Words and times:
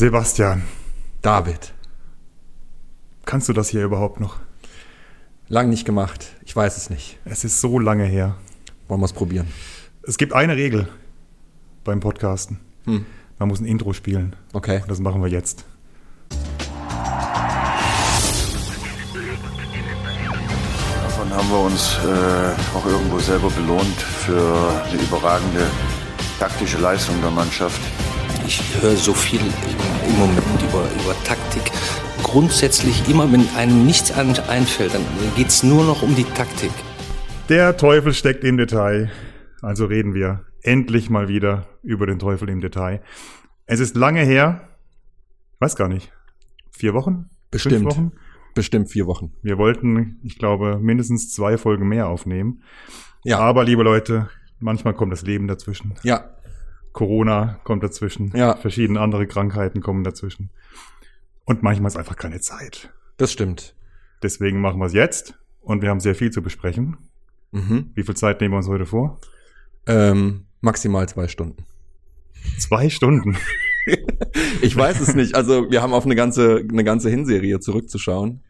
Sebastian, 0.00 0.62
David. 1.20 1.74
kannst 3.26 3.50
du 3.50 3.52
das 3.52 3.68
hier 3.68 3.84
überhaupt 3.84 4.18
noch? 4.18 4.38
Lang 5.48 5.68
nicht 5.68 5.84
gemacht. 5.84 6.28
Ich 6.42 6.56
weiß 6.56 6.78
es 6.78 6.88
nicht. 6.88 7.18
Es 7.26 7.44
ist 7.44 7.60
so 7.60 7.78
lange 7.78 8.04
her. 8.04 8.34
Wollen 8.88 9.02
wir 9.02 9.04
es 9.04 9.12
probieren? 9.12 9.48
Es 10.02 10.16
gibt 10.16 10.32
eine 10.32 10.56
Regel 10.56 10.88
beim 11.84 12.00
Podcasten. 12.00 12.60
Hm. 12.86 13.04
Man 13.38 13.48
muss 13.50 13.60
ein 13.60 13.66
Intro 13.66 13.92
spielen. 13.92 14.36
Okay. 14.54 14.80
Und 14.80 14.90
das 14.90 15.00
machen 15.00 15.20
wir 15.20 15.28
jetzt. 15.28 15.66
Davon 21.02 21.30
haben 21.30 21.50
wir 21.50 21.60
uns 21.60 21.98
äh, 21.98 22.78
auch 22.78 22.86
irgendwo 22.86 23.18
selber 23.18 23.50
belohnt 23.50 24.00
für 24.00 24.82
eine 24.82 25.02
überragende 25.02 25.66
taktische 26.38 26.78
Leistung 26.78 27.20
der 27.20 27.32
Mannschaft. 27.32 27.82
Ich 28.50 28.82
höre 28.82 28.96
so 28.96 29.14
viel 29.14 29.38
im, 29.38 30.18
Moment 30.18 30.60
über, 30.68 30.82
über 30.82 31.14
Taktik. 31.22 31.70
Grundsätzlich 32.24 33.08
immer, 33.08 33.30
wenn 33.32 33.48
einem 33.50 33.86
nichts 33.86 34.10
einfällt, 34.10 34.92
dann 34.92 35.04
geht 35.36 35.46
es 35.46 35.62
nur 35.62 35.84
noch 35.84 36.02
um 36.02 36.16
die 36.16 36.24
Taktik. 36.24 36.72
Der 37.48 37.76
Teufel 37.76 38.12
steckt 38.12 38.42
im 38.42 38.56
Detail. 38.56 39.08
Also 39.62 39.84
reden 39.84 40.14
wir 40.14 40.46
endlich 40.62 41.10
mal 41.10 41.28
wieder 41.28 41.68
über 41.84 42.08
den 42.08 42.18
Teufel 42.18 42.48
im 42.48 42.60
Detail. 42.60 43.02
Es 43.66 43.78
ist 43.78 43.94
lange 43.94 44.22
her. 44.22 44.68
Weiß 45.60 45.76
gar 45.76 45.86
nicht. 45.86 46.10
Vier 46.72 46.92
Wochen? 46.92 47.30
Bestimmt. 47.52 47.76
Fünf 47.76 47.86
Wochen? 47.94 48.12
Bestimmt 48.56 48.90
vier 48.90 49.06
Wochen. 49.06 49.32
Wir 49.42 49.58
wollten, 49.58 50.18
ich 50.24 50.38
glaube, 50.38 50.80
mindestens 50.80 51.32
zwei 51.32 51.56
Folgen 51.56 51.86
mehr 51.86 52.08
aufnehmen. 52.08 52.64
Ja. 53.22 53.38
Aber, 53.38 53.62
liebe 53.62 53.84
Leute, 53.84 54.28
manchmal 54.58 54.94
kommt 54.94 55.12
das 55.12 55.22
Leben 55.22 55.46
dazwischen. 55.46 55.94
Ja. 56.02 56.30
Corona 56.92 57.60
kommt 57.64 57.82
dazwischen. 57.82 58.32
Ja. 58.34 58.56
Verschiedene 58.56 59.00
andere 59.00 59.26
Krankheiten 59.26 59.80
kommen 59.80 60.04
dazwischen. 60.04 60.50
Und 61.44 61.62
manchmal 61.62 61.88
ist 61.88 61.96
einfach 61.96 62.16
keine 62.16 62.40
Zeit. 62.40 62.92
Das 63.16 63.32
stimmt. 63.32 63.74
Deswegen 64.22 64.60
machen 64.60 64.78
wir 64.80 64.86
es 64.86 64.92
jetzt. 64.92 65.38
Und 65.60 65.82
wir 65.82 65.90
haben 65.90 66.00
sehr 66.00 66.14
viel 66.14 66.30
zu 66.30 66.42
besprechen. 66.42 66.96
Mhm. 67.52 67.90
Wie 67.94 68.02
viel 68.02 68.16
Zeit 68.16 68.40
nehmen 68.40 68.54
wir 68.54 68.58
uns 68.58 68.68
heute 68.68 68.86
vor? 68.86 69.20
Ähm, 69.86 70.46
maximal 70.60 71.08
zwei 71.08 71.28
Stunden. 71.28 71.64
Zwei 72.58 72.88
Stunden. 72.88 73.36
Ich 74.62 74.76
weiß 74.76 75.00
es 75.00 75.14
nicht. 75.14 75.34
Also 75.34 75.70
wir 75.70 75.82
haben 75.82 75.94
auf 75.94 76.04
eine 76.04 76.14
ganze, 76.14 76.58
eine 76.58 76.84
ganze 76.84 77.08
Hinserie 77.08 77.60
zurückzuschauen. 77.60 78.42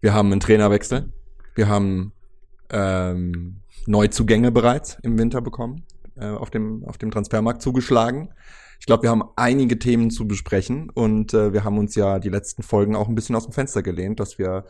Wir 0.00 0.14
haben 0.14 0.32
einen 0.32 0.40
Trainerwechsel. 0.40 1.12
Wir 1.54 1.68
haben 1.68 2.12
ähm, 2.70 3.60
Neuzugänge 3.86 4.50
bereits 4.50 4.98
im 5.02 5.18
Winter 5.18 5.40
bekommen, 5.42 5.84
äh, 6.20 6.26
auf, 6.26 6.50
dem, 6.50 6.84
auf 6.84 6.98
dem 6.98 7.10
Transfermarkt 7.10 7.62
zugeschlagen. 7.62 8.30
Ich 8.78 8.86
glaube, 8.86 9.02
wir 9.02 9.10
haben 9.10 9.24
einige 9.36 9.78
Themen 9.78 10.10
zu 10.10 10.26
besprechen 10.26 10.90
und 10.90 11.34
äh, 11.34 11.52
wir 11.52 11.64
haben 11.64 11.78
uns 11.78 11.94
ja 11.94 12.18
die 12.18 12.30
letzten 12.30 12.62
Folgen 12.62 12.96
auch 12.96 13.08
ein 13.08 13.14
bisschen 13.14 13.36
aus 13.36 13.44
dem 13.44 13.52
Fenster 13.52 13.82
gelehnt, 13.82 14.20
dass 14.20 14.38
wir 14.38 14.64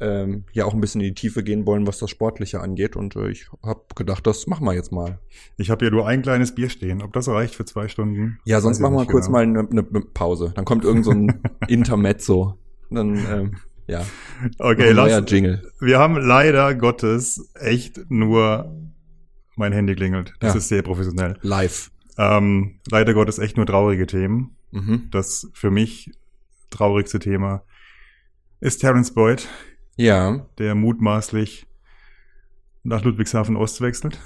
ähm, 0.00 0.44
ja 0.52 0.64
auch 0.64 0.74
ein 0.74 0.80
bisschen 0.80 1.00
in 1.00 1.08
die 1.08 1.14
Tiefe 1.14 1.42
gehen 1.42 1.66
wollen, 1.66 1.86
was 1.86 1.98
das 1.98 2.10
Sportliche 2.10 2.60
angeht. 2.60 2.96
Und 2.96 3.16
äh, 3.16 3.30
ich 3.30 3.50
habe 3.64 3.82
gedacht, 3.96 4.26
das 4.26 4.46
machen 4.46 4.64
wir 4.64 4.74
jetzt 4.74 4.92
mal. 4.92 5.18
Ich 5.56 5.70
habe 5.70 5.84
hier 5.84 5.90
nur 5.90 6.06
ein 6.06 6.22
kleines 6.22 6.54
Bier 6.54 6.68
stehen. 6.68 7.02
Ob 7.02 7.12
das 7.12 7.28
reicht 7.28 7.54
für 7.54 7.64
zwei 7.64 7.88
Stunden? 7.88 8.38
Ja, 8.44 8.60
sonst 8.60 8.78
machen 8.78 8.94
wir 8.94 9.06
kurz 9.06 9.26
genau. 9.26 9.38
mal 9.38 9.42
eine, 9.42 9.68
eine 9.68 9.82
Pause. 9.82 10.52
Dann 10.54 10.64
kommt 10.64 10.84
irgend 10.84 11.04
so 11.04 11.10
ein 11.10 11.40
Intermezzo. 11.68 12.54
Dann, 12.90 13.16
ähm, 13.16 13.56
ja. 13.86 14.04
Okay, 14.58 14.92
lass. 14.92 15.30
Jingle. 15.30 15.62
Wir 15.80 15.98
haben 15.98 16.16
leider 16.16 16.74
Gottes 16.74 17.50
echt 17.54 18.00
nur 18.08 18.72
mein 19.58 19.72
Handy 19.72 19.94
klingelt. 19.94 20.34
Das 20.40 20.54
Ja. 20.54 20.58
ist 20.58 20.68
sehr 20.68 20.82
professionell. 20.82 21.36
Live. 21.42 21.90
Ähm, 22.16 22.80
leider 22.90 23.14
Gottes 23.14 23.38
echt 23.38 23.56
nur 23.56 23.66
traurige 23.66 24.06
Themen. 24.06 24.56
Mhm. 24.70 25.08
Das 25.10 25.48
für 25.54 25.70
mich 25.70 26.10
traurigste 26.70 27.18
Thema 27.18 27.62
ist 28.60 28.78
Terence 28.80 29.12
Boyd, 29.14 29.48
Ja, 29.96 30.46
der 30.58 30.74
mutmaßlich 30.74 31.66
nach 32.82 33.04
Ludwigshafen 33.04 33.56
Ost 33.56 33.80
wechselt. 33.80 34.18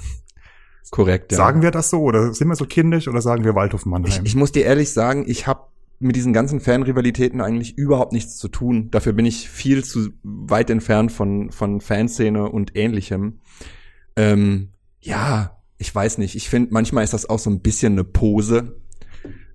korrekt. 0.91 1.33
Ja. 1.33 1.39
Sagen 1.39 1.63
wir 1.63 1.71
das 1.71 1.91
so 1.91 2.01
oder 2.03 2.35
sind 2.35 2.49
wir 2.49 2.57
so 2.57 2.67
kindisch 2.67 3.09
oder 3.09 3.23
sagen 3.23 3.45
wir 3.45 3.55
Waldhof 3.55 3.83
ich, 3.83 3.87
Mannheim? 3.87 4.25
ich 4.25 4.35
muss 4.35 4.53
dir 4.53 4.65
ehrlich 4.65 4.93
sagen, 4.93 5.25
ich 5.27 5.47
habe 5.47 5.67
mit 6.01 6.17
diesen 6.17 6.33
ganzen 6.33 6.61
Fanrivalitäten 6.61 7.41
eigentlich 7.41 7.79
überhaupt 7.79 8.13
nichts 8.13 8.37
zu 8.37 8.49
tun. 8.49 8.91
Dafür 8.91 9.13
bin 9.13 9.25
ich 9.25 9.49
viel 9.49 9.85
zu 9.85 10.11
weit 10.25 10.69
entfernt 10.69 11.13
von, 11.13 11.53
von 11.53 11.81
Fanszene 11.81 12.51
und 12.51 12.75
ähnlichem. 12.77 13.39
Ähm, 14.17 14.72
ja, 15.03 15.59
ich 15.79 15.95
weiß 15.95 16.19
nicht. 16.19 16.35
Ich 16.37 16.49
finde, 16.49 16.73
manchmal 16.73 17.05
ist 17.05 17.13
das 17.13 17.29
auch 17.29 17.39
so 17.39 17.51
ein 17.51 17.61
bisschen 17.61 17.93
eine 17.95 18.05
Pose. 18.05 18.77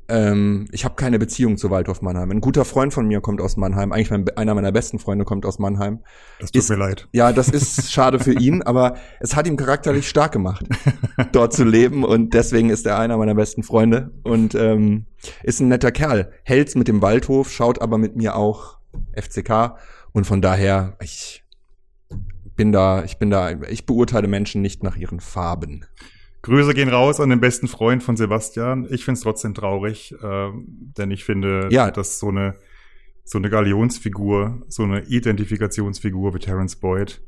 Ähm, 0.09 0.68
ich 0.72 0.85
habe 0.85 0.96
keine 0.96 1.19
Beziehung 1.19 1.58
zu 1.58 1.69
Waldhof 1.69 2.02
Mannheim. 2.02 2.31
Ein 2.31 2.40
guter 2.40 2.63
Freund 2.63 2.94
von 2.94 3.08
mir 3.08 3.19
kommt 3.19 3.41
aus 3.41 3.57
Mannheim. 3.57 3.91
Eigentlich 3.91 4.09
mein, 4.09 4.25
einer 4.38 4.56
meiner 4.56 4.72
besten 4.72 5.00
Freunde 5.00 5.25
kommt 5.25 5.46
aus 5.46 5.59
Mannheim. 5.59 6.00
das 6.40 6.52
tut 6.52 6.62
ist- 6.63 6.69
mir 6.69 6.78
leid. 6.78 7.09
Ja, 7.12 7.34
das 7.34 7.50
ist 7.50 7.91
schade 7.91 8.19
für 8.19 8.31
ihn, 8.34 8.62
aber 8.63 8.96
es 9.19 9.36
hat 9.36 9.47
ihn 9.47 9.57
charakterlich 9.57 10.07
stark 10.07 10.31
gemacht, 10.31 10.66
dort 11.34 11.52
zu 11.53 11.66
leben 11.66 12.06
und 12.06 12.34
deswegen 12.34 12.69
ist 12.69 12.86
er 12.86 12.97
einer 13.00 13.18
meiner 13.18 13.36
besten 13.36 13.63
Freunde 13.63 14.12
und 14.24 14.56
ähm, 14.56 15.07
ist 15.44 15.59
ein 15.59 15.68
netter 15.68 15.91
Kerl. 15.91 16.31
Hält's 16.44 16.75
mit 16.75 16.88
dem 16.88 17.02
Waldhof, 17.02 17.52
schaut 17.52 17.81
aber 17.81 17.97
mit 17.97 18.16
mir 18.16 18.38
auch 18.38 18.78
FCK 19.13 19.75
und 20.13 20.25
von 20.25 20.41
daher 20.41 20.96
ich 21.02 21.44
bin 22.57 22.73
da, 22.73 23.03
ich 23.06 23.18
bin 23.18 23.29
da, 23.29 23.51
ich 23.69 23.85
beurteile 23.85 24.28
Menschen 24.28 24.62
nicht 24.62 24.84
nach 24.84 24.97
ihren 24.97 25.22
Farben. 25.22 25.85
Grüße 26.41 26.73
gehen 26.73 26.90
raus 26.90 27.19
an 27.22 27.29
den 27.29 27.40
besten 27.40 27.68
Freund 27.69 28.03
von 28.03 28.18
Sebastian. 28.18 28.85
Ich 28.90 29.06
finde 29.06 29.18
es 29.18 29.23
trotzdem 29.23 29.53
traurig, 29.53 30.13
ähm, 30.22 30.66
denn 30.97 31.12
ich 31.12 31.23
finde, 31.23 31.69
Ja. 31.72 31.90
dass 31.91 32.19
so 32.19 32.28
eine 32.29 32.56
so 33.29 33.38
eine 33.38 33.50
Galionsfigur, 33.50 34.62
so 34.69 34.84
eine 34.84 35.01
Identifikationsfigur 35.03 36.34
wie 36.34 36.40
Terence 36.40 36.78
Boyd, 36.78 37.22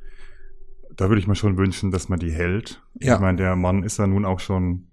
da 0.96 1.10
würde 1.10 1.20
ich 1.20 1.28
mir 1.28 1.36
schon 1.36 1.58
wünschen, 1.58 1.92
dass 1.92 2.08
man 2.08 2.20
die 2.20 2.32
hält. 2.32 2.82
Ja. 3.02 3.16
Ich 3.16 3.20
meine, 3.20 3.38
der 3.38 3.56
Mann 3.58 3.84
ist 3.84 4.00
ja 4.00 4.08
nun 4.08 4.24
auch 4.24 4.40
schon 4.40 4.88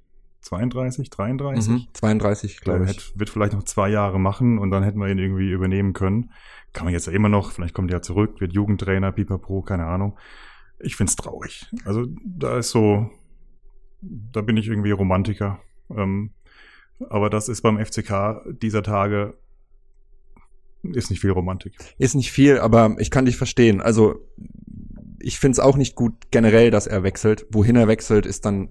32, 0.47 1.11
33. 1.11 1.73
Mhm, 1.73 1.87
32, 1.93 2.61
glaube 2.61 2.85
ich. 2.85 2.91
hätte, 2.91 3.05
wird 3.19 3.31
vielleicht 3.31 3.53
noch 3.53 3.65
zwei 3.65 3.89
Jahre 3.89 4.21
machen 4.21 4.59
und 4.59 4.71
dann 4.71 4.85
hätten 4.85 5.01
wir 5.01 5.09
ihn 5.09 5.19
irgendwie 5.19 5.51
übernehmen 5.51 5.93
können. 5.93 6.31
Kann 6.73 6.85
man 6.85 6.93
jetzt 6.93 7.07
ja 7.07 7.13
immer 7.13 7.29
noch, 7.29 7.51
vielleicht 7.51 7.75
kommt 7.75 7.91
er 7.91 7.97
ja 7.99 8.03
zurück, 8.03 8.41
wird 8.41 8.53
Jugendtrainer, 8.53 9.11
Pipapo, 9.11 9.63
keine 9.63 9.87
Ahnung. 9.87 10.17
Ich 10.79 10.95
find's 10.95 11.17
traurig. 11.17 11.67
Also 11.85 12.07
da 12.25 12.59
ist 12.59 12.71
so, 12.71 13.11
da 14.03 14.41
bin 14.41 14.57
ich 14.57 14.69
irgendwie 14.69 14.93
Romantiker. 14.93 15.59
Ähm, 15.91 16.31
aber 17.11 17.29
das 17.29 17.49
ist 17.49 17.63
beim 17.63 17.85
FCK 17.85 18.45
dieser 18.63 18.85
Tage, 18.85 19.35
ist 20.83 21.11
nicht 21.11 21.21
viel 21.21 21.33
Romantik. 21.33 21.75
Ist 21.99 22.15
nicht 22.15 22.31
viel, 22.31 22.59
aber 22.59 22.95
ich 22.99 23.11
kann 23.11 23.25
dich 23.25 23.37
verstehen. 23.37 23.81
Also 23.81 24.25
ich 25.19 25.41
find's 25.41 25.59
auch 25.59 25.77
nicht 25.77 25.97
gut 25.97 26.31
generell, 26.31 26.71
dass 26.71 26.87
er 26.87 27.03
wechselt. 27.03 27.47
Wohin 27.51 27.75
er 27.75 27.89
wechselt, 27.89 28.27
ist 28.27 28.45
dann 28.45 28.69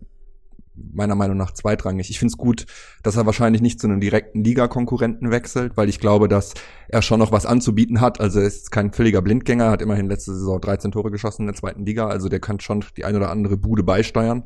meiner 0.76 1.16
Meinung 1.16 1.38
nach 1.38 1.52
zweitrangig. 1.52 2.10
Ich 2.10 2.20
find's 2.20 2.38
gut, 2.38 2.66
dass 3.04 3.16
er 3.16 3.26
wahrscheinlich 3.26 3.62
nicht 3.62 3.80
zu 3.80 3.88
einem 3.88 4.00
direkten 4.00 4.44
Liga-Konkurrenten 4.44 5.32
wechselt, 5.32 5.78
weil 5.78 5.90
ich 5.90 6.00
glaube, 6.00 6.28
dass 6.28 6.54
er 6.88 7.02
schon 7.02 7.20
noch 7.20 7.32
was 7.32 7.46
anzubieten 7.46 8.02
hat. 8.02 8.20
Also 8.20 8.40
er 8.40 8.48
ist 8.48 8.72
kein 8.72 8.92
völliger 8.92 9.22
Blindgänger, 9.22 9.72
hat 9.72 9.82
immerhin 9.82 10.08
letzte 10.08 10.34
Saison 10.34 10.60
13 10.60 10.92
Tore 10.92 11.12
geschossen 11.12 11.44
in 11.44 11.48
der 11.48 11.56
zweiten 11.56 11.86
Liga, 11.86 12.08
also 12.08 12.30
der 12.30 12.40
kann 12.40 12.60
schon 12.60 12.84
die 12.98 13.06
eine 13.06 13.18
oder 13.18 13.30
andere 13.30 13.58
Bude 13.58 13.84
beisteuern. 13.84 14.44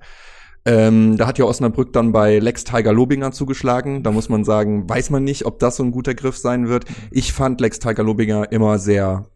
Ähm, 0.66 1.16
da 1.18 1.26
hat 1.26 1.40
ja 1.40 1.46
Osnabrück 1.46 1.94
dann 1.94 2.12
bei 2.12 2.38
Lex 2.40 2.64
Tiger 2.64 2.92
Lobinger 2.92 3.32
zugeschlagen. 3.32 4.04
Da 4.04 4.12
muss 4.12 4.30
man 4.30 4.44
sagen, 4.44 4.90
weiß 4.90 5.10
man 5.10 5.24
nicht, 5.24 5.46
ob 5.46 5.60
das 5.60 5.78
so 5.78 5.84
ein 5.84 5.92
guter 5.92 6.14
Griff 6.14 6.38
sein 6.38 6.68
wird. 6.68 6.86
Ich 7.12 7.32
fand 7.32 7.62
Lex 7.62 7.80
Tiger 7.80 8.04
Lobinger 8.04 8.52
immer 8.52 8.78
sehr 8.78 9.28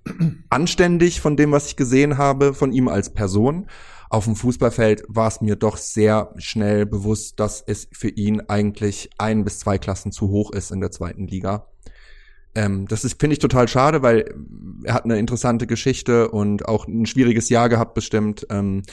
anständig 0.50 1.22
von 1.22 1.38
dem, 1.38 1.52
was 1.52 1.68
ich 1.68 1.76
gesehen 1.76 2.18
habe, 2.18 2.54
von 2.54 2.74
ihm 2.74 2.88
als 2.88 3.14
Person. 3.14 3.68
Auf 4.14 4.26
dem 4.26 4.36
Fußballfeld 4.36 5.06
war 5.08 5.28
es 5.28 5.42
mir 5.42 5.56
doch 5.56 5.76
sehr 5.76 6.36
schnell 6.38 6.86
bewusst, 6.86 7.40
dass 7.40 7.64
es 7.66 7.88
für 7.92 8.10
ihn 8.10 8.42
eigentlich 8.42 9.10
ein 9.18 9.44
bis 9.44 9.58
zwei 9.58 9.80
Klassen 9.80 10.12
zu 10.12 10.30
hoch 10.30 10.52
ist 10.52 10.70
in 10.70 10.82
der 10.82 10.92
zweiten 10.92 11.26
Liga. 11.26 11.66
Ähm, 12.54 12.88
das 12.88 13.06
ist, 13.06 13.20
finde 13.20 13.34
ich, 13.34 13.40
total 13.40 13.68
schade, 13.68 14.04
weil 14.04 14.36
er 14.84 14.94
hat 14.94 15.06
eine 15.06 15.18
interessante 15.18 15.66
Geschichte 15.66 16.30
und 16.30 16.68
auch 16.68 16.88
ein 16.88 17.08
schwieriges 17.08 17.50
Jahr 17.50 17.70
gehabt 17.70 17.96
bestimmt. 17.96 18.46
Ähm, 18.52 18.84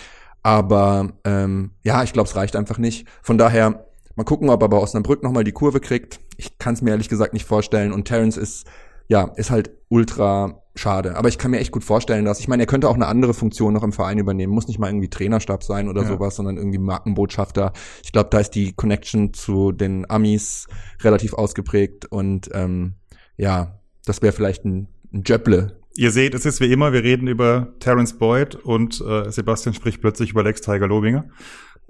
aber 0.42 1.12
ähm, 1.24 1.72
ja, 1.84 2.02
ich 2.02 2.14
glaube, 2.14 2.30
es 2.30 2.34
reicht 2.36 2.56
einfach 2.56 2.78
nicht. 2.78 3.06
Von 3.20 3.36
daher, 3.36 3.84
mal 4.16 4.24
gucken, 4.24 4.48
ob 4.48 4.62
er 4.62 4.70
bei 4.70 4.78
Osnabrück 4.78 5.22
nochmal 5.22 5.44
die 5.44 5.52
Kurve 5.52 5.80
kriegt. 5.80 6.20
Ich 6.38 6.56
kann 6.56 6.72
es 6.72 6.80
mir 6.80 6.92
ehrlich 6.92 7.10
gesagt 7.10 7.34
nicht 7.34 7.44
vorstellen. 7.44 7.92
Und 7.92 8.06
Terence 8.06 8.38
ist, 8.38 8.66
ja, 9.10 9.24
ist 9.36 9.50
halt 9.50 9.72
ultra 9.88 10.62
schade. 10.76 11.16
Aber 11.16 11.28
ich 11.28 11.36
kann 11.36 11.50
mir 11.50 11.58
echt 11.58 11.72
gut 11.72 11.82
vorstellen, 11.82 12.24
dass, 12.24 12.38
ich 12.38 12.46
meine, 12.48 12.62
er 12.62 12.66
könnte 12.66 12.88
auch 12.88 12.94
eine 12.94 13.06
andere 13.08 13.34
Funktion 13.34 13.74
noch 13.74 13.82
im 13.82 13.92
Verein 13.92 14.18
übernehmen. 14.18 14.52
Muss 14.52 14.68
nicht 14.68 14.78
mal 14.78 14.88
irgendwie 14.88 15.10
Trainerstab 15.10 15.64
sein 15.64 15.88
oder 15.88 16.02
Ja. 16.02 16.08
sowas, 16.08 16.36
sondern 16.36 16.56
irgendwie 16.56 16.78
Markenbotschafter. 16.78 17.72
Ich 18.04 18.12
glaube, 18.12 18.28
da 18.30 18.38
ist 18.38 18.52
die 18.52 18.72
Connection 18.72 19.34
zu 19.34 19.72
den 19.72 20.08
Amis 20.08 20.68
relativ 21.02 21.34
ausgeprägt. 21.34 22.06
Und 22.06 22.48
ähm, 22.54 22.94
ja, 23.36 23.80
das 24.06 24.22
wäre 24.22 24.32
vielleicht 24.32 24.64
ein, 24.64 24.88
ein 25.12 25.24
Jöpple, 25.26 25.76
Ihr 25.96 26.12
seht, 26.12 26.34
es 26.34 26.46
ist 26.46 26.60
wie 26.60 26.72
immer, 26.72 26.92
wir 26.92 27.02
reden 27.02 27.26
über 27.26 27.74
Terence 27.80 28.16
Boyd 28.16 28.54
und 28.54 29.00
äh, 29.04 29.28
Sebastian 29.30 29.74
spricht 29.74 30.00
plötzlich 30.00 30.30
über 30.30 30.44
Lex 30.44 30.60
Tiger 30.60 30.86
Lobinger. 30.86 31.24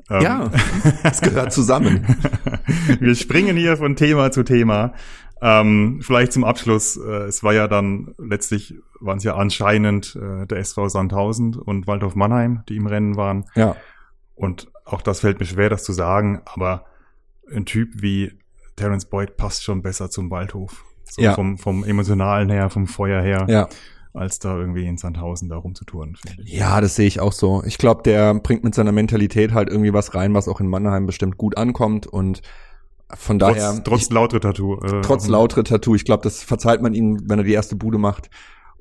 Ähm, 0.09 0.23
Ja, 0.23 0.51
das 1.03 1.21
gehört 1.21 1.53
zusammen. 1.59 2.07
wir 2.99 3.15
springen 3.15 3.59
hier 3.59 3.77
von 3.77 3.97
Thema 3.97 4.33
zu 4.33 4.43
Thema. 4.43 4.95
Ähm, 5.43 6.01
vielleicht 6.03 6.33
zum 6.33 6.45
Abschluss, 6.45 6.97
äh, 6.97 7.25
es 7.25 7.43
war 7.43 7.55
ja 7.55 7.67
dann 7.67 8.15
letztlich, 8.19 8.75
waren 9.01 9.19
es 9.19 9.25
ja 9.25 9.37
anscheinend 9.37 10.17
äh, 10.17 10.47
der 10.47 10.59
SV 10.59 10.89
Sandhausen 10.89 11.55
und 11.57 11.87
Waldorf 11.87 12.15
Mannheim, 12.15 12.63
die 12.69 12.77
im 12.77 12.87
Rennen 12.87 13.17
waren. 13.17 13.47
Ja. 13.55 13.77
Und 14.35 14.71
auch 14.85 15.03
das 15.03 15.21
fällt 15.21 15.41
mir 15.41 15.47
schwer, 15.47 15.71
das 15.71 15.85
zu 15.85 15.93
sagen, 15.93 16.43
aber 16.45 16.85
ein 17.55 17.65
Typ 17.65 18.03
wie 18.03 18.33
Terence 18.77 19.07
Boyd 19.07 19.37
passt 19.37 19.65
schon 19.65 19.83
besser 19.83 20.11
zum 20.11 20.31
Waldhof. 20.31 20.85
So 21.05 21.23
Ja. 21.23 21.35
vom, 21.35 21.59
vom 21.59 21.85
Emotionalen 21.85 22.51
her, 22.51 22.71
vom 22.71 22.87
Feuer 22.87 23.23
her, 23.23 23.47
Ja. 23.49 23.69
als 24.13 24.39
da 24.39 24.57
irgendwie 24.57 24.87
in 24.87 24.97
Sandhausen 24.97 25.49
da 25.49 25.57
rumzutouren. 25.57 26.17
Ja, 26.45 26.81
das 26.81 26.95
sehe 26.97 27.07
ich 27.07 27.19
auch 27.21 27.33
so. 27.33 27.63
Ich 27.65 27.79
glaube, 27.79 28.03
der 28.03 28.35
bringt 28.35 28.63
mit 28.65 28.75
seiner 28.75 28.93
Mentalität 28.93 29.53
halt 29.55 29.69
irgendwie 29.71 29.93
was 29.93 30.15
rein, 30.15 30.35
was 30.35 30.49
auch 30.49 30.61
in 30.61 30.69
Mannheim 30.69 31.07
bestimmt 31.07 31.37
gut 31.39 31.57
ankommt 31.57 32.07
und 32.07 32.43
von 33.17 33.39
daher 33.39 33.73
Trotz, 33.75 33.83
trotz 33.85 34.11
Lautre-Tattoo. 34.11 34.81
Äh, 34.83 35.01
trotz 35.03 35.29
lautere 35.29 35.65
Tattoo, 35.65 35.95
ich 35.95 36.05
glaube, 36.05 36.23
das 36.23 36.43
verzeiht 36.43 36.83
man 36.83 36.95
ihm, 36.95 37.21
wenn 37.27 37.39
er 37.39 37.45
die 37.45 37.53
erste 37.53 37.77
Bude 37.77 37.99
macht. 37.99 38.31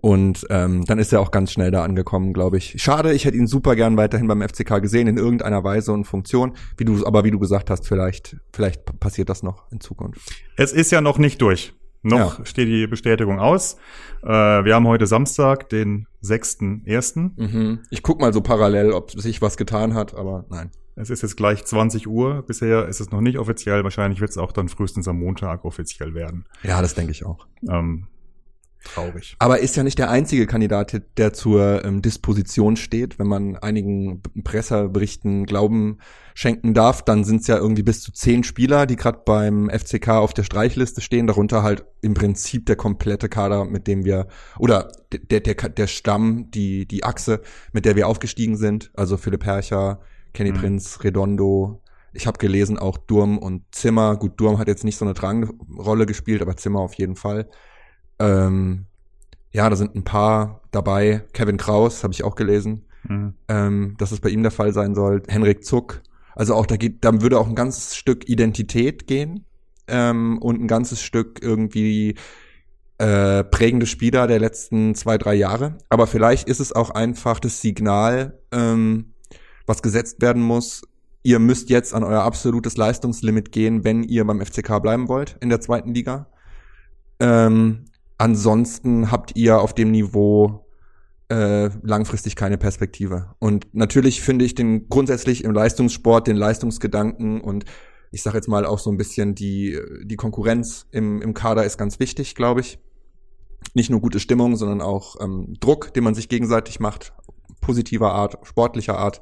Und 0.02 0.48
ähm, 0.50 0.86
dann 0.86 0.98
ist 0.98 1.12
er 1.12 1.20
auch 1.20 1.30
ganz 1.32 1.52
schnell 1.52 1.72
da 1.72 1.84
angekommen, 1.84 2.32
glaube 2.32 2.58
ich. 2.58 2.82
Schade, 2.82 3.12
ich 3.12 3.26
hätte 3.26 3.36
ihn 3.38 3.48
super 3.48 3.76
gern 3.76 3.98
weiterhin 3.98 4.28
beim 4.28 4.42
FCK 4.42 4.82
gesehen, 4.82 5.08
in 5.08 5.18
irgendeiner 5.18 5.64
Weise 5.66 5.92
und 5.92 6.06
Funktion. 6.06 6.54
Wie 6.78 6.86
du, 6.86 7.06
aber 7.06 7.26
wie 7.26 7.32
du 7.32 7.40
gesagt 7.40 7.70
hast, 7.70 7.86
vielleicht, 7.86 8.38
vielleicht 8.54 8.86
passiert 9.02 9.28
das 9.28 9.44
noch 9.44 9.70
in 9.72 9.82
Zukunft. 9.82 10.22
Es 10.56 10.72
ist 10.72 10.92
ja 10.92 11.02
noch 11.02 11.18
nicht 11.18 11.42
durch. 11.42 11.74
Noch 12.02 12.40
Ja. 12.40 12.46
steht 12.46 12.70
die 12.70 12.88
Bestätigung 12.88 13.40
aus. 13.40 13.76
Äh, 14.24 14.28
wir 14.30 14.74
haben 14.74 14.88
heute 14.88 15.06
Samstag, 15.06 15.68
den 15.68 16.08
6.1. 16.24 17.32
Mhm. 17.36 17.80
Ich 17.90 18.02
guck 18.02 18.22
mal 18.22 18.32
so 18.32 18.40
parallel, 18.40 18.94
ob 18.94 19.12
sich 19.12 19.42
was 19.42 19.58
getan 19.58 19.94
hat, 19.96 20.16
aber 20.16 20.46
nein. 20.50 20.72
Es 21.00 21.10
ist 21.10 21.22
jetzt 21.22 21.38
gleich 21.38 21.64
20 21.64 22.08
Uhr. 22.08 22.44
Bisher 22.46 22.86
ist 22.90 23.00
es 23.00 23.10
noch 23.10 23.22
nicht 23.22 23.38
offiziell. 23.38 23.86
Wahrscheinlich 23.86 24.20
wird 24.20 24.32
es 24.32 24.38
auch 24.38 24.52
dann 24.52 24.68
frühestens 24.68 25.08
am 25.08 25.18
Montag 25.18 25.64
offiziell 25.64 26.14
werden. 26.14 26.46
Ja, 26.62 26.82
das 26.82 26.94
denke 26.94 27.14
ich 27.14 27.26
auch. 27.26 27.48
Ähm, 27.70 28.08
traurig. 28.84 29.38
Aber 29.40 29.60
ist 29.60 29.78
ja 29.78 29.84
nicht 29.84 29.98
der 29.98 30.10
einzige 30.10 30.46
Kandidat, 30.46 31.02
der 31.16 31.32
zur 31.32 31.86
ähm, 31.86 32.02
Disposition 32.02 32.76
steht. 32.76 33.18
Wenn 33.18 33.28
man 33.28 33.56
einigen 33.56 34.22
Presseberichten 34.44 35.46
Glauben 35.46 36.00
schenken 36.34 36.74
darf, 36.74 37.02
dann 37.02 37.24
sind 37.24 37.42
es 37.42 37.48
ja 37.48 37.56
irgendwie 37.56 37.84
bis 37.84 38.02
zu 38.02 38.12
zehn 38.12 38.44
Spieler, 38.44 38.86
die 38.86 38.98
gerade 38.98 39.22
beim 39.26 39.70
FCK 39.70 40.10
auf 40.10 40.34
der 40.34 40.44
Streichliste 40.44 41.00
stehen. 41.00 41.28
Darunter 41.28 41.64
halt 41.64 41.86
im 42.02 42.14
Prinzip 42.14 42.66
der 42.66 42.76
komplette 42.76 43.30
Kader, 43.30 43.64
mit 43.64 43.88
dem 43.88 44.04
wir 44.04 44.28
oder 44.58 44.92
der 45.14 45.40
der 45.40 45.56
der 45.56 45.88
Stamm, 45.88 46.52
die 46.52 46.86
die 46.86 47.06
Achse, 47.06 47.40
mit 47.72 47.86
der 47.86 47.96
wir 47.96 48.10
aufgestiegen 48.10 48.58
sind. 48.58 48.92
Also 48.96 49.16
Philipp 49.16 49.46
Hercher, 49.46 50.02
Kenny 50.34 50.52
Mhm. 50.52 50.56
Prinz, 50.58 51.00
Redondo. 51.04 51.82
Ich 52.14 52.26
habe 52.28 52.38
gelesen 52.38 52.78
auch 52.80 52.98
Durm 52.98 53.38
und 53.38 53.64
Zimmer. 53.72 54.16
Gut, 54.18 54.40
Durm 54.40 54.58
hat 54.58 54.68
jetzt 54.68 54.84
nicht 54.84 54.98
so 54.98 55.06
eine 55.06 55.14
tragende 55.14 55.50
Rolle 55.78 56.06
gespielt, 56.06 56.42
aber 56.42 56.58
Zimmer 56.58 56.80
auf 56.80 56.96
jeden 56.96 57.16
Fall. 57.16 57.50
Ähm, 58.20 58.86
ja, 59.52 59.70
da 59.70 59.76
sind 59.76 59.96
ein 59.96 60.04
paar 60.04 60.62
dabei. 60.72 61.24
Kevin 61.34 61.58
Kraus 61.58 62.04
habe 62.04 62.14
ich 62.14 62.24
auch 62.24 62.36
gelesen, 62.36 62.86
Mhm. 63.08 63.34
ähm, 63.48 63.96
dass 63.98 64.12
es 64.12 64.20
bei 64.20 64.30
ihm 64.30 64.42
der 64.44 64.52
Fall 64.52 64.74
sein 64.74 64.96
soll. 64.96 65.24
Henrik 65.28 65.64
Zuck. 65.64 66.02
Also 66.36 66.54
auch 66.56 66.66
da 66.66 66.78
geht, 66.78 67.04
da 67.04 67.22
würde 67.22 67.40
auch 67.40 67.48
ein 67.48 67.56
ganzes 67.56 67.96
Stück 67.96 68.28
Identität 68.30 69.08
gehen 69.08 69.46
ähm, 69.88 70.38
und 70.40 70.62
ein 70.62 70.68
ganzes 70.68 71.02
Stück 71.02 71.40
irgendwie 71.42 72.16
äh, 72.98 73.44
prägende 73.46 73.86
Spieler 73.86 74.28
der 74.28 74.40
letzten 74.40 74.94
zwei, 74.96 75.18
drei 75.18 75.34
Jahre. 75.36 75.78
Aber 75.90 76.06
vielleicht 76.08 76.50
ist 76.50 76.60
es 76.60 76.74
auch 76.74 76.90
einfach 76.90 77.40
das 77.40 77.62
Signal, 77.62 78.40
ähm, 78.52 79.14
was 79.70 79.82
gesetzt 79.84 80.22
werden 80.22 80.42
muss. 80.42 80.82
Ihr 81.22 81.38
müsst 81.40 81.70
jetzt 81.70 81.94
an 81.94 82.04
euer 82.04 82.24
absolutes 82.24 82.76
Leistungslimit 82.76 83.52
gehen, 83.52 83.84
wenn 83.84 84.04
ihr 84.04 84.26
beim 84.26 84.44
FCK 84.44 84.82
bleiben 84.82 85.08
wollt 85.08 85.38
in 85.42 85.50
der 85.50 85.62
zweiten 85.62 85.94
Liga. 85.94 86.28
Ähm, 87.20 87.86
ansonsten 88.18 89.12
habt 89.12 89.36
ihr 89.36 89.62
auf 89.62 89.74
dem 89.74 89.92
Niveau 89.92 90.66
äh, 91.30 91.70
langfristig 91.84 92.36
keine 92.36 92.58
Perspektive. 92.58 93.36
Und 93.38 93.68
natürlich 93.74 94.22
finde 94.22 94.44
ich 94.44 94.56
den 94.56 94.90
grundsätzlich 94.90 95.44
im 95.44 95.54
Leistungssport 95.54 96.26
den 96.26 96.36
Leistungsgedanken 96.36 97.40
und 97.40 97.66
ich 98.12 98.24
sage 98.24 98.38
jetzt 98.38 98.48
mal 98.48 98.66
auch 98.66 98.80
so 98.80 98.90
ein 98.90 98.98
bisschen 98.98 99.36
die 99.36 99.78
die 100.04 100.16
Konkurrenz 100.16 100.88
im 100.90 101.22
im 101.22 101.36
Kader 101.36 101.64
ist 101.64 101.78
ganz 101.78 102.00
wichtig, 102.00 102.34
glaube 102.34 102.62
ich. 102.62 102.80
Nicht 103.76 103.92
nur 103.92 104.02
gute 104.02 104.20
Stimmung, 104.20 104.56
sondern 104.56 104.82
auch 104.82 105.22
ähm, 105.22 105.54
Druck, 105.60 105.94
den 105.94 106.06
man 106.06 106.16
sich 106.16 106.28
gegenseitig 106.28 106.80
macht, 106.80 107.14
positiver 107.62 108.14
Art, 108.14 108.40
sportlicher 108.48 108.98
Art. 108.98 109.22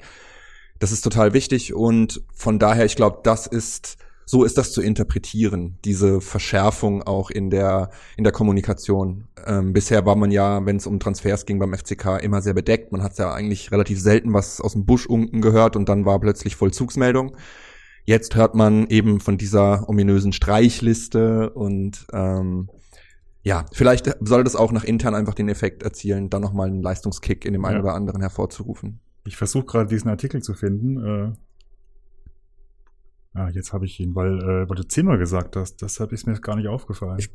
Das 0.79 0.91
ist 0.91 1.01
total 1.01 1.33
wichtig 1.33 1.73
und 1.73 2.21
von 2.33 2.59
daher, 2.59 2.85
ich 2.85 2.95
glaube, 2.95 3.19
das 3.23 3.47
ist 3.47 3.97
so 4.29 4.43
ist 4.43 4.57
das 4.57 4.73
zu 4.73 4.81
interpretieren, 4.81 5.77
diese 5.85 6.19
Verschärfung 6.19 7.01
auch 7.01 7.29
in 7.29 7.49
der 7.49 7.91
in 8.17 8.25
der 8.25 8.33
Kommunikation. 8.33 9.23
Ähm, 9.45 9.71
bisher 9.71 10.05
war 10.05 10.17
man 10.17 10.31
ja, 10.31 10.65
wenn 10.65 10.75
es 10.75 10.85
um 10.85 10.99
Transfers 10.99 11.45
ging 11.45 11.59
beim 11.59 11.73
FCK, 11.73 12.17
immer 12.21 12.41
sehr 12.41 12.53
bedeckt. 12.53 12.91
Man 12.91 13.01
hat 13.01 13.17
ja 13.17 13.33
eigentlich 13.33 13.71
relativ 13.71 14.01
selten 14.01 14.33
was 14.33 14.59
aus 14.59 14.73
dem 14.73 14.85
Busch 14.85 15.05
unten 15.05 15.39
gehört 15.41 15.77
und 15.77 15.87
dann 15.87 16.05
war 16.05 16.19
plötzlich 16.19 16.57
Vollzugsmeldung. 16.57 17.37
Jetzt 18.03 18.35
hört 18.35 18.53
man 18.53 18.87
eben 18.87 19.21
von 19.21 19.37
dieser 19.37 19.87
ominösen 19.87 20.33
Streichliste 20.33 21.49
und 21.51 22.05
ähm, 22.11 22.69
ja, 23.43 23.65
vielleicht 23.71 24.13
soll 24.19 24.43
das 24.43 24.57
auch 24.57 24.73
nach 24.73 24.83
intern 24.83 25.15
einfach 25.15 25.35
den 25.35 25.47
Effekt 25.47 25.83
erzielen, 25.83 26.29
dann 26.29 26.41
nochmal 26.41 26.67
einen 26.67 26.81
Leistungskick 26.81 27.45
in 27.45 27.53
dem 27.53 27.63
einen 27.63 27.77
Ja. 27.77 27.83
oder 27.83 27.93
anderen 27.93 28.19
hervorzurufen. 28.19 28.99
Ich 29.27 29.35
versuche 29.35 29.65
gerade 29.65 29.89
diesen 29.89 30.09
Artikel 30.09 30.41
zu 30.41 30.53
finden. 30.53 31.05
Äh, 31.05 31.33
ah, 33.33 33.49
jetzt 33.49 33.73
habe 33.73 33.85
ich 33.85 33.99
ihn, 33.99 34.15
weil, 34.15 34.39
äh, 34.39 34.69
weil 34.69 34.75
du 34.77 34.87
Zimmer 34.87 35.17
gesagt 35.17 35.57
hast. 35.57 35.81
Deshalb 35.81 36.13
ist 36.13 36.25
mir 36.25 36.33
das 36.33 36.41
gar 36.41 36.55
nicht 36.55 36.69
aufgefallen. 36.69 37.19
Ich 37.19 37.29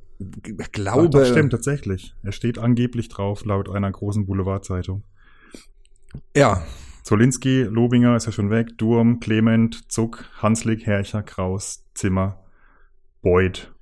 Ach, 0.61 0.73
glaube, 0.73 1.11
doch, 1.11 1.27
stimmt 1.27 1.53
tatsächlich. 1.53 2.15
Er 2.23 2.33
steht 2.33 2.59
angeblich 2.59 3.09
drauf, 3.09 3.45
laut 3.45 3.69
einer 3.69 3.93
großen 3.93 4.25
Boulevardzeitung. 4.25 5.05
ja, 6.35 6.63
Zolinski, 7.03 7.65
Lobinger 7.65 8.17
ist 8.17 8.27
ja 8.27 8.33
schon 8.33 8.49
weg, 8.49 8.79
Durm, 8.79 9.21
Clement, 9.21 9.93
Zuck, 9.93 10.25
Hanslik, 10.39 10.87
Hercher, 10.87 11.23
Kraus, 11.23 11.85
Zimmer, 11.95 12.43
Boyd. 13.21 13.73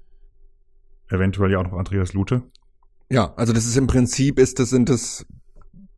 Eventuell 1.09 1.53
ja 1.53 1.59
auch 1.59 1.65
noch 1.65 1.75
Andreas 1.75 2.13
Lute. 2.13 2.43
Ja, 3.11 3.35
also 3.35 3.53
das 3.53 3.67
ist 3.67 3.77
im 3.77 3.87
Prinzip 3.87 4.39
ist 4.39 4.59
das 4.59 4.71
sind 4.71 4.89
es 4.89 5.27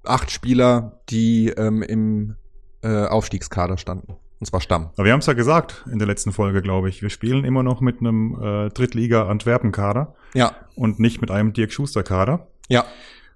acht 0.04 0.30
Spieler, 0.30 1.00
die 1.10 1.48
ähm, 1.50 1.82
im 1.82 2.36
äh, 2.82 3.06
Aufstiegskader 3.06 3.76
standen. 3.78 4.14
Und 4.40 4.46
zwar 4.46 4.60
Stamm. 4.60 4.90
Aber 4.96 5.04
wir 5.04 5.12
haben 5.12 5.20
es 5.20 5.26
ja 5.26 5.34
gesagt 5.34 5.84
in 5.92 5.98
der 6.00 6.08
letzten 6.08 6.32
Folge, 6.32 6.62
glaube 6.62 6.88
ich. 6.88 7.00
Wir 7.00 7.10
spielen 7.10 7.44
immer 7.44 7.62
noch 7.62 7.80
mit 7.80 8.00
einem 8.00 8.36
äh, 8.42 8.68
Drittliga-Antwerpen-Kader 8.70 10.14
Ja, 10.34 10.56
und 10.74 10.98
nicht 10.98 11.20
mit 11.20 11.30
einem 11.30 11.52
Dirk 11.52 11.72
Schuster-Kader. 11.72 12.48
ja. 12.68 12.84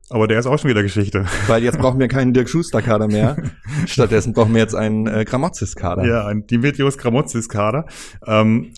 Aber 0.08 0.28
der 0.28 0.38
ist 0.38 0.46
auch 0.46 0.56
schon 0.56 0.70
wieder 0.70 0.84
Geschichte. 0.84 1.26
Weil 1.48 1.64
jetzt 1.64 1.78
brauchen 1.80 1.98
wir 1.98 2.06
keinen 2.06 2.32
Dirk 2.32 2.48
Schuster 2.48 2.80
Kader 2.80 3.08
mehr. 3.08 3.36
Stattdessen 3.86 4.34
brauchen 4.34 4.54
wir 4.54 4.60
jetzt 4.60 4.76
einen 4.76 5.08
äh, 5.08 5.24
Gramozis 5.24 5.74
Kader. 5.74 6.06
Ja, 6.06 6.24
ein 6.28 6.46
Dimitrios 6.46 6.96
Gramozis-Kader. 6.96 7.86
Ähm, 8.24 8.72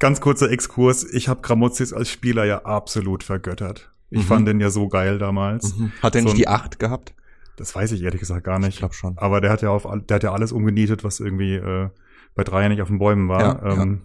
ganz 0.00 0.20
kurzer 0.20 0.50
Exkurs. 0.50 1.04
Ich 1.04 1.28
habe 1.28 1.40
Gramozis 1.42 1.92
als 1.92 2.10
Spieler 2.10 2.46
ja 2.46 2.64
absolut 2.64 3.22
vergöttert. 3.22 3.89
Ich 4.10 4.18
Mhm. 4.22 4.26
fand 4.26 4.48
den 4.48 4.60
ja 4.60 4.70
so 4.70 4.88
geil 4.88 5.18
damals. 5.18 5.76
Mhm. 5.76 5.92
Hat 6.02 6.14
er 6.14 6.22
So 6.22 6.28
nicht 6.28 6.38
die 6.38 6.48
acht 6.48 6.78
gehabt? 6.78 7.14
Das 7.56 7.74
weiß 7.74 7.92
ich 7.92 8.02
ehrlich 8.02 8.20
gesagt 8.20 8.44
gar 8.44 8.58
nicht. 8.58 8.70
Ich 8.74 8.78
glaube 8.78 8.94
schon. 8.94 9.16
Aber 9.18 9.40
der 9.40 9.50
hat 9.50 9.62
ja 9.62 9.70
auf, 9.70 9.86
der 10.08 10.14
hat 10.14 10.22
ja 10.22 10.32
alles 10.32 10.50
umgenietet, 10.52 11.04
was 11.04 11.20
irgendwie 11.20 11.54
äh, 11.56 11.88
bei 12.34 12.42
Dreier 12.44 12.68
nicht 12.70 12.80
auf 12.82 12.88
den 12.88 12.98
Bäumen 12.98 13.28
war. 13.28 13.40
Ja, 13.40 13.72
ähm, 13.82 14.02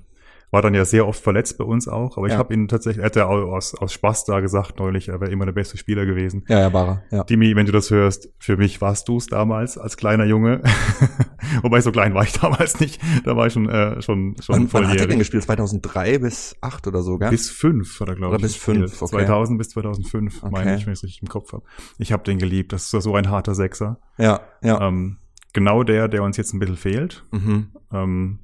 War 0.51 0.61
dann 0.61 0.73
ja 0.73 0.85
sehr 0.85 1.07
oft 1.07 1.21
verletzt 1.21 1.57
bei 1.57 1.63
uns 1.65 1.87
auch. 1.87 2.17
Aber 2.17 2.27
ich 2.27 2.33
Ja. 2.33 2.39
habe 2.39 2.53
ihn 2.53 2.67
tatsächlich, 2.67 3.01
er 3.03 3.07
hat 3.07 3.15
ja 3.15 3.25
au- 3.27 3.51
aus, 3.53 3.75
aus 3.75 3.91
Spaß 3.93 4.25
da 4.25 4.39
gesagt 4.39 4.79
neulich, 4.79 5.09
er 5.09 5.19
wäre 5.19 5.31
immer 5.31 5.45
der 5.45 5.51
beste 5.53 5.77
Spieler 5.77 6.05
gewesen. 6.05 6.43
Ja, 6.47 6.59
ja, 6.59 6.73
war 6.73 7.03
er. 7.11 7.17
Ja. 7.17 7.23
Dimi, 7.23 7.55
wenn 7.55 7.65
du 7.65 7.71
das 7.71 7.89
hörst, 7.91 8.29
für 8.39 8.55
mich 8.57 8.79
warst 8.81 9.09
du's 9.09 9.27
damals 9.27 9.77
als 9.77 9.97
kleiner 9.97 10.25
Junge. 10.25 10.61
Wobei 11.61 11.81
so 11.81 11.91
klein 11.91 12.13
war 12.13 12.23
ich 12.23 12.33
damals 12.33 12.79
nicht. 12.79 13.01
Da 13.23 13.35
war 13.35 13.47
ich 13.47 13.53
schon 13.53 13.69
äh, 13.69 14.01
schon 14.01 14.35
schon 14.41 14.55
Wann, 14.55 14.73
wann 14.73 14.83
hat 14.87 14.91
er 14.97 15.07
denn 15.07 15.17
volljährig. 15.17 15.19
gespielt? 15.19 15.43
2003 15.43 16.19
bis 16.19 16.55
8 16.61 16.87
oder 16.87 17.01
so, 17.01 17.17
gell? 17.17 17.29
Bis 17.29 17.49
fünf 17.49 17.99
hat 17.99 18.09
er 18.09 18.15
glaube 18.15 18.35
Oder 18.35 18.45
ich. 18.45 18.53
bis 18.53 18.53
gespielt. 18.53 18.89
fünf, 18.89 19.01
okay. 19.01 19.25
2000 19.25 19.57
bis 19.57 19.69
2005, 19.69 20.43
Okay. 20.43 20.51
meine 20.51 20.75
ich, 20.75 20.85
wenn 20.85 20.93
ich 20.93 20.99
es 20.99 21.03
richtig 21.03 21.21
im 21.21 21.27
Kopf 21.29 21.53
habe. 21.53 21.63
Ich 21.97 22.11
habe 22.11 22.23
den 22.23 22.37
geliebt. 22.37 22.71
Das 22.73 22.91
ist 22.93 23.03
so 23.03 23.15
ein 23.15 23.29
harter 23.29 23.55
Sechser. 23.55 23.99
ja, 24.17 24.41
ja. 24.61 24.81
Ähm, 24.87 25.17
genau 25.53 25.83
der, 25.83 26.07
der 26.07 26.23
uns 26.23 26.37
jetzt 26.37 26.53
ein 26.53 26.59
bisschen 26.59 26.77
fehlt. 26.77 27.25
Mhm. 27.31 27.71
Ähm, 27.91 28.39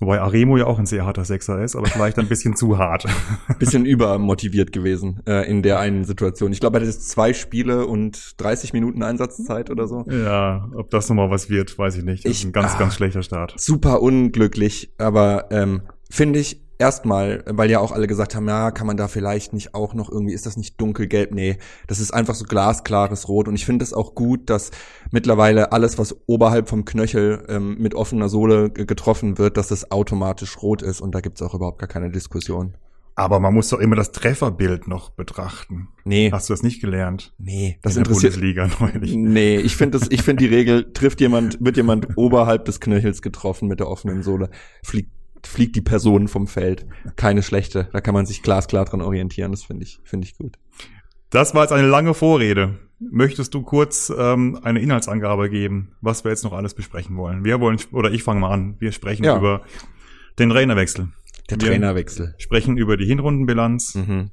wobei 0.00 0.20
Aremo 0.20 0.56
ja 0.56 0.66
auch 0.66 0.78
ein 0.78 0.86
sehr 0.86 1.06
harter 1.06 1.24
Sechser 1.24 1.62
ist, 1.62 1.76
aber 1.76 1.86
vielleicht 1.86 2.18
ein 2.18 2.28
bisschen 2.28 2.54
zu 2.56 2.78
hart. 2.78 3.06
Bisschen 3.58 3.86
übermotiviert 3.86 4.72
gewesen 4.72 5.20
äh, 5.26 5.48
in 5.50 5.62
der 5.62 5.78
einen 5.80 6.04
Situation. 6.04 6.52
Ich 6.52 6.60
glaube, 6.60 6.76
er 6.78 6.80
hat 6.82 6.86
jetzt 6.86 7.08
zwei 7.08 7.32
Spiele 7.32 7.86
und 7.86 8.34
30 8.40 8.72
Minuten 8.74 9.02
Einsatzzeit 9.02 9.70
oder 9.70 9.86
so. 9.88 10.04
ja, 10.10 10.68
ob 10.74 10.90
das 10.90 11.08
nochmal 11.08 11.30
was 11.30 11.48
wird, 11.48 11.78
weiß 11.78 11.96
ich 11.96 12.04
nicht. 12.04 12.24
Das 12.24 12.32
Ich- 12.32 12.38
ist 12.40 12.44
ein 12.44 12.52
ganz, 12.52 12.74
ah. 12.74 12.78
ganz 12.78 12.94
schlechter 12.94 13.22
Start. 13.22 13.54
super 13.56 14.02
unglücklich, 14.02 14.92
aber 14.98 15.46
ähm, 15.50 15.82
finde 16.10 16.38
ich 16.40 16.65
erstmal, 16.78 17.42
weil 17.46 17.70
ja 17.70 17.80
auch 17.80 17.92
alle 17.92 18.06
gesagt 18.06 18.34
haben, 18.34 18.48
ja, 18.48 18.70
kann 18.70 18.86
man 18.86 18.96
da 18.96 19.08
vielleicht 19.08 19.52
nicht 19.52 19.74
auch 19.74 19.94
noch 19.94 20.10
irgendwie, 20.10 20.34
ist 20.34 20.46
das 20.46 20.56
nicht 20.56 20.80
dunkelgelb? 20.80 21.32
Nee, 21.32 21.58
das 21.86 22.00
ist 22.00 22.12
einfach 22.12 22.34
so 22.34 22.44
glasklares 22.44 23.28
Rot 23.28 23.48
und 23.48 23.54
ich 23.54 23.64
finde 23.66 23.82
es 23.84 23.92
auch 23.92 24.14
gut, 24.14 24.50
dass 24.50 24.70
mittlerweile 25.10 25.72
alles, 25.72 25.98
was 25.98 26.16
oberhalb 26.26 26.68
vom 26.68 26.84
Knöchel 26.84 27.44
ähm, 27.48 27.76
mit 27.78 27.94
offener 27.94 28.28
Sohle 28.28 28.70
ge- 28.70 28.84
getroffen 28.86 29.38
wird, 29.38 29.56
dass 29.56 29.70
es 29.70 29.90
automatisch 29.90 30.60
rot 30.62 30.82
ist 30.82 31.00
und 31.00 31.14
da 31.14 31.20
gibt's 31.20 31.42
auch 31.42 31.54
überhaupt 31.54 31.78
gar 31.78 31.88
keine 31.88 32.10
Diskussion. 32.10 32.76
Aber 33.18 33.40
man 33.40 33.54
muss 33.54 33.70
doch 33.70 33.78
immer 33.78 33.96
das 33.96 34.12
Trefferbild 34.12 34.88
noch 34.88 35.08
betrachten. 35.08 35.88
Nee, 36.04 36.30
Hast 36.30 36.50
du 36.50 36.52
das 36.52 36.62
nicht 36.62 36.82
gelernt? 36.82 37.32
nee, 37.38 37.78
das 37.80 37.96
in 37.96 38.02
der 38.04 38.10
interessiert. 38.12 38.34
Bundesliga 38.34 38.68
neulich. 38.80 39.14
Nee, 39.16 39.56
ich 39.56 39.74
finde 39.74 39.98
das, 39.98 40.10
ich 40.10 40.20
finde 40.22 40.46
die 40.46 40.54
Regel, 40.54 40.92
trifft 40.92 41.22
jemand, 41.22 41.56
wird 41.64 41.78
jemand 41.78 42.08
oberhalb 42.18 42.66
des 42.66 42.78
Knöchels 42.78 43.22
getroffen 43.22 43.68
mit 43.68 43.80
der 43.80 43.88
offenen 43.88 44.22
Sohle, 44.22 44.50
fliegt, 44.82 45.10
fliegt 45.46 45.76
die 45.76 45.80
Person 45.82 46.28
vom 46.28 46.46
Feld. 46.46 46.86
Keine 47.16 47.42
schlechte. 47.42 47.88
Da 47.92 48.00
kann 48.00 48.14
man 48.14 48.26
sich 48.26 48.42
glasklar 48.42 48.84
dran 48.84 49.00
orientieren. 49.02 49.50
Das 49.52 49.64
finde 49.64 49.84
ich, 49.84 50.00
finde 50.04 50.26
ich 50.26 50.36
gut. 50.36 50.56
Das 51.30 51.54
war 51.54 51.62
jetzt 51.62 51.72
eine 51.72 51.86
lange 51.88 52.14
Vorrede. 52.14 52.78
Möchtest 52.98 53.52
du 53.54 53.62
kurz 53.62 54.10
ähm, 54.16 54.58
eine 54.62 54.80
Inhaltsangabe 54.80 55.50
geben, 55.50 55.92
was 56.00 56.24
wir 56.24 56.30
jetzt 56.30 56.44
noch 56.44 56.52
alles 56.54 56.72
besprechen 56.74 57.16
wollen? 57.16 57.44
Wir 57.44 57.60
wollen, 57.60 57.78
oder 57.92 58.10
ich 58.10 58.22
fange 58.22 58.40
mal 58.40 58.50
an. 58.52 58.76
Wir 58.78 58.92
sprechen 58.92 59.24
Ja. 59.24 59.36
über 59.36 59.62
den 60.38 60.48
Trainerwechsel. 60.50 61.08
Der 61.50 61.60
Wir 61.60 61.68
Trainerwechsel. 61.68 62.34
Sprechen 62.38 62.76
über 62.78 62.96
die 62.96 63.04
Hinrundenbilanz 63.06 63.94
Mhm. 63.96 64.30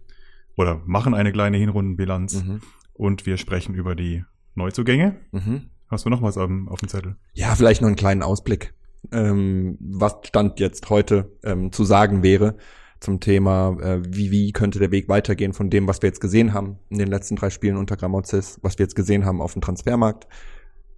oder 0.55 0.81
machen 0.85 1.13
eine 1.13 1.31
kleine 1.31 1.57
Hinrundenbilanz 1.57 2.43
Mhm. 2.43 2.61
und 2.93 3.25
wir 3.25 3.37
sprechen 3.37 3.75
über 3.75 3.95
die 3.95 4.23
Neuzugänge. 4.55 5.17
Mhm. 5.31 5.69
Hast 5.89 6.05
du 6.05 6.09
noch 6.09 6.21
was 6.21 6.37
auf 6.37 6.47
dem, 6.47 6.69
auf 6.69 6.79
dem 6.79 6.87
Zettel? 6.89 7.17
Ja, 7.33 7.53
vielleicht 7.55 7.81
noch 7.81 7.87
einen 7.87 7.95
kleinen 7.97 8.23
Ausblick, 8.23 8.73
ähm, 9.11 9.77
was 9.79 10.15
Stand 10.23 10.59
jetzt 10.59 10.89
heute 10.89 11.31
ähm, 11.43 11.71
zu 11.71 11.83
sagen 11.83 12.23
wäre 12.23 12.55
zum 12.99 13.19
Thema, 13.19 13.77
äh, 13.81 14.01
wie, 14.07 14.31
wie 14.31 14.51
könnte 14.53 14.79
der 14.79 14.91
Weg 14.91 15.09
weitergehen 15.09 15.53
von 15.53 15.69
dem, 15.69 15.87
was 15.87 16.01
wir 16.01 16.07
jetzt 16.07 16.21
gesehen 16.21 16.53
haben 16.53 16.77
in 16.89 16.99
den 16.99 17.09
letzten 17.09 17.35
drei 17.35 17.49
Spielen 17.49 17.75
unter 17.75 17.97
Gramozis, 17.97 18.59
was 18.61 18.79
wir 18.79 18.85
jetzt 18.85 18.95
gesehen 18.95 19.25
haben 19.25 19.41
auf 19.41 19.53
dem 19.53 19.61
Transfermarkt. 19.61 20.27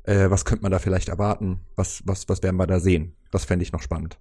Äh, 0.03 0.29
was 0.29 0.45
könnte 0.45 0.61
man 0.61 0.71
da 0.71 0.77
vielleicht 0.79 1.09
erwarten? 1.09 1.61
Was, 1.75 2.03
was, 2.05 2.29
was 2.29 2.43
werden 2.43 2.57
wir 2.57 2.67
da 2.67 2.79
sehen? 2.79 3.15
Das 3.31 3.45
fände 3.45 3.63
ich 3.63 3.71
noch 3.71 3.81
spannend. 3.81 4.19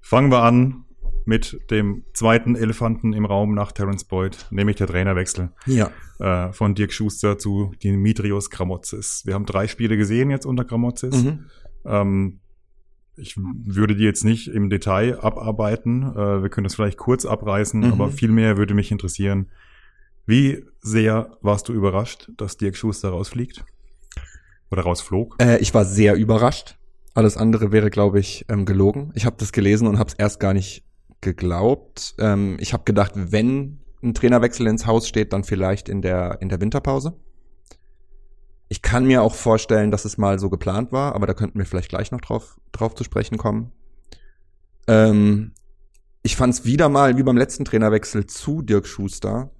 Fangen 0.00 0.30
wir 0.30 0.42
an 0.42 0.84
mit 1.24 1.58
dem 1.70 2.04
zweiten 2.12 2.54
Elefanten 2.54 3.12
im 3.12 3.24
Raum 3.24 3.54
nach 3.54 3.72
Terence 3.72 4.04
Boyd, 4.04 4.46
nämlich 4.50 4.76
der 4.76 4.86
Trainerwechsel 4.86 5.50
Ja. 5.66 5.90
äh, 6.20 6.52
von 6.52 6.74
Dirk 6.74 6.92
Schuster 6.92 7.38
zu 7.38 7.72
Dimitrios 7.82 8.50
Gramotzis. 8.50 9.22
Wir 9.24 9.34
haben 9.34 9.46
drei 9.46 9.66
Spiele 9.66 9.96
gesehen 9.96 10.30
jetzt 10.30 10.46
unter 10.46 10.64
Gramotzis. 10.64 11.24
Mhm. 11.24 11.46
Ähm, 11.86 12.40
ich 13.16 13.36
würde 13.36 13.94
die 13.96 14.04
jetzt 14.04 14.24
nicht 14.24 14.48
im 14.48 14.70
Detail 14.70 15.18
abarbeiten. 15.20 16.02
Äh, 16.02 16.42
wir 16.42 16.48
können 16.48 16.64
das 16.64 16.74
vielleicht 16.74 16.98
kurz 16.98 17.24
abreißen, 17.24 17.80
Mhm. 17.80 17.92
aber 17.92 18.10
viel 18.10 18.30
mehr 18.30 18.56
würde 18.56 18.74
mich 18.74 18.90
interessieren. 18.90 19.48
Wie 20.26 20.64
sehr 20.80 21.36
warst 21.42 21.68
du 21.68 21.72
überrascht, 21.72 22.30
dass 22.36 22.56
Dirk 22.56 22.76
Schuster 22.76 23.10
rausfliegt? 23.10 23.64
Oder 24.70 24.82
rausflog? 24.82 25.36
Äh, 25.40 25.58
ich 25.58 25.74
war 25.74 25.84
sehr 25.84 26.14
überrascht. 26.16 26.76
Alles 27.14 27.36
andere 27.36 27.70
wäre, 27.70 27.90
glaube 27.90 28.18
ich, 28.18 28.44
ähm, 28.48 28.64
gelogen. 28.64 29.12
Ich 29.14 29.26
habe 29.26 29.36
das 29.38 29.52
gelesen 29.52 29.86
und 29.86 29.98
habe 29.98 30.08
es 30.08 30.14
erst 30.14 30.40
gar 30.40 30.52
nicht 30.54 30.82
geglaubt. 31.20 32.14
Ähm, 32.18 32.56
ich 32.58 32.72
habe 32.72 32.84
gedacht, 32.84 33.12
wenn 33.14 33.78
ein 34.02 34.14
Trainerwechsel 34.14 34.66
ins 34.66 34.86
Haus 34.86 35.06
steht, 35.08 35.32
dann 35.32 35.44
vielleicht 35.44 35.88
in 35.88 36.02
der 36.02 36.38
in 36.40 36.48
der 36.48 36.60
Winterpause. 36.60 37.14
Ich 38.68 38.82
kann 38.82 39.06
mir 39.06 39.22
auch 39.22 39.34
vorstellen, 39.34 39.90
dass 39.90 40.04
es 40.04 40.18
mal 40.18 40.38
so 40.38 40.50
geplant 40.50 40.90
war, 40.90 41.14
aber 41.14 41.26
da 41.26 41.34
könnten 41.34 41.58
wir 41.58 41.66
vielleicht 41.66 41.90
gleich 41.90 42.10
noch 42.10 42.20
drauf 42.20 42.58
drauf 42.72 42.94
zu 42.94 43.04
sprechen 43.04 43.38
kommen. 43.38 43.72
Ähm, 44.86 45.52
ich 46.22 46.36
fand 46.36 46.54
es 46.54 46.64
wieder 46.64 46.88
mal 46.88 47.16
wie 47.16 47.22
beim 47.22 47.36
letzten 47.36 47.64
Trainerwechsel 47.64 48.26
zu 48.26 48.62
Dirk 48.62 48.86
Schuster 48.86 49.50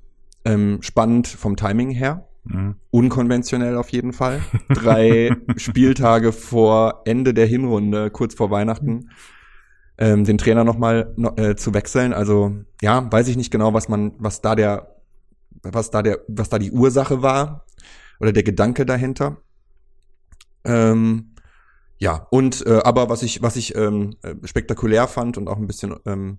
ähm, 0.45 0.79
spannend 0.83 1.29
vom 1.29 1.57
Timing 1.57 1.91
her 1.91 2.29
Mhm. 2.45 2.77
unkonventionell 2.91 3.77
auf 3.77 3.89
jeden 3.91 4.13
Fall. 4.13 4.41
Drei 4.69 5.35
Spieltage 5.57 6.33
vor 6.33 7.03
Ende 7.07 7.33
der 7.35 7.47
Hinrunde, 7.47 8.11
kurz 8.11 8.35
vor 8.35 8.51
Weihnachten, 8.51 9.11
ähm, 9.97 10.25
den 10.25 10.39
Trainer 10.39 10.65
nochmal 10.65 11.13
no, 11.17 11.35
äh, 11.37 11.57
zu 11.57 11.73
wechseln. 11.73 12.13
Also 12.13 12.55
ja, 12.83 13.11
weiß 13.11 13.29
ich 13.29 13.37
nicht 13.37 13.51
genau, 13.51 13.73
was 13.73 13.89
man, 13.89 14.13
was 14.19 14.43
da 14.43 14.55
der, 14.55 14.95
was 15.63 15.91
da 15.91 16.03
der, 16.03 16.21
was 16.29 16.51
da 16.51 16.59
die 16.59 16.71
Ursache 16.73 17.23
war 17.23 17.65
oder 18.21 18.33
der 18.33 18.43
Gedanke 18.43 18.87
dahinter. 18.87 19.39
Ähm, 20.65 21.35
ja, 21.99 22.27
und 22.31 22.67
äh, 22.67 22.81
aber 22.85 23.09
was 23.09 23.23
ich, 23.23 23.43
was 23.43 23.57
ich 23.57 23.75
ähm, 23.77 24.17
äh, 24.23 24.35
spektakulär 24.45 25.07
fand 25.09 25.39
und 25.39 25.49
auch 25.49 25.57
ein 25.59 25.67
bisschen 25.67 25.95
ähm, 26.07 26.39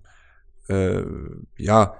äh, 0.68 1.02
ja 1.56 1.94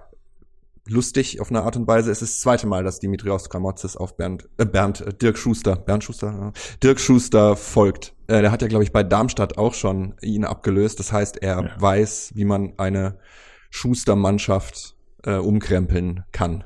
lustig 0.88 1.40
auf 1.40 1.50
eine 1.50 1.62
Art 1.62 1.76
und 1.76 1.87
Weise. 1.88 2.11
Es 2.11 2.23
ist 2.23 2.35
das 2.35 2.40
zweite 2.40 2.66
Mal, 2.66 2.85
dass 2.85 3.00
Dimitrios 3.00 3.49
Gramotzes 3.50 3.97
auf 3.97 4.16
Bernd, 4.16 4.49
äh, 4.56 4.64
Bernd, 4.64 5.00
äh, 5.00 5.12
Dirk 5.12 5.37
Schuster, 5.37 5.76
Bernd 5.76 6.04
Schuster, 6.04 6.28
ja, 6.28 6.52
Dirk 6.83 7.00
Schuster 7.00 7.56
folgt. 7.56 8.14
Äh, 8.28 8.42
der 8.42 8.50
hat 8.52 8.62
ja, 8.62 8.68
glaube 8.68 8.85
ich, 8.85 8.92
bei 8.92 9.02
Darmstadt 9.02 9.59
auch 9.59 9.75
schon 9.75 10.14
ihn 10.23 10.45
abgelöst. 10.45 10.99
Das 11.00 11.12
heißt, 11.12 11.42
er 11.42 11.62
Ja. 11.62 11.80
weiß, 11.80 12.33
wie 12.35 12.45
man 12.45 12.75
eine 12.78 13.18
Schuster-Mannschaft 13.71 14.97
äh, 15.25 15.35
umkrempeln 15.37 16.25
kann. 16.33 16.64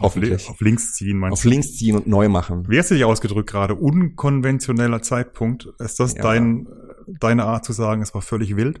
Auf, 0.00 0.16
li- 0.16 0.22
Hoffentlich. 0.22 0.48
auf 0.48 0.60
links 0.60 0.92
ziehen, 0.94 1.18
meinst 1.18 1.34
Auf 1.34 1.42
du? 1.42 1.48
links 1.50 1.76
ziehen 1.76 1.94
und 1.96 2.06
neu 2.06 2.28
machen. 2.28 2.66
Wie 2.68 2.78
hast 2.78 2.90
du 2.90 2.94
dich 2.94 3.04
ausgedrückt 3.04 3.50
gerade? 3.50 3.74
Unkonventioneller 3.74 5.02
Zeitpunkt. 5.02 5.68
Ist 5.78 6.00
das 6.00 6.14
Ja. 6.14 6.22
dein, 6.22 6.66
deine 7.20 7.44
Art 7.44 7.64
zu 7.64 7.72
sagen, 7.72 8.02
es 8.02 8.14
war 8.14 8.22
völlig 8.22 8.56
wild? 8.56 8.80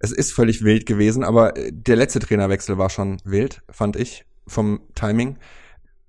Es 0.00 0.12
ist 0.12 0.32
völlig 0.32 0.62
wild 0.64 0.86
gewesen, 0.86 1.22
aber 1.24 1.56
äh, 1.56 1.70
der 1.72 1.96
letzte 1.96 2.20
Trainerwechsel 2.20 2.78
war 2.78 2.88
schon 2.88 3.18
wild, 3.24 3.62
fand 3.70 3.96
ich, 3.96 4.24
vom 4.46 4.80
Timing. 4.94 5.38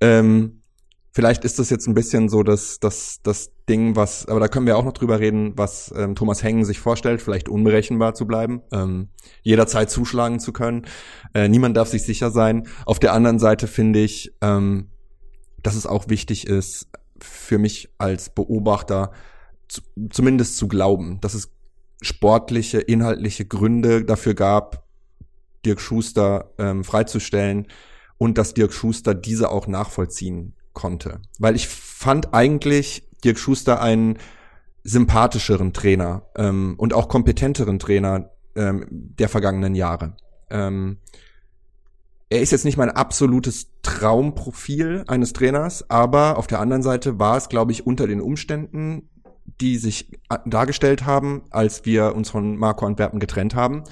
Ähm, 0.01 0.58
vielleicht 1.19 1.43
ist 1.43 1.59
das 1.59 1.69
jetzt 1.69 1.85
ein 1.85 1.93
bisschen 1.93 2.29
so 2.29 2.43
das, 2.43 2.79
das, 2.79 3.19
das 3.23 3.51
Ding, 3.67 3.97
was, 3.97 4.25
aber 4.29 4.39
da 4.39 4.47
können 4.47 4.65
wir 4.65 4.77
auch 4.77 4.85
noch 4.85 4.93
drüber 4.93 5.19
reden, 5.19 5.51
was 5.57 5.93
ähm, 5.93 6.15
Thomas 6.15 6.43
Hengen 6.43 6.63
sich 6.63 6.79
vorstellt, 6.79 7.21
vielleicht 7.21 7.49
unberechenbar 7.49 8.13
zu 8.13 8.25
bleiben, 8.25 8.61
ähm, 8.71 9.09
jederzeit 9.41 9.89
zuschlagen 9.89 10.39
zu 10.39 10.53
können. 10.53 10.85
Äh, 11.33 11.49
niemand 11.49 11.75
darf 11.75 11.89
sich 11.89 12.03
sicher 12.03 12.31
sein. 12.31 12.69
Auf 12.85 12.99
der 12.99 13.11
anderen 13.11 13.38
Seite 13.38 13.67
finde 13.67 13.99
ich, 13.99 14.33
ähm, 14.39 14.91
dass 15.61 15.75
es 15.75 15.85
auch 15.85 16.07
wichtig 16.07 16.47
ist, 16.47 16.88
für 17.19 17.57
mich 17.57 17.89
als 17.97 18.29
Beobachter 18.29 19.11
zu, 19.67 19.81
zumindest 20.11 20.55
zu 20.55 20.69
glauben, 20.69 21.19
dass 21.19 21.33
es 21.33 21.51
sportliche, 22.01 22.79
inhaltliche 22.79 23.43
Gründe 23.43 24.05
dafür 24.05 24.35
gab, 24.35 24.85
Dirk 25.65 25.81
Schuster 25.81 26.53
ähm, 26.57 26.85
freizustellen 26.85 27.67
und 28.17 28.38
dass 28.38 28.53
Dirk 28.53 28.71
Schuster 28.71 29.13
diese 29.13 29.49
auch 29.51 29.67
nachvollziehen 29.67 30.55
konnte. 30.79 31.19
Weil 31.39 31.55
ich 31.55 31.67
fand 31.67 32.33
eigentlich 32.33 33.03
Dirk 33.24 33.38
Schuster 33.38 33.81
einen 33.81 34.17
sympathischeren 34.83 35.74
Trainer 35.74 36.24
ähm, 36.38 36.75
und 36.77 36.93
auch 36.93 37.09
kompetenteren 37.09 37.79
Trainer 37.79 38.31
ähm, 38.55 38.86
der 38.89 39.27
vergangenen 39.27 39.75
Jahre. 39.75 40.15
Ähm, 40.50 40.98
er 42.29 42.41
ist 42.41 42.51
jetzt 42.51 42.63
nicht 42.63 42.77
mein 42.77 42.89
absolutes 42.91 43.67
Traumprofil 43.81 45.03
eines 45.07 45.33
Trainers, 45.33 45.89
aber 45.89 46.38
auf 46.38 46.48
der 46.48 46.59
anderen 46.62 46.83
Seite 46.83 47.19
war 47.19 47.36
es, 47.36 47.50
glaube 47.50 47.71
ich, 47.74 47.86
unter 47.86 48.07
den 48.07 48.21
Umständen, 48.21 49.09
die 49.59 49.77
sich 49.77 50.12
dargestellt 50.45 51.05
haben, 51.05 51.41
als 51.50 51.86
wir 51.86 52.15
uns 52.15 52.29
von 52.29 52.55
Marco 52.55 52.86
Antwerpen 52.86 53.19
getrennt 53.19 53.55
haben, 53.55 53.83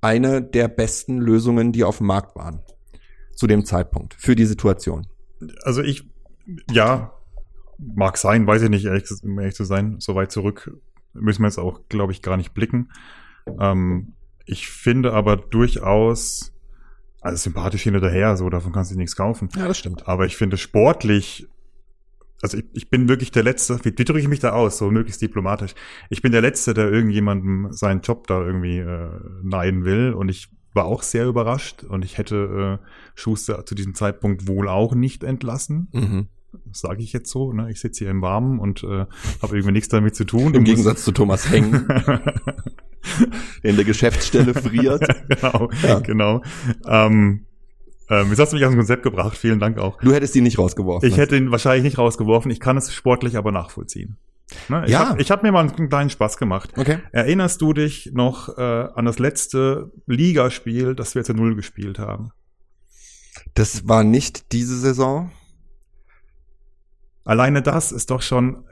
eine 0.00 0.40
der 0.40 0.68
besten 0.68 1.18
Lösungen, 1.18 1.72
die 1.72 1.84
auf 1.84 1.98
dem 1.98 2.06
Markt 2.06 2.36
waren. 2.36 2.60
Zu 3.34 3.46
dem 3.46 3.64
Zeitpunkt. 3.64 4.14
Für 4.14 4.36
die 4.36 4.46
Situation. 4.46 5.06
Also 5.62 5.82
ich, 5.82 6.09
ja, 6.70 7.12
mag 7.78 8.16
sein, 8.16 8.46
weiß 8.46 8.62
ich 8.62 8.70
nicht, 8.70 8.84
ehrlich, 8.84 9.04
um 9.22 9.38
ehrlich 9.38 9.54
zu 9.54 9.64
sein. 9.64 9.96
So 9.98 10.14
weit 10.14 10.32
zurück 10.32 10.70
müssen 11.12 11.42
wir 11.42 11.48
jetzt 11.48 11.58
auch, 11.58 11.80
glaube 11.88 12.12
ich, 12.12 12.22
gar 12.22 12.36
nicht 12.36 12.54
blicken. 12.54 12.90
Ähm, 13.58 14.14
ich 14.44 14.68
finde 14.68 15.12
aber 15.12 15.36
durchaus, 15.36 16.52
also 17.20 17.36
sympathisch 17.36 17.82
hinterher, 17.82 18.36
so 18.36 18.50
davon 18.50 18.72
kannst 18.72 18.92
du 18.92 18.96
nichts 18.96 19.16
kaufen. 19.16 19.48
Ja, 19.56 19.68
das 19.68 19.78
stimmt. 19.78 20.06
Aber 20.08 20.26
ich 20.26 20.36
finde 20.36 20.56
sportlich, 20.56 21.48
also 22.42 22.58
ich, 22.58 22.64
ich 22.72 22.90
bin 22.90 23.08
wirklich 23.08 23.30
der 23.30 23.42
Letzte, 23.42 23.78
wie, 23.84 23.96
wie 23.96 24.04
drücke 24.04 24.20
ich 24.20 24.28
mich 24.28 24.40
da 24.40 24.52
aus, 24.52 24.78
so 24.78 24.90
möglichst 24.90 25.22
diplomatisch. 25.22 25.74
Ich 26.08 26.22
bin 26.22 26.32
der 26.32 26.40
Letzte, 26.40 26.74
der 26.74 26.90
irgendjemandem 26.90 27.68
seinen 27.72 28.00
Job 28.00 28.26
da 28.26 28.40
irgendwie 28.40 28.78
äh, 28.78 29.10
neiden 29.42 29.84
will 29.84 30.12
und 30.12 30.28
ich 30.28 30.48
war 30.72 30.84
auch 30.84 31.02
sehr 31.02 31.26
überrascht 31.26 31.82
und 31.82 32.04
ich 32.04 32.16
hätte 32.16 32.78
äh, 32.80 32.86
Schuster 33.14 33.66
zu 33.66 33.74
diesem 33.74 33.94
Zeitpunkt 33.94 34.46
wohl 34.46 34.68
auch 34.68 34.94
nicht 34.94 35.24
entlassen. 35.24 35.88
Mhm. 35.92 36.28
Sage 36.72 37.02
ich 37.02 37.12
jetzt 37.12 37.30
so. 37.30 37.52
Ne? 37.52 37.70
Ich 37.70 37.80
sitze 37.80 38.04
hier 38.04 38.10
im 38.10 38.22
Warmen 38.22 38.58
und 38.58 38.82
äh, 38.84 39.06
habe 39.42 39.56
irgendwie 39.56 39.72
nichts 39.72 39.88
damit 39.88 40.14
zu 40.16 40.24
tun. 40.24 40.54
Im 40.54 40.64
Gegensatz 40.64 41.04
zu 41.04 41.12
Thomas 41.12 41.50
Heng, 41.50 41.86
der 43.62 43.70
in 43.70 43.76
der 43.76 43.84
Geschäftsstelle 43.84 44.54
friert. 44.54 45.02
genau, 45.28 45.70
Ja. 45.82 45.98
genau. 46.00 46.42
Ähm, 46.86 47.46
ähm, 48.08 48.28
jetzt 48.30 48.38
hast 48.40 48.52
du 48.52 48.56
mich 48.56 48.64
aus 48.64 48.72
dem 48.72 48.78
Konzept 48.78 49.02
gebracht. 49.02 49.36
Vielen 49.36 49.60
Dank 49.60 49.78
auch. 49.78 49.98
Du 50.00 50.12
hättest 50.12 50.34
ihn 50.36 50.42
nicht 50.44 50.58
rausgeworfen. 50.58 51.08
Ich 51.08 51.16
hätte 51.16 51.36
ihn 51.36 51.50
wahrscheinlich 51.50 51.84
nicht 51.84 51.98
rausgeworfen. 51.98 52.50
Ich 52.50 52.60
kann 52.60 52.76
es 52.76 52.92
sportlich 52.92 53.36
aber 53.36 53.52
nachvollziehen. 53.52 54.16
Ne? 54.68 54.82
Ich 54.86 54.90
Ja. 54.92 55.10
hab, 55.10 55.20
ich 55.20 55.30
hab 55.30 55.42
mir 55.44 55.52
mal 55.52 55.68
einen 55.68 55.88
kleinen 55.88 56.10
Spaß 56.10 56.36
gemacht. 56.36 56.72
Okay. 56.76 56.98
Erinnerst 57.12 57.60
du 57.62 57.72
dich 57.72 58.10
noch 58.12 58.58
äh, 58.58 58.60
an 58.60 59.04
das 59.04 59.18
letzte 59.20 59.92
Ligaspiel, 60.06 60.96
das 60.96 61.14
wir 61.14 61.22
zu 61.22 61.34
Null 61.34 61.54
gespielt 61.54 62.00
haben? 62.00 62.30
Das 63.54 63.86
war 63.88 64.02
nicht 64.02 64.52
diese 64.52 64.76
Saison. 64.76 65.30
Alleine 67.24 67.62
das 67.62 67.92
ist 67.92 68.10
doch 68.10 68.22
schon. 68.22 68.64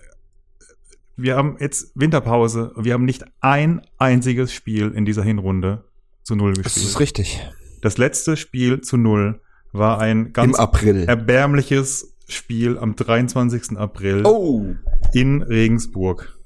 Wir 1.16 1.36
haben 1.36 1.56
jetzt 1.60 1.90
Winterpause. 1.94 2.72
Wir 2.76 2.94
haben 2.94 3.04
nicht 3.04 3.24
ein 3.40 3.82
einziges 3.98 4.52
Spiel 4.52 4.92
in 4.92 5.04
dieser 5.04 5.22
Hinrunde 5.22 5.84
zu 6.22 6.36
Null 6.36 6.52
Das 6.54 6.76
ist 6.76 6.96
gespielt. 6.96 7.00
richtig. 7.00 7.40
Das 7.82 7.98
letzte 7.98 8.36
Spiel 8.36 8.80
zu 8.80 8.96
null 8.96 9.40
war 9.72 10.00
ein 10.00 10.32
ganz 10.32 10.58
April. 10.58 11.04
erbärmliches 11.04 12.16
Spiel 12.28 12.78
am 12.78 12.94
23. 12.96 13.76
April 13.78 14.22
Oh. 14.26 14.64
in 15.12 15.42
Regensburg. 15.42 16.36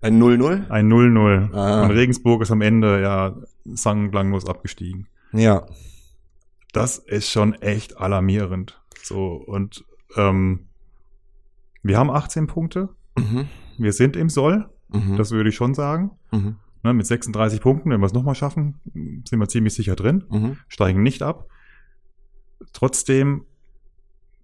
Ein 0.00 0.18
0-0? 0.18 0.68
Ein 0.70 0.88
0-0. 0.88 1.52
Ah. 1.54 1.84
Und 1.84 1.90
Regensburg 1.90 2.42
ist 2.42 2.50
am 2.50 2.62
Ende 2.62 3.02
ja 3.02 3.36
sang- 3.64 4.04
und 4.06 4.10
klanglos 4.12 4.46
abgestiegen. 4.46 5.08
Ja. 5.32 5.66
Das 6.72 6.98
ist 6.98 7.30
schon 7.30 7.54
echt 7.54 7.98
alarmierend. 7.98 8.80
So, 9.02 9.34
und 9.34 9.84
ähm, 10.16 10.68
wir 11.82 11.98
haben 11.98 12.10
18 12.10 12.46
Punkte. 12.46 12.90
Mhm. 13.16 13.48
Wir 13.78 13.92
sind 13.92 14.16
im 14.16 14.28
Soll, 14.28 14.68
Mhm. 14.88 15.16
das 15.16 15.30
würde 15.30 15.48
ich 15.50 15.56
schon 15.56 15.74
sagen. 15.74 16.12
mhm. 16.32 16.56
Ne, 16.82 16.94
mit 16.94 17.06
36 17.06 17.60
Punkten, 17.60 17.90
wenn 17.90 18.00
wir 18.00 18.06
es 18.06 18.14
nochmal 18.14 18.34
schaffen, 18.34 18.80
sind 18.94 19.38
wir 19.38 19.48
ziemlich 19.48 19.74
sicher 19.74 19.96
drin, 19.96 20.24
Mhm. 20.30 20.56
steigen 20.66 21.02
nicht 21.02 21.22
ab. 21.22 21.46
Trotzdem 22.72 23.44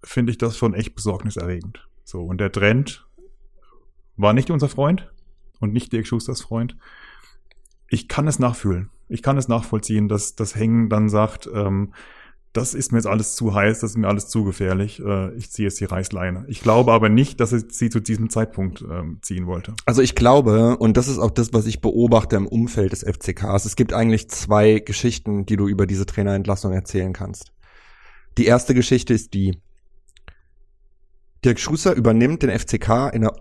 finde 0.03 0.31
ich 0.31 0.37
das 0.37 0.55
schon 0.57 0.73
echt 0.75 0.93
besorgniserregend. 0.95 1.87
So, 2.03 2.23
und 2.23 2.39
der 2.39 2.51
Trend 2.51 3.07
war 4.17 4.33
nicht 4.33 4.51
unser 4.51 4.69
Freund 4.69 5.11
und 5.59 5.73
nicht 5.73 5.91
Dirk 5.93 6.05
Schusters 6.07 6.41
Freund. 6.41 6.77
Ich 7.89 8.07
kann 8.07 8.27
es 8.27 8.37
nachfühlen. 8.39 8.89
Ich 9.09 9.23
kann 9.23 9.37
es 9.37 9.47
nachvollziehen, 9.47 10.07
dass 10.07 10.35
das 10.35 10.55
Hängen 10.55 10.89
dann 10.89 11.09
sagt, 11.09 11.49
ähm, 11.53 11.93
das 12.57 12.73
ist 12.73 12.91
mir 12.91 12.97
jetzt 12.97 13.05
alles 13.05 13.35
zu 13.35 13.53
heiß, 13.53 13.81
das 13.81 13.91
ist 13.91 13.97
mir 13.97 14.07
alles 14.07 14.27
zu 14.27 14.43
gefährlich, 14.43 14.99
äh, 14.99 15.33
ich 15.35 15.51
ziehe 15.51 15.67
jetzt 15.67 15.79
die 15.79 15.85
Reißleine. 15.85 16.45
Ich 16.47 16.61
glaube 16.61 16.91
aber 16.91 17.07
nicht, 17.07 17.39
dass 17.39 17.53
er 17.53 17.61
sie 17.69 17.89
zu 17.89 17.99
diesem 17.99 18.31
Zeitpunkt 18.31 18.81
ähm, 18.81 19.19
ziehen 19.21 19.45
wollte. 19.45 19.75
Also 19.85 20.01
ich 20.01 20.15
glaube, 20.15 20.77
und 20.77 20.97
das 20.97 21.07
ist 21.07 21.19
auch 21.19 21.29
das, 21.29 21.53
was 21.53 21.67
ich 21.67 21.81
beobachte 21.81 22.35
im 22.35 22.47
Umfeld 22.47 22.91
des 22.91 23.03
FCKs, 23.03 23.65
es 23.65 23.75
gibt 23.75 23.93
eigentlich 23.93 24.29
zwei 24.29 24.79
Geschichten, 24.79 25.45
die 25.45 25.55
du 25.55 25.67
über 25.67 25.85
diese 25.85 26.07
Trainerentlassung 26.07 26.73
erzählen 26.73 27.13
kannst. 27.13 27.53
Die 28.39 28.45
erste 28.45 28.73
Geschichte 28.73 29.13
ist 29.13 29.35
die, 29.35 29.61
Dirk 31.45 31.59
Schuster 31.59 31.93
übernimmt 31.93 32.41
den 32.41 32.49
FCK 32.49 33.13
in 33.13 33.23
einer 33.23 33.33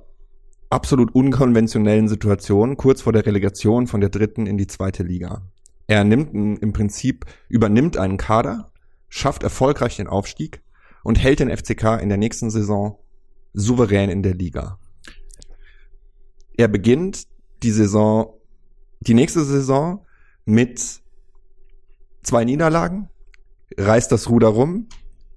absolut 0.68 1.14
unkonventionellen 1.14 2.08
Situation, 2.08 2.76
kurz 2.76 3.00
vor 3.00 3.14
der 3.14 3.24
Relegation 3.24 3.86
von 3.86 4.02
der 4.02 4.10
dritten 4.10 4.46
in 4.46 4.58
die 4.58 4.66
zweite 4.66 5.02
Liga. 5.02 5.40
Er 5.86 6.04
nimmt 6.04 6.34
im 6.34 6.72
Prinzip, 6.72 7.24
übernimmt 7.48 7.96
einen 7.96 8.18
Kader, 8.18 8.72
schafft 9.08 9.42
erfolgreich 9.42 9.96
den 9.96 10.08
Aufstieg 10.08 10.62
und 11.02 11.16
hält 11.16 11.40
den 11.40 11.54
FCK 11.54 12.00
in 12.00 12.08
der 12.08 12.18
nächsten 12.18 12.50
Saison 12.50 12.98
souverän 13.52 14.10
in 14.10 14.22
der 14.22 14.34
Liga. 14.34 14.78
Er 16.56 16.68
beginnt 16.68 17.26
die 17.62 17.70
Saison, 17.70 18.34
die 19.00 19.14
nächste 19.14 19.44
Saison 19.44 20.04
mit 20.44 21.00
zwei 22.22 22.44
Niederlagen, 22.44 23.08
reißt 23.76 24.10
das 24.10 24.28
Ruder 24.28 24.48
rum 24.48 24.88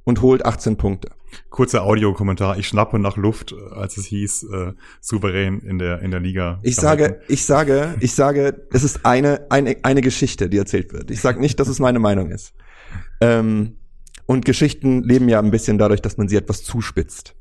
und 0.04 0.22
holt 0.22 0.46
18 0.46 0.78
Punkte. 0.78 1.12
Kurzer 1.50 1.84
Audiokommentar. 1.84 2.58
Ich 2.58 2.68
schnappe 2.68 3.00
nach 3.00 3.18
Luft, 3.18 3.54
als 3.72 3.98
es 3.98 4.06
hieß, 4.06 4.44
äh, 4.44 4.74
souverän 5.00 5.60
in 5.60 5.78
der, 5.78 6.00
in 6.02 6.12
der 6.12 6.20
Liga. 6.20 6.60
Ich 6.64 6.76
sage, 6.76 7.22
ich 7.28 7.46
sage, 7.46 7.96
ich 8.00 8.14
sage, 8.14 8.68
es 8.72 8.84
ist 8.84 9.06
eine, 9.06 9.46
eine, 9.50 9.78
eine 9.84 10.02
Geschichte, 10.02 10.50
die 10.50 10.58
erzählt 10.58 10.92
wird. 10.92 11.12
Ich 11.12 11.22
sage 11.22 11.40
nicht, 11.40 11.60
dass 11.60 11.68
es 11.68 11.80
meine 11.80 12.00
Meinung 12.00 12.32
ist. 12.32 12.54
Ähm, 13.22 13.78
und 14.26 14.46
Geschichten 14.46 15.04
leben 15.04 15.28
ja 15.28 15.40
ein 15.40 15.52
bisschen 15.52 15.78
dadurch, 15.78 16.02
dass 16.02 16.18
man 16.18 16.28
sie 16.28 16.36
etwas 16.36 16.64
zuspitzt. 16.64 17.36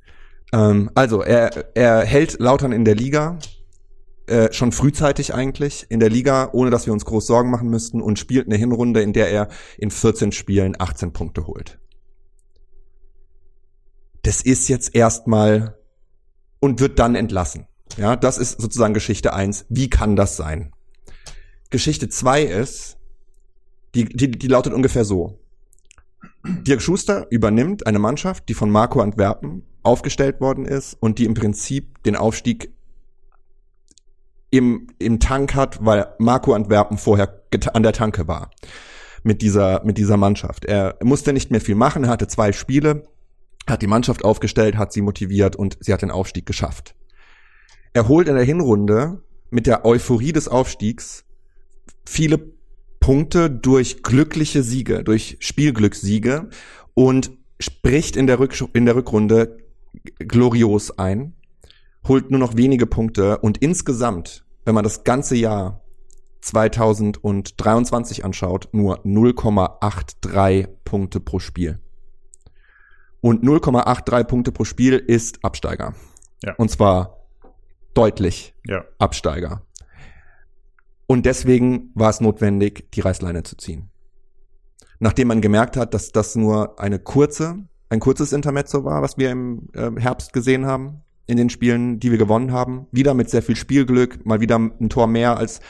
Ähm, 0.52 0.90
also, 0.94 1.22
er, 1.22 1.76
er 1.76 2.04
hält 2.04 2.38
Lautern 2.40 2.72
in 2.72 2.84
der 2.84 2.94
Liga, 2.94 3.38
äh, 4.26 4.52
schon 4.52 4.72
frühzeitig 4.72 5.34
eigentlich 5.34 5.86
in 5.88 6.00
der 6.00 6.10
Liga, 6.10 6.50
ohne 6.52 6.70
dass 6.70 6.86
wir 6.86 6.92
uns 6.92 7.04
groß 7.04 7.26
Sorgen 7.26 7.50
machen 7.50 7.70
müssten 7.70 8.02
und 8.02 8.18
spielt 8.18 8.46
eine 8.46 8.56
Hinrunde, 8.56 9.00
in 9.00 9.12
der 9.12 9.30
er 9.30 9.48
in 9.78 9.90
14 9.90 10.32
Spielen 10.32 10.76
18 10.78 11.12
Punkte 11.12 11.46
holt. 11.46 11.78
Das 14.22 14.42
ist 14.42 14.68
jetzt 14.68 14.94
erstmal 14.94 15.78
und 16.60 16.80
wird 16.80 16.98
dann 16.98 17.14
entlassen. 17.14 17.66
Ja, 17.96 18.16
das 18.16 18.36
ist 18.36 18.60
sozusagen 18.60 18.94
Geschichte 18.94 19.32
eins. 19.32 19.64
Wie 19.68 19.88
kann 19.88 20.14
das 20.14 20.36
sein? 20.36 20.72
Geschichte 21.70 22.08
zwei 22.08 22.42
ist, 22.42 22.98
die, 23.94 24.04
die, 24.04 24.30
die 24.30 24.48
lautet 24.48 24.74
ungefähr 24.74 25.04
so. 25.04 25.38
Dirk 26.44 26.80
Schuster 26.80 27.26
übernimmt 27.30 27.86
eine 27.86 27.98
Mannschaft, 27.98 28.48
die 28.48 28.54
von 28.54 28.70
Marco 28.70 29.00
Antwerpen 29.00 29.64
aufgestellt 29.82 30.40
worden 30.40 30.64
ist 30.64 30.94
und 31.00 31.18
die 31.18 31.24
im 31.24 31.34
Prinzip 31.34 32.02
den 32.04 32.16
Aufstieg 32.16 32.72
im, 34.50 34.88
im 34.98 35.20
Tank 35.20 35.54
hat, 35.54 35.84
weil 35.84 36.14
Marco 36.18 36.54
Antwerpen 36.54 36.98
vorher 36.98 37.42
an 37.72 37.82
der 37.82 37.92
Tanke 37.92 38.28
war 38.28 38.50
mit 39.22 39.42
dieser, 39.42 39.84
mit 39.84 39.98
dieser 39.98 40.16
Mannschaft. 40.16 40.64
Er 40.64 40.96
musste 41.02 41.32
nicht 41.32 41.50
mehr 41.50 41.60
viel 41.60 41.74
machen, 41.74 42.04
er 42.04 42.10
hatte 42.10 42.28
zwei 42.28 42.52
Spiele, 42.52 43.02
hat 43.66 43.82
die 43.82 43.86
Mannschaft 43.86 44.24
aufgestellt, 44.24 44.76
hat 44.76 44.92
sie 44.92 45.02
motiviert 45.02 45.56
und 45.56 45.76
sie 45.80 45.92
hat 45.92 46.02
den 46.02 46.10
Aufstieg 46.10 46.46
geschafft. 46.46 46.94
Er 47.92 48.08
holt 48.08 48.28
in 48.28 48.36
der 48.36 48.44
Hinrunde 48.44 49.22
mit 49.50 49.66
der 49.66 49.84
Euphorie 49.84 50.32
des 50.32 50.48
Aufstiegs 50.48 51.24
viele 52.04 52.57
Punkte 53.00 53.50
durch 53.50 54.02
glückliche 54.02 54.62
Siege, 54.62 55.04
durch 55.04 55.36
Spielglückssiege 55.40 56.48
und 56.94 57.30
spricht 57.60 58.16
in 58.16 58.26
der, 58.26 58.38
Rück 58.38 58.54
in 58.72 58.86
der 58.86 58.96
Rückrunde 58.96 59.58
glorios 60.18 60.98
ein, 60.98 61.34
holt 62.06 62.30
nur 62.30 62.40
noch 62.40 62.56
wenige 62.56 62.86
Punkte 62.86 63.38
und 63.38 63.58
insgesamt, 63.58 64.44
wenn 64.64 64.74
man 64.74 64.84
das 64.84 65.04
ganze 65.04 65.36
Jahr 65.36 65.82
2023 66.40 68.24
anschaut, 68.24 68.68
nur 68.72 69.04
0,83 69.04 70.68
Punkte 70.84 71.20
pro 71.20 71.38
Spiel. 71.38 71.80
Und 73.20 73.42
0,83 73.42 74.24
Punkte 74.24 74.52
pro 74.52 74.64
Spiel 74.64 74.94
ist 74.94 75.44
Absteiger. 75.44 75.94
Ja. 76.44 76.54
Und 76.56 76.70
zwar 76.70 77.26
deutlich 77.94 78.54
Ja. 78.64 78.84
Absteiger. 78.98 79.62
Und 81.10 81.24
deswegen 81.24 81.90
war 81.94 82.10
es 82.10 82.20
notwendig, 82.20 82.92
die 82.92 83.00
Reißleine 83.00 83.42
zu 83.42 83.56
ziehen. 83.56 83.88
Nachdem 85.00 85.28
man 85.28 85.40
gemerkt 85.40 85.78
hat, 85.78 85.94
dass 85.94 86.12
das 86.12 86.36
nur 86.36 86.78
eine 86.78 86.98
kurze, 86.98 87.64
ein 87.88 87.98
kurzes 87.98 88.34
Intermezzo 88.34 88.84
war, 88.84 89.00
was 89.00 89.16
wir 89.16 89.30
im 89.30 89.68
äh, 89.72 89.90
Herbst 89.98 90.34
gesehen 90.34 90.66
haben, 90.66 91.02
in 91.26 91.38
den 91.38 91.48
Spielen, 91.48 91.98
die 91.98 92.10
wir 92.10 92.18
gewonnen 92.18 92.52
haben. 92.52 92.88
Wieder 92.92 93.14
mit 93.14 93.30
sehr 93.30 93.42
viel 93.42 93.56
Spielglück, 93.56 94.26
mal 94.26 94.40
wieder 94.40 94.56
ein 94.56 94.90
Tor 94.90 95.06
mehr 95.06 95.38
als 95.38 95.60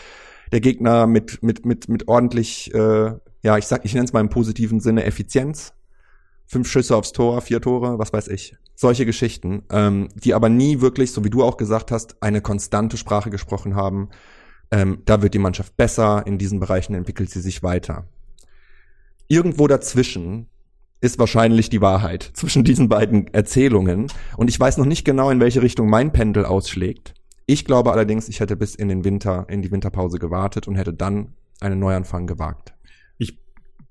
der 0.51 0.61
Gegner 0.61 1.07
mit, 1.07 1.41
mit, 1.41 1.65
mit, 1.65 1.89
mit 1.89 2.09
ordentlich, 2.09 2.75
äh, 2.75 3.13
ja, 3.43 3.59
ich 3.59 3.67
sag, 3.67 3.85
ich 3.85 3.95
nenne 3.95 4.07
es 4.07 4.13
mal 4.13 4.21
im 4.21 4.31
positiven 4.31 4.81
Sinne 4.81 5.05
Effizienz. 5.05 5.73
Fünf 6.47 6.69
Schüsse 6.69 6.97
aufs 6.97 7.13
Tor, 7.13 7.43
vier 7.43 7.61
Tore, 7.61 7.99
was 8.01 8.13
weiß 8.13 8.27
ich. 8.29 8.57
Solche 8.75 9.07
Geschichten, 9.07 9.63
ähm, 9.71 10.09
die 10.15 10.35
aber 10.35 10.49
nie 10.49 10.81
wirklich, 10.81 11.13
so 11.13 11.23
wie 11.23 11.31
du 11.31 11.45
auch 11.45 11.59
gesagt 11.59 11.93
hast, 11.93 12.21
eine 12.23 12.41
konstante 12.41 12.97
Sprache 12.97 13.31
gesprochen 13.31 13.77
haben. 13.77 14.09
Ähm, 14.71 15.03
da 15.05 15.23
wird 15.23 15.35
die 15.35 15.39
Mannschaft 15.39 15.77
besser, 15.77 16.27
in 16.27 16.39
diesen 16.39 16.61
Bereichen 16.61 16.95
entwickelt 16.95 17.31
sie 17.31 17.41
sich 17.41 17.63
weiter. 17.63 18.07
Irgendwo 19.29 19.67
dazwischen 19.67 20.49
ist 21.01 21.19
wahrscheinlich 21.19 21.71
die 21.71 21.81
Wahrheit 21.81 22.23
zwischen 22.35 22.65
diesen 22.65 22.89
beiden 22.89 23.33
Erzählungen. 23.33 24.09
Und 24.37 24.49
ich 24.51 24.59
weiß 24.59 24.79
noch 24.79 24.87
nicht 24.87 25.05
genau, 25.05 25.31
in 25.31 25.41
welche 25.41 25.63
Richtung 25.63 25.89
mein 25.89 26.13
Pendel 26.13 26.45
ausschlägt. 26.45 27.15
Ich 27.47 27.65
glaube 27.65 27.93
allerdings, 27.93 28.29
ich 28.29 28.41
hätte 28.41 28.57
bis 28.57 28.75
in 28.75 28.89
den 28.89 29.05
Winter, 29.05 29.47
in 29.49 29.63
die 29.63 29.71
Winterpause 29.71 30.19
gewartet 30.19 30.69
und 30.69 30.75
hätte 30.75 30.93
dann 30.93 31.35
einen 31.61 31.79
Neuanfang 31.79 32.27
gewagt. 32.27 32.75
Ich 33.17 33.39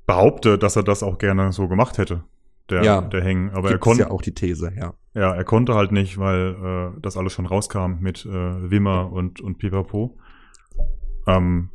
behaupte, 0.06 0.58
dass 0.60 0.76
er 0.76 0.84
das 0.84 1.02
auch 1.02 1.18
gerne 1.18 1.52
so 1.52 1.68
gemacht 1.68 1.98
hätte. 1.98 2.24
Der, 2.70 2.84
Ja. 2.84 3.02
der 3.02 3.24
Hängen. 3.24 3.50
Aber 3.52 3.72
er 3.72 3.78
konnte, 3.80 4.04
ja 4.04 4.12
auch 4.12 4.22
die 4.22 4.34
These, 4.34 4.74
ja. 4.78 4.94
ja, 5.14 5.34
er 5.34 5.44
konnte 5.44 5.74
halt 5.74 5.92
nicht, 5.92 6.18
weil 6.18 6.94
äh, 6.96 7.00
das 7.02 7.18
alles 7.18 7.34
schon 7.34 7.46
rauskam 7.46 8.00
mit 8.00 8.26
äh, 8.26 8.30
Wimmer 8.70 9.12
und, 9.12 9.42
und 9.42 9.58
Pipapo. 9.58 10.18
Ähm, 11.28 11.70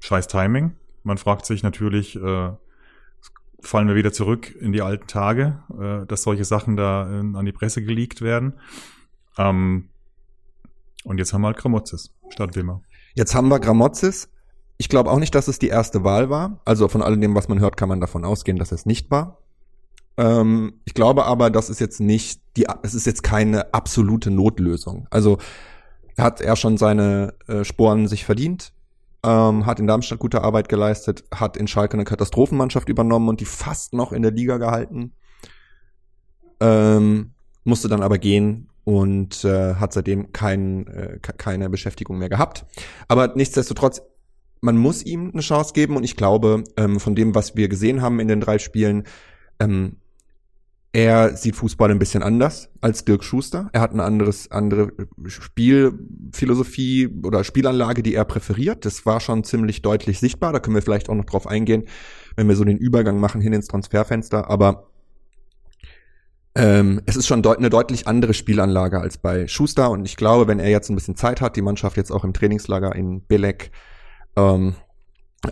scheiß 0.00 0.28
Timing. 0.28 0.76
Man 1.02 1.18
fragt 1.18 1.46
sich 1.46 1.62
natürlich, 1.62 2.16
äh, 2.16 2.50
fallen 3.60 3.88
wir 3.88 3.94
wieder 3.94 4.12
zurück 4.12 4.54
in 4.60 4.72
die 4.72 4.82
alten 4.82 5.06
Tage, 5.06 5.62
äh, 5.78 6.06
dass 6.06 6.22
solche 6.22 6.44
Sachen 6.44 6.76
da 6.76 7.10
äh, 7.10 7.18
an 7.18 7.44
die 7.44 7.52
Presse 7.52 7.82
geleakt 7.82 8.20
werden. 8.20 8.54
Ähm, 9.38 9.88
und 11.04 11.18
jetzt 11.18 11.32
haben 11.32 11.42
wir 11.42 11.48
halt 11.48 11.56
Gramozis 11.56 12.14
statt 12.30 12.54
Wimmer. 12.54 12.82
Jetzt 13.14 13.34
haben 13.34 13.48
wir 13.48 13.60
Gramozis. 13.60 14.28
Ich 14.78 14.88
glaube 14.88 15.10
auch 15.10 15.18
nicht, 15.18 15.34
dass 15.34 15.48
es 15.48 15.58
die 15.58 15.68
erste 15.68 16.04
Wahl 16.04 16.30
war. 16.30 16.60
Also 16.64 16.88
von 16.88 17.02
all 17.02 17.18
dem, 17.18 17.34
was 17.34 17.48
man 17.48 17.60
hört, 17.60 17.76
kann 17.76 17.88
man 17.88 18.00
davon 18.00 18.24
ausgehen, 18.24 18.58
dass 18.58 18.72
es 18.72 18.86
nicht 18.86 19.10
war. 19.10 19.38
Ähm, 20.16 20.74
ich 20.84 20.94
glaube 20.94 21.24
aber, 21.24 21.50
das 21.50 21.70
ist 21.70 21.80
jetzt 21.80 22.00
nicht 22.00 22.40
die, 22.56 22.66
es 22.82 22.94
ist 22.94 23.06
jetzt 23.06 23.22
keine 23.22 23.72
absolute 23.74 24.30
Notlösung. 24.30 25.06
Also 25.10 25.38
hat 26.18 26.40
er 26.40 26.56
schon 26.56 26.76
seine 26.76 27.34
äh, 27.46 27.64
Sporen 27.64 28.06
sich 28.06 28.24
verdient, 28.24 28.72
ähm, 29.24 29.66
hat 29.66 29.80
in 29.80 29.86
Darmstadt 29.86 30.18
gute 30.18 30.42
Arbeit 30.42 30.68
geleistet, 30.68 31.24
hat 31.32 31.56
in 31.56 31.68
Schalke 31.68 31.94
eine 31.94 32.04
Katastrophenmannschaft 32.04 32.88
übernommen 32.88 33.28
und 33.28 33.40
die 33.40 33.44
fast 33.44 33.92
noch 33.92 34.12
in 34.12 34.22
der 34.22 34.32
Liga 34.32 34.58
gehalten. 34.58 35.12
Ähm, 36.60 37.34
musste 37.64 37.88
dann 37.88 38.02
aber 38.02 38.18
gehen 38.18 38.68
und 38.84 39.44
äh, 39.44 39.74
hat 39.74 39.92
seitdem 39.92 40.32
kein, 40.32 40.86
äh, 40.88 41.18
ke- 41.22 41.34
keine 41.34 41.70
Beschäftigung 41.70 42.18
mehr 42.18 42.28
gehabt. 42.28 42.66
Aber 43.08 43.32
nichtsdestotrotz, 43.34 44.02
man 44.60 44.76
muss 44.76 45.04
ihm 45.04 45.30
eine 45.32 45.42
Chance 45.42 45.72
geben 45.72 45.96
und 45.96 46.04
ich 46.04 46.16
glaube, 46.16 46.64
ähm, 46.76 47.00
von 47.00 47.14
dem, 47.14 47.34
was 47.34 47.56
wir 47.56 47.68
gesehen 47.68 48.02
haben 48.02 48.20
in 48.20 48.28
den 48.28 48.40
drei 48.40 48.58
Spielen, 48.58 49.04
ähm, 49.60 49.96
er 50.94 51.36
sieht 51.38 51.56
Fußball 51.56 51.90
ein 51.90 51.98
bisschen 51.98 52.22
anders 52.22 52.68
als 52.82 53.06
Dirk 53.06 53.24
Schuster. 53.24 53.70
Er 53.72 53.80
hat 53.80 53.92
eine 53.92 54.02
anderes, 54.02 54.50
andere 54.50 54.92
Spielphilosophie 55.24 57.08
oder 57.24 57.44
Spielanlage, 57.44 58.02
die 58.02 58.14
er 58.14 58.26
präferiert. 58.26 58.84
Das 58.84 59.06
war 59.06 59.20
schon 59.20 59.42
ziemlich 59.42 59.80
deutlich 59.80 60.20
sichtbar. 60.20 60.52
Da 60.52 60.60
können 60.60 60.74
wir 60.74 60.82
vielleicht 60.82 61.08
auch 61.08 61.14
noch 61.14 61.24
drauf 61.24 61.46
eingehen, 61.46 61.84
wenn 62.36 62.46
wir 62.46 62.56
so 62.56 62.64
den 62.64 62.76
Übergang 62.76 63.18
machen 63.18 63.40
hin 63.40 63.54
ins 63.54 63.68
Transferfenster. 63.68 64.50
Aber 64.50 64.90
ähm, 66.54 67.00
es 67.06 67.16
ist 67.16 67.26
schon 67.26 67.42
deut 67.42 67.56
eine 67.56 67.70
deutlich 67.70 68.06
andere 68.06 68.34
Spielanlage 68.34 69.00
als 69.00 69.16
bei 69.16 69.48
Schuster. 69.48 69.90
Und 69.90 70.04
ich 70.04 70.16
glaube, 70.16 70.46
wenn 70.46 70.58
er 70.58 70.68
jetzt 70.68 70.90
ein 70.90 70.94
bisschen 70.94 71.16
Zeit 71.16 71.40
hat, 71.40 71.56
die 71.56 71.62
Mannschaft 71.62 71.96
jetzt 71.96 72.10
auch 72.10 72.24
im 72.24 72.34
Trainingslager 72.34 72.94
in 72.94 73.24
Belek 73.24 73.70
ähm, 74.36 74.74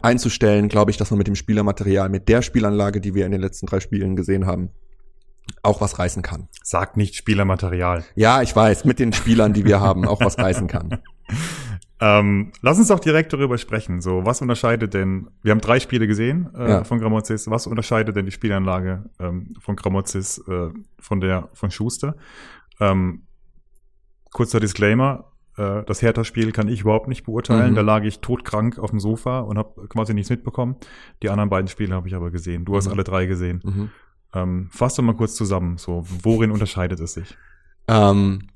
einzustellen, 0.03 0.69
glaube 0.69 0.91
ich, 0.91 0.99
dass 0.99 1.11
man 1.11 1.17
mit 1.17 1.29
dem 1.29 1.35
Spielermaterial, 1.35 2.11
mit 2.11 2.29
der 2.29 2.43
Spielanlage, 2.43 3.01
die 3.01 3.15
wir 3.15 3.25
in 3.25 3.33
den 3.33 3.41
letzten 3.41 3.65
drei 3.65 3.81
Spielen 3.81 4.17
gesehen 4.17 4.45
haben, 4.45 4.71
auch 5.63 5.81
was 5.81 5.99
reißen 5.99 6.23
kann. 6.23 6.49
Sagt 6.63 6.97
nicht 6.97 7.15
Spielermaterial. 7.17 8.05
Ja, 8.15 8.43
ich 8.43 8.55
weiß, 8.55 8.85
mit 8.85 8.99
den 8.99 9.13
Spielern, 9.13 9.53
die 9.53 9.65
wir 9.65 9.81
haben, 9.81 10.07
auch 10.07 10.21
was 10.21 10.39
reißen 10.39 10.67
kann. 10.69 10.99
Ähm, 12.03 12.53
lass 12.63 12.79
uns 12.79 12.89
doch 12.89 12.99
direkt 13.01 13.31
darüber 13.35 13.59
sprechen. 13.59 14.01
So, 14.01 14.25
was 14.25 14.41
unterscheidet 14.41 14.95
denn, 14.95 15.29
wir 15.43 15.51
haben 15.51 15.61
drei 15.61 15.81
Spiele 15.81 16.07
gesehen 16.07 16.49
äh, 16.57 16.71
Ja. 16.71 16.85
von 16.85 16.99
Gramozis, 16.99 17.51
was 17.51 17.67
unterscheidet 17.67 18.17
denn 18.17 18.25
die 18.25 18.33
Spielanlage 18.33 19.05
ähm, 19.19 19.55
von 19.61 19.77
Gramozis 19.77 20.39
äh, 20.49 20.71
von 20.99 21.21
der 21.21 21.51
von 21.53 21.71
Schuster? 21.71 22.17
Ähm, 22.81 23.25
kurzer 24.33 24.61
Disclaimer, 24.61 25.27
äh, 25.59 25.83
das 25.85 26.01
Hertha-Spiel 26.01 26.53
kann 26.53 26.69
ich 26.69 26.81
überhaupt 26.81 27.09
nicht 27.09 27.25
beurteilen. 27.25 27.73
Mhm. 27.73 27.77
Da 27.77 27.83
lag 27.83 28.03
ich 28.05 28.21
todkrank 28.21 28.79
auf 28.79 28.89
dem 28.91 29.01
Sofa 29.01 29.41
und 29.41 29.59
habe 29.59 29.87
quasi 29.89 30.15
nichts 30.15 30.31
mitbekommen. 30.31 30.77
Die 31.23 31.29
anderen 31.29 31.51
beiden 31.51 31.69
Spiele 31.69 31.95
habe 31.95 32.09
ich 32.09 32.15
aber 32.15 32.31
gesehen. 32.31 32.65
Du 32.65 32.77
hast 32.77 32.87
Mhm. 32.87 32.93
alle 32.95 33.05
drei 33.05 33.27
gesehen. 33.27 33.61
Mhm. 33.63 33.91
Ähm, 34.35 34.69
fass 34.73 34.95
doch 34.95 35.03
mal 35.03 35.17
kurz 35.17 35.35
zusammen. 35.35 35.79
So, 35.79 36.05
worin 36.23 36.51
unterscheidet 36.51 37.01
es 37.01 37.15
sich? 37.15 37.37
Ähm, 37.89 38.49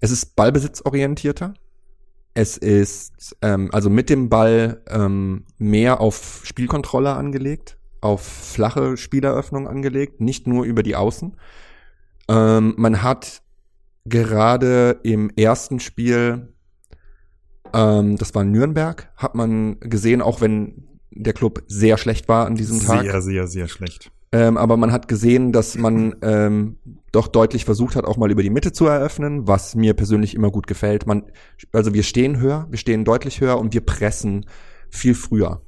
es 0.00 0.10
ist 0.10 0.36
ballbesitzorientierter. 0.36 1.54
Es 2.34 2.56
ist 2.56 3.36
ähm, 3.42 3.70
also 3.72 3.90
mit 3.90 4.10
dem 4.10 4.28
Ball 4.28 4.82
ähm, 4.88 5.44
mehr 5.58 6.00
auf 6.00 6.42
Spielkontrolle 6.44 7.12
angelegt, 7.14 7.78
auf 8.00 8.22
flache 8.22 8.96
Spieleröffnung 8.96 9.68
angelegt, 9.68 10.20
nicht 10.20 10.46
nur 10.46 10.64
über 10.64 10.82
die 10.82 10.96
Außen. 10.96 11.36
Ähm, 12.28 12.74
man 12.76 13.02
hat 13.02 13.42
gerade 14.04 14.98
im 15.04 15.30
ersten 15.36 15.78
Spiel, 15.78 16.52
ähm, 17.72 18.16
das 18.16 18.34
war 18.34 18.44
Nürnberg, 18.44 19.10
hat 19.16 19.34
man 19.34 19.78
gesehen, 19.80 20.20
auch 20.20 20.40
wenn 20.40 20.88
der 21.10 21.32
Club 21.32 21.62
sehr 21.68 21.98
schlecht 21.98 22.28
war 22.28 22.46
an 22.46 22.56
diesem 22.56 22.80
Tag. 22.80 23.02
Sehr, 23.02 23.22
sehr, 23.22 23.46
sehr 23.46 23.68
schlecht. 23.68 24.10
Ähm, 24.34 24.56
aber 24.56 24.76
man 24.76 24.90
hat 24.90 25.06
gesehen, 25.06 25.52
dass 25.52 25.78
man 25.78 26.16
ähm, 26.22 26.76
doch 27.12 27.28
deutlich 27.28 27.64
versucht 27.64 27.94
hat, 27.94 28.04
auch 28.04 28.16
mal 28.16 28.32
über 28.32 28.42
die 28.42 28.50
Mitte 28.50 28.72
zu 28.72 28.84
eröffnen, 28.86 29.46
was 29.46 29.76
mir 29.76 29.94
persönlich 29.94 30.34
immer 30.34 30.50
gut 30.50 30.66
gefällt. 30.66 31.06
Man, 31.06 31.22
also 31.72 31.94
wir 31.94 32.02
stehen 32.02 32.40
höher, 32.40 32.66
wir 32.68 32.78
stehen 32.78 33.04
deutlich 33.04 33.40
höher 33.40 33.56
und 33.60 33.72
wir 33.74 33.80
pressen 33.82 34.46
viel 34.90 35.14
früher. 35.14 35.62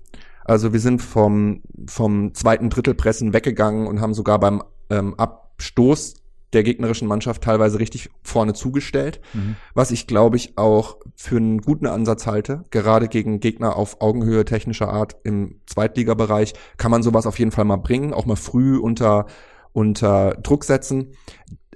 Also 0.44 0.72
wir 0.72 0.80
sind 0.80 1.00
vom, 1.00 1.62
vom 1.86 2.34
zweiten 2.34 2.68
Drittel 2.68 2.94
Pressen 2.94 3.32
weggegangen 3.32 3.86
und 3.86 4.00
haben 4.00 4.14
sogar 4.14 4.40
beim 4.40 4.64
ähm, 4.90 5.14
Abstoß 5.14 6.14
der 6.56 6.62
gegnerischen 6.64 7.06
Mannschaft 7.06 7.42
teilweise 7.44 7.78
richtig 7.78 8.08
vorne 8.22 8.54
zugestellt, 8.54 9.20
Mhm. 9.34 9.56
was 9.74 9.90
ich 9.90 10.06
glaube 10.06 10.36
ich 10.36 10.56
auch 10.56 10.96
für 11.14 11.36
einen 11.36 11.60
guten 11.60 11.86
Ansatz 11.86 12.26
halte. 12.26 12.64
Gerade 12.70 13.06
gegen 13.08 13.38
Gegner 13.40 13.76
auf 13.76 14.00
Augenhöhe 14.00 14.44
technischer 14.44 14.88
Art 14.88 15.16
im 15.22 15.60
Zweitligabereich 15.66 16.54
kann 16.78 16.90
man 16.90 17.02
sowas 17.02 17.26
auf 17.26 17.38
jeden 17.38 17.50
Fall 17.52 17.64
mal 17.66 17.76
bringen, 17.76 18.14
auch 18.14 18.26
mal 18.26 18.36
früh 18.36 18.78
unter, 18.78 19.26
unter 19.72 20.30
Druck 20.42 20.64
setzen. 20.64 21.12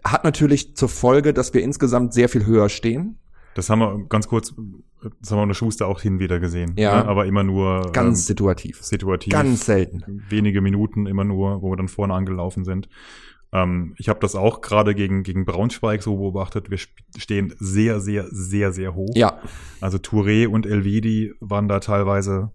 Hat 0.02 0.24
natürlich 0.24 0.74
zur 0.76 0.88
Folge, 0.88 1.34
dass 1.34 1.52
wir 1.52 1.62
insgesamt 1.62 2.14
sehr 2.14 2.28
viel 2.30 2.46
höher 2.46 2.68
stehen. 2.70 3.18
Das 3.54 3.68
haben 3.68 3.80
wir 3.80 4.06
ganz 4.08 4.28
kurz, 4.28 4.54
das 5.20 5.30
haben 5.30 5.38
wir 5.38 5.42
unter 5.42 5.54
Schuster 5.54 5.86
auch 5.88 6.00
hin 6.00 6.20
wieder 6.20 6.40
gesehen. 6.40 6.72
Ja. 6.78 7.02
Ne? 7.02 7.08
Aber 7.08 7.26
immer 7.26 7.42
nur 7.42 7.90
Ganz 7.92 8.20
ähm, 8.20 8.24
situativ. 8.24 8.82
situativ. 8.82 9.32
Ganz 9.32 9.66
selten. 9.66 10.22
Wenige 10.30 10.60
Minuten 10.62 11.06
immer 11.06 11.24
nur, 11.24 11.60
wo 11.60 11.70
wir 11.70 11.76
dann 11.76 11.88
vorne 11.88 12.14
angelaufen 12.14 12.64
sind. 12.64 12.88
Ähm, 13.52 13.94
ich 13.98 14.08
habe 14.08 14.20
das 14.20 14.34
auch 14.34 14.60
gerade 14.60 14.94
gegen, 14.94 15.22
gegen 15.22 15.44
Braunschweig 15.44 16.02
so 16.02 16.16
beobachtet. 16.16 16.70
Wir 16.70 16.78
stehen 17.16 17.54
sehr, 17.58 18.00
sehr, 18.00 18.26
sehr, 18.30 18.72
sehr 18.72 18.94
hoch. 18.94 19.14
Ja, 19.14 19.40
Also 19.80 19.98
Touré 19.98 20.46
und 20.46 20.66
Elvidi 20.66 21.34
waren 21.40 21.68
da 21.68 21.80
teilweise 21.80 22.52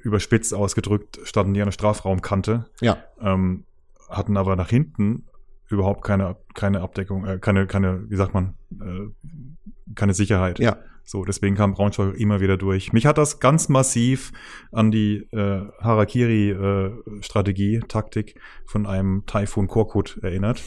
überspitzt 0.00 0.52
ausgedrückt, 0.52 1.20
standen 1.24 1.54
die 1.54 1.60
an 1.60 1.66
der 1.66 1.72
Strafraumkante, 1.72 2.66
ja. 2.80 2.98
ähm, 3.20 3.64
hatten 4.08 4.36
aber 4.36 4.56
nach 4.56 4.68
hinten 4.68 5.26
überhaupt 5.68 6.02
keine, 6.04 6.36
keine 6.54 6.80
Abdeckung, 6.80 7.24
äh, 7.24 7.38
keine, 7.38 7.66
keine, 7.66 8.10
wie 8.10 8.16
sagt 8.16 8.34
man, 8.34 8.54
äh, 8.80 9.92
keine 9.94 10.14
Sicherheit. 10.14 10.58
Ja. 10.58 10.76
So, 11.04 11.24
deswegen 11.24 11.56
kam 11.56 11.74
Braunschweig 11.74 12.14
immer 12.14 12.40
wieder 12.40 12.56
durch. 12.56 12.92
Mich 12.92 13.06
hat 13.06 13.18
das 13.18 13.40
ganz 13.40 13.68
massiv 13.68 14.32
an 14.70 14.90
die 14.90 15.28
äh, 15.32 15.62
Harakiri-Strategie, 15.80 17.80
Taktik 17.88 18.40
von 18.66 18.86
einem 18.86 19.24
Taifun 19.26 19.66
Korkut 19.66 20.18
erinnert. 20.22 20.62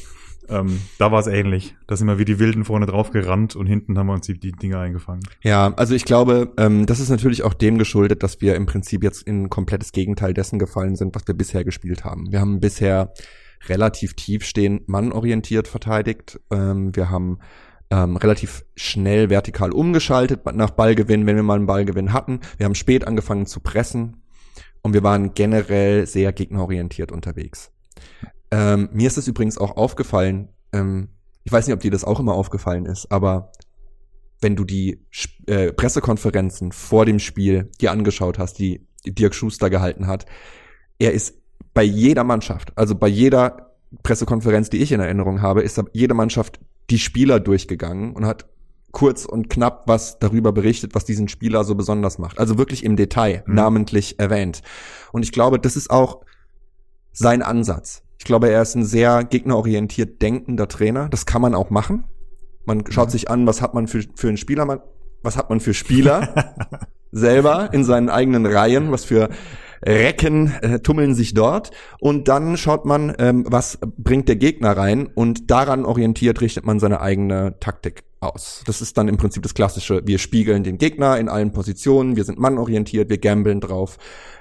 Ähm, 0.50 0.82
da 0.98 1.12
war 1.12 1.20
es 1.20 1.28
ähnlich. 1.28 1.76
Da 1.88 1.96
sind 1.96 2.08
wir 2.08 2.20
wie 2.20 2.26
die 2.26 2.40
Wilden 2.40 2.66
vorne 2.66 2.86
drauf 2.86 3.12
gerannt 3.12 3.56
und 3.56 3.66
hinten 3.66 3.98
haben 3.98 4.08
wir 4.08 4.14
uns 4.14 4.28
die, 4.28 4.40
die 4.40 4.52
Dinger 4.52 4.80
eingefangen. 4.80 5.24
Ja, 5.42 5.74
also 5.76 5.96
ich 5.96 6.06
glaube, 6.06 6.54
ähm, 6.58 6.86
das 6.86 7.00
ist 7.00 7.10
natürlich 7.10 7.44
auch 7.44 7.54
dem 7.54 7.78
geschuldet, 7.78 8.24
dass 8.24 8.42
wir 8.42 8.56
im 8.56 8.66
Prinzip 8.66 9.04
jetzt 9.04 9.24
in 9.24 9.44
ein 9.44 9.50
komplettes 9.50 9.92
Gegenteil 9.92 10.34
dessen 10.34 10.60
gefallen 10.60 10.96
sind, 10.96 11.16
was 11.16 11.28
wir 11.28 11.36
bisher 11.36 11.64
gespielt 11.64 12.04
haben. 12.04 12.32
Wir 12.32 12.42
haben 12.42 12.60
bisher 12.60 13.14
relativ 13.68 14.14
tiefstehend 14.14 14.88
mannorientiert 14.88 15.68
verteidigt. 15.68 16.40
Ähm, 16.52 16.96
wir 16.96 17.10
haben 17.10 17.40
ähm, 17.90 18.18
relativ 18.18 18.66
schnell 18.76 19.30
vertikal 19.30 19.72
umgeschaltet 19.72 20.46
nach 20.54 20.72
Ballgewinn, 20.72 21.26
wenn 21.26 21.36
wir 21.36 21.44
mal 21.44 21.58
einen 21.58 21.68
Ballgewinn 21.68 22.14
hatten. 22.14 22.40
Wir 22.58 22.66
haben 22.66 22.76
spät 22.76 23.08
angefangen 23.08 23.46
zu 23.46 23.60
pressen 23.60 24.24
und 24.82 24.94
wir 24.94 25.04
waren 25.04 25.34
generell 25.34 26.08
sehr 26.08 26.34
gegnerorientiert 26.34 27.12
unterwegs. 27.12 27.72
Ähm, 28.52 28.90
mir 28.92 29.08
ist 29.08 29.18
es 29.18 29.28
übrigens 29.28 29.58
auch 29.58 29.78
aufgefallen, 29.78 30.50
ähm, 30.74 31.10
ich 31.44 31.52
weiß 31.52 31.68
nicht, 31.68 31.76
ob 31.76 31.80
dir 31.80 31.92
das 31.92 32.04
auch 32.04 32.20
immer 32.20 32.34
aufgefallen 32.34 32.86
ist, 32.86 33.12
aber 33.12 33.52
wenn 34.42 34.56
du 34.56 34.64
die 34.64 35.06
äh, 35.48 35.72
Pressekonferenzen 35.72 36.72
vor 36.72 37.06
dem 37.06 37.20
Spiel 37.20 37.72
dir 37.80 37.92
angeschaut 37.92 38.40
hast, 38.40 38.60
die 38.60 38.88
Dirk 39.06 39.36
Schuster 39.36 39.70
gehalten 39.70 40.08
hat, 40.08 40.26
er 40.98 41.14
ist 41.14 41.36
bei 41.74 41.84
jeder 41.84 42.24
Mannschaft, 42.24 42.74
also 42.76 42.96
bei 42.96 43.08
jeder 43.08 43.76
Pressekonferenz, 44.04 44.70
die 44.70 44.82
ich 44.82 44.92
in 44.92 45.00
Erinnerung 45.00 45.42
habe, 45.42 45.62
ist 45.62 45.82
jede 45.94 46.14
Mannschaft 46.14 46.60
die 46.90 47.00
Spieler 47.00 47.40
durchgegangen 47.40 48.14
und 48.14 48.26
hat 48.26 48.46
kurz 48.92 49.26
und 49.26 49.50
knapp 49.50 49.84
was 49.88 50.20
darüber 50.20 50.52
berichtet, 50.54 50.96
was 50.96 51.04
diesen 51.04 51.28
Spieler 51.28 51.64
so 51.66 51.76
besonders 51.76 52.18
macht. 52.18 52.40
Also 52.40 52.58
wirklich 52.58 52.84
im 52.84 52.96
Detail, 52.96 53.44
Mhm. 53.46 53.56
namentlich 53.56 54.20
erwähnt. 54.20 54.62
Und 55.12 55.24
ich 55.24 55.32
glaube, 55.32 55.60
das 55.60 55.76
ist 55.76 55.90
auch 55.90 56.22
sein 57.12 57.42
Ansatz. 57.42 58.04
Ich 58.20 58.26
glaube, 58.26 58.50
er 58.50 58.62
ist 58.62 58.76
ein 58.76 58.86
sehr 58.86 59.24
gegnerorientiert 59.26 60.22
denkender 60.22 60.68
Trainer. 60.70 61.10
Das 61.10 61.26
kann 61.26 61.42
man 61.42 61.56
auch 61.56 61.70
machen. 61.70 62.06
Man 62.66 62.84
schaut 62.90 63.08
Mhm. 63.08 63.12
sich 63.12 63.30
an, 63.30 63.46
was 63.46 63.62
hat 63.62 63.74
man 63.74 63.88
für, 63.88 64.04
für 64.16 64.30
einen 64.30 64.38
Spieler, 64.38 64.66
man- 64.66 64.80
was 65.24 65.36
hat 65.38 65.50
man 65.50 65.60
für 65.60 65.74
Spieler 65.74 66.34
selber 67.12 67.74
in 67.74 67.84
seinen 67.84 68.10
eigenen 68.10 68.46
Reihen, 68.46 68.92
was 68.92 69.04
für 69.06 69.30
Recken 69.84 70.54
äh, 70.62 70.80
tummeln 70.80 71.16
sich 71.16 71.34
dort 71.34 71.72
und 72.00 72.28
dann 72.28 72.58
schaut 72.58 72.86
man, 72.86 73.14
ähm, 73.20 73.46
was 73.48 73.80
bringt 73.98 74.28
der 74.28 74.36
Gegner 74.36 74.76
rein 74.78 75.08
und 75.14 75.50
daran 75.52 75.86
orientiert 75.86 76.42
richtet 76.42 76.66
man 76.66 76.80
seine 76.80 77.02
eigene 77.02 77.56
Taktik 77.60 78.04
aus. 78.20 78.64
Das 78.66 78.82
ist 78.82 78.98
dann 78.98 79.08
im 79.08 79.18
Prinzip 79.18 79.44
das 79.44 79.54
klassische, 79.54 80.02
wir 80.06 80.18
spiegeln 80.18 80.64
den 80.64 80.78
Gegner 80.78 81.18
in 81.18 81.30
allen 81.30 81.52
Positionen, 81.52 82.16
wir 82.16 82.24
sind 82.24 82.40
mannorientiert, 82.40 83.10
wir 83.10 83.18
gambeln 83.18 83.62
drauf, 83.62 83.98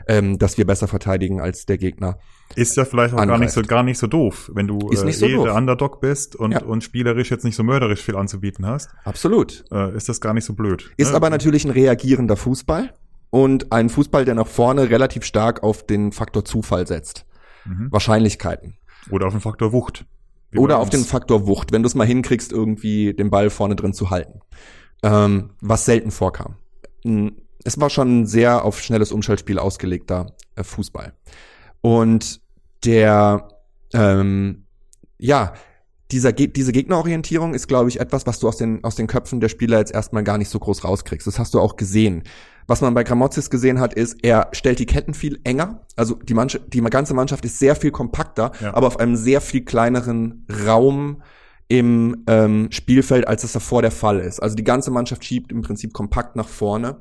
ähm, 0.09 0.39
dass 0.39 0.59
wir 0.59 0.67
besser 0.67 0.89
verteidigen 0.89 1.41
als 1.41 1.67
der 1.67 1.79
Gegner. 1.79 2.19
Ist 2.57 2.77
ja 2.77 2.85
vielleicht 2.85 3.15
auch 3.15 3.19
gar 3.19 3.39
nicht, 3.39 3.51
so, 3.51 3.61
Angreift. 3.61 3.69
gar 3.69 3.83
nicht 3.83 3.99
so 3.99 4.07
doof, 4.07 4.51
wenn 4.55 4.67
du 4.67 4.79
äh, 4.91 4.97
so 5.13 5.27
eh 5.27 5.33
doof. 5.33 5.45
der 5.45 5.55
Underdog 5.55 6.01
bist 6.01 6.37
und, 6.37 6.53
Ja. 6.53 6.63
und 6.63 6.85
spielerisch 6.85 7.31
jetzt 7.31 7.45
nicht 7.45 7.57
so 7.57 7.63
mörderisch 7.63 8.01
viel 8.01 8.17
anzubieten 8.17 8.67
hast, 8.67 8.91
Absolut. 9.05 9.65
äh, 9.73 9.95
ist 9.97 10.09
das 10.09 10.21
gar 10.21 10.35
nicht 10.35 10.45
so 10.45 10.55
blöd. 10.55 10.93
Ist 10.97 11.11
ne? 11.11 11.17
aber 11.17 11.31
natürlich 11.31 11.65
ein 11.65 11.71
reagierender 11.71 12.37
Fußball 12.37 12.93
und 13.35 13.73
ein 13.73 13.89
Fußball, 13.89 14.25
der 14.25 14.37
nach 14.37 14.47
vorne 14.47 14.91
relativ 14.91 15.25
stark 15.25 15.65
auf 15.65 15.85
den 15.85 16.13
Faktor 16.13 16.45
Zufall 16.45 16.87
setzt. 16.87 17.27
Mhm. 17.65 17.89
Wahrscheinlichkeiten. 17.91 18.79
Oder 19.11 19.27
auf 19.27 19.33
den 19.33 19.41
Faktor 19.41 19.73
Wucht. 19.73 20.07
Oder 20.55 20.79
auf 20.79 20.89
den. 20.89 21.03
Faktor 21.03 21.49
Wucht, 21.49 21.73
wenn 21.73 21.83
du 21.83 21.89
es 21.89 21.97
mal 21.97 22.07
hinkriegst, 22.07 22.53
irgendwie 22.53 23.13
den 23.13 23.31
Ball 23.31 23.51
vorne 23.51 23.75
drin 23.75 23.93
zu 23.93 24.11
halten. 24.11 24.39
Ähm, 25.03 25.51
was 25.61 25.85
selten 25.85 26.13
vorkam. 26.13 26.59
Es 27.65 27.81
war 27.81 27.91
schon 27.91 28.21
ein 28.21 28.27
sehr 28.27 28.65
auf 28.65 28.81
schnelles 28.81 29.11
Umschaltspiel 29.11 29.59
ausgelegter 29.59 30.33
äh, 30.55 30.63
Fußball. 30.63 31.13
Und 31.81 32.41
der, 32.85 33.49
ähm, 33.95 34.67
ja, 35.19 35.55
dieser, 36.11 36.33
diese 36.33 36.73
Gegnerorientierung 36.73 37.55
ist, 37.55 37.67
glaube 37.67 37.89
ich, 37.89 37.99
etwas, 37.99 38.27
was 38.27 38.39
du 38.39 38.49
aus 38.49 38.57
den, 38.57 38.85
aus 38.85 38.95
den 38.95 39.07
Köpfen 39.07 39.41
der 39.41 39.49
Spieler 39.49 39.79
jetzt 39.79 39.95
erstmal 39.95 40.23
gar 40.23 40.39
nicht 40.39 40.51
so 40.51 40.59
groß 40.59 40.85
rauskriegst. 40.85 41.27
Das 41.27 41.39
hast 41.39 41.55
du 41.55 41.61
auch 41.61 41.77
gesehen. 41.77 42.25
Was 42.67 42.81
man 42.81 42.95
bei 42.95 43.05
Gramozis 43.05 43.51
gesehen 43.51 43.81
hat, 43.81 43.95
ist, 43.95 44.19
er 44.23 44.49
stellt 44.53 44.79
die 44.79 44.87
Ketten 44.87 45.15
viel 45.15 45.41
enger. 45.45 45.87
Also 45.97 46.15
die, 46.15 46.35
Mannschaft, 46.35 46.73
die 46.73 46.81
ganze 46.83 47.15
Mannschaft 47.15 47.45
ist 47.45 47.59
sehr 47.59 47.77
viel 47.77 47.91
kompakter, 47.91 48.53
ja. 48.61 48.75
aber 48.75 48.87
auf 48.87 49.01
einem 49.01 49.17
sehr 49.17 49.41
viel 49.41 49.65
kleineren 49.65 50.47
Raum 50.67 51.23
im 51.69 52.25
ähm, 52.27 52.69
Spielfeld, 52.71 53.27
als 53.27 53.45
es 53.45 53.53
davor 53.53 53.83
der 53.83 53.91
Fall 53.91 54.21
ist. 54.21 54.41
Also 54.41 54.55
die 54.57 54.65
ganze 54.65 54.91
Mannschaft 54.91 55.25
schiebt 55.25 55.53
im 55.53 55.63
Prinzip 55.63 55.93
kompakt 55.93 56.37
nach 56.37 56.49
vorne 56.49 57.01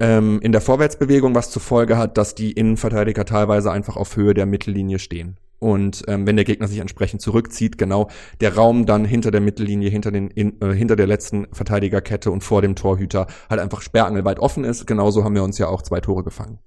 ähm, 0.00 0.40
in 0.42 0.52
der 0.52 0.60
Vorwärtsbewegung, 0.60 1.34
was 1.34 1.50
zur 1.50 1.62
Folge 1.62 1.96
hat, 1.96 2.18
dass 2.18 2.34
die 2.34 2.52
Innenverteidiger 2.52 3.24
teilweise 3.24 3.70
einfach 3.70 3.96
auf 3.96 4.16
Höhe 4.16 4.34
der 4.34 4.46
Mittellinie 4.46 4.98
stehen. 4.98 5.38
Und 5.58 6.04
ähm, 6.06 6.26
wenn 6.26 6.36
der 6.36 6.44
Gegner 6.44 6.68
sich 6.68 6.78
entsprechend 6.78 7.22
zurückzieht, 7.22 7.78
genau 7.78 8.10
der 8.40 8.54
Raum 8.54 8.84
dann 8.84 9.04
hinter 9.04 9.30
der 9.30 9.40
Mittellinie, 9.40 9.88
hinter 9.88 10.10
den 10.10 10.28
in, 10.28 10.60
äh, 10.60 10.74
hinter 10.74 10.96
der 10.96 11.06
letzten 11.06 11.46
Verteidigerkette 11.52 12.30
und 12.30 12.44
vor 12.44 12.60
dem 12.60 12.76
Torhüter 12.76 13.26
halt 13.48 13.60
einfach 13.60 13.80
sperrangelweit 13.80 14.38
offen 14.38 14.64
ist. 14.64 14.86
Genauso 14.86 15.24
haben 15.24 15.34
wir 15.34 15.42
uns 15.42 15.58
ja 15.58 15.68
auch 15.68 15.82
zwei 15.82 16.00
Tore 16.00 16.24
gefangen 16.24 16.58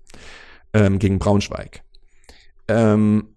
ähm, 0.74 0.98
gegen 0.98 1.20
Braunschweig. 1.20 1.84
Ähm, 2.68 3.36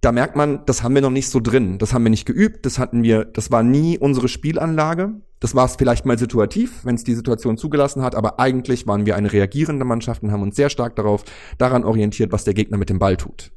da 0.00 0.10
merkt 0.10 0.34
man, 0.34 0.64
das 0.66 0.82
haben 0.82 0.94
wir 0.94 1.02
noch 1.02 1.10
nicht 1.10 1.28
so 1.28 1.38
drin. 1.38 1.78
Das 1.78 1.94
haben 1.94 2.02
wir 2.02 2.10
nicht 2.10 2.26
geübt. 2.26 2.66
Das 2.66 2.78
hatten 2.78 3.04
wir. 3.04 3.24
Das 3.24 3.52
war 3.52 3.62
nie 3.62 3.98
unsere 3.98 4.26
Spielanlage. 4.26 5.12
Das 5.38 5.54
war 5.54 5.66
es 5.66 5.76
vielleicht 5.76 6.06
mal 6.06 6.18
situativ, 6.18 6.84
wenn 6.84 6.96
es 6.96 7.04
die 7.04 7.14
Situation 7.14 7.56
zugelassen 7.56 8.02
hat. 8.02 8.14
Aber 8.16 8.40
eigentlich 8.40 8.86
waren 8.86 9.06
wir 9.06 9.14
eine 9.14 9.32
reagierende 9.32 9.84
Mannschaft 9.84 10.22
und 10.22 10.32
haben 10.32 10.42
uns 10.42 10.56
sehr 10.56 10.70
stark 10.70 10.96
darauf 10.96 11.24
daran 11.58 11.84
orientiert, 11.84 12.32
was 12.32 12.42
der 12.44 12.54
Gegner 12.54 12.78
mit 12.78 12.90
dem 12.90 12.98
Ball 12.98 13.16
tut. 13.16 13.52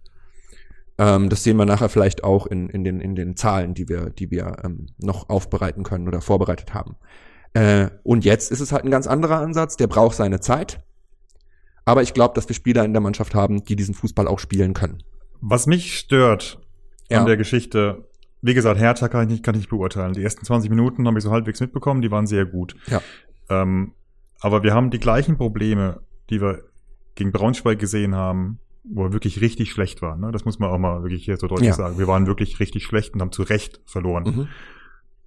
Ähm, 0.98 1.30
das 1.30 1.44
sehen 1.44 1.58
wir 1.58 1.66
nachher 1.66 1.90
vielleicht 1.90 2.24
auch 2.24 2.48
in, 2.48 2.70
in, 2.70 2.84
den, 2.84 3.00
in 3.02 3.16
den 3.16 3.36
Zahlen, 3.36 3.74
die 3.74 3.90
wir, 3.90 4.10
die 4.10 4.32
wir 4.32 4.58
ähm, 4.64 4.88
noch 4.98 5.30
aufbereiten 5.30 5.84
können 5.84 6.08
oder 6.08 6.22
vorbereitet 6.22 6.74
haben. 6.74 6.96
Äh, 7.54 7.90
und 8.04 8.26
jetzt 8.26 8.52
ist 8.52 8.60
es 8.60 8.72
halt 8.72 8.84
ein 8.86 8.92
ganz 8.92 9.08
anderer 9.08 9.40
Ansatz, 9.40 9.78
der 9.78 9.88
braucht 9.88 10.16
seine 10.16 10.40
Zeit. 10.40 10.84
Aber 11.86 12.02
ich 12.02 12.14
glaube, 12.14 12.34
dass 12.34 12.48
wir 12.48 12.56
Spieler 12.56 12.84
in 12.84 12.94
der 12.94 13.02
Mannschaft 13.02 13.36
haben, 13.36 13.64
die 13.64 13.76
diesen 13.76 13.94
Fußball 13.94 14.28
auch 14.28 14.40
spielen 14.40 14.74
können. 14.74 15.04
Was 15.42 15.68
mich 15.68 15.98
stört 15.98 16.60
ja. 17.10 17.20
an 17.20 17.26
der 17.26 17.38
Geschichte, 17.38 18.08
wie 18.42 18.54
gesagt, 18.54 18.80
Hertha 18.80 19.08
kann 19.08 19.24
ich 19.24 19.30
nicht, 19.30 19.44
kann 19.44 19.56
ich 19.56 19.62
nicht 19.62 19.70
beurteilen. 19.70 20.14
Die 20.14 20.24
ersten 20.24 20.46
20 20.46 20.70
Minuten 20.70 21.08
habe 21.08 21.18
ich 21.18 21.24
so 21.24 21.32
halbwegs 21.32 21.60
mitbekommen, 21.60 22.02
die 22.02 22.12
waren 22.12 22.26
sehr 22.26 22.46
gut. 22.46 22.76
Ja. 22.88 23.02
Ähm, 23.50 23.94
aber 24.40 24.64
wir 24.64 24.74
haben 24.74 24.92
die 24.92 25.00
gleichen 25.00 25.38
Probleme, 25.38 26.02
die 26.30 26.42
wir 26.42 26.64
gegen 27.16 27.32
Braunschweig 27.32 27.80
gesehen 27.80 28.16
haben, 28.16 28.60
wo 28.94 29.04
wir 29.04 29.14
wirklich 29.14 29.42
richtig 29.42 29.72
schlecht 29.72 30.02
waren. 30.02 30.20
Ne? 30.20 30.32
Das 30.32 30.46
muss 30.46 30.60
man 30.60 30.70
auch 30.70 30.78
mal 30.78 31.04
wirklich 31.04 31.26
hier 31.26 31.38
so 31.38 31.48
deutlich 31.48 31.70
ja. 31.70 31.74
sagen. 31.74 31.98
Wir 31.98 32.08
waren 32.08 32.28
wirklich 32.28 32.60
richtig 32.60 32.84
schlecht 32.84 33.14
und 33.14 33.22
haben 33.22 33.32
zu 33.32 33.44
Recht 33.44 33.82
verloren. 33.86 34.24
Mhm. 34.24 34.48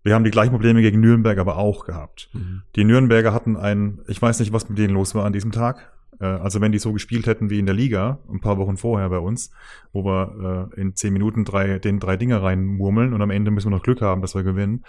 Wir 0.04 0.14
haben 0.14 0.24
die 0.24 0.30
gleichen 0.30 0.52
Probleme 0.52 0.80
gegen 0.80 1.00
Nürnberg 1.00 1.38
aber 1.38 1.58
auch 1.58 1.84
gehabt. 1.84 2.30
Mhm. 2.32 2.62
Die 2.76 2.84
Nürnberger 2.84 3.32
hatten 3.32 3.56
ein, 3.56 4.00
ich 4.06 4.22
weiß 4.22 4.40
nicht, 4.40 4.52
was 4.52 4.68
mit 4.68 4.78
denen 4.78 4.94
los 4.94 5.14
war 5.14 5.24
an 5.24 5.32
diesem 5.32 5.52
Tag. 5.52 5.92
Äh, 6.20 6.26
also 6.26 6.60
wenn 6.60 6.72
die 6.72 6.78
so 6.78 6.92
gespielt 6.92 7.26
hätten 7.26 7.50
wie 7.50 7.58
in 7.58 7.66
der 7.66 7.74
Liga, 7.74 8.18
ein 8.30 8.40
paar 8.40 8.58
Wochen 8.58 8.76
vorher 8.76 9.08
bei 9.08 9.18
uns, 9.18 9.50
wo 9.92 10.04
wir 10.04 10.70
äh, 10.74 10.80
in 10.80 10.94
zehn 10.94 11.12
Minuten 11.12 11.44
drei, 11.44 11.78
den 11.78 12.00
drei 12.00 12.16
Dinge 12.16 12.42
reinmurmeln 12.42 13.12
und 13.12 13.22
am 13.22 13.30
Ende 13.30 13.50
müssen 13.50 13.70
wir 13.70 13.76
noch 13.76 13.82
Glück 13.82 14.00
haben, 14.00 14.22
dass 14.22 14.34
wir 14.34 14.42
gewinnen. 14.42 14.84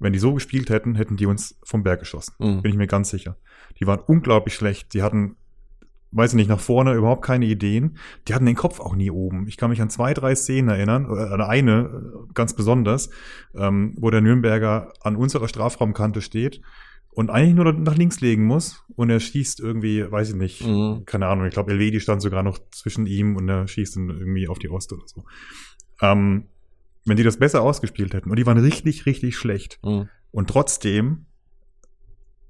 Wenn 0.00 0.12
die 0.12 0.20
so 0.20 0.32
gespielt 0.32 0.70
hätten, 0.70 0.94
hätten 0.94 1.16
die 1.16 1.26
uns 1.26 1.58
vom 1.64 1.82
Berg 1.82 2.00
geschossen. 2.00 2.34
Mhm. 2.38 2.62
Bin 2.62 2.70
ich 2.70 2.78
mir 2.78 2.86
ganz 2.86 3.10
sicher. 3.10 3.36
Die 3.80 3.86
waren 3.86 4.00
unglaublich 4.00 4.54
schlecht. 4.54 4.94
Die 4.94 5.02
hatten 5.02 5.36
weiß 6.10 6.32
ich 6.32 6.36
nicht, 6.36 6.48
nach 6.48 6.60
vorne 6.60 6.94
überhaupt 6.94 7.24
keine 7.24 7.46
Ideen. 7.46 7.98
Die 8.26 8.34
hatten 8.34 8.46
den 8.46 8.54
Kopf 8.54 8.80
auch 8.80 8.94
nie 8.94 9.10
oben. 9.10 9.46
Ich 9.46 9.56
kann 9.56 9.70
mich 9.70 9.82
an 9.82 9.90
zwei, 9.90 10.14
drei 10.14 10.34
Szenen 10.34 10.68
erinnern, 10.68 11.06
oder 11.06 11.32
an 11.32 11.42
eine 11.42 11.80
äh, 11.80 12.32
ganz 12.34 12.54
besonders, 12.54 13.10
ähm, 13.54 13.94
wo 13.98 14.10
der 14.10 14.20
Nürnberger 14.20 14.92
an 15.02 15.16
unserer 15.16 15.48
Strafraumkante 15.48 16.22
steht 16.22 16.60
und 17.10 17.30
eigentlich 17.30 17.54
nur 17.54 17.72
nach 17.72 17.96
links 17.96 18.20
legen 18.20 18.44
muss 18.44 18.84
und 18.94 19.10
er 19.10 19.20
schießt 19.20 19.60
irgendwie, 19.60 20.10
weiß 20.10 20.30
ich 20.30 20.34
nicht, 20.36 20.64
mhm. 20.64 21.02
keine 21.04 21.26
Ahnung, 21.26 21.46
ich 21.46 21.52
glaube, 21.52 21.72
Elvedi 21.72 22.00
stand 22.00 22.22
sogar 22.22 22.42
noch 22.42 22.58
zwischen 22.70 23.06
ihm 23.06 23.36
und 23.36 23.48
er 23.48 23.66
schießt 23.66 23.96
dann 23.96 24.10
irgendwie 24.10 24.48
auf 24.48 24.58
die 24.58 24.70
Ost 24.70 24.92
oder 24.92 25.02
so. 25.06 25.24
Ähm, 26.00 26.44
wenn 27.04 27.16
die 27.16 27.24
das 27.24 27.38
besser 27.38 27.62
ausgespielt 27.62 28.14
hätten 28.14 28.30
und 28.30 28.38
die 28.38 28.46
waren 28.46 28.58
richtig, 28.58 29.04
richtig 29.06 29.36
schlecht 29.36 29.80
mhm. 29.82 30.08
und 30.30 30.48
trotzdem 30.48 31.26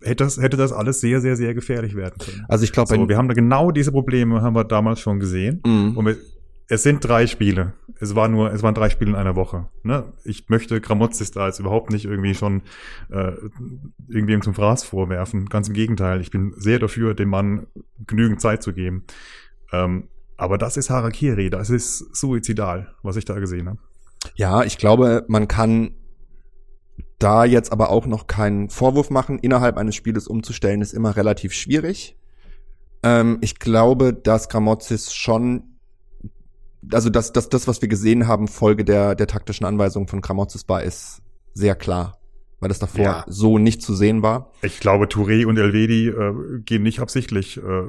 hätte 0.02 0.24
das, 0.24 0.40
hätte 0.40 0.56
das 0.56 0.72
alles 0.72 1.00
sehr, 1.00 1.20
sehr, 1.20 1.36
sehr 1.36 1.54
gefährlich 1.54 1.94
werden 1.94 2.18
können. 2.18 2.44
Also 2.48 2.64
ich 2.64 2.72
glaube, 2.72 2.94
so, 2.94 3.08
wir 3.08 3.16
haben 3.16 3.28
da 3.28 3.34
genau 3.34 3.70
diese 3.70 3.92
Probleme 3.92 4.42
haben 4.42 4.54
wir 4.54 4.64
damals 4.64 5.00
schon 5.00 5.20
gesehen. 5.20 5.60
Mhm. 5.66 5.96
Und 5.96 6.06
wir, 6.06 6.16
es 6.68 6.82
sind 6.82 7.02
drei 7.02 7.26
Spiele. 7.26 7.72
Es 7.98 8.14
war 8.14 8.28
nur, 8.28 8.52
es 8.52 8.62
waren 8.62 8.74
drei 8.74 8.90
Spiele 8.90 9.10
in 9.10 9.16
einer 9.16 9.36
Woche. 9.36 9.68
Ne? 9.82 10.12
Ich 10.24 10.48
möchte 10.48 10.80
Gramozis 10.80 11.30
da 11.30 11.46
jetzt 11.46 11.58
überhaupt 11.58 11.90
nicht 11.90 12.04
irgendwie 12.04 12.34
schon 12.34 12.62
äh, 13.10 13.32
irgendwie 14.06 14.38
zum 14.40 14.54
Fraß 14.54 14.84
vorwerfen. 14.84 15.46
Ganz 15.46 15.68
im 15.68 15.74
Gegenteil. 15.74 16.20
Ich 16.20 16.30
bin 16.30 16.52
sehr 16.56 16.78
dafür, 16.78 17.14
dem 17.14 17.30
Mann 17.30 17.66
genügend 18.06 18.40
Zeit 18.40 18.62
zu 18.62 18.74
geben. 18.74 19.04
Ähm, 19.72 20.08
aber 20.36 20.58
das 20.58 20.76
ist 20.76 20.90
Harakiri, 20.90 21.50
das 21.50 21.68
ist 21.68 22.14
suizidal, 22.14 22.94
was 23.02 23.16
ich 23.16 23.24
da 23.24 23.38
gesehen 23.40 23.68
habe. 23.68 23.78
Ja, 24.36 24.62
ich 24.62 24.78
glaube, 24.78 25.24
man 25.26 25.48
kann 25.48 25.94
da 27.18 27.44
jetzt 27.44 27.72
aber 27.72 27.90
auch 27.90 28.06
noch 28.06 28.26
keinen 28.26 28.70
Vorwurf 28.70 29.10
machen. 29.10 29.38
Innerhalb 29.38 29.76
eines 29.76 29.94
Spieles 29.94 30.28
umzustellen 30.28 30.80
ist 30.80 30.92
immer 30.92 31.16
relativ 31.16 31.52
schwierig. 31.52 32.16
Ähm, 33.02 33.38
ich 33.40 33.58
glaube, 33.58 34.12
dass 34.12 34.48
Gramozis 34.48 35.12
schon, 35.12 35.64
also 36.92 37.10
dass, 37.10 37.32
dass 37.32 37.48
das, 37.48 37.66
was 37.68 37.82
wir 37.82 37.88
gesehen 37.88 38.26
haben, 38.26 38.48
Folge 38.48 38.84
der, 38.84 39.14
der 39.14 39.26
taktischen 39.26 39.66
Anweisung 39.66 40.08
von 40.08 40.20
Gramozis 40.20 40.68
war, 40.68 40.82
ist 40.82 41.22
sehr 41.54 41.74
klar. 41.74 42.14
Weil 42.60 42.68
das 42.68 42.80
davor 42.80 43.04
ja. 43.04 43.24
so 43.28 43.56
nicht 43.56 43.82
zu 43.82 43.94
sehen 43.94 44.22
war. 44.22 44.50
Ich 44.62 44.80
glaube, 44.80 45.06
Touré 45.06 45.46
und 45.46 45.56
Elvedi 45.58 46.08
äh, 46.08 46.60
gehen 46.64 46.82
nicht 46.82 46.98
absichtlich, 46.98 47.56
äh, 47.56 47.82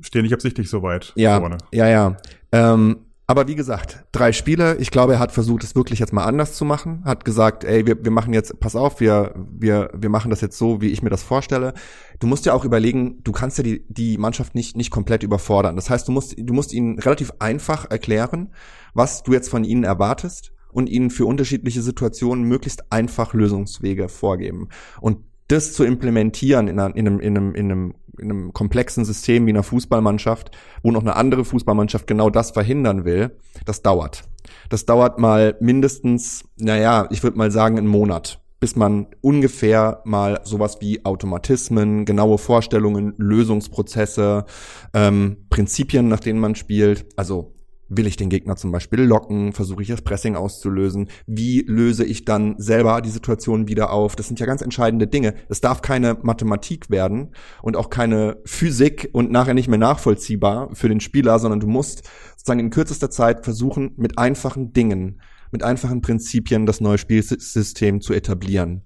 stehen 0.00 0.22
nicht 0.22 0.32
absichtlich 0.32 0.70
so 0.70 0.82
weit 0.82 1.12
ja, 1.14 1.38
vorne. 1.38 1.58
Ja, 1.72 1.88
ja. 1.88 2.16
Ähm, 2.50 3.00
aber 3.26 3.48
wie 3.48 3.54
gesagt, 3.54 4.04
drei 4.12 4.32
Spiele. 4.32 4.76
Ich 4.76 4.90
glaube, 4.90 5.14
er 5.14 5.18
hat 5.18 5.32
versucht, 5.32 5.64
es 5.64 5.74
wirklich 5.74 5.98
jetzt 5.98 6.12
mal 6.12 6.24
anders 6.24 6.54
zu 6.54 6.66
machen. 6.66 7.02
Hat 7.04 7.24
gesagt, 7.24 7.64
ey, 7.64 7.86
wir, 7.86 8.04
wir 8.04 8.10
machen 8.10 8.34
jetzt, 8.34 8.60
pass 8.60 8.76
auf, 8.76 9.00
wir, 9.00 9.34
wir, 9.50 9.90
wir 9.96 10.10
machen 10.10 10.30
das 10.30 10.42
jetzt 10.42 10.58
so, 10.58 10.82
wie 10.82 10.88
ich 10.88 11.02
mir 11.02 11.08
das 11.08 11.22
vorstelle. 11.22 11.72
Du 12.18 12.26
musst 12.26 12.44
ja 12.44 12.52
auch 12.52 12.66
überlegen, 12.66 13.22
du 13.24 13.32
kannst 13.32 13.56
ja 13.56 13.64
die, 13.64 13.84
die 13.88 14.18
Mannschaft 14.18 14.54
nicht, 14.54 14.76
nicht 14.76 14.90
komplett 14.90 15.22
überfordern. 15.22 15.76
Das 15.76 15.88
heißt, 15.88 16.06
du 16.06 16.12
musst, 16.12 16.34
du 16.38 16.52
musst 16.52 16.74
ihnen 16.74 16.98
relativ 16.98 17.32
einfach 17.38 17.90
erklären, 17.90 18.52
was 18.92 19.22
du 19.22 19.32
jetzt 19.32 19.48
von 19.48 19.64
ihnen 19.64 19.84
erwartest 19.84 20.52
und 20.70 20.90
ihnen 20.90 21.08
für 21.08 21.24
unterschiedliche 21.24 21.80
Situationen 21.80 22.44
möglichst 22.44 22.92
einfach 22.92 23.32
Lösungswege 23.32 24.10
vorgeben. 24.10 24.68
Und 25.00 25.18
das 25.48 25.72
zu 25.72 25.84
implementieren 25.84 26.68
in, 26.68 26.78
einem, 26.78 26.94
in, 26.94 27.06
einem, 27.06 27.20
in, 27.54 27.70
einem, 27.70 27.94
in 28.18 28.30
einem 28.30 28.52
komplexen 28.52 29.04
System 29.04 29.46
wie 29.46 29.50
einer 29.50 29.62
Fußballmannschaft, 29.62 30.50
wo 30.82 30.90
noch 30.90 31.02
eine 31.02 31.16
andere 31.16 31.44
Fußballmannschaft 31.44 32.06
genau 32.06 32.30
das 32.30 32.50
verhindern 32.50 33.04
will, 33.04 33.36
das 33.64 33.82
dauert. 33.82 34.24
Das 34.68 34.86
dauert 34.86 35.18
mal 35.18 35.56
mindestens, 35.60 36.44
naja, 36.56 37.06
ich 37.10 37.22
würde 37.22 37.38
mal 37.38 37.50
sagen, 37.50 37.78
einen 37.78 37.86
Monat, 37.86 38.40
bis 38.60 38.76
man 38.76 39.06
ungefähr 39.20 40.00
mal 40.04 40.40
sowas 40.44 40.78
wie 40.80 41.04
Automatismen, 41.04 42.04
genaue 42.04 42.38
Vorstellungen, 42.38 43.14
Lösungsprozesse, 43.18 44.44
ähm, 44.92 45.46
Prinzipien, 45.50 46.08
nach 46.08 46.20
denen 46.20 46.40
man 46.40 46.54
spielt, 46.54 47.06
also 47.16 47.53
Will 47.88 48.06
ich 48.06 48.16
den 48.16 48.30
Gegner 48.30 48.56
zum 48.56 48.72
Beispiel 48.72 49.00
locken? 49.00 49.52
Versuche 49.52 49.82
ich 49.82 49.88
das 49.88 50.02
Pressing 50.02 50.36
auszulösen? 50.36 51.08
Wie 51.26 51.64
löse 51.66 52.04
ich 52.04 52.24
dann 52.24 52.54
selber 52.58 53.00
die 53.02 53.10
Situation 53.10 53.68
wieder 53.68 53.92
auf? 53.92 54.16
Das 54.16 54.26
sind 54.26 54.40
ja 54.40 54.46
ganz 54.46 54.62
entscheidende 54.62 55.06
Dinge. 55.06 55.34
Es 55.48 55.60
darf 55.60 55.82
keine 55.82 56.18
Mathematik 56.22 56.90
werden 56.90 57.34
und 57.62 57.76
auch 57.76 57.90
keine 57.90 58.38
Physik 58.44 59.10
und 59.12 59.30
nachher 59.30 59.54
nicht 59.54 59.68
mehr 59.68 59.78
nachvollziehbar 59.78 60.70
für 60.74 60.88
den 60.88 61.00
Spieler, 61.00 61.38
sondern 61.38 61.60
du 61.60 61.66
musst 61.66 62.08
sozusagen 62.36 62.60
in 62.60 62.70
kürzester 62.70 63.10
Zeit 63.10 63.44
versuchen, 63.44 63.92
mit 63.96 64.18
einfachen 64.18 64.72
Dingen, 64.72 65.20
mit 65.50 65.62
einfachen 65.62 66.00
Prinzipien 66.00 66.66
das 66.66 66.80
neue 66.80 66.98
Spielsystem 66.98 68.00
zu 68.00 68.14
etablieren. 68.14 68.82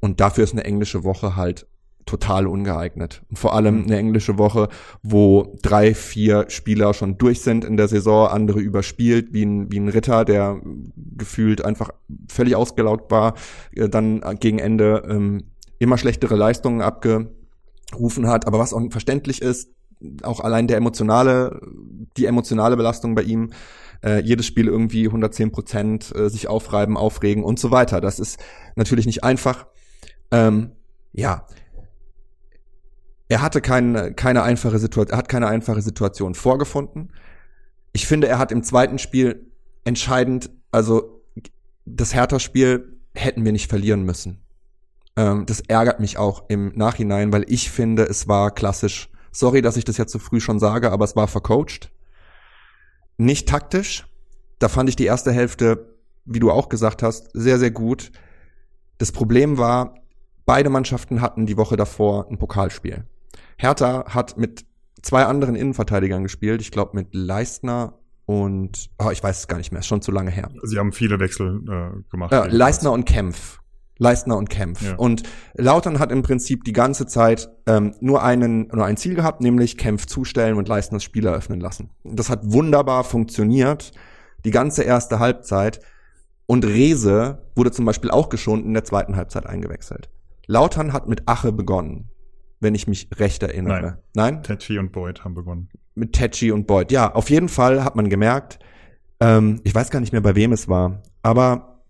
Und 0.00 0.20
dafür 0.20 0.44
ist 0.44 0.52
eine 0.52 0.64
englische 0.64 1.04
Woche 1.04 1.36
halt 1.36 1.66
total 2.12 2.46
ungeeignet. 2.46 3.22
Und 3.30 3.38
vor 3.38 3.54
allem 3.54 3.78
mhm. 3.78 3.84
eine 3.84 3.96
englische 3.96 4.36
Woche, 4.36 4.68
wo 5.02 5.56
drei, 5.62 5.94
vier 5.94 6.44
Spieler 6.48 6.92
schon 6.92 7.16
durch 7.16 7.40
sind 7.40 7.64
in 7.64 7.78
der 7.78 7.88
Saison, 7.88 8.28
andere 8.28 8.60
überspielt, 8.60 9.32
wie 9.32 9.44
ein, 9.44 9.72
wie 9.72 9.80
ein 9.80 9.88
Ritter, 9.88 10.26
der 10.26 10.60
gefühlt 11.16 11.64
einfach 11.64 11.90
völlig 12.28 12.54
ausgelaugt 12.54 13.10
war, 13.10 13.32
äh, 13.74 13.88
dann 13.88 14.22
gegen 14.40 14.58
Ende 14.58 15.02
ähm, 15.08 15.44
immer 15.78 15.96
schlechtere 15.96 16.36
Leistungen 16.36 16.82
abgerufen 16.82 18.28
hat. 18.28 18.46
Aber 18.46 18.58
was 18.58 18.74
auch 18.74 18.82
verständlich 18.90 19.40
ist, 19.40 19.70
auch 20.22 20.40
allein 20.40 20.66
der 20.66 20.76
emotionale, 20.76 21.62
die 22.18 22.26
emotionale 22.26 22.76
Belastung 22.76 23.14
bei 23.14 23.22
ihm, 23.22 23.52
äh, 24.04 24.20
jedes 24.20 24.44
Spiel 24.44 24.66
irgendwie 24.66 25.06
110 25.06 25.50
Prozent 25.50 26.14
äh, 26.14 26.28
sich 26.28 26.46
aufreiben, 26.46 26.98
aufregen 26.98 27.42
und 27.42 27.58
so 27.58 27.70
weiter. 27.70 28.02
Das 28.02 28.18
ist 28.18 28.38
natürlich 28.76 29.06
nicht 29.06 29.24
einfach. 29.24 29.66
Ähm, 30.30 30.72
ja, 31.12 31.46
er 33.32 33.40
hatte 33.40 33.62
keine, 33.62 34.12
keine 34.12 34.42
einfache 34.42 34.78
Situation, 34.78 35.14
er 35.14 35.16
hat 35.16 35.30
keine 35.30 35.46
einfache 35.46 35.80
Situation 35.80 36.34
vorgefunden. 36.34 37.14
Ich 37.94 38.06
finde, 38.06 38.28
er 38.28 38.38
hat 38.38 38.52
im 38.52 38.62
zweiten 38.62 38.98
Spiel 38.98 39.50
entscheidend, 39.84 40.50
also 40.70 41.24
das 41.86 42.12
Hertha-Spiel 42.12 43.00
hätten 43.14 43.46
wir 43.46 43.52
nicht 43.52 43.70
verlieren 43.70 44.02
müssen. 44.02 44.42
Ähm, 45.16 45.46
das 45.46 45.60
ärgert 45.60 45.98
mich 45.98 46.18
auch 46.18 46.44
im 46.50 46.72
Nachhinein, 46.76 47.32
weil 47.32 47.46
ich 47.48 47.70
finde, 47.70 48.02
es 48.02 48.28
war 48.28 48.50
klassisch. 48.50 49.08
Sorry, 49.30 49.62
dass 49.62 49.78
ich 49.78 49.84
das 49.84 49.96
jetzt 49.96 50.12
so 50.12 50.18
früh 50.18 50.38
schon 50.38 50.58
sage, 50.58 50.92
aber 50.92 51.06
es 51.06 51.16
war 51.16 51.26
vercoacht. 51.26 51.90
Nicht 53.16 53.48
taktisch. 53.48 54.06
Da 54.58 54.68
fand 54.68 54.90
ich 54.90 54.96
die 54.96 55.06
erste 55.06 55.32
Hälfte, 55.32 55.96
wie 56.26 56.38
du 56.38 56.50
auch 56.50 56.68
gesagt 56.68 57.02
hast, 57.02 57.30
sehr, 57.32 57.58
sehr 57.58 57.70
gut. 57.70 58.12
Das 58.98 59.10
Problem 59.10 59.56
war, 59.56 59.94
beide 60.44 60.68
Mannschaften 60.68 61.22
hatten 61.22 61.46
die 61.46 61.56
Woche 61.56 61.76
davor 61.76 62.28
ein 62.28 62.36
Pokalspiel. 62.36 63.06
Hertha 63.62 64.04
hat 64.08 64.36
mit 64.36 64.66
zwei 65.02 65.24
anderen 65.24 65.54
Innenverteidigern 65.54 66.22
gespielt. 66.22 66.60
Ich 66.60 66.70
glaube 66.70 66.92
mit 66.94 67.14
Leistner 67.14 67.98
und 68.26 68.90
oh, 68.98 69.10
ich 69.10 69.22
weiß 69.22 69.40
es 69.40 69.48
gar 69.48 69.58
nicht 69.58 69.72
mehr, 69.72 69.80
ist 69.80 69.86
schon 69.86 70.02
zu 70.02 70.10
lange 70.10 70.30
her. 70.30 70.48
Sie 70.62 70.78
haben 70.78 70.92
viele 70.92 71.20
Wechsel 71.20 71.62
äh, 71.68 72.10
gemacht. 72.10 72.32
Äh, 72.32 72.48
Leistner 72.48 72.92
und 72.92 73.04
Kempf. 73.04 73.58
Leistner 73.98 74.36
und 74.36 74.50
Kempf. 74.50 74.82
Ja. 74.82 74.96
Und 74.96 75.22
Lautern 75.54 76.00
hat 76.00 76.10
im 76.10 76.22
Prinzip 76.22 76.64
die 76.64 76.72
ganze 76.72 77.06
Zeit 77.06 77.50
ähm, 77.66 77.94
nur 78.00 78.22
einen 78.22 78.68
nur 78.68 78.84
ein 78.84 78.96
Ziel 78.96 79.14
gehabt, 79.14 79.40
nämlich 79.40 79.78
Kempf 79.78 80.06
zustellen 80.06 80.56
und 80.56 80.66
Leistner 80.66 80.96
das 80.96 81.04
Spiel 81.04 81.26
eröffnen 81.26 81.60
lassen. 81.60 81.90
Das 82.02 82.30
hat 82.30 82.40
wunderbar 82.42 83.04
funktioniert, 83.04 83.92
die 84.44 84.50
ganze 84.50 84.82
erste 84.82 85.20
Halbzeit. 85.20 85.80
Und 86.46 86.64
Rese 86.64 87.46
wurde 87.54 87.70
zum 87.70 87.84
Beispiel 87.84 88.10
auch 88.10 88.28
geschont 88.28 88.64
in 88.66 88.74
der 88.74 88.84
zweiten 88.84 89.14
Halbzeit 89.14 89.46
eingewechselt. 89.46 90.10
Lautern 90.46 90.92
hat 90.92 91.06
mit 91.06 91.28
Ache 91.28 91.52
begonnen, 91.52 92.10
wenn 92.62 92.74
ich 92.74 92.86
mich 92.86 93.08
recht 93.16 93.42
erinnere. 93.42 93.98
Nein? 94.14 94.42
Tetchi 94.42 94.78
und 94.78 94.92
Boyd 94.92 95.24
haben 95.24 95.34
begonnen. 95.34 95.68
Mit 95.94 96.12
Tetchi 96.14 96.52
und 96.52 96.66
Boyd. 96.66 96.90
Ja, 96.92 97.12
auf 97.14 97.28
jeden 97.30 97.48
Fall 97.48 97.84
hat 97.84 97.96
man 97.96 98.08
gemerkt, 98.08 98.58
ähm, 99.20 99.60
ich 99.64 99.74
weiß 99.74 99.90
gar 99.90 100.00
nicht 100.00 100.12
mehr, 100.12 100.20
bei 100.22 100.34
wem 100.34 100.52
es 100.52 100.68
war, 100.68 101.02
aber 101.22 101.82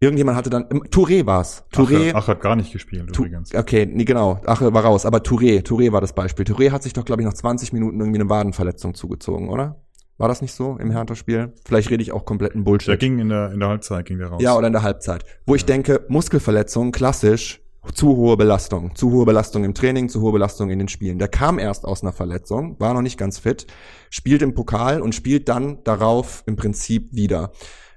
irgendjemand 0.00 0.36
hatte 0.36 0.50
dann, 0.50 0.64
Touré 0.68 1.26
war's. 1.26 1.64
Touré. 1.72 2.10
Ach, 2.14 2.22
Ach 2.24 2.28
hat 2.28 2.40
gar 2.40 2.56
nicht 2.56 2.72
gespielt 2.72 3.12
Tu- 3.12 3.24
übrigens. 3.24 3.54
Okay, 3.54 3.86
nee, 3.86 4.04
genau. 4.04 4.40
Ache 4.46 4.72
war 4.72 4.84
raus. 4.84 5.06
Aber 5.06 5.18
Touré, 5.18 5.62
Touré 5.66 5.90
war 5.92 6.00
das 6.00 6.12
Beispiel. 6.14 6.44
Touré 6.44 6.70
hat 6.70 6.82
sich 6.82 6.92
doch, 6.92 7.04
glaube 7.04 7.22
ich, 7.22 7.26
nach 7.26 7.34
20 7.34 7.72
Minuten 7.72 7.98
irgendwie 8.00 8.20
eine 8.20 8.28
Wadenverletzung 8.28 8.94
zugezogen, 8.94 9.48
oder? 9.48 9.82
War 10.18 10.28
das 10.28 10.42
nicht 10.42 10.52
so 10.52 10.76
im 10.78 10.90
Hertha-Spiel? 10.90 11.52
Vielleicht 11.64 11.90
rede 11.90 12.02
ich 12.02 12.10
auch 12.12 12.24
kompletten 12.24 12.64
Bullshit. 12.64 12.88
Der 12.88 12.96
ging 12.96 13.18
in 13.20 13.28
der, 13.28 13.52
in 13.52 13.60
der 13.60 13.68
Halbzeit 13.68 14.04
ging 14.04 14.18
der 14.18 14.28
raus. 14.28 14.42
Ja, 14.42 14.56
oder 14.56 14.66
in 14.66 14.72
der 14.72 14.82
Halbzeit. 14.82 15.24
Wo 15.46 15.54
ich 15.54 15.64
denke, 15.64 16.04
Muskelverletzung, 16.08 16.90
klassisch, 16.92 17.60
zu 17.92 18.16
hohe 18.16 18.36
Belastung. 18.36 18.94
Zu 18.94 19.10
hohe 19.10 19.24
Belastung 19.24 19.64
im 19.64 19.74
Training, 19.74 20.08
zu 20.08 20.20
hohe 20.20 20.32
Belastung 20.32 20.70
in 20.70 20.78
den 20.78 20.88
Spielen. 20.88 21.18
Der 21.18 21.28
kam 21.28 21.58
erst 21.58 21.84
aus 21.84 22.02
einer 22.02 22.12
Verletzung, 22.12 22.78
war 22.78 22.94
noch 22.94 23.02
nicht 23.02 23.18
ganz 23.18 23.38
fit, 23.38 23.66
spielt 24.10 24.42
im 24.42 24.54
Pokal 24.54 25.00
und 25.00 25.14
spielt 25.14 25.48
dann 25.48 25.82
darauf 25.84 26.42
im 26.46 26.56
Prinzip 26.56 27.08
wieder. 27.12 27.52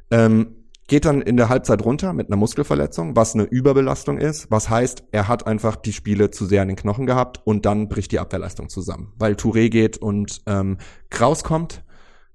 Ähm, 0.10 0.62
geht 0.88 1.06
dann 1.06 1.22
in 1.22 1.38
der 1.38 1.48
Halbzeit 1.48 1.86
runter 1.86 2.12
mit 2.12 2.28
einer 2.28 2.36
Muskelverletzung, 2.36 3.16
was 3.16 3.34
eine 3.34 3.44
Überbelastung 3.44 4.18
ist, 4.18 4.52
was 4.52 4.70
heißt, 4.70 5.04
er 5.12 5.30
hat 5.30 5.48
einfach 5.48 5.78
die 5.78 5.94
Spiele 5.94 6.32
zu 6.32 6.46
sehr 6.46 6.62
an 6.62 6.68
den 6.68 6.76
Knochen 6.76 7.06
gehabt 7.06 7.40
und 7.46 7.66
dann 7.66 7.88
bricht 7.88 8.12
die 8.12 8.20
Abwehrleistung 8.20 8.68
zusammen, 8.68 9.14
weil 9.18 9.36
Touré 9.36 9.70
geht 9.70 9.98
und 9.98 10.42
ähm, 10.48 10.80
Kraus 11.10 11.46
kommt, 11.46 11.86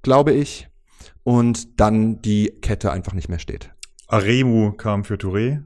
glaube 0.01 0.33
ich, 0.33 0.69
und 1.23 1.81
dann 1.81 2.23
die 2.23 2.51
Kette 2.63 2.93
einfach 2.93 3.13
nicht 3.13 3.29
mehr 3.29 3.39
steht. 3.39 3.75
Aremu 4.09 4.73
kam 4.73 5.05
für 5.05 5.17
Touré 5.17 5.63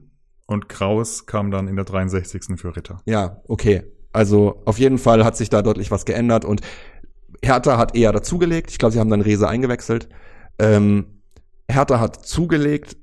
und 0.51 0.69
Kraus 0.69 1.25
kam 1.25 1.51
dann 1.51 1.67
in 1.67 1.75
der 1.75 1.85
63. 1.85 2.59
für 2.59 2.75
Ritter. 2.75 3.01
Ja, 3.05 3.41
okay. 3.47 3.83
Also 4.13 4.61
auf 4.65 4.77
jeden 4.77 4.97
Fall 4.97 5.23
hat 5.23 5.37
sich 5.37 5.49
da 5.49 5.61
deutlich 5.61 5.91
was 5.91 6.05
geändert 6.05 6.43
und 6.43 6.61
Hertha 7.43 7.77
hat 7.77 7.95
eher 7.95 8.11
dazugelegt. 8.11 8.69
Ich 8.69 8.77
glaube, 8.77 8.91
sie 8.91 8.99
haben 8.99 9.09
dann 9.09 9.21
Rese 9.21 9.47
eingewechselt. 9.47 10.09
Ähm, 10.59 11.21
Hertha 11.67 11.99
hat 11.99 12.25
zugelegt, 12.25 12.97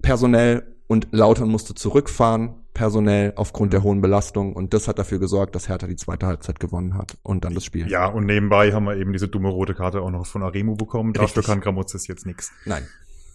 personell, 0.00 0.74
und 0.86 1.08
Lautern 1.12 1.48
musste 1.48 1.74
zurückfahren, 1.74 2.54
personell, 2.74 3.32
aufgrund 3.36 3.72
der 3.72 3.82
hohen 3.82 4.00
Belastung. 4.00 4.52
Und 4.54 4.74
das 4.74 4.86
hat 4.86 4.98
dafür 4.98 5.18
gesorgt, 5.18 5.54
dass 5.54 5.68
Hertha 5.68 5.86
die 5.86 5.96
zweite 5.96 6.26
Halbzeit 6.26 6.60
gewonnen 6.60 6.96
hat 6.96 7.16
und 7.22 7.44
dann 7.44 7.54
das 7.54 7.64
Spiel. 7.64 7.88
Ja, 7.88 8.06
und 8.06 8.26
nebenbei 8.26 8.72
haben 8.72 8.84
wir 8.84 8.96
eben 8.96 9.12
diese 9.12 9.28
dumme 9.28 9.48
rote 9.48 9.74
Karte 9.74 10.02
auch 10.02 10.10
noch 10.10 10.26
von 10.26 10.42
Aremu 10.42 10.76
bekommen. 10.76 11.12
Dafür 11.12 11.28
Richtig. 11.28 11.46
kann 11.46 11.60
Gramozis 11.60 12.06
jetzt 12.06 12.26
nichts. 12.26 12.52
Nein. 12.64 12.86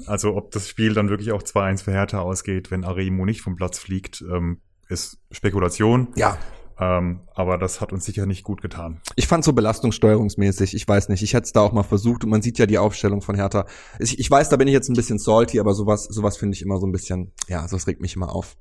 Also 0.05 0.35
ob 0.35 0.51
das 0.51 0.67
Spiel 0.69 0.93
dann 0.93 1.09
wirklich 1.09 1.31
auch 1.31 1.43
2-1 1.43 1.83
für 1.83 1.91
Hertha 1.91 2.19
ausgeht, 2.19 2.71
wenn 2.71 2.83
Aremu 2.83 3.25
nicht 3.25 3.41
vom 3.41 3.55
Platz 3.55 3.79
fliegt, 3.79 4.21
ähm, 4.21 4.61
ist 4.87 5.19
Spekulation. 5.31 6.09
Ja, 6.15 6.37
Ähm, 6.81 7.19
aber 7.35 7.57
das 7.57 7.81
hat 7.81 7.91
uns 7.91 8.05
sicher 8.05 8.25
nicht 8.25 8.45
gut 8.45 8.61
getan. 8.61 9.01
Ich 9.17 9.27
fand 9.27 9.43
so 9.43 9.51
belastungssteuerungsmäßig, 9.51 10.73
ich 10.73 10.87
weiß 10.87 11.09
nicht, 11.09 11.21
ich 11.21 11.33
hätte 11.33 11.43
es 11.43 11.51
da 11.51 11.59
auch 11.59 11.73
mal 11.73 11.83
versucht 11.83 12.23
und 12.23 12.29
man 12.29 12.41
sieht 12.41 12.57
ja 12.57 12.65
die 12.65 12.77
Aufstellung 12.77 13.21
von 13.21 13.35
Hertha. 13.35 13.65
Ich, 13.99 14.17
ich 14.17 14.31
weiß, 14.31 14.47
da 14.47 14.55
bin 14.55 14.67
ich 14.69 14.73
jetzt 14.73 14.87
ein 14.89 14.95
bisschen 14.95 15.19
salty, 15.19 15.59
aber 15.59 15.73
sowas, 15.73 16.05
sowas 16.05 16.37
finde 16.37 16.55
ich 16.55 16.61
immer 16.61 16.77
so 16.77 16.87
ein 16.87 16.93
bisschen, 16.93 17.33
ja, 17.49 17.67
sowas 17.67 17.85
regt 17.87 18.01
mich 18.01 18.15
immer 18.15 18.33
auf. 18.33 18.55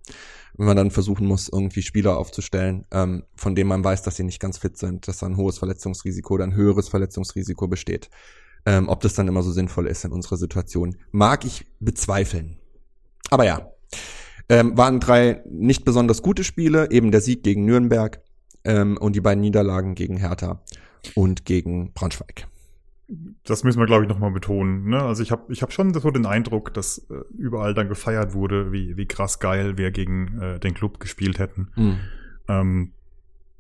Wenn 0.57 0.67
man 0.67 0.77
dann 0.77 0.91
versuchen 0.91 1.29
muss, 1.29 1.49
irgendwie 1.49 1.83
Spieler 1.83 2.19
aufzustellen, 2.19 2.87
ähm, 2.91 3.23
von 3.37 3.55
denen 3.55 3.69
man 3.69 3.85
weiß, 3.85 4.03
dass 4.03 4.17
sie 4.17 4.25
nicht 4.25 4.41
ganz 4.41 4.59
fit 4.59 4.77
sind, 4.79 5.07
dass 5.07 5.19
da 5.19 5.27
ein 5.27 5.37
hohes 5.37 5.59
Verletzungsrisiko 5.59 6.35
oder 6.35 6.45
ein 6.45 6.57
höheres 6.57 6.89
Verletzungsrisiko 6.89 7.69
besteht. 7.69 8.11
Ähm, 8.69 8.91
ob 8.91 9.01
das 9.01 9.15
dann 9.15 9.29
immer 9.29 9.43
so 9.43 9.51
sinnvoll 9.51 9.87
ist 9.87 10.05
in 10.05 10.13
unserer 10.13 10.37
Situation, 10.37 10.95
mag 11.11 11.47
ich 11.47 11.65
bezweifeln. 11.81 12.59
Aber 13.31 13.47
ja, 13.47 13.73
ähm, 14.51 14.77
waren 14.77 15.01
drei 15.01 15.43
nicht 15.49 15.87
besonders 15.87 16.21
gute 16.21 16.45
Spiele, 16.45 16.91
eben 16.91 17.11
der 17.11 17.23
Sieg 17.23 17.43
gegen 17.43 17.65
Nürnberg 17.65 18.21
ähm, 18.65 18.99
und 18.99 19.17
die 19.17 19.23
beiden 19.23 19.41
Niederlagen 19.41 19.95
gegen 19.95 20.19
Hertha 20.19 20.61
und 21.15 21.47
gegen 21.47 21.95
Braunschweig. 21.95 22.47
Das 23.45 23.65
müssen 23.65 23.79
wir, 23.79 23.87
glaube 23.87 24.05
ich, 24.05 24.09
nochmal 24.11 24.33
betonen. 24.33 24.91
Ne? 24.91 25.03
Also 25.03 25.23
ich 25.23 25.31
habe 25.31 25.51
ich 25.51 25.63
hab 25.63 25.73
schon 25.73 25.95
so 25.95 26.11
den 26.11 26.27
Eindruck, 26.27 26.75
dass 26.75 26.99
äh, 27.09 27.15
überall 27.39 27.73
dann 27.73 27.89
gefeiert 27.89 28.35
wurde, 28.35 28.71
wie, 28.71 28.99
wie 28.99 29.07
krass 29.07 29.39
geil 29.39 29.79
wir 29.79 29.93
gegen 29.93 30.39
äh, 30.43 30.61
den 30.61 30.75
Club 30.75 31.01
gespielt 31.01 31.39
hätten. 31.39 31.69
Mhm. 31.75 31.99
Ähm, 32.49 32.93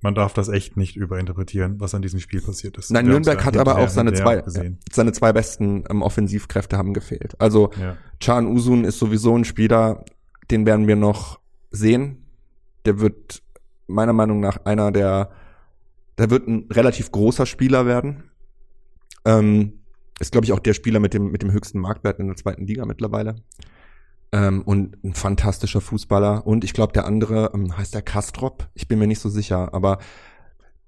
man 0.00 0.14
darf 0.14 0.32
das 0.32 0.48
echt 0.48 0.76
nicht 0.76 0.96
überinterpretieren, 0.96 1.80
was 1.80 1.94
an 1.94 2.02
diesem 2.02 2.20
Spiel 2.20 2.40
passiert 2.40 2.76
ist. 2.78 2.90
Nein, 2.90 3.06
Wir 3.06 3.12
Nürnberg 3.12 3.44
hat 3.44 3.56
aber 3.56 3.78
auch 3.78 3.88
seine 3.88 4.12
zwei, 4.12 4.36
gesehen. 4.40 4.78
seine 4.92 5.12
zwei 5.12 5.32
besten 5.32 5.84
ähm, 5.90 6.02
Offensivkräfte 6.02 6.76
haben 6.78 6.94
gefehlt. 6.94 7.40
Also 7.40 7.70
Ja. 7.80 7.96
Can 8.20 8.46
Usun 8.46 8.84
ist 8.84 8.98
sowieso 8.98 9.36
ein 9.36 9.44
Spieler, 9.44 10.04
den 10.50 10.66
werden 10.66 10.86
wir 10.86 10.96
noch 10.96 11.40
sehen. 11.70 12.24
Der 12.84 13.00
wird 13.00 13.42
meiner 13.86 14.12
Meinung 14.12 14.40
nach 14.40 14.64
einer 14.64 14.92
der, 14.92 15.30
der 16.16 16.30
wird 16.30 16.46
ein 16.46 16.68
relativ 16.70 17.10
großer 17.10 17.46
Spieler 17.46 17.86
werden. 17.86 18.30
Ähm, 19.24 19.80
ist, 20.20 20.32
glaube 20.32 20.44
ich, 20.44 20.52
auch 20.52 20.58
der 20.58 20.74
Spieler 20.74 21.00
mit 21.00 21.14
dem, 21.14 21.30
mit 21.30 21.42
dem 21.42 21.52
höchsten 21.52 21.78
Marktwert 21.80 22.18
in 22.18 22.26
der 22.28 22.36
zweiten 22.36 22.66
Liga 22.66 22.84
mittlerweile. 22.86 23.36
Ähm, 24.30 24.62
und 24.62 25.02
ein 25.04 25.14
fantastischer 25.14 25.80
Fußballer. 25.80 26.46
Und 26.46 26.62
ich 26.64 26.74
glaube, 26.74 26.92
der 26.92 27.06
andere 27.06 27.50
ähm, 27.54 27.76
heißt 27.76 27.94
der 27.94 28.02
Kastrop. 28.02 28.68
Ich 28.74 28.86
bin 28.88 28.98
mir 28.98 29.06
nicht 29.06 29.20
so 29.20 29.28
sicher, 29.30 29.72
aber 29.72 29.98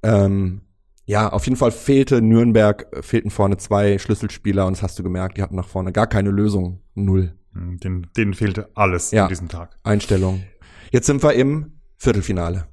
ähm, 0.02 0.62
ja, 1.06 1.30
auf 1.32 1.44
jeden 1.44 1.56
Fall 1.56 1.70
fehlte 1.70 2.22
Nürnberg, 2.22 2.86
äh, 2.92 3.02
fehlten 3.02 3.30
vorne 3.30 3.56
zwei 3.56 3.98
Schlüsselspieler 3.98 4.66
und 4.66 4.76
das 4.76 4.82
hast 4.82 4.98
du 4.98 5.02
gemerkt, 5.02 5.38
die 5.38 5.42
hatten 5.42 5.56
nach 5.56 5.68
vorne 5.68 5.92
gar 5.92 6.06
keine 6.06 6.30
Lösung. 6.30 6.80
Null. 6.94 7.34
Mhm, 7.52 7.78
Den, 7.80 8.06
denen 8.16 8.34
fehlte 8.34 8.68
alles 8.74 9.10
Ja. 9.10 9.24
an 9.24 9.28
diesem 9.30 9.48
Tag. 9.48 9.76
Einstellung. 9.82 10.42
Jetzt 10.92 11.06
sind 11.06 11.22
wir 11.22 11.32
im 11.34 11.80
Viertelfinale 11.96 12.66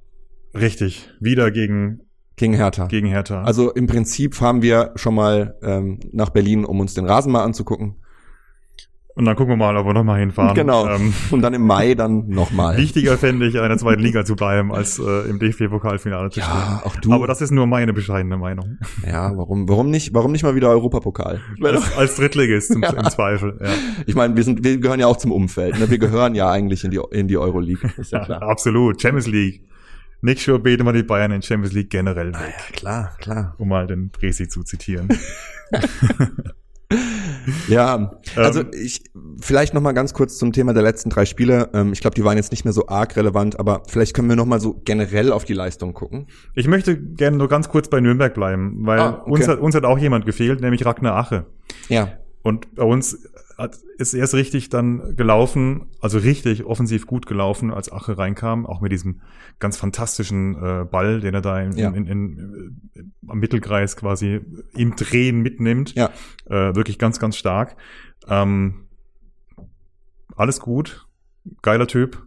Richtig. 0.54 1.10
Wieder 1.20 1.52
gegen, 1.52 2.02
gegen 2.36 2.54
Hertha. 2.54 2.88
gegen 2.88 3.08
Hertha. 3.08 3.44
Also 3.44 3.72
im 3.72 3.88
Prinzip 3.88 4.34
fahren 4.36 4.62
wir 4.62 4.92
schon 4.96 5.16
mal 5.16 5.58
ähm, 5.62 6.00
nach 6.12 6.30
Berlin, 6.30 6.66
um 6.66 6.80
uns 6.80 6.94
den 6.94 7.06
Rasen 7.06 7.32
mal 7.32 7.44
anzugucken. 7.44 7.96
Und 9.18 9.26
dann 9.26 9.36
gucken 9.36 9.54
wir 9.54 9.58
mal, 9.58 9.76
ob 9.76 9.86
wir 9.88 9.94
nochmal 9.94 10.20
hinfahren. 10.20 10.54
Genau. 10.56 10.88
Ähm, 10.88 11.14
Und 11.32 11.42
dann 11.42 11.54
im 11.54 11.64
Mai 11.66 11.96
dann 11.96 12.28
nochmal. 12.30 12.78
wichtiger 12.78 13.18
fände 13.18 13.48
ich, 13.48 13.56
in 13.56 13.62
der 13.62 13.78
zweiten 13.78 14.02
Liga 14.02 14.24
zu 14.24 14.36
bleiben, 14.36 14.72
als 14.74 15.00
äh, 15.00 15.30
im 15.30 15.40
DFB-Pokalfinale 15.40 16.30
zu 16.30 16.40
Ja, 16.40 16.46
stehen. 16.46 16.88
auch 16.92 16.96
du. 16.98 17.12
Aber 17.14 17.28
das 17.28 17.42
ist 17.42 17.52
nur 17.52 17.68
meine 17.68 17.94
bescheidene 17.94 18.38
Meinung. 18.38 18.78
ja, 19.06 19.36
warum, 19.36 19.68
warum 19.68 19.90
nicht, 19.90 20.14
warum 20.14 20.32
nicht 20.32 20.44
mal 20.44 20.56
wieder 20.56 20.70
Europapokal? 20.70 21.42
Als, 21.62 21.98
als 21.98 22.16
Drittligist 22.16 22.72
im, 22.72 22.82
Ja. 22.84 22.92
im 22.94 23.10
Zweifel. 23.10 23.58
Ja. 23.62 23.70
Ich 24.06 24.16
meine, 24.16 24.36
wir 24.36 24.44
sind, 24.44 24.64
wir 24.64 24.78
gehören 24.78 25.00
ja 25.00 25.08
auch 25.08 25.18
zum 25.18 25.32
Umfeld. 25.32 25.80
Ne? 25.80 25.90
Wir 25.90 25.98
gehören 25.98 26.36
ja 26.36 26.50
eigentlich 26.52 26.84
in 26.84 26.92
die 26.92 27.02
in 27.12 27.28
die 27.28 27.38
Euroleague. 27.38 27.90
Ist 27.98 28.12
ja 28.12 28.20
Ja, 28.20 28.26
klar. 28.26 28.42
absolut. 28.50 29.02
Champions 29.02 29.28
League. 29.28 29.64
Nicht 30.22 30.42
schon 30.42 30.62
beten 30.64 30.84
wir 30.86 30.94
die 30.94 31.04
Bayern 31.04 31.32
in 31.32 31.42
Champions 31.44 31.74
League 31.76 31.90
generell 31.92 32.34
weg, 32.34 32.54
Ja, 32.72 32.74
klar, 32.76 33.12
klar. 33.20 33.56
um 33.60 33.68
mal 33.70 33.86
den 33.86 34.10
Presi 34.10 34.48
zu 34.48 34.64
zitieren. 34.64 35.10
Ja, 37.68 38.20
also 38.36 38.62
Ähm. 38.62 38.72
ich 38.74 39.04
vielleicht 39.42 39.74
noch 39.74 39.82
mal 39.82 39.94
ganz 39.94 40.14
kurz 40.14 40.38
zum 40.38 40.52
Thema 40.54 40.74
der 40.74 40.84
letzten 40.84 41.10
drei 41.10 41.26
Spiele. 41.26 41.70
Ähm, 41.74 41.94
ich 41.94 42.02
glaube, 42.02 42.16
die 42.16 42.24
waren 42.24 42.38
jetzt 42.38 42.52
nicht 42.52 42.66
mehr 42.66 42.74
so 42.74 42.88
arg 42.88 43.16
relevant, 43.16 43.60
aber 43.60 43.84
vielleicht 43.88 44.14
können 44.16 44.30
wir 44.30 44.36
noch 44.36 44.46
mal 44.46 44.60
so 44.60 44.82
generell 44.86 45.32
auf 45.32 45.46
die 45.46 45.54
Leistung 45.54 45.94
gucken. 45.94 46.28
Ich 46.56 46.68
möchte 46.68 46.98
gerne 46.98 47.38
nur 47.38 47.48
ganz 47.50 47.70
kurz 47.70 47.90
bei 47.90 48.00
Nürnberg 48.02 48.34
bleiben, 48.34 48.78
weil 48.86 49.00
Ah, 49.00 49.22
okay. 49.22 49.32
uns, 49.32 49.48
hat, 49.48 49.60
uns 49.60 49.76
hat 49.76 49.86
auch 49.86 49.98
jemand 49.98 50.26
gefehlt, 50.26 50.62
nämlich 50.62 50.86
Ragnar 50.86 51.16
Ache. 51.16 51.46
Ja, 51.90 52.14
Und 52.44 52.74
bei 52.76 52.84
uns 52.84 53.18
hat, 53.58 53.80
ist 53.98 54.14
erst 54.14 54.36
richtig 54.36 54.70
dann 54.70 55.16
gelaufen, 55.16 55.88
also 56.00 56.20
richtig 56.20 56.64
offensiv 56.66 57.08
gut 57.08 57.26
gelaufen, 57.26 57.72
als 57.72 57.92
Ache 57.92 58.18
reinkam, 58.18 58.66
auch 58.66 58.82
mit 58.82 58.92
diesem 58.92 59.22
ganz 59.60 59.78
fantastischen 59.78 60.56
äh, 60.56 60.86
Ball, 60.86 61.20
den 61.22 61.34
er 61.34 61.42
da 61.42 61.60
in, 61.62 61.72
Ja. 61.76 61.90
in, 61.90 62.06
in, 62.06 62.82
äh, 62.96 63.02
am 63.28 63.40
Mittelkreis 63.40 63.96
quasi 63.96 64.42
im 64.76 64.96
Drehen 64.96 65.42
mitnimmt. 65.42 65.96
Ja. 65.96 66.12
Äh, 66.46 66.76
wirklich 66.76 67.00
ganz, 67.00 67.20
ganz 67.20 67.36
stark. 67.36 67.76
Ähm, 68.28 68.88
alles 70.36 70.60
gut. 70.60 71.08
geiler 71.62 71.88
Typ. 71.88 72.27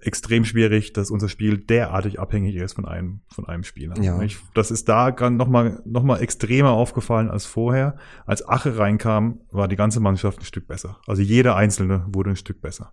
Extrem 0.00 0.44
schwierig, 0.44 0.92
dass 0.92 1.10
unser 1.10 1.28
Spiel 1.28 1.58
derartig 1.58 2.20
abhängig 2.20 2.54
ist 2.56 2.74
von 2.74 2.84
einem, 2.84 3.20
von 3.28 3.46
einem 3.46 3.64
Spieler. 3.64 4.00
Ja. 4.00 4.20
Ich, 4.22 4.38
das 4.54 4.70
ist 4.70 4.88
da 4.88 5.10
gerade 5.10 5.34
nochmal 5.34 5.82
noch 5.84 6.02
mal 6.02 6.20
extremer 6.20 6.70
aufgefallen 6.70 7.30
als 7.30 7.46
vorher. 7.46 7.96
Als 8.26 8.46
Ache 8.48 8.78
reinkam, 8.78 9.40
war 9.50 9.68
die 9.68 9.76
ganze 9.76 10.00
Mannschaft 10.00 10.40
ein 10.40 10.44
Stück 10.44 10.68
besser. 10.68 11.00
Also 11.06 11.22
jeder 11.22 11.56
Einzelne 11.56 12.06
wurde 12.08 12.30
ein 12.30 12.36
Stück 12.36 12.60
besser. 12.60 12.92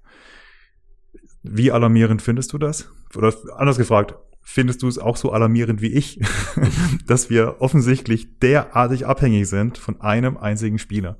Wie 1.43 1.71
alarmierend 1.71 2.21
findest 2.21 2.53
du 2.53 2.57
das? 2.57 2.89
Oder 3.15 3.33
anders 3.55 3.77
gefragt, 3.77 4.15
findest 4.41 4.83
du 4.83 4.87
es 4.87 4.97
auch 4.97 5.17
so 5.17 5.31
alarmierend 5.31 5.81
wie 5.81 5.93
ich, 5.93 6.19
dass 7.07 7.29
wir 7.29 7.57
offensichtlich 7.59 8.39
derartig 8.39 9.05
abhängig 9.05 9.47
sind 9.47 9.77
von 9.77 10.01
einem 10.01 10.37
einzigen 10.37 10.79
Spieler? 10.79 11.19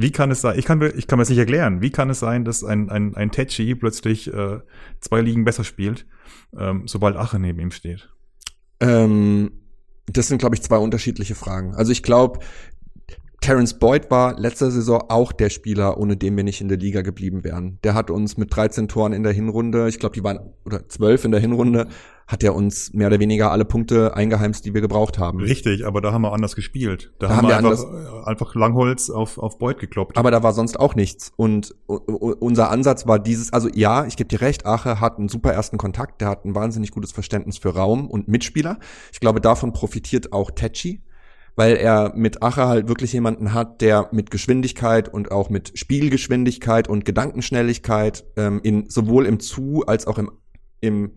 Wie 0.00 0.12
kann 0.12 0.30
es 0.30 0.42
sein? 0.42 0.56
Ich 0.56 0.64
kann 0.64 0.78
mir, 0.78 0.94
ich 0.94 1.08
kann 1.08 1.18
mir 1.18 1.22
das 1.22 1.28
nicht 1.28 1.40
erklären. 1.40 1.80
Wie 1.82 1.90
kann 1.90 2.08
es 2.08 2.20
sein, 2.20 2.44
dass 2.44 2.62
ein, 2.62 2.88
ein, 2.88 3.16
ein 3.16 3.32
Tetchi 3.32 3.74
plötzlich 3.74 4.32
äh, 4.32 4.60
zwei 5.00 5.20
Ligen 5.20 5.44
besser 5.44 5.64
spielt, 5.64 6.06
ähm, 6.56 6.86
sobald 6.86 7.16
Ache 7.16 7.40
neben 7.40 7.58
ihm 7.58 7.72
steht? 7.72 8.08
Ähm, 8.78 9.50
das 10.06 10.28
sind, 10.28 10.38
glaube 10.38 10.54
ich, 10.54 10.62
zwei 10.62 10.76
unterschiedliche 10.78 11.34
Fragen. 11.34 11.74
Also 11.74 11.90
ich 11.90 12.04
glaube, 12.04 12.38
Terence 13.40 13.78
Boyd 13.78 14.10
war 14.10 14.38
letzte 14.38 14.70
Saison 14.70 15.04
auch 15.08 15.32
der 15.32 15.48
Spieler, 15.48 15.98
ohne 15.98 16.16
den 16.16 16.36
wir 16.36 16.44
nicht 16.44 16.60
in 16.60 16.68
der 16.68 16.78
Liga 16.78 17.02
geblieben 17.02 17.44
wären. 17.44 17.78
Der 17.84 17.94
hat 17.94 18.10
uns 18.10 18.36
mit 18.36 18.54
13 18.54 18.88
Toren 18.88 19.12
in 19.12 19.22
der 19.22 19.32
Hinrunde, 19.32 19.88
ich 19.88 19.98
glaube, 19.98 20.14
die 20.14 20.24
waren 20.24 20.40
oder 20.64 20.88
12 20.88 21.26
in 21.26 21.30
der 21.30 21.40
Hinrunde, 21.40 21.86
hat 22.26 22.42
er 22.42 22.54
uns 22.54 22.92
mehr 22.92 23.06
oder 23.06 23.20
weniger 23.20 23.50
alle 23.50 23.64
Punkte 23.64 24.14
eingeheimst, 24.14 24.64
die 24.66 24.74
wir 24.74 24.82
gebraucht 24.82 25.18
haben. 25.18 25.40
Richtig, 25.40 25.86
aber 25.86 26.02
da 26.02 26.12
haben 26.12 26.22
wir 26.22 26.32
anders 26.32 26.54
gespielt. 26.56 27.10
Da, 27.18 27.28
Da 27.28 27.36
haben, 27.36 27.48
haben 27.48 27.64
wir 27.64 27.70
einfach, 27.70 28.24
äh, 28.24 28.28
einfach 28.28 28.54
Langholz 28.54 29.08
auf, 29.08 29.38
auf 29.38 29.58
Beut 29.58 29.78
gekloppt. 29.78 30.18
Aber 30.18 30.30
da 30.30 30.42
war 30.42 30.52
sonst 30.52 30.78
auch 30.78 30.94
nichts. 30.94 31.32
Und 31.36 31.74
unser 31.86 32.70
Ansatz 32.70 33.06
war 33.06 33.18
dieses, 33.18 33.52
also 33.52 33.70
ja, 33.72 34.04
ich 34.04 34.16
gebe 34.16 34.28
dir 34.28 34.42
recht, 34.42 34.66
Ache 34.66 35.00
hat 35.00 35.18
einen 35.18 35.28
super 35.28 35.52
ersten 35.52 35.78
Kontakt, 35.78 36.20
der 36.20 36.28
hat 36.28 36.44
ein 36.44 36.54
wahnsinnig 36.54 36.90
gutes 36.90 37.12
Verständnis 37.12 37.56
für 37.56 37.74
Raum 37.74 38.10
und 38.10 38.28
Mitspieler. 38.28 38.78
Ich 39.10 39.20
glaube, 39.20 39.40
davon 39.40 39.72
profitiert 39.72 40.32
auch 40.34 40.50
Tetschi, 40.50 41.00
weil 41.58 41.74
er 41.74 42.12
mit 42.14 42.40
Ache 42.40 42.68
halt 42.68 42.86
wirklich 42.86 43.12
jemanden 43.12 43.52
hat, 43.52 43.80
der 43.80 44.10
mit 44.12 44.30
Geschwindigkeit 44.30 45.12
und 45.12 45.32
auch 45.32 45.50
mit 45.50 45.76
Spielgeschwindigkeit 45.76 46.86
und 46.86 47.04
Gedankenschnelligkeit 47.04 48.24
ähm, 48.36 48.60
in 48.62 48.88
sowohl 48.88 49.26
im 49.26 49.40
Zu- 49.40 49.82
als 49.84 50.06
auch 50.06 50.18
im, 50.18 50.30
im, 50.80 51.10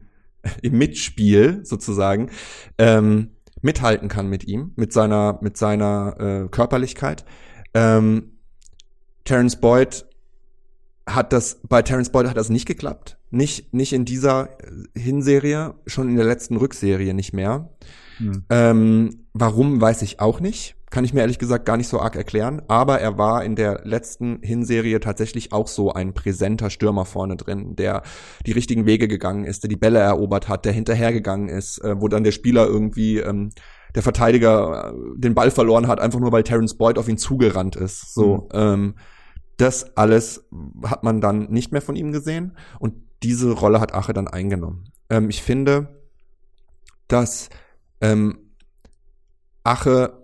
im 0.64 0.80
Mitspiel 0.80 1.60
sozusagen 1.64 2.32
ähm, 2.80 3.36
mithalten 3.62 4.10
kann 4.10 4.30
mit 4.30 4.44
ihm, 4.44 4.72
mit 4.78 4.92
seiner, 4.94 5.38
mit 5.44 5.58
seiner 5.58 6.16
äh, 6.20 6.48
Körperlichkeit. 6.50 7.24
Ähm, 7.76 8.32
Terence 9.26 9.58
Boyd 9.62 10.06
hat 11.06 11.34
das, 11.34 11.60
bei 11.70 11.84
Terence 11.84 12.10
Boyd 12.10 12.28
hat 12.28 12.38
das 12.38 12.50
nicht 12.50 12.66
geklappt. 12.66 13.20
Nicht, 13.30 13.76
nicht 13.76 13.94
in 13.94 14.06
dieser 14.06 14.50
Hinserie, 14.98 15.76
schon 15.86 16.10
in 16.10 16.16
der 16.16 16.26
letzten 16.26 16.58
Rückserie 16.58 17.14
nicht 17.14 17.32
mehr. 17.32 17.70
Hm. 18.18 18.46
Ähm, 18.50 19.26
warum, 19.34 19.80
weiß 19.82 20.02
ich 20.02 20.20
auch 20.20 20.40
nicht. 20.40 20.76
Kann 20.90 21.06
ich 21.06 21.14
mir 21.14 21.22
ehrlich 21.22 21.40
gesagt 21.40 21.66
gar 21.66 21.78
nicht 21.78 21.88
so 21.88 22.02
arg 22.02 22.18
erklären. 22.18 22.62
Aber 22.68 23.00
er 23.00 23.18
war 23.18 23.46
in 23.46 23.56
der 23.56 23.82
letzten 23.86 24.42
Hinserie 24.42 25.00
tatsächlich 25.00 25.54
auch 25.54 25.68
so 25.68 25.94
ein 25.94 26.14
präsenter 26.14 26.70
Stürmer 26.70 27.06
vorne 27.06 27.38
drin, 27.38 27.76
der 27.78 28.04
die 28.46 28.52
richtigen 28.52 28.86
Wege 28.86 29.08
gegangen 29.08 29.46
ist, 29.46 29.64
der 29.64 29.70
die 29.70 29.78
Bälle 29.78 30.00
erobert 30.00 30.50
hat, 30.50 30.66
der 30.66 30.74
hinterhergegangen 30.74 31.48
ist, 31.48 31.78
äh, 31.80 32.00
wo 32.00 32.10
dann 32.10 32.26
der 32.26 32.34
Spieler 32.34 32.68
irgendwie, 32.68 33.20
ähm, 33.20 33.52
der 33.96 34.04
Verteidiger 34.04 34.94
äh, 34.94 35.20
den 35.20 35.34
Ball 35.34 35.52
verloren 35.52 35.88
hat, 35.88 36.00
einfach 36.00 36.20
nur 36.20 36.32
weil 36.32 36.44
Terence 36.44 36.78
Boyd 36.78 36.98
auf 36.98 37.08
ihn 37.08 37.18
zugerannt 37.18 37.76
ist. 37.76 38.14
So, 38.14 38.50
ähm, 38.54 38.96
das 39.58 39.96
alles 39.96 40.48
hat 40.86 41.04
man 41.04 41.22
dann 41.22 41.52
nicht 41.52 41.72
mehr 41.72 41.82
von 41.82 41.96
ihm 41.96 42.12
gesehen 42.12 42.58
und 42.80 42.96
diese 43.24 43.52
Rolle 43.52 43.80
hat 43.80 43.94
Ache 43.94 44.14
dann 44.14 44.28
eingenommen. 44.28 44.92
Ähm, 45.10 45.30
ich 45.30 45.44
finde, 45.44 46.02
dass 47.08 47.50
ähm, 48.02 48.38
Ache 49.64 50.22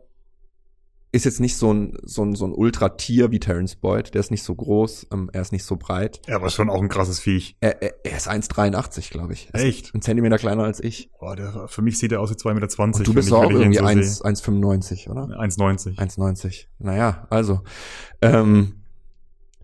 ist 1.12 1.26
jetzt 1.26 1.40
nicht 1.40 1.56
so 1.56 1.74
ein, 1.74 1.98
so 2.04 2.24
ein, 2.24 2.36
so 2.36 2.46
ein 2.46 2.54
Ultra-Tier 2.54 3.32
wie 3.32 3.40
Terence 3.40 3.76
Boyd. 3.76 4.14
Der 4.14 4.20
ist 4.20 4.30
nicht 4.30 4.44
so 4.44 4.54
groß, 4.54 5.08
ähm, 5.14 5.30
er 5.32 5.42
ist 5.42 5.52
nicht 5.52 5.64
so 5.64 5.78
breit. 5.78 6.22
Er 6.28 6.42
war 6.42 6.50
schon 6.50 6.70
auch 6.70 6.82
ein 6.82 6.90
krasses 6.90 7.20
Viech. 7.20 7.56
Er, 7.62 7.82
er, 7.82 8.06
er 8.06 8.18
ist 8.18 8.30
1,83, 8.30 9.12
glaube 9.12 9.34
ich. 9.34 9.50
Er 9.54 9.64
Echt? 9.64 9.94
Ein 9.96 10.02
Zentimeter 10.02 10.38
kleiner 10.38 10.64
als 10.64 10.84
ich. 10.84 11.10
Boah, 11.20 11.36
der, 11.36 11.68
für 11.68 11.82
mich 11.82 11.98
sieht 11.98 12.12
er 12.12 12.20
aus 12.20 12.30
wie 12.30 12.36
2,20 12.36 12.54
Meter. 12.54 12.84
Und 12.84 13.08
du 13.08 13.14
bist 13.14 13.32
auch 13.32 13.50
irgendwie 13.50 13.78
so 13.78 13.86
1 13.86 14.24
1,95, 14.24 15.10
oder? 15.10 15.28
sehe. 15.28 15.94
1,90. 15.94 15.98
1,90. 15.98 16.66
Naja, 16.80 17.26
also. 17.30 17.62
Ähm, 18.22 18.84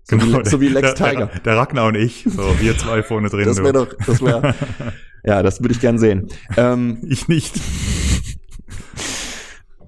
so, 0.03 0.17
Genau, 0.17 0.39
wie, 0.39 0.49
so 0.49 0.61
wie 0.61 0.67
Lex 0.69 0.93
der, 0.95 1.11
Tiger. 1.11 1.25
Der, 1.27 1.39
der 1.39 1.57
Ragnar 1.57 1.87
und 1.87 1.95
ich, 1.95 2.25
so 2.27 2.59
wir 2.59 2.77
zwei 2.77 3.03
vorne 3.03 3.29
drin. 3.29 3.45
Das 3.45 3.57
wäre 3.57 3.73
doch, 3.73 3.87
das 4.05 4.21
wäre, 4.21 4.53
ja, 5.23 5.43
das 5.43 5.61
würde 5.61 5.73
ich 5.73 5.79
gern 5.79 5.97
sehen. 5.97 6.27
Ähm, 6.57 6.99
ich 7.07 7.27
nicht. 7.27 7.55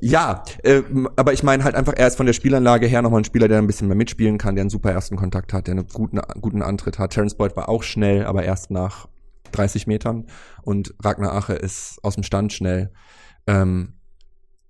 Ja, 0.02 0.44
äh, 0.64 0.84
aber 1.16 1.34
ich 1.34 1.44
meine 1.44 1.64
halt 1.64 1.76
einfach, 1.76 1.94
er 1.96 2.08
ist 2.08 2.18
von 2.18 2.26
der 2.26 2.34
Spielanlage 2.34 2.86
her 2.86 3.02
nochmal 3.02 3.22
ein 3.22 3.26
Spieler, 3.26 3.48
der 3.48 3.58
ein 3.58 3.68
bisschen 3.68 3.88
mehr 3.88 3.96
mitspielen 3.96 4.38
kann, 4.38 4.56
der 4.56 4.62
einen 4.64 4.70
super 4.70 4.92
ersten 4.92 5.16
Kontakt 5.16 5.54
hat, 5.54 5.68
der 5.68 5.74
einen 5.74 5.88
guten, 5.88 6.20
guten 6.42 6.62
Antritt 6.62 7.00
hat. 7.00 7.12
Terence 7.14 7.36
Boyd 7.36 7.56
war 7.56 7.70
auch 7.70 7.84
schnell, 7.84 8.26
aber 8.26 8.44
erst 8.44 8.72
nach 8.72 9.08
30 9.52 9.88
Metern. 9.88 10.28
Und 10.62 10.94
Ragnar 11.02 11.34
Ache 11.34 11.54
ist 11.54 12.00
aus 12.04 12.16
dem 12.16 12.24
Stand 12.24 12.54
schnell. 12.54 12.92
Ähm, 13.48 13.94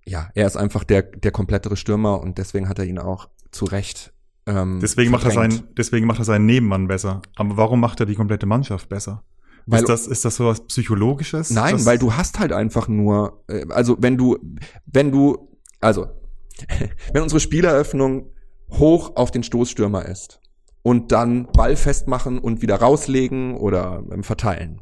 ja, 0.06 0.30
er 0.34 0.46
ist 0.46 0.56
einfach 0.56 0.84
der, 0.84 1.02
der 1.02 1.32
komplettere 1.32 1.76
Stürmer 1.76 2.20
und 2.20 2.38
deswegen 2.38 2.68
hat 2.68 2.78
er 2.78 2.84
ihn 2.84 2.98
auch 2.98 3.28
zu 3.50 3.64
Recht. 3.64 4.12
Ähm, 4.46 4.78
Deswegen 4.80 5.10
macht, 5.10 5.24
er 5.24 5.32
seinen, 5.32 5.64
deswegen 5.76 6.06
macht 6.06 6.20
er 6.20 6.24
seinen 6.24 6.46
Nebenmann 6.46 6.86
besser. 6.86 7.20
Aber 7.34 7.56
warum 7.56 7.80
macht 7.80 7.98
er 7.98 8.06
die 8.06 8.14
komplette 8.14 8.46
Mannschaft 8.46 8.88
besser? 8.88 9.24
Weil- 9.66 9.80
ist, 9.80 9.88
das, 9.88 10.06
ist 10.06 10.24
das 10.24 10.36
so 10.36 10.46
was 10.46 10.60
Psychologisches? 10.66 11.50
Nein, 11.50 11.84
weil 11.84 11.98
du 11.98 12.14
hast 12.14 12.38
halt 12.38 12.52
einfach 12.52 12.88
nur, 12.88 13.44
äh, 13.48 13.66
also 13.70 13.96
wenn 14.00 14.16
du, 14.16 14.38
wenn 14.86 15.10
du, 15.10 15.50
also 15.80 16.06
wenn 17.12 17.22
unsere 17.22 17.40
Spieleröffnung 17.40 18.30
hoch 18.70 19.16
auf 19.16 19.30
den 19.30 19.42
Stoßstürmer 19.42 20.06
ist 20.06 20.40
und 20.82 21.12
dann 21.12 21.46
Ball 21.52 21.76
festmachen 21.76 22.38
und 22.38 22.62
wieder 22.62 22.76
rauslegen 22.76 23.56
oder 23.56 24.04
ähm, 24.10 24.22
verteilen 24.22 24.80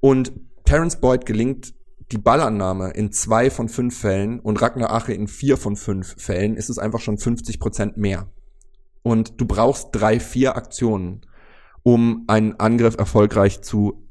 und 0.00 0.32
Terence 0.64 1.00
Boyd 1.00 1.26
gelingt 1.26 1.74
die 2.12 2.18
Ballannahme 2.18 2.90
in 2.90 3.12
zwei 3.12 3.50
von 3.50 3.68
fünf 3.68 3.98
Fällen 3.98 4.40
und 4.40 4.60
Ragnar 4.60 4.92
Ache 4.92 5.12
in 5.12 5.28
vier 5.28 5.56
von 5.56 5.76
fünf 5.76 6.14
Fällen, 6.18 6.56
ist 6.56 6.70
es 6.70 6.78
einfach 6.78 7.00
schon 7.00 7.18
50 7.18 7.58
Prozent 7.58 7.96
mehr. 7.96 8.28
Und 9.02 9.40
du 9.40 9.46
brauchst 9.46 9.88
drei, 9.92 10.20
vier 10.20 10.56
Aktionen, 10.56 11.22
um 11.82 12.24
einen 12.26 12.58
Angriff 12.60 12.96
erfolgreich 12.96 13.62
zu 13.62 14.03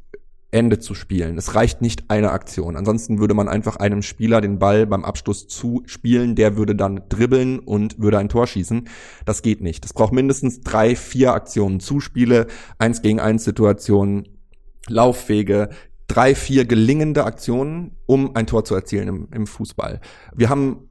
Ende 0.53 0.79
zu 0.79 0.93
spielen. 0.93 1.37
Es 1.37 1.55
reicht 1.55 1.81
nicht 1.81 2.09
eine 2.09 2.31
Aktion. 2.31 2.75
Ansonsten 2.75 3.19
würde 3.19 3.33
man 3.33 3.49
einfach 3.49 3.77
einem 3.77 4.01
Spieler 4.01 4.39
den 4.39 4.59
Ball 4.59 4.85
beim 4.85 5.03
Abschluss 5.03 5.47
zuspielen, 5.47 6.35
der 6.35 6.57
würde 6.57 6.75
dann 6.75 7.01
dribbeln 7.09 7.59
und 7.59 7.99
würde 7.99 8.19
ein 8.19 8.29
Tor 8.29 8.45
schießen. 8.45 8.87
Das 9.25 9.41
geht 9.41 9.61
nicht. 9.61 9.83
Es 9.83 9.93
braucht 9.93 10.13
mindestens 10.13 10.61
drei, 10.61 10.95
vier 10.95 11.33
Aktionen. 11.33 11.79
Zuspiele, 11.79 12.47
eins 12.77 13.01
gegen 13.01 13.19
eins 13.19 13.43
Situationen, 13.43 14.29
Laufwege, 14.87 15.69
drei, 16.07 16.35
vier 16.35 16.65
gelingende 16.65 17.23
Aktionen, 17.23 17.97
um 18.05 18.35
ein 18.35 18.45
Tor 18.45 18.65
zu 18.65 18.75
erzielen 18.75 19.07
im, 19.07 19.27
im 19.31 19.47
Fußball. 19.47 20.01
Wir 20.35 20.49
haben 20.49 20.89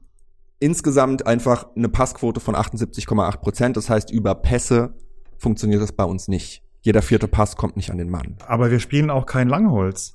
insgesamt 0.59 1.27
einfach 1.27 1.67
eine 1.75 1.89
Passquote 1.89 2.39
von 2.39 2.55
78,8 2.55 3.37
Prozent. 3.37 3.77
Das 3.77 3.89
heißt, 3.89 4.11
über 4.11 4.35
Pässe 4.35 4.93
funktioniert 5.37 5.81
das 5.81 5.91
bei 5.91 6.05
uns 6.05 6.27
nicht. 6.27 6.62
Jeder 6.83 7.01
vierte 7.01 7.27
Pass 7.27 7.55
kommt 7.55 7.75
nicht 7.77 7.89
an 7.91 7.97
den 7.97 8.09
Mann. 8.09 8.35
Aber 8.45 8.69
wir 8.69 8.79
spielen 8.79 9.09
auch 9.09 9.25
kein 9.25 9.47
Langholz. 9.49 10.13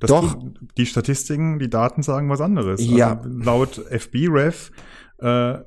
Das 0.00 0.08
Doch. 0.08 0.34
tut- 0.34 0.58
Die 0.78 0.86
Statistiken, 0.86 1.58
die 1.58 1.68
Daten 1.68 2.02
sagen 2.02 2.28
was 2.30 2.40
anderes. 2.40 2.84
Ja. 2.84 3.18
Also 3.18 3.28
laut 3.28 3.78
FB-Ref 3.90 4.70
äh, 5.18 5.58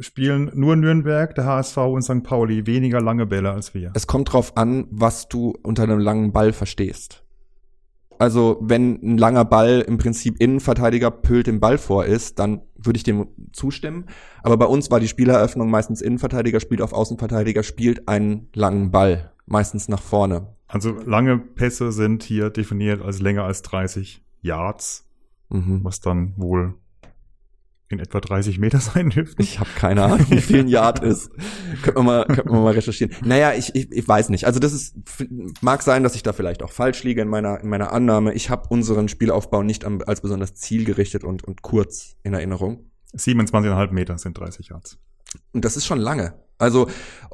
spielen 0.00 0.50
nur 0.54 0.76
Nürnberg, 0.76 1.34
der 1.34 1.44
HSV 1.46 1.76
und 1.78 2.02
St. 2.02 2.22
Pauli 2.22 2.66
weniger 2.66 3.00
lange 3.00 3.26
Bälle 3.26 3.50
als 3.50 3.74
wir. 3.74 3.90
Es 3.94 4.06
kommt 4.06 4.32
drauf 4.32 4.56
an, 4.56 4.86
was 4.90 5.28
du 5.28 5.54
unter 5.62 5.82
einem 5.82 5.98
langen 5.98 6.32
Ball 6.32 6.52
verstehst. 6.52 7.24
Also, 8.20 8.58
wenn 8.60 9.00
ein 9.02 9.16
langer 9.16 9.46
Ball 9.46 9.80
im 9.80 9.96
Prinzip 9.96 10.38
Innenverteidiger 10.40 11.10
pölt 11.10 11.46
den 11.46 11.58
Ball 11.58 11.78
vor 11.78 12.04
ist, 12.04 12.38
dann 12.38 12.60
würde 12.76 12.98
ich 12.98 13.02
dem 13.02 13.28
zustimmen. 13.52 14.04
Aber 14.42 14.58
bei 14.58 14.66
uns 14.66 14.90
war 14.90 15.00
die 15.00 15.08
Spieleröffnung 15.08 15.70
meistens 15.70 16.02
Innenverteidiger 16.02 16.60
spielt 16.60 16.82
auf 16.82 16.92
Außenverteidiger, 16.92 17.62
spielt 17.62 18.08
einen 18.08 18.48
langen 18.54 18.90
Ball. 18.90 19.32
Meistens 19.46 19.88
nach 19.88 20.02
vorne. 20.02 20.48
Also 20.68 20.90
lange 21.06 21.38
Pässe 21.38 21.92
sind 21.92 22.22
hier 22.22 22.50
definiert 22.50 23.00
als 23.00 23.22
länger 23.22 23.44
als 23.44 23.62
30 23.62 24.22
Yards, 24.42 25.08
Mhm. 25.48 25.80
was 25.82 26.00
dann 26.00 26.34
wohl 26.36 26.74
in 27.90 27.98
etwa 27.98 28.20
30 28.20 28.58
Meter 28.58 28.80
sein 28.80 29.10
dürften. 29.10 29.42
Ich 29.42 29.60
habe 29.60 29.68
keine 29.76 30.04
Ahnung, 30.04 30.26
wie 30.30 30.40
viel 30.40 30.60
ein 30.60 30.68
Yard 30.68 31.02
ist. 31.02 31.30
Könnten 31.82 31.98
wir 31.98 32.02
mal, 32.02 32.24
könnten 32.24 32.50
wir 32.50 32.60
mal 32.60 32.72
recherchieren. 32.72 33.14
Naja, 33.24 33.52
ich, 33.52 33.74
ich, 33.74 33.90
ich 33.92 34.08
weiß 34.08 34.30
nicht. 34.30 34.46
Also 34.46 34.60
das 34.60 34.72
ist 34.72 34.94
mag 35.60 35.82
sein, 35.82 36.02
dass 36.02 36.14
ich 36.14 36.22
da 36.22 36.32
vielleicht 36.32 36.62
auch 36.62 36.72
falsch 36.72 37.02
liege 37.02 37.20
in 37.20 37.28
meiner 37.28 37.60
in 37.60 37.68
meiner 37.68 37.92
Annahme. 37.92 38.32
Ich 38.32 38.48
habe 38.48 38.68
unseren 38.68 39.08
Spielaufbau 39.08 39.62
nicht 39.62 39.84
am, 39.84 40.00
als 40.06 40.20
besonders 40.20 40.54
zielgerichtet 40.54 41.24
und 41.24 41.44
und 41.44 41.62
kurz 41.62 42.16
in 42.22 42.32
Erinnerung. 42.32 42.90
27,5 43.16 43.90
Meter 43.90 44.18
sind 44.18 44.38
30 44.38 44.68
Yards. 44.68 44.98
Und 45.52 45.64
das 45.64 45.76
ist 45.76 45.84
schon 45.84 45.98
lange. 45.98 46.34
Also 46.58 46.88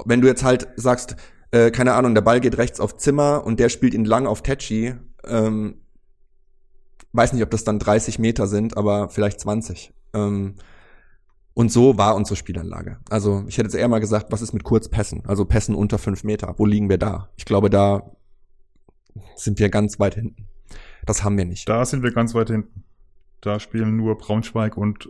wenn 0.07 0.23
du 0.23 0.27
jetzt 0.27 0.43
halt 0.43 0.69
sagst, 0.77 1.17
äh, 1.51 1.71
keine 1.71 1.93
Ahnung, 1.93 2.15
der 2.15 2.23
Ball 2.23 2.41
geht 2.41 2.57
rechts 2.57 2.81
auf 2.81 2.97
Zimmer 2.97 3.45
und 3.45 3.61
der 3.61 3.69
spielt 3.69 3.93
ihn 3.93 4.07
lang 4.07 4.27
auf 4.27 4.43
Tetschi. 4.43 4.95
Ähm, 5.25 5.83
weiß 7.13 7.33
nicht, 7.33 7.43
ob 7.43 7.51
das 7.51 7.65
dann 7.65 7.79
30 7.79 8.19
Meter 8.19 8.47
sind, 8.47 8.77
aber 8.77 9.11
vielleicht 9.11 9.41
20. 9.41 9.93
Ähm, 10.15 10.55
und 11.55 11.73
so 11.73 11.97
war 11.97 12.17
unsere 12.17 12.37
Spielanlage. 12.37 12.99
Also 13.09 13.45
ich 13.47 13.57
hätte 13.57 13.69
jetzt 13.69 13.75
eher 13.75 13.89
mal 13.89 13.99
gesagt, 13.99 14.31
was 14.31 14.43
ist 14.43 14.53
mit 14.53 14.63
Kurzpässen? 14.63 15.25
Also 15.27 15.47
Pässen 15.47 15.75
unter 15.75 15.99
fünf 15.99 16.23
Meter. 16.23 16.55
Wo 16.59 16.67
liegen 16.67 16.91
wir 16.91 16.99
da? 16.99 17.31
Ich 17.37 17.47
glaube, 17.47 17.71
da 17.71 18.11
sind 19.37 19.59
wir 19.59 19.71
ganz 19.71 19.99
weit 19.99 20.17
hinten. 20.17 20.49
Das 21.07 21.25
haben 21.25 21.39
wir 21.39 21.47
nicht. 21.47 21.69
Da 21.69 21.85
sind 21.85 22.03
wir 22.03 22.13
ganz 22.13 22.35
weit 22.35 22.51
hinten. 22.51 22.85
Da 23.41 23.59
spielen 23.61 23.97
nur 23.97 24.19
Braunschweig 24.19 24.77
und 24.77 25.09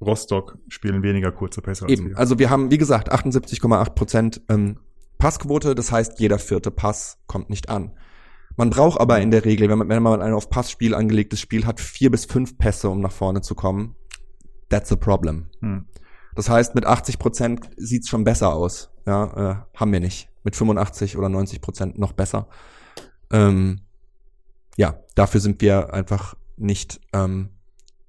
Rostock 0.00 0.58
spielen 0.68 1.02
weniger 1.02 1.32
kurze 1.32 1.60
Pässe 1.60 1.86
als 1.86 1.92
Eben. 1.92 2.10
wir. 2.10 2.18
Also 2.18 2.38
wir 2.38 2.50
haben, 2.50 2.70
wie 2.70 2.78
gesagt, 2.78 3.12
78,8 3.12 3.94
Prozent 3.94 4.42
ähm, 4.48 4.78
Passquote. 5.18 5.74
Das 5.74 5.90
heißt, 5.90 6.20
jeder 6.20 6.38
vierte 6.38 6.70
Pass 6.70 7.18
kommt 7.26 7.50
nicht 7.50 7.68
an. 7.68 7.92
Man 8.58 8.70
braucht 8.70 9.00
aber 9.00 9.20
in 9.20 9.30
der 9.30 9.44
Regel, 9.44 9.68
wenn 9.68 9.78
man, 9.78 9.88
wenn 9.88 10.02
man 10.02 10.20
ein 10.20 10.34
auf 10.34 10.50
Passspiel 10.50 10.92
angelegtes 10.92 11.40
Spiel 11.40 11.64
hat, 11.64 11.78
vier 11.78 12.10
bis 12.10 12.24
fünf 12.24 12.58
Pässe, 12.58 12.90
um 12.90 13.00
nach 13.00 13.12
vorne 13.12 13.40
zu 13.40 13.54
kommen. 13.54 13.94
That's 14.68 14.90
a 14.90 14.96
problem. 14.96 15.46
Hm. 15.60 15.86
Das 16.34 16.50
heißt, 16.50 16.74
mit 16.74 16.84
80 16.84 17.20
Prozent 17.20 17.70
sieht's 17.76 18.08
schon 18.08 18.24
besser 18.24 18.52
aus. 18.52 18.90
Ja, 19.06 19.62
äh, 19.74 19.78
haben 19.78 19.92
wir 19.92 20.00
nicht. 20.00 20.28
Mit 20.42 20.56
85 20.56 21.16
oder 21.16 21.28
90 21.28 21.60
Prozent 21.60 21.98
noch 21.98 22.12
besser. 22.12 22.48
Ähm, 23.30 23.82
ja, 24.76 24.98
dafür 25.14 25.40
sind 25.40 25.62
wir 25.62 25.94
einfach 25.94 26.34
nicht, 26.56 27.00
ähm, 27.12 27.50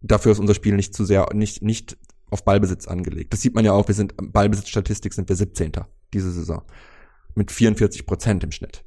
dafür 0.01 0.31
ist 0.31 0.39
unser 0.39 0.55
Spiel 0.55 0.75
nicht 0.75 0.95
zu 0.95 1.05
sehr, 1.05 1.27
nicht, 1.31 1.61
nicht 1.61 1.95
auf 2.31 2.43
Ballbesitz 2.43 2.87
angelegt. 2.87 3.33
Das 3.33 3.41
sieht 3.41 3.53
man 3.53 3.65
ja 3.65 3.73
auch, 3.73 3.87
wir 3.87 3.95
sind, 3.95 4.15
Ballbesitzstatistik 4.17 5.13
sind 5.13 5.29
wir 5.29 5.35
17. 5.35 5.73
diese 6.11 6.31
Saison. 6.31 6.63
Mit 7.35 7.51
44 7.51 8.07
Prozent 8.07 8.43
im 8.43 8.51
Schnitt. 8.51 8.83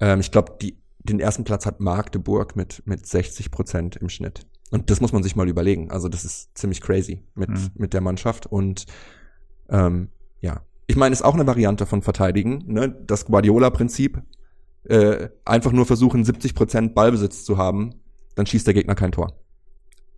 Ähm, 0.00 0.20
ich 0.20 0.30
glaube, 0.30 0.56
den 0.98 1.20
ersten 1.20 1.44
Platz 1.44 1.66
hat 1.66 1.80
Magdeburg 1.80 2.56
mit, 2.56 2.82
mit 2.86 3.06
60 3.06 3.50
Prozent 3.50 3.96
im 3.96 4.08
Schnitt. 4.08 4.46
Und 4.70 4.90
das 4.90 5.00
muss 5.00 5.12
man 5.12 5.22
sich 5.22 5.34
mal 5.36 5.48
überlegen. 5.48 5.90
Also 5.90 6.08
das 6.08 6.24
ist 6.24 6.56
ziemlich 6.56 6.80
crazy 6.80 7.22
mit, 7.34 7.48
Mhm. 7.50 7.70
mit 7.74 7.94
der 7.94 8.00
Mannschaft. 8.00 8.46
Und 8.46 8.86
ähm, 9.70 10.08
ja, 10.40 10.60
ich 10.86 10.96
meine, 10.96 11.12
ist 11.12 11.22
auch 11.22 11.34
eine 11.34 11.46
Variante 11.46 11.86
von 11.86 12.02
Verteidigen. 12.02 12.64
Ne? 12.66 12.94
Das 13.06 13.24
Guardiola-Prinzip. 13.26 14.22
Äh, 14.84 15.28
einfach 15.44 15.72
nur 15.72 15.86
versuchen, 15.86 16.24
70 16.24 16.54
Prozent 16.54 16.94
Ballbesitz 16.94 17.44
zu 17.44 17.58
haben, 17.58 17.94
dann 18.36 18.46
schießt 18.46 18.66
der 18.66 18.74
Gegner 18.74 18.94
kein 18.94 19.12
Tor. 19.12 19.32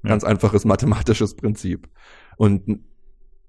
Ja. 0.03 0.11
Ganz 0.11 0.23
einfaches 0.23 0.65
mathematisches 0.65 1.35
Prinzip. 1.35 1.89
Und 2.37 2.81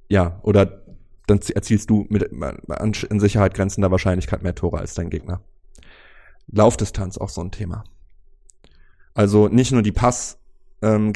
ja, 0.10 0.40
oder 0.44 0.84
dann 1.28 1.40
erzielst 1.54 1.90
du 1.90 2.06
mit 2.10 2.32
an 2.32 2.94
in 3.10 3.20
Sicherheit 3.20 3.54
grenzender 3.54 3.92
Wahrscheinlichkeit 3.92 4.42
mehr 4.44 4.56
Tore 4.56 4.80
als 4.80 4.94
dein 4.94 5.10
Gegner. 5.10 5.42
Laufdistanz 6.48 7.18
auch 7.18 7.30
so 7.30 7.42
ein 7.42 7.52
Thema. 7.52 7.84
Also 9.14 9.48
nicht 9.48 9.72
nur 9.72 9.82
die 9.82 9.92
Pass 9.92 10.39
ähm, 10.82 11.14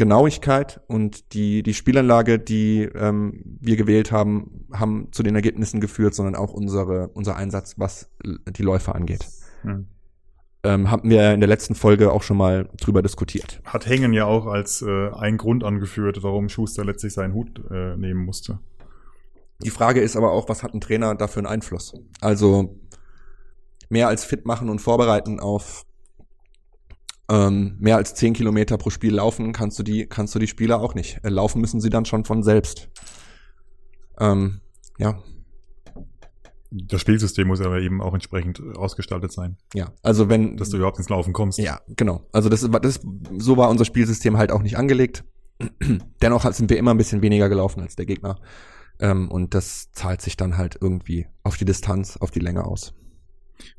und 0.87 1.33
die 1.33 1.63
die 1.63 1.73
Spielanlage, 1.73 2.39
die 2.39 2.83
ähm, 2.83 3.41
wir 3.61 3.77
gewählt 3.77 4.11
haben, 4.11 4.65
haben 4.73 5.07
zu 5.11 5.23
den 5.23 5.35
Ergebnissen 5.35 5.79
geführt, 5.79 6.13
sondern 6.13 6.35
auch 6.35 6.53
unsere 6.53 7.09
unser 7.09 7.35
Einsatz, 7.35 7.75
was 7.77 8.09
die 8.23 8.63
Läufe 8.63 8.93
angeht. 8.93 9.25
Hm. 9.61 9.87
Ähm, 10.63 10.89
haben 10.89 11.09
wir 11.09 11.33
in 11.33 11.41
der 11.41 11.49
letzten 11.49 11.75
Folge 11.75 12.11
auch 12.11 12.23
schon 12.23 12.37
mal 12.37 12.67
drüber 12.81 13.03
diskutiert. 13.03 13.61
Hat 13.65 13.85
Hängen 13.85 14.13
ja 14.13 14.25
auch 14.25 14.47
als 14.47 14.81
äh, 14.81 15.09
ein 15.11 15.37
Grund 15.37 15.63
angeführt, 15.63 16.23
warum 16.23 16.49
Schuster 16.49 16.83
letztlich 16.83 17.13
seinen 17.13 17.35
Hut 17.35 17.61
äh, 17.69 17.95
nehmen 17.95 18.25
musste. 18.25 18.59
Die 19.63 19.69
Frage 19.69 20.01
ist 20.01 20.17
aber 20.17 20.31
auch, 20.31 20.49
was 20.49 20.63
hat 20.63 20.73
ein 20.73 20.81
Trainer 20.81 21.15
dafür 21.15 21.41
einen 21.41 21.47
Einfluss? 21.47 21.93
Also 22.19 22.77
mehr 23.89 24.07
als 24.07 24.23
fit 24.25 24.45
machen 24.45 24.69
und 24.69 24.79
vorbereiten 24.79 25.39
auf 25.39 25.85
ähm, 27.29 27.75
mehr 27.79 27.97
als 27.97 28.13
zehn 28.13 28.33
Kilometer 28.33 28.77
pro 28.77 28.89
Spiel 28.89 29.15
laufen, 29.15 29.51
kannst 29.51 29.79
du 29.79 29.83
die, 29.83 30.05
kannst 30.05 30.35
du 30.35 30.39
die 30.39 30.47
Spieler 30.47 30.79
auch 30.79 30.93
nicht. 30.93 31.19
Äh, 31.23 31.29
laufen 31.29 31.59
müssen 31.59 31.81
sie 31.81 31.89
dann 31.89 32.05
schon 32.05 32.23
von 32.23 32.43
selbst. 32.43 32.89
Ähm, 34.19 34.61
ja, 34.99 35.19
Das 36.71 37.01
Spielsystem 37.01 37.47
muss 37.47 37.61
aber 37.61 37.79
eben 37.79 38.01
auch 38.01 38.13
entsprechend 38.13 38.61
ausgestaltet 38.77 39.31
sein, 39.31 39.57
ja. 39.73 39.91
Also 40.03 40.29
wenn 40.29 40.57
dass 40.57 40.69
du 40.69 40.77
überhaupt 40.77 40.97
ins 40.97 41.09
Laufen 41.09 41.33
kommst. 41.33 41.57
Ja, 41.57 41.81
genau. 41.87 42.27
Also 42.31 42.49
das, 42.49 42.67
das 42.81 42.99
so 43.37 43.57
war 43.57 43.69
unser 43.69 43.85
Spielsystem 43.85 44.37
halt 44.37 44.51
auch 44.51 44.61
nicht 44.61 44.77
angelegt. 44.77 45.23
Dennoch 46.21 46.51
sind 46.51 46.69
wir 46.69 46.77
immer 46.77 46.91
ein 46.91 46.97
bisschen 46.97 47.21
weniger 47.21 47.49
gelaufen 47.49 47.81
als 47.81 47.95
der 47.95 48.05
Gegner. 48.05 48.39
Ähm, 48.99 49.29
und 49.31 49.53
das 49.53 49.91
zahlt 49.91 50.21
sich 50.21 50.37
dann 50.37 50.57
halt 50.57 50.77
irgendwie 50.79 51.27
auf 51.43 51.57
die 51.57 51.65
Distanz, 51.65 52.17
auf 52.17 52.31
die 52.31 52.39
Länge 52.39 52.65
aus. 52.65 52.93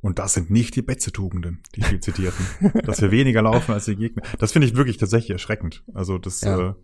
Und 0.01 0.19
das 0.19 0.35
sind 0.35 0.51
nicht 0.51 0.75
die 0.77 0.83
Betze-Tugenden, 0.83 1.63
die 1.75 1.83
viel 1.83 2.01
zitierten. 2.01 2.47
dass 2.85 3.01
wir 3.03 3.11
weniger 3.11 3.43
laufen 3.43 3.73
als 3.73 3.85
die 3.87 3.97
Gegner. 3.97 4.23
Das 4.39 4.53
finde 4.53 4.67
ich 4.67 4.77
wirklich 4.77 4.97
tatsächlich 4.97 5.31
erschreckend. 5.31 5.85
Also 5.95 6.19
das 6.19 6.41
Ja. 6.41 6.75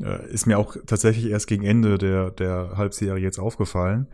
äh, 0.00 0.04
äh, 0.04 0.32
ist 0.32 0.46
mir 0.46 0.58
auch 0.58 0.76
tatsächlich 0.86 1.26
erst 1.30 1.46
gegen 1.46 1.62
Ende 1.64 1.98
der, 1.98 2.30
der 2.30 2.72
Halbserie 2.76 3.22
jetzt 3.22 3.38
aufgefallen. 3.38 4.08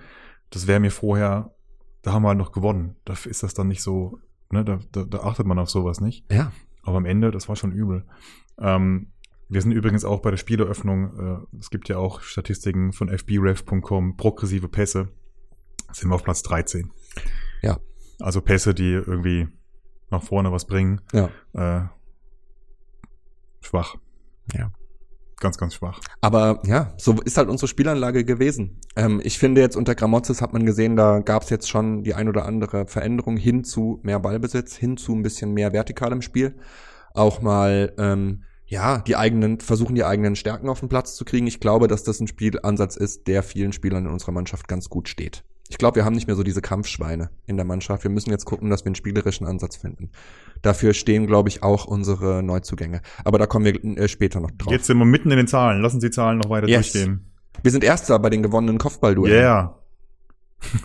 Das 0.51 0.67
wäre 0.67 0.81
mir 0.81 0.91
vorher, 0.91 1.55
da 2.03 2.13
haben 2.13 2.23
wir 2.23 2.29
halt 2.29 2.39
noch 2.39 2.53
gewonnen. 2.53 2.97
Da 3.05 3.15
ist 3.25 3.43
das 3.43 3.55
dann 3.55 3.69
nicht 3.69 3.83
so, 3.83 4.19
ne, 4.51 4.65
da, 4.65 4.81
da, 4.93 5.05
da 5.05 5.19
achtet 5.21 5.47
man 5.47 5.59
auf 5.59 5.71
sowas 5.71 6.01
nicht. 6.01 6.31
Ja. 6.31 6.53
Aber 6.83 6.97
am 6.99 7.07
Ende, 7.07 7.31
das 7.31 7.49
war 7.49 7.57
schon 7.57 7.73
übel. 7.73 8.05
Ähm, 8.59 9.13
wir 9.49 9.63
sind 9.63 9.73
übrigens 9.73 10.05
auch 10.05 10.21
bei 10.21 10.31
der 10.31 10.37
Spieleröffnung, 10.39 11.19
äh, 11.53 11.57
es 11.59 11.71
gibt 11.71 11.89
ja 11.89 11.97
auch 11.99 12.21
Statistiken 12.21 12.93
von 12.93 13.09
fbref.com, 13.09 14.17
progressive 14.17 14.69
Pässe, 14.69 15.09
sind 15.93 16.09
wir 16.09 16.15
auf 16.15 16.23
Platz 16.25 16.43
13. 16.43 16.91
Ja. 17.63 17.79
Also 18.21 18.41
Pässe, 18.41 18.75
die 18.75 18.93
irgendwie 18.93 19.49
nach 20.11 20.23
vorne 20.23 20.53
was 20.53 20.67
bringen. 20.67 21.01
Ja. 21.13 21.31
Äh, 21.53 21.89
schwach. 23.61 23.97
Ja. 24.55 24.73
Ganz, 25.41 25.57
ganz 25.57 25.75
schwach. 25.75 26.01
Aber 26.21 26.61
ja, 26.67 26.93
so 26.99 27.19
ist 27.23 27.39
halt 27.39 27.49
unsere 27.49 27.67
Spielanlage 27.67 28.25
gewesen. 28.25 28.79
Ähm, 28.95 29.23
ich 29.25 29.39
finde 29.39 29.63
jetzt 29.63 29.75
unter 29.75 29.95
Gramotzes 29.95 30.43
hat 30.43 30.53
man 30.53 30.67
gesehen, 30.67 30.97
da 30.97 31.21
gab 31.21 31.45
es 31.45 31.51
jetzt 31.51 31.71
schon 31.71 32.05
die 32.05 32.15
ein 32.15 32.29
oder 32.29 32.45
andere 32.45 32.87
Veränderung 32.87 33.39
hin 33.39 33.65
zu 33.65 34.01
mehr 34.03 34.21
Ballbesitz, 34.21 34.77
hin 34.77 34.99
zu 34.99 35.15
ein 35.15 35.23
bisschen 35.23 35.55
mehr 35.55 35.73
vertikalem 35.73 36.21
Spiel. 36.21 36.57
Auch 37.15 37.41
mal 37.41 37.95
ähm, 37.97 38.45
ja 38.67 38.99
die 38.99 39.17
eigenen 39.17 39.61
versuchen 39.61 39.95
die 39.95 40.05
eigenen 40.05 40.37
Stärken 40.37 40.69
auf 40.69 40.81
den 40.81 40.91
Platz 40.91 41.17
zu 41.17 41.25
kriegen. 41.25 41.47
Ich 41.47 41.59
glaube, 41.59 41.89
dass 41.89 42.03
das 42.03 42.21
ein 42.21 42.29
Spielansatz 42.29 42.97
ist, 42.97 43.27
der 43.27 43.43
vielen 43.43 43.73
Spielern 43.73 44.05
in 44.05 44.13
unserer 44.13 44.33
Mannschaft 44.33 44.69
ganz 44.69 44.91
gut 44.91 45.09
steht. 45.09 45.43
Ich 45.71 45.79
glaube, 45.79 45.97
wir 45.97 46.05
haben 46.05 46.15
nicht 46.15 46.27
mehr 46.27 46.35
so 46.37 46.43
diese 46.43 46.61
Kampfschweine 46.61 47.31
in 47.47 47.57
der 47.57 47.65
Mannschaft. 47.65 48.03
Wir 48.03 48.11
müssen 48.11 48.31
jetzt 48.31 48.45
gucken, 48.45 48.71
dass 48.71 48.85
wir 48.85 48.87
einen 48.87 48.97
spielerischen 48.97 49.47
Ansatz 49.47 49.77
finden. 49.77 50.11
Dafür 50.63 50.95
stehen, 50.95 51.27
glaube 51.29 51.49
ich, 51.49 51.63
auch 51.63 51.87
unsere 51.87 52.43
Neuzugänge. 52.43 53.03
Aber 53.25 53.39
da 53.39 53.47
kommen 53.47 53.65
wir 53.65 53.99
äh, 53.99 54.09
später 54.09 54.41
noch 54.41 54.51
drauf. 54.51 54.73
Jetzt 54.73 54.87
sind 54.87 54.99
wir 54.99 55.05
mitten 55.05 55.31
in 55.31 55.37
den 55.37 55.47
Zahlen. 55.47 55.81
Lassen 55.81 56.01
Sie 56.01 56.09
die 56.09 56.11
Zahlen 56.13 56.39
noch 56.39 56.51
weiter 56.51 56.69
Yes. 56.69 56.93
durchgehen. 56.93 57.33
Wir 57.63 57.71
sind 57.71 57.85
Erster 57.85 58.19
bei 58.19 58.31
den 58.31 58.43
gewonnenen 58.43 58.79
Kopfballduellen. 58.79 59.39
Yeah. 59.39 59.77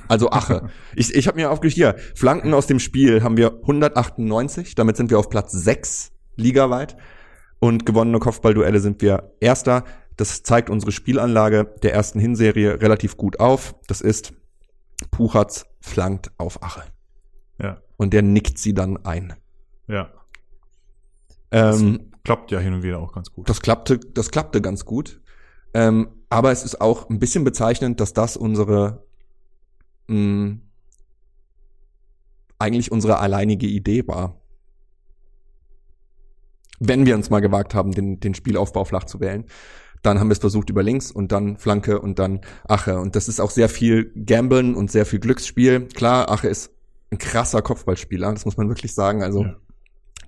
Also 0.07 0.29
Ache. 0.29 0.69
ich 0.95 1.13
ich 1.15 1.27
habe 1.27 1.37
mir 1.37 1.49
aufgeschrieben, 1.51 1.93
hier, 1.95 2.15
Flanken 2.15 2.53
aus 2.53 2.67
dem 2.67 2.79
Spiel 2.79 3.23
haben 3.23 3.37
wir 3.37 3.53
198, 3.61 4.75
damit 4.75 4.97
sind 4.97 5.09
wir 5.09 5.19
auf 5.19 5.29
Platz 5.29 5.51
6 5.51 6.11
ligaweit. 6.35 6.95
Und 7.59 7.85
gewonnene 7.85 8.19
Kopfballduelle 8.19 8.79
sind 8.79 9.01
wir 9.01 9.31
Erster. 9.39 9.83
Das 10.17 10.43
zeigt 10.43 10.69
unsere 10.69 10.91
Spielanlage 10.91 11.73
der 11.83 11.93
ersten 11.93 12.19
Hinserie 12.19 12.81
relativ 12.81 13.17
gut 13.17 13.39
auf. 13.39 13.75
Das 13.87 14.01
ist, 14.01 14.33
Puchatz 15.11 15.65
flankt 15.81 16.31
auf 16.37 16.63
Ache. 16.63 16.83
Ja. 17.59 17.81
Und 17.97 18.13
der 18.13 18.21
nickt 18.21 18.57
sie 18.57 18.73
dann 18.73 19.03
ein. 19.05 19.33
Ja. 19.87 20.09
Ähm, 21.51 22.11
Klappt 22.23 22.51
ja 22.51 22.59
hin 22.59 22.73
und 22.73 22.83
wieder 22.83 22.99
auch 22.99 23.13
ganz 23.13 23.31
gut. 23.31 23.47
Das 23.49 23.61
klappte, 23.61 23.99
das 23.99 24.31
klappte 24.31 24.61
ganz 24.61 24.85
gut. 24.85 25.21
Ähm, 25.73 26.09
aber 26.29 26.51
es 26.51 26.63
ist 26.63 26.81
auch 26.81 27.09
ein 27.09 27.19
bisschen 27.19 27.43
bezeichnend, 27.43 27.99
dass 27.99 28.13
das 28.13 28.35
unsere 28.35 29.05
mh, 30.07 30.57
eigentlich 32.59 32.91
unsere 32.91 33.19
alleinige 33.19 33.67
Idee 33.67 34.07
war. 34.07 34.41
Wenn 36.79 37.05
wir 37.05 37.15
uns 37.15 37.29
mal 37.29 37.39
gewagt 37.39 37.73
haben, 37.73 37.91
den, 37.91 38.19
den 38.19 38.33
Spielaufbau 38.33 38.83
flach 38.85 39.05
zu 39.05 39.19
wählen, 39.19 39.45
dann 40.05 40.19
haben 40.19 40.27
wir 40.29 40.33
es 40.33 40.39
versucht 40.39 40.69
über 40.69 40.83
links 40.83 41.11
und 41.11 41.31
dann 41.31 41.57
Flanke 41.57 41.99
und 41.99 42.19
dann 42.19 42.41
Ache. 42.67 42.99
Und 42.99 43.15
das 43.15 43.27
ist 43.27 43.39
auch 43.39 43.51
sehr 43.51 43.69
viel 43.69 44.11
Gamblen 44.25 44.75
und 44.75 44.91
sehr 44.91 45.05
viel 45.05 45.19
Glücksspiel. 45.19 45.87
Klar, 45.93 46.29
Ache 46.29 46.47
ist 46.47 46.71
ein 47.11 47.17
krasser 47.17 47.61
Kopfballspieler, 47.61 48.31
das 48.33 48.45
muss 48.45 48.57
man 48.57 48.67
wirklich 48.69 48.93
sagen. 48.93 49.23
Also 49.23 49.43
Ja. 49.43 49.55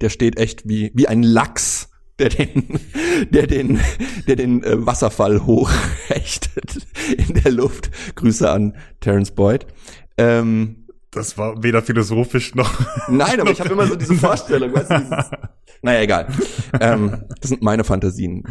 der 0.02 0.10
steht 0.10 0.38
echt 0.40 0.68
wie, 0.68 0.92
wie 0.96 1.08
ein 1.08 1.24
Lachs, 1.24 1.90
der 2.20 2.30
den, 2.30 2.80
der 3.32 3.48
den, 3.48 3.80
der 4.28 4.36
den 4.36 4.64
äh, 4.64 4.86
Wasserfall 4.86 5.46
hochhechtet 5.46 6.86
in 7.18 7.34
der 7.36 7.52
Luft. 7.52 7.90
Grüße 8.16 8.50
an 8.50 8.76
Terence 9.02 9.32
Boyd. 9.32 9.66
Ähm, 10.18 10.88
Das 11.12 11.38
war 11.38 11.62
weder 11.64 11.82
philosophisch 11.82 12.54
noch. 12.56 12.72
nein, 13.08 13.40
aber 13.40 13.52
ich 13.52 13.60
habe 13.60 13.70
immer 13.74 13.88
so 13.88 13.96
diese 13.96 14.14
Vorstellung, 14.28 14.74
weißt 14.74 14.92
du, 14.92 15.00
dieses, 15.00 15.30
naja, 15.82 16.02
egal. 16.02 16.28
Ähm, 16.80 17.24
das 17.42 17.50
sind 17.50 17.62
meine 17.62 17.84
Fantasien. 17.84 18.44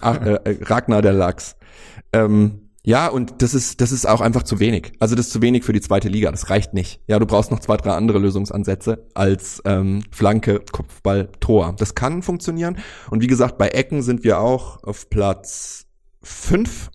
Ach, 0.00 0.20
äh, 0.20 0.34
äh, 0.44 0.58
Ragnar 0.64 1.02
der 1.02 1.12
Lachs. 1.12 1.56
Ähm, 2.12 2.60
Ja, 2.86 3.08
und 3.08 3.40
das 3.40 3.54
ist, 3.54 3.80
das 3.80 3.92
ist 3.92 4.06
auch 4.06 4.20
einfach 4.20 4.42
zu 4.42 4.60
wenig. 4.60 4.92
Also 5.00 5.14
das 5.14 5.26
ist 5.26 5.32
zu 5.32 5.40
wenig 5.40 5.64
für 5.64 5.72
die 5.72 5.80
zweite 5.80 6.08
Liga. 6.10 6.30
Das 6.30 6.50
reicht 6.50 6.74
nicht. 6.74 7.00
Ja, 7.06 7.18
du 7.18 7.24
brauchst 7.24 7.50
noch 7.50 7.60
zwei, 7.60 7.78
drei 7.78 7.92
andere 7.92 8.18
Lösungsansätze 8.18 9.06
als 9.14 9.62
ähm, 9.64 10.02
Flanke, 10.10 10.60
Kopfball, 10.70 11.30
Tor. 11.40 11.74
Das 11.78 11.94
kann 11.94 12.20
funktionieren. 12.22 12.76
Und 13.10 13.22
wie 13.22 13.26
gesagt, 13.26 13.56
bei 13.56 13.68
Ecken 13.68 14.02
sind 14.02 14.22
wir 14.22 14.38
auch 14.38 14.82
auf 14.82 15.08
Platz 15.08 15.86
fünf. 16.22 16.90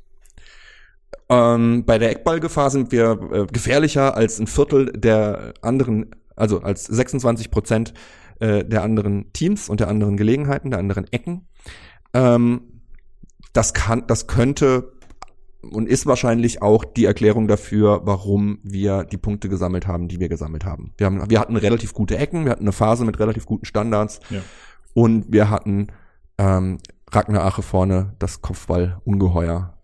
Ähm, 1.27 1.85
bei 1.85 1.97
der 1.97 2.11
Eckballgefahr 2.11 2.69
sind 2.69 2.91
wir 2.91 3.19
äh, 3.31 3.45
gefährlicher 3.47 4.15
als 4.15 4.39
ein 4.39 4.45
Viertel 4.47 4.91
der 4.93 5.53
anderen, 5.61 6.11
also 6.35 6.61
als 6.61 6.85
26 6.85 7.49
Prozent 7.49 7.93
äh, 8.39 8.63
der 8.65 8.83
anderen 8.83 9.31
Teams 9.33 9.69
und 9.69 9.79
der 9.79 9.87
anderen 9.87 10.17
Gelegenheiten, 10.17 10.71
der 10.71 10.79
anderen 10.79 11.11
Ecken. 11.11 11.47
Ähm, 12.13 12.61
das 13.53 13.73
kann, 13.73 14.05
das 14.07 14.27
könnte 14.27 14.93
und 15.61 15.89
ist 15.89 16.05
wahrscheinlich 16.05 16.61
auch 16.61 16.85
die 16.85 17.05
Erklärung 17.05 17.47
dafür, 17.47 18.01
warum 18.05 18.59
wir 18.63 19.03
die 19.03 19.17
Punkte 19.17 19.49
gesammelt 19.49 19.87
haben, 19.87 20.07
die 20.07 20.19
wir 20.19 20.29
gesammelt 20.29 20.63
haben. 20.65 20.93
Wir, 20.97 21.05
haben, 21.07 21.29
wir 21.29 21.39
hatten 21.39 21.55
relativ 21.57 21.93
gute 21.93 22.17
Ecken, 22.17 22.45
wir 22.45 22.51
hatten 22.53 22.63
eine 22.63 22.71
Phase 22.71 23.03
mit 23.05 23.19
relativ 23.19 23.45
guten 23.45 23.65
Standards 23.65 24.19
Ja. 24.29 24.41
und 24.93 25.25
wir 25.33 25.49
hatten 25.49 25.87
ähm, 26.37 26.77
Ragnar 27.11 27.43
Ache 27.45 27.61
vorne, 27.61 28.15
das 28.19 28.41
Kopfball-Ungeheuer, 28.41 29.77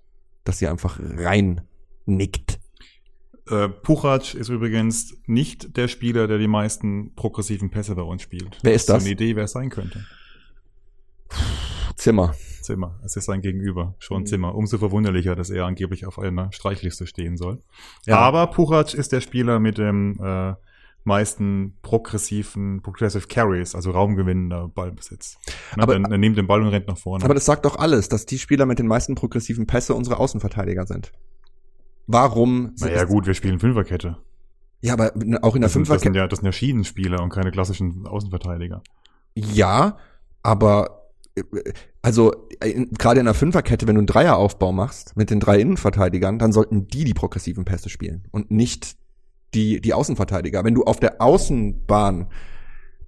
das 0.45 0.60
sie 0.60 0.68
einfach 0.68 0.99
rein 1.01 1.62
nickt. 2.06 2.60
Äh, 3.50 3.70
Puchac 3.70 4.34
ist 4.34 4.50
übrigens 4.50 5.16
nicht 5.28 5.78
der 5.78 5.88
Spieler, 5.88 6.28
der 6.28 6.38
die 6.39 6.48
meisten 6.48 7.14
progressiven 7.16 7.70
Pässe 7.70 7.96
bei 7.96 8.02
uns 8.02 8.22
spielt. 8.24 8.58
Wer 8.64 8.74
ist 8.74 8.89
das? 8.89 9.04
eine 9.04 9.12
Idee, 9.14 9.36
wer 9.36 9.43
es 9.46 9.52
sein 9.52 9.70
könnte? 9.70 10.04
Zimmer. 11.96 12.34
Zimmer. 12.62 13.00
Es 13.04 13.16
ist 13.16 13.26
sein 13.26 13.41
Gegenüber, 13.41 13.96
schon 14.00 14.22
Mhm. 14.22 14.26
Zimmer. 14.26 14.56
Umso 14.56 14.78
verwunderlicher, 14.78 15.36
dass 15.36 15.50
er 15.50 15.66
angeblich 15.66 16.06
auf 16.06 16.18
einer 16.20 16.52
Streichliste 16.52 17.06
stehen 17.08 17.38
soll. 17.38 17.62
Ja. 18.06 18.18
Aber 18.18 18.48
Puchac 18.48 18.93
ist 18.93 19.12
der 19.12 19.22
Spieler 19.22 19.60
mit 19.60 19.78
dem 19.78 20.20
äh, 20.24 20.56
meisten 21.04 21.78
progressiven, 21.84 22.82
progressive 22.82 23.28
Carries, 23.28 23.76
also 23.76 23.91
raumgewinnender 23.91 24.68
Ballbesitz. 24.70 25.38
Ne, 25.76 25.84
Aber- 25.84 25.93
er, 25.96 26.02
er 26.12 26.18
nimmt 26.18 26.38
den 26.38 26.48
Ball 26.48 26.62
und 26.62 26.70
rennt 26.70 26.88
nach 26.88 26.98
vorne. 26.98 27.24
Aber 27.24 27.36
das 27.36 27.46
sagt 27.46 27.66
doch 27.66 27.78
alles, 27.78 28.10
dass 28.10 28.26
die 28.26 28.39
Spieler 28.39 28.66
mit 28.66 28.80
den 28.80 28.88
meisten 28.88 29.14
progressiven 29.14 29.68
Pässe 29.68 29.93
unsere 29.93 30.18
Außenverteidiger 30.18 30.88
sind. 30.88 31.12
Warum? 32.08 32.74
naja 32.80 33.03
gut, 33.06 33.26
wir 33.26 33.34
spielen 33.34 33.60
Fünferkette. 33.60 34.18
Ja, 34.82 34.93
aber 34.93 35.14
auch 35.14 35.16
in 35.16 35.32
der 35.32 35.39
Das 35.39 35.45
sind, 35.45 35.62
das, 35.62 35.72
sind 35.74 35.74
Fünferkette. 35.88 36.18
ja, 36.18 36.28
das 36.28 36.39
sind 36.39 36.45
ja 36.45 36.51
Schienenspieler 36.51 37.22
und 37.22 37.30
keine 37.30 37.51
klassischen 37.51 38.06
Außenverteidiger. 38.06 38.84
Ja, 39.34 39.97
aber 40.43 41.10
äh, 41.36 41.43
also 42.01 42.47
äh, 42.60 42.86
gerade 42.97 43.20
in 43.20 43.26
der 43.26 43.34
Fünferkette, 43.34 43.88
wenn 43.88 43.95
du 43.95 44.01
einen 44.01 44.08
Dreieraufbau 44.08 44.72
machst 44.72 45.18
mit 45.18 45.30
den 45.32 45.39
drei 45.39 45.60
Innenverteidigern, 45.60 46.38
dann 46.38 46.51
sollten 46.51 46.88
die 46.88 47.03
die 47.03 47.14
progressiven 47.14 47.66
Pässe 47.66 47.89
spielen 47.89 48.28
und 48.32 48.51
nicht 48.51 48.95
die 49.53 49.82
die 49.82 49.93
Außenverteidiger. 49.93 50.64
Wenn 50.64 50.76
du 50.76 50.84
auf 50.84 50.99
der 50.99 51.22
Außenbahn 51.22 52.28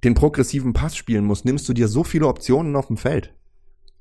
den 0.03 0.13
progressiven 0.13 0.73
Pass 0.73 0.95
spielen 0.95 1.25
musst, 1.25 1.45
nimmst 1.45 1.67
du 1.69 1.73
dir 1.73 1.87
so 1.87 2.03
viele 2.03 2.27
Optionen 2.27 2.75
auf 2.75 2.87
dem 2.87 2.97
Feld. 2.97 3.33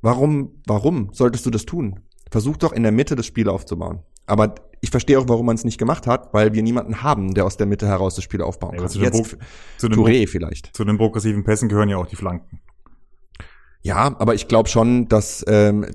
Warum 0.01 0.63
warum 0.67 1.11
solltest 1.13 1.45
du 1.45 1.51
das 1.51 1.67
tun? 1.67 2.01
Versuch 2.31 2.57
doch 2.57 2.73
in 2.73 2.83
der 2.83 2.93
Mitte 2.93 3.17
das 3.17 3.27
Spiel 3.27 3.49
aufzubauen. 3.49 4.01
Aber 4.27 4.55
ich 4.81 4.91
verstehe 4.91 5.19
auch, 5.19 5.29
warum 5.29 5.47
man 5.47 5.57
es 5.57 5.65
nicht 5.65 5.79
gemacht 5.79 6.07
hat, 6.07 6.33
weil 6.35 6.53
wir 6.53 6.63
niemanden 6.63 7.03
haben, 7.03 7.35
der 7.35 7.45
aus 7.45 7.57
der 7.57 7.67
Mitte 7.67 7.87
heraus 7.87 8.15
das 8.15 8.25
Spiel 8.25 8.43
aufbauen 8.43 8.75
Ja, 8.75 8.81
kann. 8.83 8.89
zu 8.91 9.01
Jetzt 9.01 9.37
Zu 9.79 9.89
den, 9.89 9.99
Touré 9.99 10.29
vielleicht. 10.29 10.75
zu 10.77 10.85
den 10.85 10.99
progressiven 10.99 11.45
Pässen 11.45 11.69
gehören 11.69 11.89
ja 11.89 11.97
auch 11.97 12.07
die 12.07 12.17
Flanken. 12.17 12.61
Ja, 13.83 14.15
aber 14.19 14.35
ich 14.35 14.49
glaube 14.49 14.69
schon, 14.69 15.09
dass 15.09 15.45
ähm, 15.49 15.87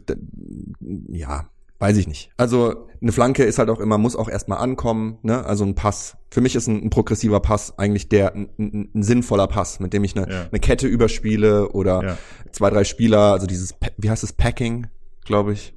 ja, 1.09 1.49
weiß 1.79 1.97
ich 1.97 2.07
nicht. 2.07 2.31
Also 2.37 2.87
eine 3.01 3.11
Flanke 3.11 3.43
ist 3.43 3.59
halt 3.59 3.69
auch 3.69 3.79
immer, 3.79 3.97
muss 3.97 4.15
auch 4.15 4.29
erstmal 4.29 4.59
ankommen, 4.59 5.17
ne? 5.23 5.43
Also 5.45 5.65
ein 5.65 5.75
Pass. 5.75 6.15
Für 6.29 6.39
mich 6.39 6.55
ist 6.55 6.67
ein, 6.67 6.85
ein 6.85 6.89
progressiver 6.89 7.39
Pass 7.41 7.77
eigentlich 7.77 8.07
der 8.07 8.33
ein, 8.33 8.49
ein, 8.57 8.89
ein 8.95 9.03
sinnvoller 9.03 9.47
Pass, 9.47 9.79
mit 9.79 9.91
dem 9.93 10.03
ich 10.03 10.15
eine, 10.15 10.31
Ja. 10.31 10.47
eine 10.49 10.59
Kette 10.59 10.87
überspiele 10.87 11.69
oder 11.69 12.03
Ja. 12.03 12.17
zwei, 12.51 12.69
drei 12.69 12.83
Spieler, 12.85 13.33
also 13.33 13.45
dieses, 13.47 13.75
wie 13.97 14.09
heißt 14.09 14.23
es, 14.23 14.31
Packing, 14.33 14.87
glaube 15.25 15.53
ich. 15.53 15.73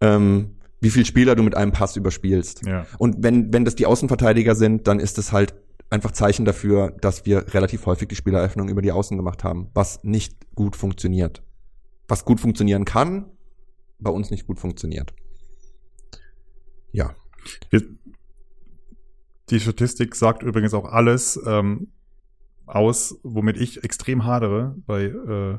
Ähm, 0.00 0.56
wie 0.80 0.90
viel 0.90 1.04
Spieler 1.04 1.34
du 1.34 1.42
mit 1.42 1.56
einem 1.56 1.72
Pass 1.72 1.96
überspielst. 1.96 2.66
Ja. 2.66 2.86
Und 2.98 3.22
wenn, 3.22 3.52
wenn 3.52 3.64
das 3.64 3.74
die 3.74 3.86
Außenverteidiger 3.86 4.54
sind, 4.54 4.86
dann 4.86 4.98
ist 4.98 5.18
es 5.18 5.32
halt 5.32 5.54
einfach 5.90 6.12
Zeichen 6.12 6.44
dafür, 6.44 6.96
dass 7.00 7.26
wir 7.26 7.52
relativ 7.52 7.84
häufig 7.86 8.08
die 8.08 8.14
Spieleröffnung 8.14 8.68
über 8.68 8.80
die 8.80 8.92
Außen 8.92 9.16
gemacht 9.16 9.44
haben, 9.44 9.68
was 9.74 10.02
nicht 10.04 10.36
gut 10.54 10.76
funktioniert. 10.76 11.42
Was 12.08 12.24
gut 12.24 12.40
funktionieren 12.40 12.84
kann, 12.84 13.26
bei 13.98 14.10
uns 14.10 14.30
nicht 14.30 14.46
gut 14.46 14.58
funktioniert. 14.58 15.12
Ja. 16.92 17.14
Die 19.50 19.60
Statistik 19.60 20.14
sagt 20.14 20.42
übrigens 20.42 20.74
auch 20.74 20.86
alles 20.86 21.40
ähm, 21.46 21.88
aus, 22.66 23.18
womit 23.22 23.56
ich 23.56 23.82
extrem 23.84 24.24
hadere 24.24 24.76
bei, 24.86 25.04
äh, 25.04 25.58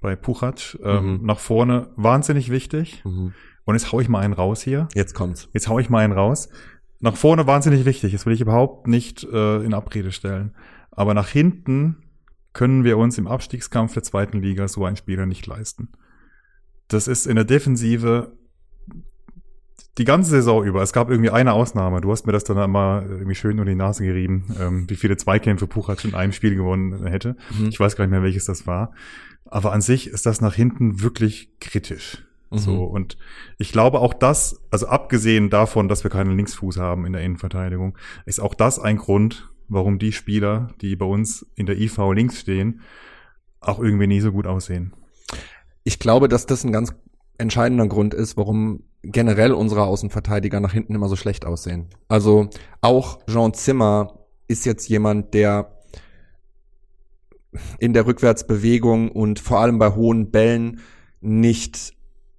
bei 0.00 0.16
Puchac. 0.16 0.78
Ähm, 0.82 1.04
Mhm. 1.20 1.26
Nach 1.26 1.38
vorne 1.38 1.90
wahnsinnig 1.96 2.50
wichtig. 2.50 3.02
Und 3.68 3.74
jetzt 3.74 3.92
hau 3.92 4.00
ich 4.00 4.08
mal 4.08 4.20
einen 4.20 4.32
raus 4.32 4.62
hier. 4.62 4.88
Jetzt 4.94 5.12
kommt's. 5.12 5.50
Jetzt 5.52 5.68
hau 5.68 5.78
ich 5.78 5.90
mal 5.90 6.02
einen 6.02 6.14
raus. 6.14 6.48
Nach 7.00 7.14
vorne 7.14 7.46
wahnsinnig 7.46 7.84
wichtig. 7.84 8.12
Das 8.12 8.24
will 8.24 8.32
ich 8.32 8.40
überhaupt 8.40 8.86
nicht 8.86 9.24
äh, 9.24 9.62
in 9.62 9.74
Abrede 9.74 10.10
stellen. 10.10 10.54
Aber 10.90 11.12
nach 11.12 11.28
hinten 11.28 11.98
können 12.54 12.82
wir 12.82 12.96
uns 12.96 13.18
im 13.18 13.26
Abstiegskampf 13.26 13.92
der 13.92 14.02
zweiten 14.02 14.40
Liga 14.40 14.68
so 14.68 14.86
einen 14.86 14.96
Spieler 14.96 15.26
nicht 15.26 15.46
leisten. 15.46 15.90
Das 16.88 17.08
ist 17.08 17.26
in 17.26 17.36
der 17.36 17.44
Defensive 17.44 18.32
die 19.98 20.04
ganze 20.04 20.30
Saison 20.30 20.64
über. 20.64 20.80
Es 20.80 20.94
gab 20.94 21.10
irgendwie 21.10 21.30
eine 21.30 21.52
Ausnahme. 21.52 22.00
Du 22.00 22.10
hast 22.10 22.24
mir 22.24 22.32
das 22.32 22.44
dann 22.44 22.56
einmal 22.56 23.04
irgendwie 23.06 23.34
schön 23.34 23.60
unter 23.60 23.70
die 23.70 23.76
Nase 23.76 24.02
gerieben, 24.02 24.46
ähm, 24.58 24.88
wie 24.88 24.96
viele 24.96 25.18
Zweikämpfe 25.18 25.66
Puchac 25.66 26.06
in 26.06 26.14
einem 26.14 26.32
Spiel 26.32 26.54
gewonnen 26.54 27.04
hätte. 27.04 27.36
Mhm. 27.50 27.68
Ich 27.68 27.78
weiß 27.78 27.96
gar 27.96 28.06
nicht 28.06 28.12
mehr, 28.12 28.22
welches 28.22 28.46
das 28.46 28.66
war. 28.66 28.92
Aber 29.44 29.74
an 29.74 29.82
sich 29.82 30.08
ist 30.08 30.24
das 30.24 30.40
nach 30.40 30.54
hinten 30.54 31.02
wirklich 31.02 31.52
kritisch. 31.60 32.24
Mhm. 32.50 32.58
So, 32.58 32.84
und 32.84 33.18
ich 33.58 33.72
glaube 33.72 34.00
auch 34.00 34.14
das, 34.14 34.60
also 34.70 34.86
abgesehen 34.86 35.50
davon, 35.50 35.88
dass 35.88 36.04
wir 36.04 36.10
keinen 36.10 36.36
Linksfuß 36.36 36.78
haben 36.78 37.06
in 37.06 37.12
der 37.12 37.22
Innenverteidigung, 37.22 37.96
ist 38.26 38.40
auch 38.40 38.54
das 38.54 38.78
ein 38.78 38.96
Grund, 38.96 39.48
warum 39.68 39.98
die 39.98 40.12
Spieler, 40.12 40.68
die 40.80 40.96
bei 40.96 41.06
uns 41.06 41.46
in 41.54 41.66
der 41.66 41.78
IV 41.78 41.98
links 42.14 42.40
stehen, 42.40 42.80
auch 43.60 43.78
irgendwie 43.78 44.06
nie 44.06 44.20
so 44.20 44.32
gut 44.32 44.46
aussehen. 44.46 44.94
Ich 45.84 45.98
glaube, 45.98 46.28
dass 46.28 46.46
das 46.46 46.64
ein 46.64 46.72
ganz 46.72 46.94
entscheidender 47.38 47.86
Grund 47.86 48.14
ist, 48.14 48.36
warum 48.36 48.82
generell 49.02 49.52
unsere 49.52 49.84
Außenverteidiger 49.84 50.60
nach 50.60 50.72
hinten 50.72 50.94
immer 50.94 51.08
so 51.08 51.16
schlecht 51.16 51.44
aussehen. 51.44 51.88
Also 52.08 52.50
auch 52.80 53.20
Jean 53.26 53.54
Zimmer 53.54 54.18
ist 54.48 54.66
jetzt 54.66 54.88
jemand, 54.88 55.34
der 55.34 55.78
in 57.78 57.92
der 57.92 58.06
Rückwärtsbewegung 58.06 59.10
und 59.10 59.38
vor 59.38 59.60
allem 59.60 59.78
bei 59.78 59.94
hohen 59.94 60.30
Bällen 60.30 60.80
nicht 61.20 61.94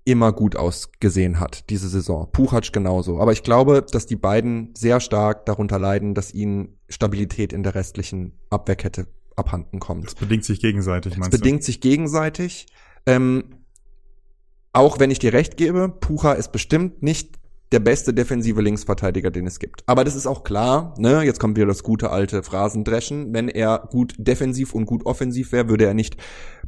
immer 0.10 0.34
gut 0.34 0.56
ausgesehen 0.56 1.40
hat 1.40 1.70
diese 1.70 1.90
Saison. 1.90 2.30
Puchac 2.32 2.72
genauso. 2.74 3.20
Aber 3.20 3.32
ich 3.32 3.44
glaube, 3.44 3.86
dass 3.90 4.06
die 4.06 4.16
beiden 4.16 4.74
sehr 4.76 5.00
stark 5.00 5.46
darunter 5.46 5.80
leiden, 5.80 6.14
dass 6.14 6.34
ihnen 6.34 6.80
Stabilität 6.90 7.54
in 7.54 7.64
der 7.64 7.76
restlichen 7.76 8.34
Abwehrkette 8.50 9.08
abhanden 9.36 9.80
kommt. 9.80 10.06
Das 10.06 10.16
bedingt 10.16 10.44
sich 10.44 10.60
gegenseitig, 10.60 11.18
meinst 11.18 11.32
bedingt 11.32 11.64
sich 11.64 11.82
gegenseitig. 11.82 12.68
Ähm, 13.06 13.56
auch 14.74 15.00
wenn 15.00 15.12
ich 15.12 15.20
dir 15.20 15.34
recht 15.34 15.58
gebe, 15.58 15.90
Pucha 15.90 16.34
ist 16.34 16.52
bestimmt 16.52 17.02
nicht 17.02 17.39
der 17.72 17.80
beste 17.80 18.14
defensive 18.14 18.62
Linksverteidiger, 18.62 19.30
den 19.30 19.46
es 19.46 19.60
gibt. 19.60 19.84
Aber 19.86 20.04
das 20.04 20.16
ist 20.16 20.26
auch 20.26 20.44
klar, 20.44 20.96
ne? 20.98 21.24
Jetzt 21.24 21.40
kommt 21.40 21.56
wieder 21.56 21.68
das 21.68 21.84
gute 21.84 22.10
alte 22.10 22.42
Phrasendreschen. 22.42 23.34
Wenn 23.34 23.48
er 23.48 23.88
gut 23.92 24.16
defensiv 24.18 24.74
und 24.74 24.86
gut 24.86 25.06
offensiv 25.06 25.52
wäre, 25.52 25.70
würde 25.70 25.86
er 25.86 25.94
nicht 25.94 26.18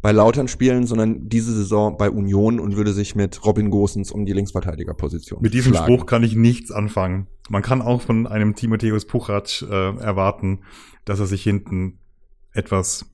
bei 0.02 0.12
Lautern 0.12 0.48
spielen, 0.48 0.86
sondern 0.86 1.28
diese 1.28 1.54
Saison 1.54 1.98
bei 1.98 2.10
Union 2.10 2.60
und 2.60 2.76
würde 2.76 2.94
sich 2.94 3.16
mit 3.16 3.44
Robin 3.46 3.72
Gosens 3.72 4.12
um 4.12 4.26
die 4.26 4.34
Linksverteidigerposition? 4.34 5.42
Mit 5.42 5.54
diesem 5.54 5.74
schlagen. 5.74 5.94
Spruch 5.94 6.06
kann 6.06 6.24
ich 6.24 6.36
nichts 6.36 6.72
anfangen. 6.72 7.28
Man 7.50 7.64
kann 7.64 7.82
auch 7.82 8.02
von 8.02 8.28
einem 8.28 8.56
Timotheus 8.56 9.06
Puchac 9.06 9.64
äh, 9.64 9.98
erwarten, 9.98 10.60
dass 11.06 11.20
er 11.20 11.26
sich 11.26 11.42
hinten 11.42 11.98
etwas 12.54 13.11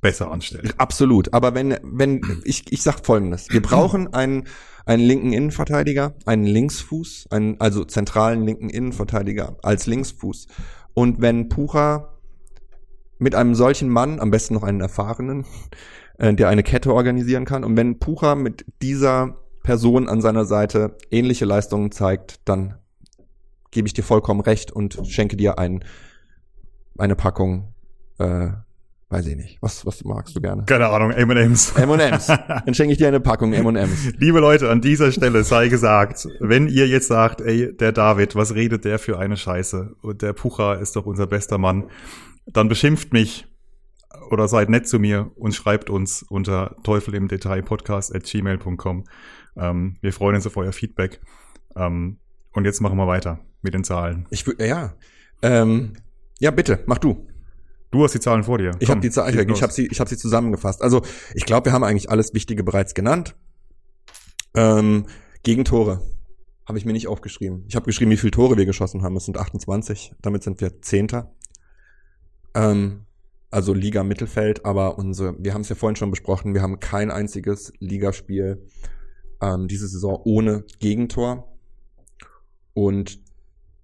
besser 0.00 0.30
anstellt. 0.30 0.74
Absolut. 0.78 1.32
Aber 1.34 1.54
wenn, 1.54 1.76
wenn, 1.82 2.20
ich, 2.44 2.72
ich 2.72 2.82
sag 2.82 3.04
folgendes. 3.04 3.48
Wir 3.50 3.62
brauchen 3.62 4.12
einen, 4.14 4.44
einen 4.86 5.02
linken 5.02 5.32
Innenverteidiger, 5.32 6.14
einen 6.24 6.44
Linksfuß, 6.44 7.28
einen, 7.30 7.60
also 7.60 7.84
zentralen 7.84 8.44
linken 8.44 8.70
Innenverteidiger 8.70 9.56
als 9.62 9.86
Linksfuß. 9.86 10.46
Und 10.94 11.20
wenn 11.20 11.48
Pucha 11.48 12.14
mit 13.18 13.34
einem 13.34 13.54
solchen 13.54 13.88
Mann, 13.88 14.20
am 14.20 14.30
besten 14.30 14.54
noch 14.54 14.62
einen 14.62 14.80
erfahrenen, 14.80 15.44
äh, 16.18 16.32
der 16.34 16.48
eine 16.48 16.62
Kette 16.62 16.92
organisieren 16.94 17.44
kann, 17.44 17.64
und 17.64 17.76
wenn 17.76 17.98
Pucha 17.98 18.34
mit 18.34 18.64
dieser 18.82 19.36
Person 19.62 20.08
an 20.08 20.20
seiner 20.20 20.44
Seite 20.44 20.96
ähnliche 21.10 21.44
Leistungen 21.44 21.90
zeigt, 21.90 22.48
dann 22.48 22.78
gebe 23.70 23.86
ich 23.86 23.94
dir 23.94 24.04
vollkommen 24.04 24.40
recht 24.40 24.72
und 24.72 24.98
schenke 25.04 25.36
dir 25.36 25.58
ein, 25.58 25.84
eine 26.96 27.16
Packung 27.16 27.74
äh, 28.18 28.48
Weiß 29.10 29.26
ich 29.26 29.36
nicht. 29.36 29.58
Was, 29.62 29.86
was 29.86 30.04
magst 30.04 30.36
du 30.36 30.40
gerne? 30.40 30.64
Keine 30.66 30.88
Ahnung, 30.88 31.12
M&M's. 31.12 31.72
M&M's. 31.76 32.26
Dann 32.26 32.74
schenke 32.74 32.92
ich 32.92 32.98
dir 32.98 33.08
eine 33.08 33.20
Packung 33.20 33.54
M&M's. 33.54 34.12
Liebe 34.18 34.38
Leute, 34.38 34.68
an 34.68 34.82
dieser 34.82 35.12
Stelle 35.12 35.44
sei 35.44 35.68
gesagt, 35.68 36.28
wenn 36.40 36.68
ihr 36.68 36.86
jetzt 36.86 37.08
sagt, 37.08 37.40
ey, 37.40 37.74
der 37.74 37.92
David, 37.92 38.36
was 38.36 38.54
redet 38.54 38.84
der 38.84 38.98
für 38.98 39.18
eine 39.18 39.38
Scheiße? 39.38 39.96
Und 40.02 40.20
der 40.20 40.34
Pucher 40.34 40.78
ist 40.78 40.94
doch 40.94 41.06
unser 41.06 41.26
bester 41.26 41.56
Mann. 41.56 41.88
Dann 42.44 42.68
beschimpft 42.68 43.14
mich 43.14 43.46
oder 44.30 44.46
seid 44.46 44.68
nett 44.68 44.86
zu 44.86 44.98
mir 44.98 45.30
und 45.36 45.54
schreibt 45.54 45.88
uns 45.88 46.22
unter 46.22 46.76
Teufel 46.82 47.14
im 47.14 47.28
Detail 47.28 47.62
Podcast 47.62 48.14
at 48.14 48.24
gmail.com. 48.24 49.04
Ähm, 49.56 49.96
wir 50.02 50.12
freuen 50.12 50.36
uns 50.36 50.46
auf 50.46 50.56
euer 50.58 50.72
Feedback. 50.72 51.20
Ähm, 51.76 52.18
und 52.52 52.66
jetzt 52.66 52.80
machen 52.80 52.98
wir 52.98 53.06
weiter 53.06 53.40
mit 53.62 53.72
den 53.72 53.84
Zahlen. 53.84 54.26
Ich 54.28 54.44
ja. 54.58 54.92
Ähm, 55.40 55.94
ja, 56.40 56.50
bitte, 56.50 56.80
mach 56.86 56.98
du. 56.98 57.26
Du 57.90 58.04
hast 58.04 58.14
die 58.14 58.20
Zahlen 58.20 58.44
vor 58.44 58.58
dir. 58.58 58.72
Ich 58.80 58.90
habe 58.90 59.00
die 59.00 59.10
Zahlen, 59.10 59.50
ich 59.50 59.62
habe 59.62 59.72
sie, 59.72 59.86
ich 59.86 60.00
habe 60.00 60.10
sie 60.10 60.16
zusammengefasst. 60.16 60.82
Also 60.82 61.02
ich 61.34 61.46
glaube, 61.46 61.66
wir 61.66 61.72
haben 61.72 61.84
eigentlich 61.84 62.10
alles 62.10 62.34
Wichtige 62.34 62.62
bereits 62.62 62.94
genannt. 62.94 63.34
Ähm, 64.54 65.06
Gegentore 65.42 66.02
habe 66.66 66.76
ich 66.76 66.84
mir 66.84 66.92
nicht 66.92 67.08
aufgeschrieben. 67.08 67.64
Ich 67.66 67.76
habe 67.76 67.86
geschrieben, 67.86 68.10
wie 68.10 68.18
viele 68.18 68.30
Tore 68.30 68.58
wir 68.58 68.66
geschossen 68.66 69.02
haben. 69.02 69.16
Es 69.16 69.24
sind 69.24 69.38
28. 69.38 70.12
Damit 70.20 70.42
sind 70.42 70.60
wir 70.60 70.82
Zehnter. 70.82 71.32
Ähm, 72.54 73.06
also 73.50 73.72
Liga 73.72 74.04
Mittelfeld, 74.04 74.66
aber 74.66 74.98
unsere, 74.98 75.34
wir 75.42 75.54
haben 75.54 75.62
es 75.62 75.70
ja 75.70 75.74
vorhin 75.74 75.96
schon 75.96 76.10
besprochen, 76.10 76.52
wir 76.52 76.60
haben 76.60 76.80
kein 76.80 77.10
einziges 77.10 77.72
Ligaspiel 77.78 78.66
ähm, 79.40 79.68
diese 79.68 79.88
Saison 79.88 80.20
ohne 80.24 80.64
Gegentor. 80.78 81.56
Und 82.74 83.20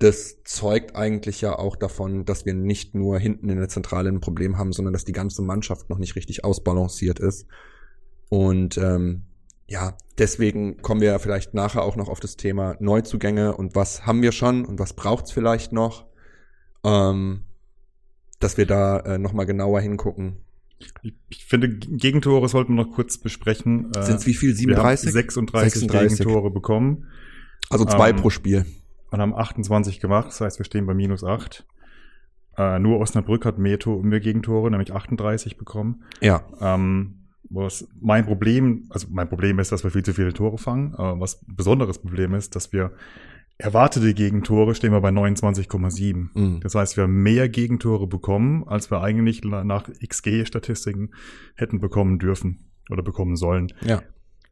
das 0.04 0.42
zeugt 0.44 0.96
eigentlich 0.96 1.40
ja 1.40 1.58
auch 1.58 1.76
davon, 1.76 2.26
dass 2.26 2.44
wir 2.44 2.52
nicht 2.52 2.94
nur 2.94 3.18
hinten 3.18 3.48
in 3.48 3.56
der 3.56 3.70
Zentrale 3.70 4.10
ein 4.10 4.20
Problem 4.20 4.58
haben, 4.58 4.74
sondern 4.74 4.92
dass 4.92 5.06
die 5.06 5.12
ganze 5.12 5.40
Mannschaft 5.40 5.88
noch 5.88 5.96
nicht 5.96 6.14
richtig 6.14 6.44
ausbalanciert 6.44 7.20
ist. 7.20 7.46
Und 8.28 8.76
ähm, 8.76 9.22
ja, 9.66 9.96
deswegen 10.18 10.82
kommen 10.82 11.00
wir 11.00 11.18
vielleicht 11.20 11.54
nachher 11.54 11.82
auch 11.82 11.96
noch 11.96 12.10
auf 12.10 12.20
das 12.20 12.36
Thema 12.36 12.76
Neuzugänge 12.80 13.56
und 13.56 13.74
was 13.76 14.04
haben 14.04 14.20
wir 14.20 14.32
schon 14.32 14.66
und 14.66 14.78
was 14.78 14.92
braucht's 14.92 15.32
vielleicht 15.32 15.72
noch, 15.72 16.04
ähm, 16.84 17.44
dass 18.40 18.58
wir 18.58 18.66
da 18.66 18.98
äh, 19.00 19.16
nochmal 19.18 19.46
genauer 19.46 19.80
hingucken. 19.80 20.36
Ich, 21.30 21.46
finde, 21.46 21.70
Gegentore 21.70 22.46
sollten 22.50 22.74
wir 22.74 22.84
noch 22.84 22.92
kurz 22.92 23.16
besprechen. 23.16 23.90
Äh, 23.96 24.02
Sind's 24.02 24.26
wie 24.26 24.34
viel? 24.34 24.50
Wir 24.50 24.76
haben 24.76 24.96
37? 24.98 25.12
36, 25.12 25.72
36. 25.72 26.18
Gegentore 26.18 26.50
bekommen 26.50 27.06
Also 27.70 27.86
zwei 27.86 28.10
Ähm, 28.10 28.16
pro 28.16 28.28
Spiel. 28.28 28.66
Und 29.14 29.20
haben 29.20 29.34
28 29.34 30.00
gemacht. 30.00 30.26
Das 30.26 30.40
heißt, 30.40 30.58
wir 30.58 30.64
stehen 30.64 30.86
bei 30.86 30.94
minus 30.94 31.22
8. 31.22 31.64
Äh, 32.56 32.80
nur 32.80 32.98
Osnabrück 32.98 33.44
hat 33.46 33.58
mehr, 33.58 33.78
Tor, 33.78 34.02
mehr 34.02 34.18
Gegentore, 34.18 34.70
nämlich 34.70 34.92
38 34.92 35.56
bekommen. 35.56 36.02
Ja. 36.20 36.42
Ähm, 36.60 37.28
was 37.48 37.86
mein 38.00 38.26
Problem, 38.26 38.86
also 38.90 39.06
mein 39.10 39.28
Problem 39.28 39.60
ist, 39.60 39.70
dass 39.70 39.84
wir 39.84 39.92
viel 39.92 40.02
zu 40.02 40.14
viele 40.14 40.32
Tore 40.32 40.58
fangen. 40.58 40.96
Aber 40.96 41.20
was 41.20 41.42
ein 41.42 41.54
besonderes 41.54 42.00
Problem 42.00 42.34
ist, 42.34 42.56
dass 42.56 42.72
wir 42.72 42.90
erwartete 43.56 44.14
Gegentore 44.14 44.74
stehen 44.74 44.90
wir 44.90 45.00
bei 45.00 45.10
29,7. 45.10 46.30
Mhm. 46.34 46.60
Das 46.60 46.74
heißt, 46.74 46.96
wir 46.96 47.04
haben 47.04 47.22
mehr 47.22 47.48
Gegentore 47.48 48.08
bekommen, 48.08 48.64
als 48.66 48.90
wir 48.90 49.00
eigentlich 49.00 49.44
nach 49.44 49.88
XG-Statistiken 50.04 51.10
hätten 51.54 51.78
bekommen 51.78 52.18
dürfen 52.18 52.72
oder 52.90 53.04
bekommen 53.04 53.36
sollen. 53.36 53.72
Ja. 53.82 54.02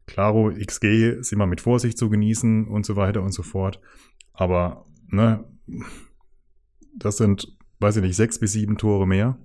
Klaro, 0.05 0.51
XG 0.51 1.09
ist 1.19 1.33
immer 1.33 1.47
mit 1.47 1.61
Vorsicht 1.61 1.97
zu 1.97 2.09
genießen 2.09 2.67
und 2.67 2.85
so 2.85 2.95
weiter 2.95 3.21
und 3.21 3.33
so 3.33 3.43
fort. 3.43 3.79
Aber, 4.33 4.85
ne, 5.07 5.43
das 6.97 7.17
sind, 7.17 7.55
weiß 7.79 7.97
ich 7.97 8.01
nicht, 8.03 8.15
sechs 8.15 8.39
bis 8.39 8.51
sieben 8.53 8.77
Tore 8.77 9.07
mehr. 9.07 9.37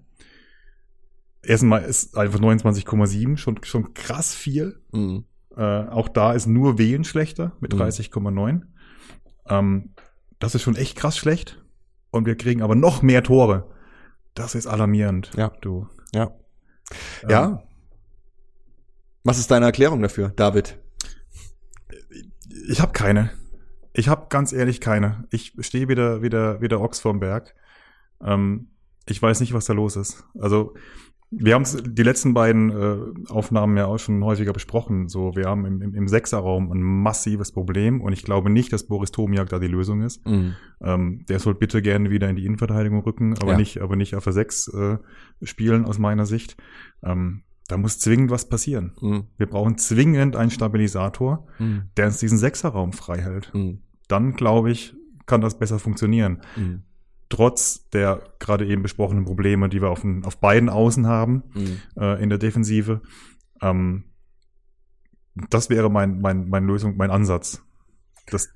Erstmal 1.43 1.82
ist 1.84 2.16
einfach 2.16 2.41
29,7 2.41 3.36
schon, 3.36 3.62
schon 3.64 3.95
krass 3.95 4.34
viel. 4.34 4.80
Mhm. 4.93 5.24
Äh, 5.57 5.62
auch 5.62 6.09
da 6.09 6.32
ist 6.32 6.47
nur 6.47 6.78
Wählen 6.78 7.05
schlechter 7.05 7.53
mit 7.61 7.72
Mhm. 7.74 7.78
30,9. 7.80 8.62
Ähm, 9.47 9.91
das 10.39 10.55
ist 10.55 10.62
schon 10.62 10.76
echt 10.76 10.97
krass 10.97 11.16
schlecht. 11.16 11.62
Und 12.11 12.26
wir 12.26 12.36
kriegen 12.36 12.62
aber 12.62 12.74
noch 12.74 13.03
mehr 13.03 13.22
Tore. 13.22 13.70
Das 14.34 14.55
ist 14.55 14.66
alarmierend. 14.66 15.30
Ja. 15.36 15.53
Du. 15.61 15.86
Ja. 16.14 16.32
Ähm, 17.22 17.30
Ja. 17.30 17.62
Was 19.24 19.39
ist 19.39 19.51
deine 19.51 19.66
Erklärung 19.66 20.01
dafür, 20.01 20.30
David? 20.30 20.78
Ich 22.68 22.80
habe 22.80 22.93
keine. 22.93 23.30
Ich 23.99 24.09
habe 24.09 24.26
ganz 24.28 24.53
ehrlich 24.53 24.80
keine. 24.80 25.24
Ich 25.30 25.55
stehe 25.59 25.88
wieder, 25.88 26.22
wieder, 26.22 26.61
wieder 26.61 26.80
Ochs 26.80 27.01
vorm 27.01 27.18
Berg. 27.18 27.55
Ähm, 28.22 28.68
ich 29.07 29.20
weiß 29.20 29.40
nicht, 29.40 29.53
was 29.55 29.64
da 29.64 29.72
los 29.72 29.96
ist. 29.96 30.24
Also 30.38 30.74
wir 31.30 31.55
haben 31.55 31.64
die 31.84 32.03
letzten 32.05 32.32
beiden 32.32 32.70
äh, 32.70 33.30
Aufnahmen 33.30 33.76
ja 33.76 33.86
auch 33.86 33.99
schon 33.99 34.22
häufiger 34.22 34.53
besprochen. 34.53 35.09
So, 35.09 35.34
wir 35.34 35.46
haben 35.46 35.66
im, 35.66 35.82
im, 35.82 35.94
im 35.94 36.07
Sechserraum 36.09 36.70
ein 36.70 36.80
massives 36.80 37.51
Problem 37.51 38.01
und 38.01 38.12
ich 38.12 38.22
glaube 38.22 38.51
nicht, 38.51 38.72
dass 38.72 38.86
Boris 38.86 39.11
Tomiak 39.11 39.49
da 39.49 39.59
die 39.59 39.66
Lösung 39.66 40.03
ist. 40.03 40.24
Mhm. 40.26 40.55
Ähm, 40.80 41.26
der 41.28 41.40
soll 41.40 41.57
bitte 41.57 41.82
gerne 41.82 42.11
wieder 42.11 42.28
in 42.30 42.36
die 42.36 42.46
Innenverteidigung 42.46 43.01
rücken, 43.01 43.34
aber 43.42 43.53
Ja. 43.53 43.59
nicht, 43.59 43.80
aber 43.82 43.96
nicht 43.96 44.14
auf 44.14 44.24
der 44.24 44.32
Sechs 44.32 44.68
äh, 44.68 44.99
spielen 45.42 45.84
aus 45.84 45.99
meiner 45.99 46.24
Sicht. 46.24 46.57
Ähm, 47.03 47.42
da 47.66 47.76
muss 47.76 47.99
zwingend 47.99 48.30
was 48.30 48.49
passieren. 48.49 48.92
Mhm. 49.01 49.24
Wir 49.36 49.46
brauchen 49.49 49.76
zwingend 49.76 50.36
einen 50.36 50.51
Stabilisator, 50.53 51.46
Mhm. 51.59 51.90
der 51.96 52.07
uns 52.07 52.18
diesen 52.18 52.38
Sechserraum 52.38 52.92
frei 52.92 53.20
hält. 53.20 53.53
Dann, 54.09 54.35
glaube 54.35 54.71
ich, 54.71 54.95
kann 55.27 55.41
das 55.41 55.59
besser 55.59 55.79
funktionieren. 55.79 56.41
Mhm. 56.57 56.83
Trotz 57.29 57.89
der 57.91 58.23
gerade 58.39 58.67
eben 58.67 58.83
besprochenen 58.83 59.27
Probleme, 59.27 59.69
die 59.69 59.83
wir 59.83 59.91
auf, 59.91 60.01
den, 60.01 60.25
auf 60.25 60.39
beiden 60.39 60.69
Außen 60.71 61.07
haben, 61.07 61.43
Mhm. 61.55 61.81
äh, 61.97 62.23
in 62.23 62.31
der 62.31 62.39
Defensive. 62.39 63.03
Ähm, 63.61 64.05
das 65.51 65.71
wäre 65.71 65.91
mein, 65.91 66.21
mein, 66.21 66.49
mein 66.49 66.65
Lösung, 66.67 66.97
mein 66.97 67.11
Ansatz. 67.11 67.63
Das, 68.31 68.53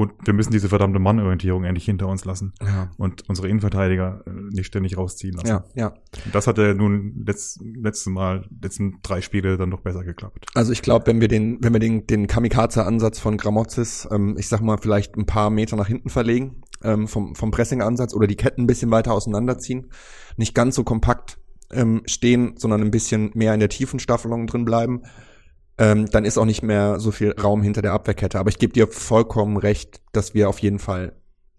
und 0.00 0.12
wir 0.24 0.32
müssen 0.32 0.50
diese 0.50 0.70
verdammte 0.70 0.98
Mannorientierung 0.98 1.64
endlich 1.64 1.84
hinter 1.84 2.08
uns 2.08 2.24
lassen 2.24 2.54
Ja. 2.62 2.90
und 2.96 3.28
unsere 3.28 3.48
Innenverteidiger 3.48 4.22
äh, 4.26 4.30
nicht 4.54 4.66
ständig 4.66 4.96
rausziehen 4.96 5.34
lassen. 5.34 5.46
Ja, 5.46 5.64
ja. 5.74 5.94
Das 6.32 6.46
hat 6.46 6.56
ja 6.56 6.72
nun 6.72 7.22
letzt, 7.26 7.60
letztes 7.62 8.06
Mal, 8.06 8.46
letzten 8.62 9.00
drei 9.02 9.20
Spiele 9.20 9.58
dann 9.58 9.70
doch 9.70 9.82
besser 9.82 10.02
geklappt. 10.02 10.46
Also 10.54 10.72
ich 10.72 10.80
glaube, 10.80 11.06
wenn 11.06 11.20
wir 11.20 11.28
den, 11.28 11.58
wenn 11.60 11.74
wir 11.74 11.80
den, 11.80 12.06
den 12.06 12.26
Kamikaze-Ansatz 12.26 13.18
von 13.18 13.36
Gramozis, 13.36 14.08
ähm, 14.10 14.36
ich 14.38 14.48
sag 14.48 14.62
mal, 14.62 14.78
vielleicht 14.78 15.16
ein 15.16 15.26
paar 15.26 15.50
Meter 15.50 15.76
nach 15.76 15.88
hinten 15.88 16.08
verlegen, 16.08 16.62
ähm, 16.82 17.06
vom, 17.06 17.34
vom 17.34 17.50
Pressing-Ansatz 17.50 18.14
oder 18.14 18.26
die 18.26 18.36
Ketten 18.36 18.62
ein 18.62 18.66
bisschen 18.66 18.90
weiter 18.90 19.12
auseinanderziehen, 19.12 19.90
nicht 20.38 20.54
ganz 20.54 20.76
so 20.76 20.82
kompakt 20.82 21.38
ähm, 21.70 22.02
stehen, 22.06 22.54
sondern 22.56 22.80
ein 22.80 22.90
bisschen 22.90 23.32
mehr 23.34 23.52
in 23.52 23.60
der 23.60 23.68
tiefen 23.68 23.98
Staffelung 24.00 24.46
drin 24.46 24.64
bleiben, 24.64 25.02
ähm, 25.80 26.10
dann 26.10 26.26
ist 26.26 26.36
auch 26.36 26.44
nicht 26.44 26.62
mehr 26.62 27.00
so 27.00 27.10
viel 27.10 27.32
Raum 27.32 27.62
hinter 27.62 27.80
der 27.80 27.94
Abwehrkette. 27.94 28.38
Aber 28.38 28.50
ich 28.50 28.58
gebe 28.58 28.74
dir 28.74 28.86
vollkommen 28.86 29.56
recht, 29.56 30.02
dass 30.12 30.34
wir 30.34 30.50
auf 30.50 30.58
jeden 30.58 30.78
Fall 30.78 31.14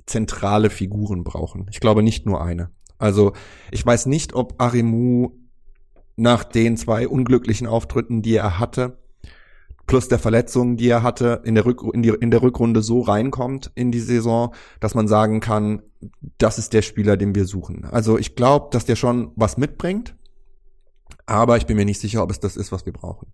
zentrale 0.05 0.69
Figuren 0.69 1.23
brauchen. 1.23 1.65
Ich 1.71 1.79
glaube 1.79 2.03
nicht 2.03 2.27
nur 2.27 2.41
eine. 2.41 2.69
Also 2.99 3.33
ich 3.71 3.83
weiß 3.83 4.05
nicht, 4.05 4.35
ob 4.35 4.61
Arimu 4.61 5.31
nach 6.17 6.43
den 6.43 6.77
zwei 6.77 7.07
unglücklichen 7.07 7.65
Auftritten, 7.65 8.21
die 8.21 8.35
er 8.35 8.59
hatte, 8.59 8.99
plus 9.87 10.07
der 10.07 10.19
Verletzungen, 10.19 10.77
die 10.77 10.89
er 10.89 11.01
hatte, 11.01 11.41
in 11.43 11.55
der, 11.55 11.65
Rück 11.65 11.81
in, 11.91 12.03
die, 12.03 12.09
in 12.09 12.29
der 12.29 12.43
Rückrunde 12.43 12.83
so 12.83 13.01
reinkommt 13.01 13.71
in 13.73 13.91
die 13.91 13.99
Saison, 13.99 14.53
dass 14.79 14.93
man 14.93 15.07
sagen 15.07 15.39
kann, 15.39 15.81
das 16.37 16.59
ist 16.59 16.73
der 16.73 16.83
Spieler, 16.83 17.17
den 17.17 17.33
wir 17.33 17.45
suchen. 17.45 17.85
Also 17.85 18.19
ich 18.19 18.35
glaube, 18.35 18.67
dass 18.71 18.85
der 18.85 18.95
schon 18.95 19.31
was 19.35 19.57
mitbringt, 19.57 20.15
aber 21.25 21.57
ich 21.57 21.65
bin 21.65 21.75
mir 21.75 21.85
nicht 21.85 21.99
sicher, 21.99 22.21
ob 22.21 22.29
es 22.29 22.39
das 22.39 22.55
ist, 22.55 22.71
was 22.71 22.85
wir 22.85 22.93
brauchen. 22.93 23.33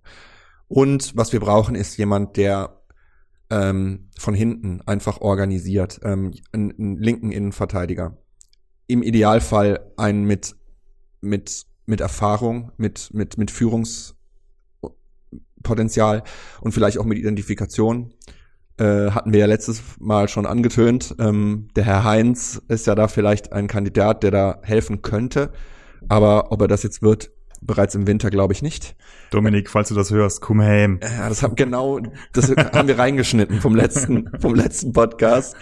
Und 0.67 1.15
was 1.15 1.31
wir 1.33 1.39
brauchen, 1.39 1.75
ist 1.75 1.97
jemand, 1.97 2.37
der 2.37 2.81
ähm, 3.49 4.09
von 4.17 4.33
hinten 4.33 4.81
einfach 4.85 5.21
organisiert, 5.21 5.99
ähm, 6.03 6.33
einen, 6.51 6.71
einen 6.71 6.97
linken 6.97 7.31
Innenverteidiger. 7.31 8.17
Im 8.87 9.03
Idealfall 9.03 9.93
einen 9.97 10.25
mit 10.25 10.55
mit 11.21 11.65
mit 11.85 12.01
Erfahrung, 12.01 12.73
mit 12.77 13.13
mit 13.13 13.37
mit 13.37 13.51
Führungspotenzial 13.51 16.23
und 16.61 16.73
vielleicht 16.73 16.97
auch 16.97 17.05
mit 17.05 17.17
Identifikation. 17.17 18.13
Äh, 18.77 19.11
hatten 19.11 19.31
wir 19.33 19.39
ja 19.39 19.45
letztes 19.47 19.81
Mal 19.99 20.29
schon 20.29 20.45
angetönt. 20.45 21.15
Ähm, 21.17 21.69
der 21.75 21.85
Herr 21.85 22.03
Heinz 22.03 22.61
ist 22.67 22.85
ja 22.85 22.93
da 22.93 23.07
vielleicht 23.07 23.51
ein 23.51 23.67
Kandidat, 23.67 24.21
der 24.21 24.29
da 24.31 24.59
helfen 24.61 25.01
könnte. 25.01 25.51
Aber 26.09 26.51
ob 26.51 26.61
er 26.61 26.67
das 26.67 26.83
jetzt 26.83 27.01
wird, 27.01 27.31
bereits 27.61 27.95
im 27.95 28.07
Winter 28.07 28.29
glaube 28.29 28.53
ich 28.53 28.61
nicht. 28.61 28.95
Dominik, 29.31 29.69
falls 29.69 29.89
du 29.89 29.95
das 29.95 30.11
hörst, 30.11 30.41
komm 30.41 30.61
heim. 30.61 30.99
Ja, 31.01 31.29
das 31.29 31.43
haben 31.43 31.55
genau, 31.55 31.99
das 32.33 32.49
haben 32.49 32.87
wir 32.87 32.97
reingeschnitten 32.97 33.61
vom 33.61 33.75
letzten, 33.75 34.29
vom 34.39 34.55
letzten 34.55 34.93
Podcast. 34.93 35.55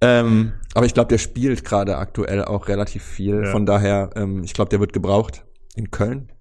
Ähm, 0.00 0.52
aber 0.74 0.86
ich 0.86 0.94
glaube, 0.94 1.08
der 1.08 1.18
spielt 1.18 1.64
gerade 1.64 1.98
aktuell 1.98 2.44
auch 2.44 2.68
relativ 2.68 3.02
viel. 3.02 3.44
Ja. 3.44 3.52
Von 3.52 3.66
daher, 3.66 4.10
ähm, 4.16 4.42
ich 4.44 4.54
glaube, 4.54 4.70
der 4.70 4.80
wird 4.80 4.92
gebraucht 4.92 5.44
in 5.74 5.90
Köln. 5.90 6.32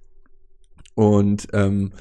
Und 0.95 1.47
ähm, 1.53 1.91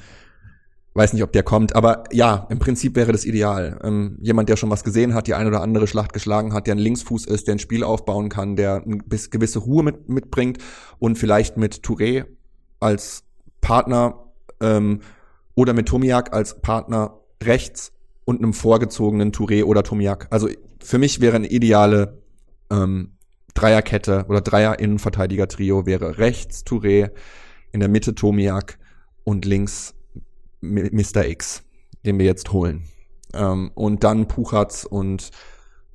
weiß 0.93 1.13
nicht, 1.13 1.23
ob 1.23 1.31
der 1.31 1.43
kommt, 1.43 1.75
aber 1.75 2.03
ja, 2.11 2.47
im 2.49 2.59
Prinzip 2.59 2.95
wäre 2.95 3.11
das 3.11 3.23
ideal. 3.23 3.79
Ähm, 3.83 4.17
jemand, 4.21 4.49
der 4.49 4.57
schon 4.57 4.69
was 4.69 4.83
gesehen 4.83 5.13
hat, 5.13 5.27
die 5.27 5.33
eine 5.33 5.49
oder 5.49 5.61
andere 5.61 5.87
Schlacht 5.87 6.13
geschlagen 6.13 6.53
hat, 6.53 6.67
der 6.67 6.75
ein 6.75 6.79
Linksfuß 6.79 7.25
ist, 7.25 7.47
der 7.47 7.55
ein 7.55 7.59
Spiel 7.59 7.83
aufbauen 7.83 8.29
kann, 8.29 8.55
der 8.55 8.83
eine 8.83 8.97
gewisse 8.97 9.59
Ruhe 9.59 9.83
mit, 9.83 10.09
mitbringt 10.09 10.57
und 10.97 11.17
vielleicht 11.17 11.57
mit 11.57 11.85
Touré 11.85 12.25
als 12.79 13.23
Partner 13.61 14.25
ähm, 14.61 15.01
oder 15.55 15.73
mit 15.73 15.87
Tomiak 15.87 16.33
als 16.33 16.61
Partner 16.61 17.19
rechts 17.43 17.91
und 18.25 18.41
einem 18.41 18.53
vorgezogenen 18.53 19.31
Touré 19.31 19.63
oder 19.63 19.83
Tomiak. 19.83 20.27
Also 20.29 20.49
für 20.81 20.97
mich 20.97 21.19
wäre 21.21 21.35
eine 21.35 21.47
ideale 21.47 22.21
ähm, 22.69 23.13
Dreierkette 23.53 24.25
oder 24.29 24.41
Dreier-Innenverteidiger-Trio 24.41 25.85
wäre 25.85 26.17
rechts 26.17 26.65
Touré, 26.65 27.11
in 27.71 27.79
der 27.79 27.89
Mitte 27.89 28.15
Tomiak 28.15 28.79
und 29.23 29.45
links 29.45 29.93
Mr. 30.61 31.25
X, 31.25 31.63
den 32.05 32.17
wir 32.19 32.25
jetzt 32.25 32.51
holen. 32.51 32.83
Ähm, 33.33 33.71
und 33.75 34.03
dann 34.03 34.27
Puchatz 34.27 34.85
und 34.85 35.31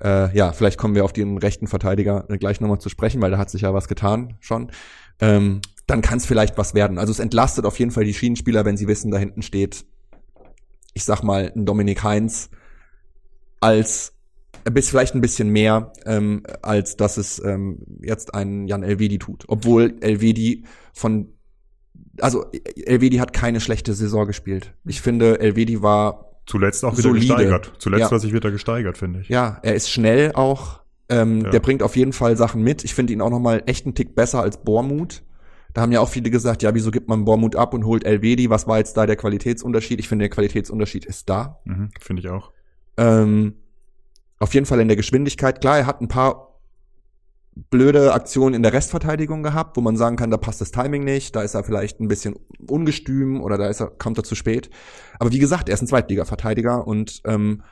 äh, 0.03 0.35
ja, 0.35 0.51
vielleicht 0.51 0.77
kommen 0.77 0.95
wir 0.95 1.05
auf 1.05 1.13
den 1.13 1.37
rechten 1.37 1.67
Verteidiger 1.67 2.25
gleich 2.39 2.61
nochmal 2.61 2.79
zu 2.79 2.89
sprechen, 2.89 3.21
weil 3.21 3.31
da 3.31 3.37
hat 3.37 3.49
sich 3.49 3.61
ja 3.61 3.73
was 3.73 3.87
getan 3.87 4.35
schon. 4.39 4.71
Ähm, 5.19 5.61
dann 5.87 6.01
kann 6.01 6.17
es 6.17 6.25
vielleicht 6.25 6.57
was 6.57 6.73
werden. 6.73 6.97
Also 6.97 7.11
es 7.11 7.19
entlastet 7.19 7.65
auf 7.65 7.77
jeden 7.79 7.91
Fall 7.91 8.05
die 8.05 8.13
Schienenspieler, 8.13 8.65
wenn 8.65 8.77
sie 8.77 8.87
wissen, 8.87 9.11
da 9.11 9.17
hinten 9.17 9.41
steht, 9.41 9.85
ich 10.93 11.05
sag 11.05 11.23
mal, 11.23 11.51
ein 11.55 11.65
Dominik 11.65 12.03
Heinz 12.03 12.49
als 13.59 14.13
bis 14.63 14.89
vielleicht 14.89 15.13
ein 15.13 15.21
bisschen 15.21 15.49
mehr, 15.49 15.93
ähm, 16.05 16.43
als 16.61 16.97
dass 16.97 17.17
es 17.17 17.43
ähm, 17.43 17.79
jetzt 18.01 18.33
ein 18.33 18.67
Jan 18.67 18.83
Elvedi 18.83 19.19
tut. 19.19 19.43
Obwohl 19.47 19.95
Elvedi 20.01 20.65
von 20.93 21.29
also 22.19 22.45
Elvedi 22.85 23.17
hat 23.17 23.33
keine 23.33 23.59
schlechte 23.59 23.93
Saison 23.93 24.25
gespielt. 24.25 24.73
Ich 24.85 25.01
finde, 25.01 25.39
Elvedi 25.39 25.81
war 25.81 26.31
zuletzt 26.45 26.83
auch 26.85 26.93
wieder 26.93 27.09
solide. 27.09 27.27
gesteigert. 27.27 27.73
Zuletzt 27.77 28.01
ja. 28.01 28.11
hat 28.11 28.21
sich 28.21 28.33
wieder 28.33 28.51
gesteigert, 28.51 28.97
finde 28.97 29.21
ich. 29.21 29.29
Ja, 29.29 29.59
er 29.63 29.75
ist 29.75 29.89
schnell 29.89 30.31
auch. 30.33 30.81
Ähm, 31.09 31.41
ja. 31.41 31.49
Der 31.51 31.59
bringt 31.59 31.83
auf 31.83 31.95
jeden 31.95 32.13
Fall 32.13 32.37
Sachen 32.37 32.63
mit. 32.63 32.83
Ich 32.83 32.95
finde 32.95 33.13
ihn 33.13 33.21
auch 33.21 33.29
noch 33.29 33.39
mal 33.39 33.63
echt 33.65 33.85
einen 33.85 33.95
Tick 33.95 34.15
besser 34.15 34.41
als 34.41 34.57
Bormut. 34.57 35.23
Da 35.75 35.81
haben 35.81 35.91
ja 35.91 35.99
auch 35.99 36.07
viele 36.07 36.29
gesagt, 36.29 36.63
ja, 36.63 36.73
wieso 36.73 36.89
gibt 36.89 37.09
man 37.09 37.25
Bormut 37.25 37.57
ab 37.57 37.73
und 37.73 37.85
holt 37.85 38.05
Elvedi? 38.05 38.49
Was 38.49 38.65
war 38.65 38.77
jetzt 38.77 38.95
da 38.95 39.05
der 39.05 39.17
Qualitätsunterschied? 39.17 39.99
Ich 39.99 40.07
finde, 40.07 40.23
der 40.23 40.29
Qualitätsunterschied 40.29 41.03
ist 41.03 41.29
da. 41.29 41.59
Mhm, 41.65 41.89
finde 41.99 42.21
ich 42.21 42.29
auch. 42.29 42.53
Ähm, 42.95 43.55
auf 44.39 44.53
jeden 44.53 44.65
Fall 44.65 44.79
in 44.79 44.87
der 44.87 44.95
Geschwindigkeit. 44.95 45.59
Klar, 45.59 45.79
er 45.79 45.85
hat 45.85 45.99
ein 45.99 46.07
paar 46.07 46.61
blöde 47.69 48.13
Aktionen 48.13 48.55
in 48.55 48.63
der 48.63 48.71
Restverteidigung 48.71 49.43
gehabt, 49.43 49.75
wo 49.75 49.81
man 49.81 49.97
sagen 49.97 50.15
kann, 50.15 50.31
da 50.31 50.37
passt 50.37 50.61
das 50.61 50.71
Timing 50.71 51.03
nicht, 51.03 51.35
da 51.35 51.41
ist 51.41 51.55
er 51.55 51.65
vielleicht 51.65 51.99
ein 51.99 52.07
bisschen 52.07 52.35
ungestüm 52.69 53.41
oder 53.41 53.57
da 53.57 53.67
ist 53.67 53.81
er, 53.81 53.87
kommt 53.87 54.17
er 54.17 54.23
zu 54.23 54.35
spät. 54.35 54.69
Aber 55.19 55.33
wie 55.33 55.39
gesagt, 55.39 55.67
er 55.67 55.73
ist 55.73 55.81
ein 55.81 55.87
Zweitliga-Verteidiger 55.87 56.87
und 56.87 57.21
ähm, 57.25 57.63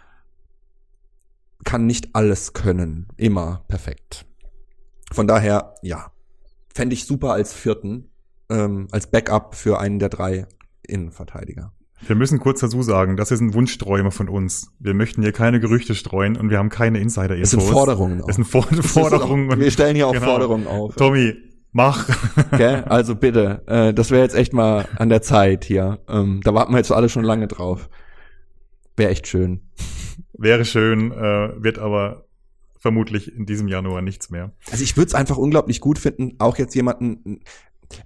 kann 1.63 1.85
nicht 1.85 2.15
alles 2.15 2.51
können, 2.51 3.07
immer 3.15 3.63
perfekt. 3.69 4.25
Von 5.13 5.25
daher, 5.25 5.75
ja, 5.83 6.11
fände 6.73 6.93
ich 6.93 7.05
super 7.05 7.33
als 7.33 7.53
vierten, 7.53 8.11
ähm, 8.49 8.87
als 8.91 9.07
Backup 9.07 9.55
für 9.55 9.79
einen 9.79 9.99
der 9.99 10.09
drei 10.09 10.47
Innenverteidiger. 10.85 11.73
Wir 12.05 12.15
müssen 12.15 12.39
kurz 12.39 12.59
dazu 12.59 12.81
sagen, 12.83 13.15
das 13.15 13.31
ist 13.31 13.39
ein 13.39 13.53
Wunschträumer 13.53 14.11
von 14.11 14.27
uns. 14.27 14.73
Wir 14.79 14.93
möchten 14.93 15.21
hier 15.21 15.31
keine 15.31 15.61
Gerüchte 15.61 15.95
streuen 15.95 16.35
und 16.35 16.49
wir 16.49 16.57
haben 16.57 16.69
keine 16.69 16.99
Insider-Infos. 16.99 17.41
Es 17.41 17.51
sind 17.51 17.61
Forderungen. 17.61 18.21
Es 18.27 18.35
sind 18.35 18.43
For 18.43 18.63
Forderungen. 18.83 19.51
Auch, 19.51 19.57
wir 19.57 19.71
stellen 19.71 19.95
hier 19.95 20.07
auch 20.07 20.13
genau. 20.13 20.25
Forderungen 20.25 20.67
auf. 20.67 20.95
Tommy, 20.95 21.33
mach. 21.71 22.09
Okay, 22.51 22.81
also 22.85 23.15
bitte, 23.15 23.63
äh, 23.67 23.93
das 23.93 24.11
wäre 24.11 24.21
jetzt 24.21 24.35
echt 24.35 24.51
mal 24.51 24.85
an 24.97 25.07
der 25.09 25.21
Zeit 25.21 25.63
hier. 25.63 25.99
Ähm, 26.09 26.41
da 26.43 26.53
warten 26.53 26.73
wir 26.73 26.77
jetzt 26.77 26.91
alle 26.91 27.07
schon 27.07 27.23
lange 27.23 27.47
drauf. 27.47 27.89
Wäre 28.97 29.11
echt 29.11 29.27
schön. 29.27 29.61
Wäre 30.33 30.65
schön, 30.65 31.11
äh, 31.11 31.63
wird 31.63 31.79
aber 31.79 32.25
vermutlich 32.83 33.33
in 33.33 33.45
diesem 33.45 33.69
Januar 33.69 34.01
nichts 34.01 34.29
mehr. 34.29 34.51
Also 34.69 34.83
ich 34.83 34.97
würde 34.97 35.07
es 35.07 35.15
einfach 35.15 35.37
unglaublich 35.37 35.79
gut 35.79 35.97
finden, 35.97 36.35
auch 36.39 36.57
jetzt 36.57 36.75
jemanden, 36.75 37.39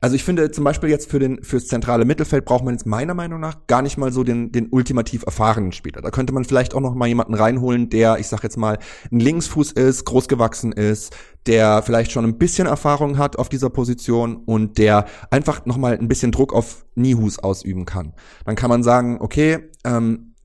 also 0.01 0.15
ich 0.15 0.23
finde 0.23 0.51
zum 0.51 0.63
Beispiel 0.63 0.89
jetzt 0.89 1.09
für 1.09 1.17
den 1.17 1.43
fürs 1.43 1.65
zentrale 1.65 2.05
Mittelfeld 2.05 2.45
braucht 2.45 2.63
man 2.63 2.75
jetzt 2.75 2.85
meiner 2.85 3.15
Meinung 3.15 3.39
nach 3.39 3.65
gar 3.65 3.81
nicht 3.81 3.97
mal 3.97 4.11
so 4.11 4.23
den 4.23 4.51
den 4.51 4.67
ultimativ 4.69 5.23
erfahrenen 5.23 5.71
Spieler. 5.71 6.01
Da 6.01 6.11
könnte 6.11 6.31
man 6.31 6.45
vielleicht 6.45 6.75
auch 6.75 6.81
noch 6.81 6.93
mal 6.93 7.07
jemanden 7.07 7.33
reinholen, 7.33 7.89
der 7.89 8.19
ich 8.19 8.27
sag 8.27 8.43
jetzt 8.43 8.57
mal 8.57 8.77
ein 9.11 9.19
Linksfuß 9.19 9.71
ist, 9.71 10.05
groß 10.05 10.27
gewachsen 10.27 10.73
ist, 10.73 11.15
der 11.47 11.81
vielleicht 11.81 12.11
schon 12.11 12.25
ein 12.25 12.37
bisschen 12.37 12.67
Erfahrung 12.67 13.17
hat 13.17 13.39
auf 13.39 13.49
dieser 13.49 13.71
Position 13.71 14.35
und 14.35 14.77
der 14.77 15.05
einfach 15.31 15.65
noch 15.65 15.77
mal 15.77 15.97
ein 15.97 16.07
bisschen 16.07 16.31
Druck 16.31 16.53
auf 16.53 16.85
Nihus 16.93 17.39
ausüben 17.39 17.85
kann. 17.85 18.13
Dann 18.45 18.55
kann 18.55 18.69
man 18.69 18.83
sagen, 18.83 19.17
okay, 19.21 19.71
ähm, 19.85 20.35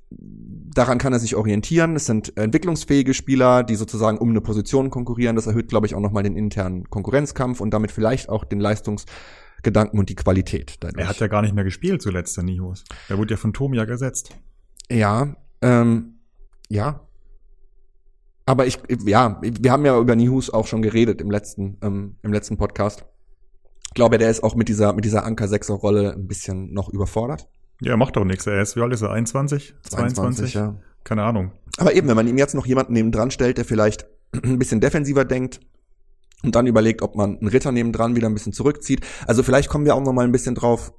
daran 0.75 0.99
kann 0.99 1.13
er 1.13 1.19
sich 1.19 1.37
orientieren. 1.37 1.97
Es 1.97 2.07
sind 2.07 2.37
entwicklungsfähige 2.37 3.15
Spieler, 3.15 3.63
die 3.63 3.75
sozusagen 3.75 4.19
um 4.19 4.31
eine 4.31 4.41
Position 4.41 4.91
konkurrieren. 4.91 5.37
Das 5.37 5.47
erhöht, 5.47 5.69
glaube 5.69 5.87
ich, 5.87 5.95
auch 5.95 6.01
nochmal 6.01 6.23
den 6.23 6.37
internen 6.37 6.89
Konkurrenzkampf 6.91 7.61
und 7.61 7.73
damit 7.73 7.93
vielleicht 7.93 8.29
auch 8.29 8.45
den 8.45 8.61
Leistungsgedanken 8.61 9.99
und 9.99 10.09
die 10.09 10.15
Qualität. 10.15 10.77
Dadurch. 10.81 11.03
Er 11.03 11.09
hat 11.09 11.21
ja 11.21 11.29
gar 11.29 11.43
nicht 11.43 11.55
mehr 11.55 11.65
gespielt 11.65 12.03
zuletzt, 12.03 12.37
der 12.37 12.45
Nihus. 12.45 12.85
Er 13.09 13.19
wurde 13.19 13.35
ja 13.35 13.37
von 13.37 13.53
Tomia 13.53 13.85
gesetzt. 13.85 14.35
Ja, 14.91 15.37
ähm, 15.61 16.21
ja. 16.69 17.07
Aber 18.45 18.67
ich, 18.67 18.79
ja, 19.07 19.41
wir 19.41 19.73
haben 19.73 19.87
ja 19.87 19.99
über 19.99 20.17
Nihus 20.17 20.51
auch 20.51 20.67
schon 20.67 20.83
geredet 20.83 21.21
im 21.21 21.31
letzten, 21.31 21.79
ähm, 21.83 22.17
im 22.23 22.33
letzten 22.33 22.57
Podcast. 22.57 23.05
Ich 23.87 23.95
glaube, 23.95 24.19
der 24.19 24.31
ist 24.31 24.43
auch 24.43 24.55
mit 24.55 24.69
dieser, 24.69 24.95
mit 24.95 25.05
dieser 25.05 25.25
Anker-Sechser-Rolle 25.25 26.15
ein 26.15 26.27
bisschen 26.27 26.73
noch 26.73 26.89
überfordert. 26.89 27.49
Ja, 27.81 27.97
macht 27.97 28.17
doch 28.17 28.25
nichts. 28.25 28.47
Er 28.47 28.61
ist, 28.63 28.77
wie 28.77 28.81
alt 28.81 28.93
ist 28.93 29.03
er? 29.03 29.11
21? 29.11 29.75
22? 29.83 30.53
22 30.53 30.55
ja. 30.55 30.77
Keine 31.05 31.25
Ahnung. 31.25 31.53
Aber 31.79 31.95
eben, 31.95 32.09
wenn 32.09 32.17
man 32.17 32.29
ihm 32.29 32.39
jetzt 32.39 32.55
noch 32.55 32.67
jemanden 32.67 32.93
neben 32.93 33.13
dran 33.13 33.31
stellt, 33.31 33.59
der 33.59 33.65
vielleicht 33.65 34.07
ein 34.45 34.59
bisschen 34.59 34.81
defensiver 34.81 35.25
denkt 35.25 35.61
und 36.43 36.55
dann 36.55 36.67
überlegt, 36.67 37.03
ob 37.03 37.17
man 37.17 37.39
einen 37.39 37.49
Ritter 37.49 37.73
neben 37.73 37.93
dran 37.93 38.17
wieder 38.17 38.29
ein 38.29 38.35
bisschen 38.35 38.53
zurückzieht. 38.53 39.01
Also 39.27 39.43
vielleicht 39.43 39.69
kommen 39.69 39.85
wir 39.85 39.95
auch 39.95 40.03
noch 40.03 40.13
mal 40.13 40.25
ein 40.25 40.33
bisschen 40.33 40.55
drauf 40.55 40.93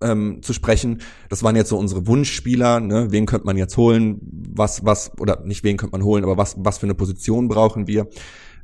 ähm, 0.00 0.42
zu 0.42 0.52
sprechen. 0.52 1.00
Das 1.28 1.42
waren 1.42 1.56
jetzt 1.56 1.68
so 1.68 1.78
unsere 1.78 2.06
Wunschspieler. 2.06 2.80
Ne? 2.80 3.10
Wen 3.10 3.26
könnte 3.26 3.46
man 3.46 3.56
jetzt 3.56 3.76
holen? 3.76 4.20
Was, 4.54 4.84
was, 4.84 5.18
oder 5.18 5.44
nicht 5.44 5.64
wen 5.64 5.76
könnte 5.76 5.92
man 5.92 6.04
holen, 6.04 6.24
aber 6.24 6.36
was, 6.36 6.56
was 6.58 6.78
für 6.78 6.86
eine 6.86 6.94
Position 6.94 7.48
brauchen 7.48 7.86
wir? 7.86 8.08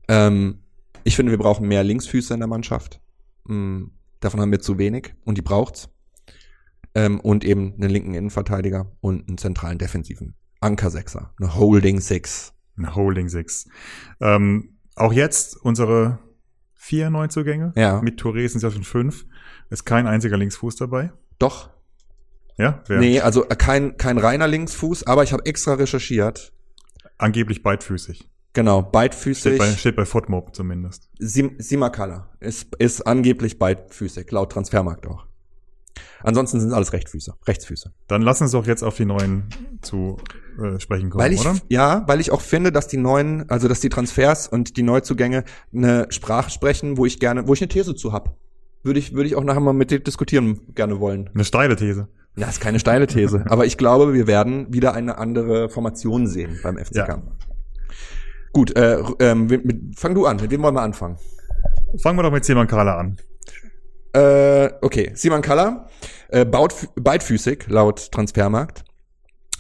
Ähm, 0.09 0.61
ich 1.03 1.17
finde, 1.17 1.33
wir 1.33 1.39
brauchen 1.39 1.69
mehr 1.69 1.85
Linksfüße 1.85 2.35
in 2.35 2.41
der 2.41 2.49
Mannschaft. 2.49 3.01
Mhm. 3.47 3.91
Davon 4.21 4.41
haben 4.41 4.51
wir 4.51 4.61
zu 4.61 4.79
wenig 4.79 5.15
und 5.25 5.37
die 5.37 5.43
braucht's 5.43 5.91
ähm, 6.95 7.21
und 7.21 7.45
eben 7.45 7.75
einen 7.75 7.91
linken 7.91 8.15
Innenverteidiger 8.15 8.93
und 9.01 9.29
einen 9.29 9.39
zentralen 9.39 9.79
defensiven 9.79 10.35
Anker-Sechser, 10.61 11.35
eine 11.39 11.55
Holding 11.55 12.01
Six. 12.01 12.55
Eine 12.77 12.95
Holding 12.95 13.29
Six. 13.29 13.69
Ähm, 14.21 14.79
auch 14.97 15.13
jetzt 15.13 15.57
unsere 15.57 16.19
vier 16.75 17.11
Neuzugänge. 17.11 17.73
Ja. 17.77 18.01
Mit 18.03 18.21
Touré 18.21 18.49
sind 18.49 18.57
es 18.57 18.63
ja 18.63 18.71
schon 18.71 18.85
fünf. 18.85 19.27
Ist 19.71 19.85
kein 19.85 20.07
einziger 20.07 20.37
Linksfuß 20.37 20.77
dabei. 20.77 21.13
Doch. 21.39 21.71
Ja? 22.57 22.83
Wer? 22.87 22.99
Nee, 22.99 23.21
also 23.21 23.49
äh, 23.49 23.57
kein, 23.57 23.97
kein 23.97 24.19
reiner 24.19 24.47
Linksfuß, 24.47 25.07
aber 25.07 25.23
ich 25.23 25.33
habe 25.33 25.47
extra 25.47 25.75
recherchiert. 25.75 26.53
Angeblich 27.19 27.63
beidfüßig. 27.63 28.31
Genau, 28.53 28.83
beidfüßig. 28.83 29.55
Steht 29.55 29.59
bei, 29.59 29.73
steht 29.73 29.97
bei 29.97 30.05
Footmob 30.05 30.55
zumindest. 30.55 31.11
Sim, 31.19 31.57
Simakala 31.59 32.31
ist, 32.41 32.75
ist 32.77 33.03
angeblich 33.03 33.59
beidfüßig, 33.59 34.31
laut 34.31 34.53
Transfermarkt 34.53 35.07
auch. 35.07 35.27
Ansonsten 36.23 36.61
sind 36.61 36.73
alles 36.73 36.93
Rechtsfüße. 36.93 37.35
Rechtsfüße. 37.47 37.93
Dann 38.09 38.23
lass 38.23 38.41
uns 38.41 38.53
doch 38.53 38.67
jetzt 38.67 38.83
auf 38.83 38.97
die 38.97 39.05
neuen 39.05 39.45
zu 39.83 40.17
äh, 40.59 40.81
sprechen 40.81 41.11
kommen, 41.11 41.23
weil 41.23 41.33
ich, 41.33 41.41
oder? 41.41 41.57
Ja, 41.69 42.05
weil 42.07 42.21
ich 42.21 42.31
auch 42.31 42.41
finde, 42.41 42.73
dass 42.73 42.89
die 42.89 42.97
neuen, 42.97 43.49
also 43.51 43.69
dass 43.69 43.81
die 43.81 43.89
Transfers 43.89 44.49
und 44.49 44.77
die 44.77 44.83
Neuzugänge 44.83 45.45
eine 45.73 46.07
Sprache 46.11 46.51
sprechen, 46.51 46.97
wo 46.97 47.07
ich 47.07 47.21
gerne, 47.21 47.47
wo 47.47 47.55
ich 47.55 47.61
eine 47.61 47.69
These 47.69 47.95
zu 47.95 48.13
hab. 48.13 48.37
Würde 48.83 48.99
ich, 48.99 49.15
würde 49.15 49.27
ich 49.27 49.37
auch 49.37 49.45
nachher 49.45 49.61
mal 49.61 49.73
mit 49.73 49.91
dir 49.91 49.99
diskutieren 49.99 50.61
gerne 50.75 51.01
wollen. 51.01 51.31
Eine 51.35 51.45
steile 51.45 51.77
These. 51.77 52.09
Ja, 52.37 52.49
ist 52.49 52.61
keine 52.61 52.81
steile 52.81 53.07
These. 53.07 53.45
aber 53.49 53.65
ich 53.67 53.79
glaube, 53.79 54.13
wir 54.13 54.27
werden 54.27 54.73
wieder 54.73 54.95
eine 54.95 55.19
andere 55.19 55.69
Formation 55.69 56.27
sehen 56.27 56.59
beim 56.63 56.77
FCK. 56.77 56.97
Ja. 56.97 57.23
Gut, 58.53 58.77
äh, 58.77 59.03
ähm, 59.21 59.93
fang 59.97 60.15
du 60.15 60.27
an. 60.27 60.37
Mit 60.37 60.51
wem 60.51 60.63
wollen 60.63 60.75
wir 60.75 60.83
anfangen? 60.83 61.17
Fangen 61.99 62.19
wir 62.19 62.23
doch 62.23 62.33
mit 62.33 62.45
Simon 62.45 62.67
Kala 62.67 62.99
an. 62.99 63.17
Äh, 64.15 64.71
okay, 64.81 65.11
Simon 65.15 65.43
Kalla 65.43 65.89
äh, 66.29 66.45
baut 66.45 66.89
beidfüßig 66.95 67.67
laut 67.67 68.13
Transfermarkt, 68.13 68.85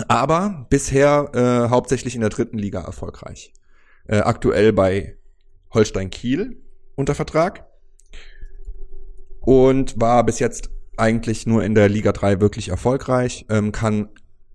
aber 0.07 0.66
bisher 0.70 1.30
äh, 1.34 1.70
hauptsächlich 1.70 2.14
in 2.14 2.20
der 2.20 2.30
dritten 2.30 2.59
Liga 2.59 2.80
erfolgreich. 2.80 3.52
Äh, 4.07 4.18
aktuell 4.18 4.72
bei 4.72 5.16
Holstein 5.72 6.11
Kiel 6.11 6.62
unter 6.94 7.16
Vertrag 7.16 7.66
und 9.40 10.00
war 10.00 10.24
bis 10.24 10.38
jetzt 10.38 10.70
eigentlich 10.96 11.46
nur 11.46 11.64
in 11.64 11.74
der 11.74 11.88
Liga 11.88 12.12
3 12.12 12.40
wirklich 12.40 12.68
erfolgreich, 12.68 13.46
ähm, 13.50 13.72
kann 13.72 14.11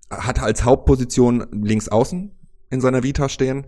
hat 0.10 0.40
als 0.42 0.64
Hauptposition 0.64 1.46
links 1.52 1.90
außen 1.90 2.32
in 2.70 2.82
seiner 2.82 3.04
Vita 3.04 3.30
stehen. 3.30 3.68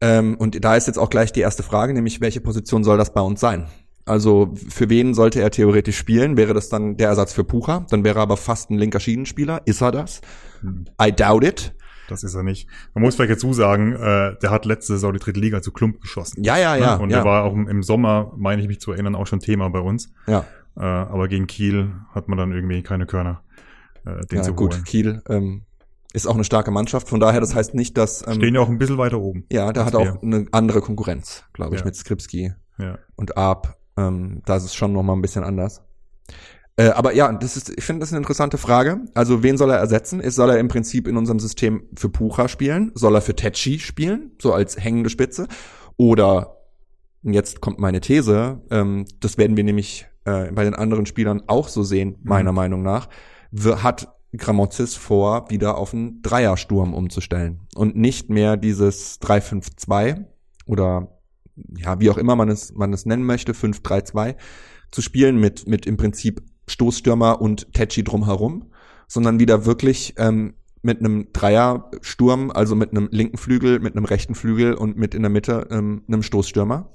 Ähm, 0.00 0.36
und 0.36 0.62
da 0.62 0.76
ist 0.76 0.86
jetzt 0.86 0.98
auch 0.98 1.10
gleich 1.10 1.32
die 1.32 1.40
erste 1.40 1.62
Frage, 1.62 1.94
nämlich 1.94 2.20
welche 2.20 2.40
Position 2.40 2.84
soll 2.84 2.98
das 2.98 3.14
bei 3.14 3.22
uns 3.22 3.40
sein? 3.40 3.66
Also 4.06 4.52
für 4.68 4.90
wen 4.90 5.14
sollte 5.14 5.40
er 5.40 5.50
theoretisch 5.50 5.96
spielen? 5.96 6.36
Wäre 6.36 6.52
das 6.54 6.68
dann 6.68 6.96
der 6.96 7.08
Ersatz 7.08 7.32
für 7.32 7.44
Pucha? 7.44 7.86
Dann 7.90 8.04
wäre 8.04 8.18
er 8.18 8.22
aber 8.22 8.36
fast 8.36 8.70
ein 8.70 8.78
linker 8.78 9.00
Schienenspieler. 9.00 9.62
Ist 9.64 9.80
er 9.80 9.92
das? 9.92 10.20
Hm. 10.60 10.84
I 11.02 11.10
doubt 11.12 11.44
it. 11.44 11.74
Das 12.08 12.22
ist 12.22 12.34
er 12.34 12.42
nicht. 12.42 12.68
Man 12.92 13.02
muss 13.02 13.14
vielleicht 13.14 13.32
dazu 13.32 13.54
sagen, 13.54 13.92
äh, 13.94 14.36
der 14.42 14.50
hat 14.50 14.66
letzte 14.66 14.92
Saison 14.92 15.14
die 15.14 15.18
dritte 15.20 15.40
Liga 15.40 15.62
zu 15.62 15.72
Klump 15.72 16.02
geschossen. 16.02 16.44
Ja, 16.44 16.58
ja, 16.58 16.76
ja. 16.76 16.96
Ne? 16.96 17.02
Und 17.02 17.08
ja. 17.10 17.16
der 17.18 17.24
war 17.24 17.44
auch 17.44 17.54
im- 17.54 17.82
Sommer, 17.82 18.30
meine 18.36 18.60
ich 18.60 18.68
mich 18.68 18.78
zu 18.78 18.92
erinnern, 18.92 19.14
auch 19.14 19.26
schon 19.26 19.40
Thema 19.40 19.68
bei 19.70 19.80
uns. 19.80 20.12
ja. 20.26 20.44
Äh, 20.76 20.80
aber 20.82 21.28
gegen 21.28 21.46
Kiel 21.46 21.92
hat 22.12 22.26
man 22.26 22.36
dann 22.36 22.50
irgendwie 22.50 22.82
keine 22.82 23.06
Körner, 23.06 23.42
äh, 24.04 24.26
den 24.26 24.38
ja, 24.38 24.42
zu 24.42 24.54
gut. 24.54 24.74
holen. 24.74 24.82
Kiel 24.84 25.22
ähm, 25.28 25.62
ist 26.12 26.26
auch 26.26 26.34
eine 26.34 26.42
starke 26.42 26.72
Mannschaft. 26.72 27.08
Von 27.08 27.20
daher, 27.20 27.38
das 27.40 27.54
heißt 27.54 27.74
nicht, 27.76 27.96
dass 27.96 28.26
ähm, 28.26 28.34
Stehen 28.34 28.56
ja 28.56 28.60
auch 28.60 28.68
ein 28.68 28.76
bisschen 28.78 28.98
weiter 28.98 29.20
oben. 29.20 29.46
ja, 29.52 29.72
der 29.72 29.84
hat 29.86 29.92
wir. 29.92 30.00
auch 30.00 30.20
eine 30.22 30.46
andere 30.50 30.80
Konkurrenz, 30.80 31.44
glaube 31.52 31.76
ich, 31.76 31.80
Ja. 31.82 31.84
mit 31.86 31.94
Skripski 31.94 32.54
Ja. 32.78 32.98
und 33.14 33.36
Arp. 33.38 33.76
Ähm, 33.96 34.42
da 34.44 34.56
ist 34.56 34.64
es 34.64 34.74
schon 34.74 34.92
noch 34.92 35.02
mal 35.02 35.14
ein 35.14 35.22
bisschen 35.22 35.44
anders. 35.44 35.82
Äh, 36.76 36.88
aber 36.88 37.14
ja, 37.14 37.32
das 37.32 37.56
ist, 37.56 37.70
ich 37.76 37.84
finde 37.84 38.00
das 38.00 38.10
eine 38.10 38.18
interessante 38.18 38.58
Frage. 38.58 39.02
Also 39.14 39.42
wen 39.42 39.56
soll 39.56 39.70
er 39.70 39.78
ersetzen? 39.78 40.20
Ist, 40.20 40.34
soll 40.34 40.50
er 40.50 40.58
im 40.58 40.68
Prinzip 40.68 41.06
in 41.06 41.16
unserem 41.16 41.38
System 41.38 41.84
für 41.96 42.08
Pucha 42.08 42.48
spielen? 42.48 42.90
Soll 42.94 43.14
er 43.14 43.20
für 43.20 43.36
Tetschi 43.36 43.78
spielen? 43.78 44.32
So 44.40 44.52
als 44.52 44.76
hängende 44.82 45.10
Spitze? 45.10 45.46
Oder, 45.96 46.56
jetzt 47.22 47.60
kommt 47.60 47.78
meine 47.78 48.00
These, 48.00 48.60
ähm, 48.70 49.04
das 49.20 49.38
werden 49.38 49.56
wir 49.56 49.62
nämlich 49.62 50.06
äh, 50.24 50.50
bei 50.50 50.64
den 50.64 50.74
anderen 50.74 51.06
Spielern 51.06 51.42
auch 51.46 51.68
so 51.68 51.84
sehen, 51.84 52.16
meiner 52.22 52.50
Mhm. 52.50 52.56
Meinung 52.56 52.82
nach, 52.82 53.08
hat 53.82 54.08
Gramozis 54.36 54.96
vor, 54.96 55.48
wieder 55.50 55.78
auf 55.78 55.94
einen 55.94 56.20
Dreiersturm 56.22 56.92
umzustellen 56.92 57.60
und 57.76 57.94
nicht 57.94 58.30
mehr 58.30 58.56
dieses 58.56 59.20
3-5-2 59.20 60.24
oder 60.66 61.13
ja, 61.76 62.00
wie 62.00 62.10
auch 62.10 62.18
immer 62.18 62.36
man 62.36 62.48
es, 62.48 62.72
man 62.74 62.92
es 62.92 63.06
nennen 63.06 63.24
möchte, 63.24 63.52
5-3-2 63.52 64.36
zu 64.90 65.02
spielen 65.02 65.38
mit, 65.38 65.66
mit 65.66 65.86
im 65.86 65.96
Prinzip 65.96 66.42
Stoßstürmer 66.66 67.40
und 67.40 67.72
Tetschi 67.72 68.04
drumherum, 68.04 68.70
sondern 69.06 69.38
wieder 69.38 69.66
wirklich 69.66 70.14
ähm, 70.16 70.54
mit 70.82 71.00
einem 71.00 71.32
Dreiersturm, 71.32 72.50
also 72.50 72.74
mit 72.74 72.90
einem 72.90 73.08
linken 73.10 73.38
Flügel, 73.38 73.80
mit 73.80 73.96
einem 73.96 74.04
rechten 74.04 74.34
Flügel 74.34 74.74
und 74.74 74.96
mit 74.96 75.14
in 75.14 75.22
der 75.22 75.30
Mitte 75.30 75.66
ähm, 75.70 76.02
einem 76.06 76.22
Stoßstürmer. 76.22 76.90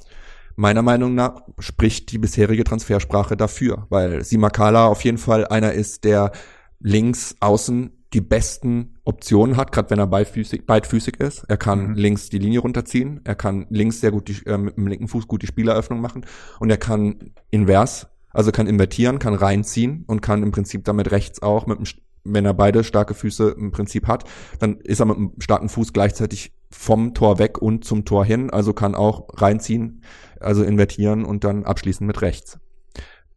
Meiner 0.56 0.82
Meinung 0.82 1.16
nach 1.16 1.42
spricht 1.60 2.12
die 2.12 2.18
bisherige 2.18 2.64
Transfersprache 2.64 3.38
dafür, 3.38 3.88
weil 3.90 4.24
Simakala 4.24 4.88
auf 4.88 5.04
jeden 5.04 5.18
Fall 5.18 5.48
einer 5.48 5.74
ist, 5.74 6.04
der 6.04 6.32
links 6.80 7.36
außen 7.40 7.92
die 8.14 8.22
besten 8.22 8.99
Optionen 9.10 9.58
hat, 9.58 9.72
gerade 9.72 9.90
wenn 9.90 10.00
er 10.00 10.08
beidfüßig, 10.08 10.66
beidfüßig 10.66 11.20
ist. 11.20 11.44
Er 11.48 11.58
kann 11.58 11.90
Mhm. 11.90 11.94
links 11.96 12.30
die 12.30 12.40
Linie 12.40 12.60
runterziehen, 12.60 13.20
er 13.24 13.36
kann 13.36 13.66
links 13.70 14.00
sehr 14.00 14.12
gut 14.12 14.28
die, 14.28 14.46
äh, 14.46 14.58
mit 14.58 14.78
dem 14.78 14.88
linken 14.88 15.08
Fuß 15.08 15.28
gut 15.28 15.42
die 15.42 15.48
Spieleröffnung 15.48 16.00
machen 16.00 16.26
und 16.60 16.70
er 16.70 16.78
kann 16.78 17.34
invers, 17.52 18.08
also 18.32 18.52
kann 18.52 18.68
invertieren, 18.68 19.20
kann 19.20 19.34
reinziehen 19.34 20.04
und 20.08 20.22
kann 20.22 20.44
im 20.44 20.52
Prinzip 20.52 20.86
damit 20.86 21.12
rechts 21.12 21.42
auch 21.42 21.66
mit 21.68 21.78
dem, 21.80 21.86
wenn 22.24 22.46
er 22.46 22.54
beide 22.54 22.84
starke 22.84 23.14
Füße 23.14 23.56
im 23.58 23.72
Prinzip 23.72 24.08
hat, 24.08 24.24
dann 24.60 24.78
ist 24.82 25.00
er 25.00 25.06
mit 25.06 25.18
einem 25.18 25.32
starken 25.40 25.70
Fuß 25.70 25.94
gleichzeitig 25.94 26.54
vom 26.70 27.14
Tor 27.14 27.40
weg 27.40 27.60
und 27.62 27.86
zum 27.86 28.06
Tor 28.06 28.24
hin, 28.26 28.50
also 28.52 28.74
kann 28.74 28.94
auch 28.94 29.28
reinziehen, 29.42 30.04
also 30.40 30.64
invertieren 30.64 31.26
und 31.26 31.44
dann 31.44 31.64
abschließen 31.64 32.06
mit 32.06 32.22
rechts. 32.22 32.60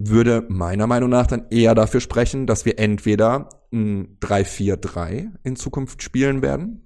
Würde 0.05 0.45
meiner 0.49 0.87
Meinung 0.87 1.11
nach 1.11 1.27
dann 1.27 1.47
eher 1.51 1.75
dafür 1.75 2.01
sprechen, 2.01 2.47
dass 2.47 2.65
wir 2.65 2.79
entweder 2.79 3.49
ein 3.73 4.19
3-4-3 4.21 5.29
in 5.45 5.57
Zukunft 5.57 6.03
spielen 6.03 6.43
werden 6.43 6.83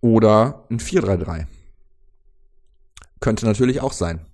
oder 0.00 0.66
ein 0.70 0.80
4-3-3. 0.80 1.46
Könnte 3.20 3.46
natürlich 3.46 3.80
auch 3.80 3.92
sein. 3.92 4.26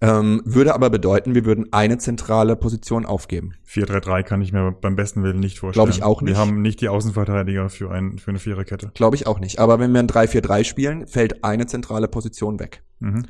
Ähm, 0.00 0.42
würde 0.44 0.74
aber 0.74 0.90
bedeuten, 0.90 1.34
wir 1.34 1.44
würden 1.44 1.72
eine 1.72 1.98
zentrale 1.98 2.54
Position 2.54 3.04
aufgeben. 3.04 3.54
4-3-3 3.66 4.22
kann 4.22 4.42
ich 4.42 4.52
mir 4.52 4.70
beim 4.70 4.94
besten 4.94 5.24
Willen 5.24 5.40
nicht 5.40 5.58
vorstellen. 5.58 5.86
Glaub 5.86 5.96
ich 5.96 6.04
auch 6.04 6.22
nicht. 6.22 6.34
Wir 6.34 6.38
haben 6.38 6.62
nicht 6.62 6.80
die 6.80 6.88
Außenverteidiger 6.88 7.68
für, 7.68 7.90
ein, 7.90 8.18
für 8.18 8.30
eine 8.30 8.38
Viererkette. 8.38 8.92
Glaube 8.94 9.16
ich 9.16 9.26
auch 9.26 9.40
nicht. 9.40 9.58
Aber 9.58 9.80
wenn 9.80 9.92
wir 9.92 9.98
ein 9.98 10.06
3-4-3 10.06 10.62
spielen, 10.62 11.06
fällt 11.08 11.42
eine 11.42 11.66
zentrale 11.66 12.06
Position 12.06 12.60
weg. 12.60 12.84
Mhm. 13.00 13.24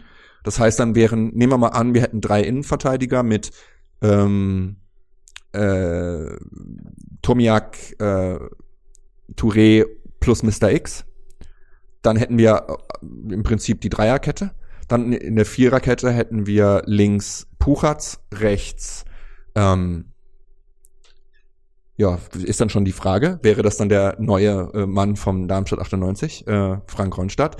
Das 0.44 0.58
heißt, 0.58 0.78
dann 0.78 0.94
wären, 0.94 1.28
nehmen 1.34 1.52
wir 1.52 1.58
mal 1.58 1.68
an, 1.68 1.94
wir 1.94 2.02
hätten 2.02 2.20
drei 2.20 2.42
Innenverteidiger 2.42 3.22
mit 3.22 3.50
ähm, 4.02 4.76
äh, 5.52 6.36
Tomiak, 7.22 8.00
äh, 8.00 8.38
Touré 9.36 9.86
plus 10.20 10.42
Mr. 10.42 10.70
X. 10.70 11.04
Dann 12.02 12.16
hätten 12.16 12.38
wir 12.38 12.66
äh, 12.68 13.32
im 13.32 13.42
Prinzip 13.42 13.80
die 13.80 13.90
Dreierkette. 13.90 14.52
Dann 14.86 15.12
in 15.12 15.36
der 15.36 15.44
Viererkette 15.44 16.10
hätten 16.10 16.46
wir 16.46 16.82
links 16.86 17.46
Puchatz, 17.58 18.20
rechts 18.32 19.04
ähm, 19.58 20.04
ja, 21.96 22.16
ist 22.32 22.60
dann 22.60 22.70
schon 22.70 22.84
die 22.84 22.92
Frage, 22.92 23.40
wäre 23.42 23.62
das 23.62 23.76
dann 23.76 23.88
der 23.88 24.16
neue 24.20 24.70
äh, 24.72 24.86
Mann 24.86 25.16
vom 25.16 25.48
Darmstadt 25.48 25.80
98, 25.80 26.46
äh, 26.46 26.78
Frank 26.86 27.18
Ronstadt? 27.18 27.56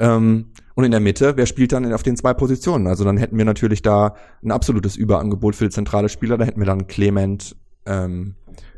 Ähm, 0.00 0.52
und 0.74 0.84
in 0.84 0.90
der 0.92 1.00
Mitte, 1.00 1.36
wer 1.36 1.46
spielt 1.46 1.72
dann 1.72 1.92
auf 1.92 2.02
den 2.04 2.16
zwei 2.16 2.34
Positionen? 2.34 2.86
Also 2.86 3.04
dann 3.04 3.16
hätten 3.16 3.36
wir 3.36 3.44
natürlich 3.44 3.82
da 3.82 4.14
ein 4.44 4.50
absolutes 4.52 4.96
Überangebot 4.96 5.56
für 5.56 5.68
zentrale 5.70 6.08
Spieler. 6.08 6.38
Da 6.38 6.44
hätten 6.44 6.60
wir 6.60 6.66
dann 6.66 6.86
Clement, 6.86 7.56
ähm, 7.86 8.36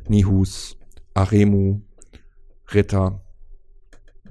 Nihus, 0.08 0.76
Aremu, 1.14 1.80
Ritter. 2.72 3.20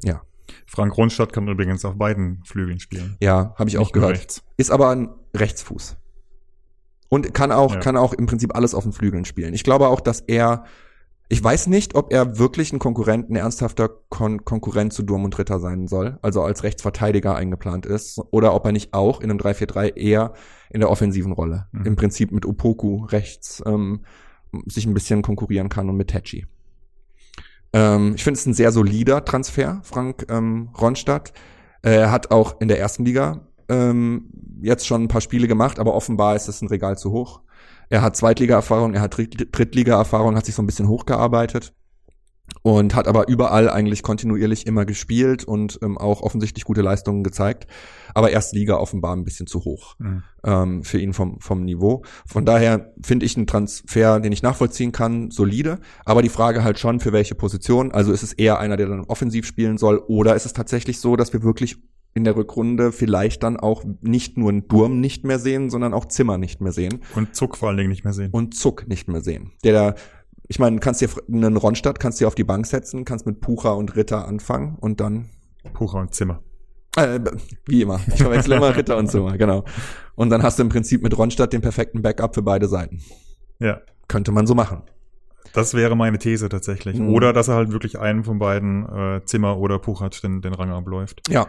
Ja, 0.03 0.21
Frank 0.65 0.97
Ronstadt 0.97 1.31
kann 1.33 1.47
übrigens 1.47 1.85
auf 1.85 1.95
beiden 1.95 2.41
Flügeln 2.43 2.79
spielen. 2.79 3.17
ja, 3.19 3.53
habe 3.57 3.69
ich 3.69 3.77
auch 3.77 3.81
Nicht 3.85 3.95
nur 3.95 4.01
gehört. 4.03 4.17
rechts. 4.19 4.43
Ist 4.57 4.71
aber 4.71 4.89
ein 4.89 5.09
Rechtsfuß. 5.35 5.97
Und 7.09 7.33
kann 7.33 7.51
auch, 7.51 7.73
Ja. 7.73 7.79
kann 7.79 7.97
auch 7.97 8.13
im 8.13 8.25
Prinzip 8.27 8.55
alles 8.55 8.73
auf 8.75 8.83
den 8.83 8.93
Flügeln 8.93 9.25
spielen. 9.25 9.53
Ich 9.53 9.63
glaube 9.63 9.87
auch, 9.87 9.99
dass 9.99 10.21
er, 10.21 10.65
ich 11.31 11.43
weiß 11.43 11.67
nicht, 11.67 11.93
ob 11.95 12.11
er 12.11 12.39
wirklich 12.39 12.73
ein 12.73 12.79
Konkurrent, 12.79 13.29
ein 13.29 13.35
ernsthafter 13.35 13.87
Kon 14.09 14.43
Konkurrent 14.45 14.93
zu 14.93 15.03
Durm 15.03 15.23
und 15.25 15.37
Ritter 15.37 15.59
sein 15.59 15.87
soll, 15.87 16.17
also 16.23 16.41
als 16.41 16.63
Rechtsverteidiger 16.63 17.35
eingeplant 17.35 17.85
ist, 17.85 18.19
oder 18.31 18.53
ob 18.55 18.65
er 18.65 18.71
nicht 18.71 18.93
auch 18.93 19.21
in 19.21 19.29
einem 19.29 19.39
3-4-3 19.39 19.95
eher 19.95 20.33
in 20.71 20.79
der 20.79 20.89
offensiven 20.89 21.31
Rolle, 21.31 21.67
Mhm. 21.71 21.85
im 21.85 21.95
Prinzip 21.95 22.31
mit 22.31 22.45
Opoku 22.45 23.05
rechts, 23.05 23.61
ähm, 23.65 24.01
sich 24.65 24.85
ein 24.87 24.93
bisschen 24.95 25.21
konkurrieren 25.21 25.69
kann 25.69 25.87
und 25.89 25.97
mit 25.97 26.07
Tetschi. 26.07 26.47
Ähm, 27.73 28.13
ich 28.15 28.23
finde 28.23 28.39
es 28.39 28.45
ein 28.47 28.53
sehr 28.55 28.71
solider 28.71 29.23
Transfer, 29.23 29.79
Frank 29.83 30.25
ähm, 30.29 30.69
Ronstadt. 30.79 31.33
Äh, 31.83 31.91
Er 31.95 32.11
hat 32.11 32.31
auch 32.31 32.59
in 32.59 32.67
der 32.67 32.79
ersten 32.79 33.05
Liga 33.05 33.47
ähm, 33.69 34.31
jetzt 34.61 34.87
schon 34.87 35.03
ein 35.03 35.07
paar 35.07 35.21
Spiele 35.21 35.47
gemacht, 35.47 35.77
aber 35.79 35.93
offenbar 35.93 36.35
ist 36.35 36.47
es 36.47 36.61
ein 36.63 36.67
Regal 36.67 36.97
zu 36.97 37.11
hoch. 37.11 37.41
Er 37.89 38.01
hat 38.01 38.15
Zweitliga-Erfahrung, 38.15 38.93
er 38.93 39.01
hat 39.01 39.17
Dritt- 39.17 39.49
Drittliga-Erfahrung, 39.51 40.35
hat 40.35 40.45
sich 40.45 40.55
so 40.55 40.61
ein 40.61 40.67
bisschen 40.67 40.87
hochgearbeitet 40.87 41.73
und 42.63 42.95
hat 42.95 43.07
aber 43.07 43.27
überall 43.27 43.69
eigentlich 43.69 44.01
kontinuierlich 44.01 44.65
immer 44.65 44.85
gespielt 44.85 45.43
und 45.43 45.79
ähm, 45.83 45.97
auch 45.97 46.21
offensichtlich 46.21 46.63
gute 46.65 46.81
Leistungen 46.81 47.23
gezeigt. 47.23 47.67
Aber 48.15 48.31
erste 48.31 48.57
Liga 48.57 48.77
offenbar 48.77 49.15
ein 49.15 49.23
bisschen 49.23 49.45
zu 49.47 49.63
hoch 49.65 49.95
Mhm. 49.99 50.23
ähm, 50.43 50.83
für 50.83 50.99
ihn 50.99 51.13
vom, 51.13 51.39
vom 51.39 51.63
Niveau. 51.63 52.03
Von 52.25 52.45
daher 52.45 52.91
finde 53.03 53.25
ich 53.27 53.37
einen 53.37 53.45
Transfer, 53.47 54.19
den 54.19 54.31
ich 54.31 54.41
nachvollziehen 54.41 54.91
kann, 54.91 55.29
solide. 55.29 55.79
Aber 56.05 56.21
die 56.23 56.29
Frage 56.29 56.63
halt 56.63 56.79
schon, 56.79 56.99
für 56.99 57.13
welche 57.13 57.35
Position. 57.35 57.91
Also 57.91 58.11
ist 58.11 58.23
es 58.23 58.33
eher 58.33 58.59
einer, 58.59 58.77
der 58.77 58.87
dann 58.87 59.03
offensiv 59.05 59.45
spielen 59.45 59.77
soll, 59.77 59.99
oder 60.07 60.35
ist 60.35 60.45
es 60.47 60.53
tatsächlich 60.53 60.99
so, 60.99 61.15
dass 61.15 61.33
wir 61.33 61.43
wirklich 61.43 61.77
in 62.13 62.23
der 62.23 62.35
Rückrunde 62.35 62.91
vielleicht 62.91 63.43
dann 63.43 63.57
auch 63.57 63.83
nicht 64.01 64.37
nur 64.37 64.49
einen 64.49 64.67
Durm 64.67 64.99
nicht 64.99 65.23
mehr 65.25 65.39
sehen, 65.39 65.69
sondern 65.69 65.93
auch 65.93 66.05
Zimmer 66.05 66.37
nicht 66.37 66.59
mehr 66.61 66.71
sehen 66.71 67.01
Und 67.15 67.35
Zuck 67.35 67.55
vor 67.57 67.69
allen 67.69 67.77
Dingen 67.77 67.89
nicht 67.89 68.03
mehr 68.03 68.13
sehen. 68.13 68.31
und 68.31 68.55
Zuck 68.55 68.87
nicht 68.87 69.07
mehr 69.07 69.21
sehen. 69.21 69.51
Der 69.63 69.73
da, 69.73 69.95
ich 70.47 70.59
meine, 70.59 70.79
kannst 70.79 71.01
dir 71.01 71.09
einen 71.31 71.55
Ronstadt, 71.57 71.99
kannst 71.99 72.19
dir 72.19 72.27
auf 72.27 72.35
die 72.35 72.43
Bank 72.43 72.65
setzen, 72.65 73.05
kannst 73.05 73.25
mit 73.25 73.39
Pucher 73.41 73.77
und 73.77 73.95
Ritter 73.95 74.27
anfangen 74.27 74.77
und 74.79 74.99
dann 74.99 75.29
Pucher 75.73 75.99
und 75.99 76.13
Zimmer. 76.15 76.41
äh, 76.97 77.19
wie 77.67 77.83
immer. 77.83 77.99
Ich 78.07 78.21
verwechsel 78.21 78.53
immer 78.53 78.75
Ritter 78.75 78.97
und 78.97 79.07
Zimmer, 79.09 79.37
genau. 79.37 79.63
Und 80.15 80.31
dann 80.31 80.41
hast 80.43 80.57
du 80.57 80.63
im 80.63 80.69
Prinzip 80.69 81.03
mit 81.03 81.17
Ronstadt 81.17 81.53
den 81.53 81.61
perfekten 81.61 82.01
Backup 82.01 82.33
für 82.33 82.41
beide 82.41 82.67
Seiten. 82.67 83.01
Ja. 83.59 83.81
Könnte 84.07 84.31
man 84.31 84.47
so 84.47 84.55
machen. 84.55 84.81
Das 85.53 85.73
wäre 85.75 85.95
meine 85.95 86.17
These 86.17 86.49
tatsächlich. 86.49 86.97
Mhm. 86.99 87.09
Oder 87.09 87.33
dass 87.33 87.47
er 87.47 87.55
halt 87.55 87.71
wirklich 87.71 87.99
einen 87.99 88.23
von 88.23 88.39
beiden, 88.39 88.87
äh, 88.89 89.21
Zimmer 89.25 89.57
oder 89.57 89.79
Puchatsch, 89.79 90.21
den, 90.23 90.41
den 90.41 90.53
Rang 90.53 90.71
abläuft. 90.71 91.21
Ja. 91.29 91.47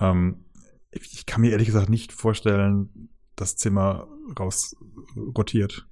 Ähm, 0.00 0.44
ich 0.90 1.26
kann 1.26 1.40
mir 1.40 1.52
ehrlich 1.52 1.66
gesagt 1.66 1.88
nicht 1.88 2.12
vorstellen, 2.12 3.10
dass 3.36 3.56
Zimmer 3.56 4.08
raus 4.38 4.76
rotiert. 5.16 5.86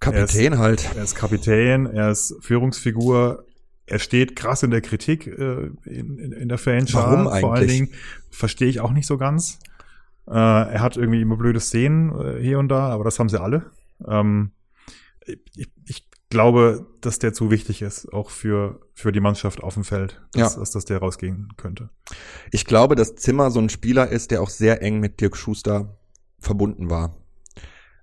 Kapitän 0.00 0.58
halt. 0.58 0.94
Er 0.94 1.04
ist 1.04 1.14
Kapitän, 1.14 1.86
er 1.86 2.10
ist 2.10 2.36
Führungsfigur, 2.40 3.44
er 3.86 3.98
steht 3.98 4.34
krass 4.36 4.62
in 4.62 4.70
der 4.70 4.80
Kritik 4.80 5.26
äh, 5.26 5.70
in, 5.84 6.18
in, 6.18 6.32
in 6.32 6.48
der 6.48 6.58
Fanschar. 6.58 7.10
Warum 7.10 7.24
Vor 7.24 7.32
allen 7.32 7.44
eigentlich? 7.44 7.70
Dingen 7.72 7.92
verstehe 8.30 8.68
ich 8.68 8.80
auch 8.80 8.92
nicht 8.92 9.06
so 9.06 9.18
ganz. 9.18 9.58
Äh, 10.26 10.32
er 10.32 10.80
hat 10.80 10.96
irgendwie 10.96 11.20
immer 11.20 11.36
blöde 11.36 11.60
Szenen 11.60 12.10
äh, 12.18 12.40
hier 12.40 12.58
und 12.58 12.68
da, 12.68 12.88
aber 12.88 13.04
das 13.04 13.18
haben 13.18 13.28
sie 13.28 13.40
alle. 13.40 13.70
Ähm, 14.06 14.52
ich 15.26 15.70
glaube, 16.34 16.84
dass 17.00 17.20
der 17.20 17.32
zu 17.32 17.50
wichtig 17.50 17.80
ist, 17.80 18.12
auch 18.12 18.28
für, 18.28 18.80
für 18.92 19.12
die 19.12 19.20
Mannschaft 19.20 19.62
auf 19.62 19.74
dem 19.74 19.84
Feld, 19.84 20.20
dass, 20.32 20.54
Ja. 20.54 20.60
dass, 20.60 20.72
dass 20.72 20.84
der 20.84 20.98
rausgehen 20.98 21.48
könnte. 21.56 21.90
Ich 22.50 22.66
glaube, 22.66 22.96
dass 22.96 23.14
Zimmer 23.14 23.50
so 23.52 23.60
ein 23.60 23.68
Spieler 23.68 24.08
ist, 24.10 24.32
der 24.32 24.42
auch 24.42 24.50
sehr 24.50 24.82
eng 24.82 24.98
mit 24.98 25.20
Dirk 25.20 25.36
Schuster 25.36 25.96
verbunden 26.40 26.90
war. 26.90 27.16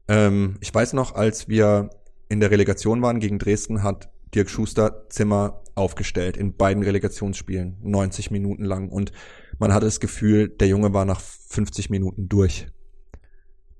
Ähm, 0.07 0.55
ich 0.61 0.73
weiß 0.73 0.93
noch, 0.93 1.13
als 1.13 1.49
wir 1.49 1.89
in 2.29 2.39
der 2.39 2.51
Relegation 2.51 3.01
waren 3.01 3.19
gegen 3.19 3.37
Dresden, 3.37 3.83
hat 3.83 4.09
Dirk 4.33 4.49
Schuster 4.49 5.09
Zimmer 5.09 5.61
aufgestellt 5.75 6.37
in 6.37 6.55
beiden 6.55 6.83
Relegationsspielen, 6.83 7.79
90 7.83 8.31
Minuten 8.31 8.63
lang. 8.63 8.89
Und 8.89 9.11
man 9.59 9.73
hatte 9.73 9.85
das 9.85 9.99
Gefühl, 9.99 10.47
der 10.47 10.69
Junge 10.69 10.93
war 10.93 11.03
nach 11.05 11.19
50 11.19 11.89
Minuten 11.89 12.29
durch. 12.29 12.67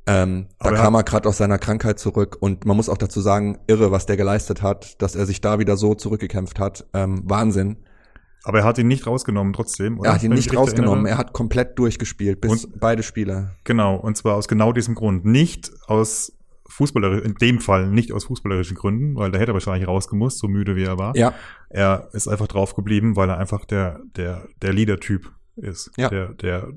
Ähm, 0.07 0.47
da 0.59 0.69
er 0.69 0.75
kam 0.75 0.95
er 0.95 1.03
gerade 1.03 1.29
aus 1.29 1.37
seiner 1.37 1.59
Krankheit 1.59 1.99
zurück 1.99 2.37
und 2.39 2.65
man 2.65 2.75
muss 2.75 2.89
auch 2.89 2.97
dazu 2.97 3.21
sagen, 3.21 3.59
irre, 3.67 3.91
was 3.91 4.05
der 4.07 4.17
geleistet 4.17 4.61
hat, 4.61 5.01
dass 5.01 5.15
er 5.15 5.25
sich 5.25 5.41
da 5.41 5.59
wieder 5.59 5.77
so 5.77 5.93
zurückgekämpft 5.93 6.59
hat. 6.59 6.85
Ähm, 6.93 7.21
Wahnsinn. 7.25 7.77
Aber 8.43 8.59
er 8.59 8.63
hat 8.65 8.79
ihn 8.79 8.87
nicht 8.87 9.05
rausgenommen 9.05 9.53
trotzdem, 9.53 9.99
oder? 9.99 10.09
Er 10.09 10.15
hat 10.15 10.23
ihn 10.23 10.31
Wenn 10.31 10.37
nicht 10.37 10.55
rausgenommen, 10.55 11.05
erinnere. 11.05 11.11
er 11.11 11.17
hat 11.19 11.33
komplett 11.33 11.77
durchgespielt, 11.77 12.41
bis 12.41 12.67
beide 12.79 13.03
Spiele. 13.03 13.51
Genau, 13.63 13.95
und 13.95 14.17
zwar 14.17 14.35
aus 14.35 14.47
genau 14.47 14.73
diesem 14.73 14.95
Grund. 14.95 15.25
Nicht 15.25 15.71
aus 15.85 16.33
fußballerischen, 16.67 17.25
in 17.25 17.35
dem 17.35 17.59
Fall 17.59 17.87
nicht 17.87 18.11
aus 18.11 18.23
fußballerischen 18.25 18.75
Gründen, 18.77 19.15
weil 19.15 19.31
der 19.31 19.41
hätte 19.41 19.53
wahrscheinlich 19.53 19.87
rausgemusst, 19.87 20.39
so 20.39 20.47
müde 20.47 20.75
wie 20.75 20.83
er 20.83 20.97
war. 20.97 21.15
Ja, 21.15 21.33
Er 21.69 22.09
ist 22.13 22.27
einfach 22.27 22.47
drauf 22.47 22.73
geblieben, 22.75 23.15
weil 23.15 23.29
er 23.29 23.37
einfach 23.37 23.65
der, 23.65 23.99
der, 24.15 24.47
der 24.61 24.73
Leader-Typ 24.73 25.31
ist. 25.57 25.91
Ja. 25.97 26.09
Der, 26.09 26.33
der, 26.33 26.69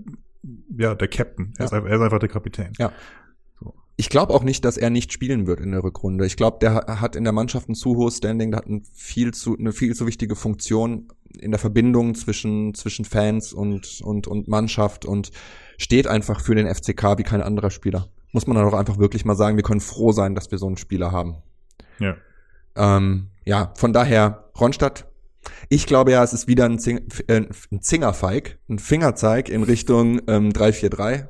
ja, 0.76 0.95
der 0.95 1.09
Captain. 1.09 1.53
Er, 1.57 1.61
Ja. 1.61 1.64
ist, 1.66 1.72
einfach, 1.72 1.88
er 1.90 1.97
ist 1.97 2.03
einfach 2.03 2.18
der 2.18 2.28
Kapitän. 2.28 2.72
Ja. 2.78 2.92
Ich 3.97 4.09
glaube 4.09 4.34
auch 4.34 4.42
nicht, 4.42 4.64
dass 4.64 4.76
er 4.76 4.90
nicht 4.90 5.12
spielen 5.12 5.47
wird 5.47 5.61
in 5.61 5.70
der 5.70 5.84
Rückrunde. 5.84 6.26
Ich 6.26 6.36
glaube, 6.36 6.59
der 6.61 6.74
ha- 6.74 7.01
hat 7.01 7.14
in 7.14 7.22
der 7.22 7.32
Mannschaft 7.32 7.68
ein 7.68 7.76
zu 7.76 7.95
hohes 7.97 8.16
Standing, 8.16 8.51
der 8.51 8.59
hat 8.59 8.66
ein 8.66 8.82
viel 8.92 9.32
zu, 9.32 9.57
eine 9.57 9.72
viel 9.72 9.95
zu 9.95 10.05
wichtige 10.07 10.34
Funktion 10.34 11.09
in 11.38 11.53
der 11.53 11.61
Verbindung 11.61 12.16
zwischen, 12.16 12.74
zwischen 12.74 13.05
Fans 13.05 13.53
und, 13.53 14.01
und, 14.03 14.26
und 14.26 14.49
Mannschaft 14.49 15.05
und 15.05 15.30
steht 15.78 16.09
einfach 16.09 16.40
für 16.40 16.57
den 16.57 16.66
FCK 16.72 17.18
wie 17.18 17.22
kein 17.22 17.40
anderer 17.40 17.70
Spieler. 17.70 18.09
Muss 18.32 18.49
man 18.49 18.57
dann 18.57 18.66
auch 18.66 18.74
einfach 18.74 18.99
wirklich 18.99 19.24
mal 19.24 19.36
sagen, 19.36 19.55
wir 19.57 19.62
können 19.62 19.80
froh 19.80 20.11
sein, 20.11 20.34
dass 20.34 20.51
wir 20.51 20.59
so 20.59 20.66
einen 20.66 20.76
Spieler 20.76 21.12
haben. 21.12 21.36
Ja. 22.01 22.16
Ähm, 22.74 23.28
ja, 23.45 23.72
von 23.76 23.92
daher, 23.92 24.51
Ronstadt. 24.59 25.07
Ich 25.68 25.86
glaube 25.86 26.12
ja, 26.12 26.22
es 26.22 26.32
ist 26.32 26.49
wieder 26.49 26.64
ein, 26.64 26.78
Zing, 26.78 27.09
äh, 27.26 27.42
ein 27.70 27.82
Zingerfeig, 27.82 28.59
ein 28.68 28.78
Fingerzeig 28.78 29.49
in 29.49 29.62
Richtung 29.62 30.20
ähm, 30.26 30.51
3-4-3. 30.51 31.26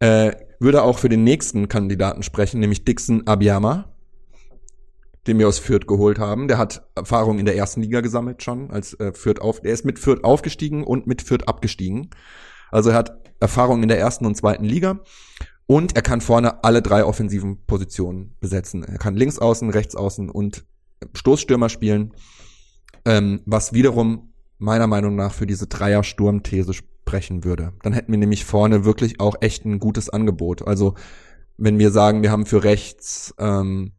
Äh, 0.00 0.32
würde 0.60 0.82
auch 0.82 0.98
für 0.98 1.08
den 1.08 1.24
nächsten 1.24 1.68
Kandidaten 1.68 2.22
sprechen, 2.22 2.60
nämlich 2.60 2.84
Dixon 2.84 3.26
Abiyama, 3.26 3.92
den 5.26 5.38
wir 5.38 5.48
aus 5.48 5.58
Fürth 5.58 5.86
geholt 5.86 6.18
haben. 6.18 6.48
Der 6.48 6.58
hat 6.58 6.86
Erfahrung 6.94 7.38
in 7.38 7.46
der 7.46 7.56
ersten 7.56 7.82
Liga 7.82 8.00
gesammelt 8.00 8.42
schon, 8.42 8.70
als 8.70 8.94
äh, 8.94 9.12
Fürth 9.12 9.40
auf, 9.40 9.60
der 9.60 9.72
ist 9.72 9.84
mit 9.84 9.98
Fürth 9.98 10.24
aufgestiegen 10.24 10.84
und 10.84 11.06
mit 11.06 11.22
Fürth 11.22 11.46
abgestiegen. 11.46 12.10
Also 12.70 12.90
er 12.90 12.96
hat 12.96 13.30
Erfahrung 13.40 13.82
in 13.82 13.88
der 13.88 13.98
ersten 13.98 14.26
und 14.26 14.36
zweiten 14.36 14.64
Liga. 14.64 15.00
Und 15.66 15.96
er 15.96 16.02
kann 16.02 16.22
vorne 16.22 16.64
alle 16.64 16.80
drei 16.80 17.04
offensiven 17.04 17.64
Positionen 17.66 18.34
besetzen. 18.40 18.84
Er 18.84 18.96
kann 18.96 19.16
links 19.16 19.38
außen, 19.38 19.68
rechts 19.68 19.94
außen 19.94 20.30
und 20.30 20.64
Stoßstürmer 21.12 21.68
spielen, 21.68 22.14
ähm, 23.04 23.40
was 23.46 23.72
wiederum 23.72 24.32
meiner 24.58 24.86
Meinung 24.86 25.16
nach 25.16 25.32
für 25.32 25.46
diese 25.46 25.66
Dreier-Sturm-These 25.66 26.74
sprechen 26.74 27.44
würde. 27.44 27.72
Dann 27.82 27.92
hätten 27.92 28.12
wir 28.12 28.18
nämlich 28.18 28.44
vorne 28.44 28.84
wirklich 28.84 29.20
auch 29.20 29.36
echt 29.40 29.64
ein 29.64 29.78
gutes 29.78 30.10
Angebot. 30.10 30.66
Also 30.66 30.94
wenn 31.56 31.78
wir 31.78 31.90
sagen, 31.90 32.22
wir 32.22 32.30
haben 32.30 32.46
für 32.46 32.64
rechts 32.64 33.34
ähm, 33.38 33.92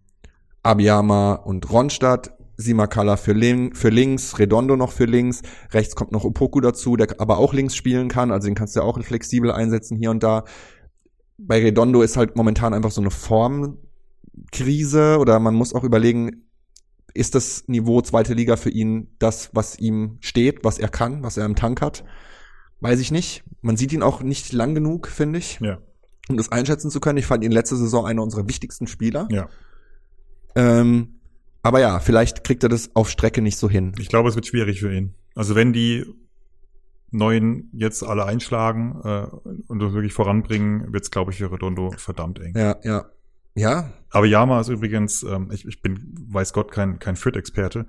Abiyama 0.63 1.33
und 1.33 1.71
Ronstadt, 1.71 2.33
Simakala 2.57 3.15
für, 3.15 3.33
lin 3.33 3.73
für 3.73 3.89
links, 3.89 4.37
Redondo 4.37 4.75
noch 4.75 4.91
für 4.91 5.05
links, 5.05 5.41
rechts 5.71 5.95
kommt 5.95 6.11
noch 6.11 6.25
Opoku 6.25 6.59
dazu, 6.59 6.97
der 6.97 7.19
aber 7.19 7.37
auch 7.37 7.53
links 7.53 7.75
spielen 7.75 8.09
kann, 8.09 8.31
also 8.31 8.47
den 8.47 8.55
kannst 8.55 8.75
du 8.75 8.81
ja 8.81 8.85
auch 8.85 9.01
flexibel 9.01 9.51
einsetzen 9.51 9.97
hier 9.97 10.11
und 10.11 10.23
da. 10.23 10.43
Bei 11.37 11.61
Redondo 11.61 12.01
ist 12.01 12.17
halt 12.17 12.35
momentan 12.35 12.73
einfach 12.73 12.91
so 12.91 12.99
eine 12.99 13.11
Formkrise 13.11 13.79
oder 15.19 15.39
man 15.39 15.55
muss 15.55 15.73
auch 15.73 15.85
überlegen, 15.85 16.48
ist 17.13 17.35
das 17.35 17.67
Niveau 17.67 18.01
zweite 18.01 18.33
Liga 18.33 18.55
für 18.55 18.69
ihn 18.69 19.15
das, 19.19 19.49
was 19.53 19.77
ihm 19.79 20.17
steht, 20.21 20.63
was 20.63 20.79
er 20.79 20.89
kann, 20.89 21.23
was 21.23 21.37
er 21.37 21.45
im 21.45 21.55
Tank 21.55 21.81
hat? 21.81 22.03
Weiß 22.81 22.99
ich 22.99 23.11
nicht. 23.11 23.43
Man 23.61 23.77
sieht 23.77 23.91
ihn 23.93 24.03
auch 24.03 24.21
nicht 24.21 24.53
lang 24.53 24.73
genug, 24.75 25.07
finde 25.07 25.39
ich, 25.39 25.59
Ja. 25.61 25.79
um 26.29 26.37
das 26.37 26.51
einschätzen 26.51 26.89
zu 26.91 26.99
können. 26.99 27.17
Ich 27.17 27.25
fand 27.25 27.43
ihn 27.43 27.51
letzte 27.51 27.75
Saison 27.75 28.05
einer 28.05 28.23
unserer 28.23 28.47
wichtigsten 28.47 28.87
Spieler. 28.87 29.27
Ja. 29.31 29.49
Ähm, 30.55 31.19
aber 31.61 31.79
ja, 31.81 31.99
vielleicht 31.99 32.43
kriegt 32.43 32.63
er 32.63 32.69
das 32.69 32.95
auf 32.95 33.09
Strecke 33.09 33.41
nicht 33.41 33.57
so 33.57 33.69
hin. 33.69 33.93
Ich 33.99 34.07
glaube, 34.09 34.29
es 34.29 34.35
wird 34.35 34.47
schwierig 34.47 34.79
für 34.79 34.93
ihn. 34.93 35.13
Also 35.35 35.55
wenn 35.55 35.73
die 35.73 36.05
Neuen 37.11 37.69
jetzt 37.73 38.03
alle 38.03 38.25
einschlagen 38.25 39.01
äh, 39.03 39.27
und 39.67 39.79
das 39.79 39.93
wirklich 39.93 40.13
voranbringen, 40.13 40.93
wird 40.93 41.03
es, 41.03 41.11
glaube 41.11 41.31
ich, 41.31 41.39
für 41.39 41.51
Redondo 41.51 41.91
verdammt 41.97 42.39
eng. 42.39 42.53
Ja, 42.55 42.77
ja. 42.83 43.05
Ja, 43.55 43.91
Aber 44.11 44.25
Yama 44.25 44.59
ist 44.61 44.69
übrigens, 44.69 45.23
ähm, 45.23 45.49
ich, 45.51 45.65
ich 45.65 45.81
bin, 45.81 46.13
weiß 46.29 46.53
Gott, 46.53 46.71
kein, 46.71 46.99
kein 46.99 47.15
Fürth-Experte, 47.15 47.85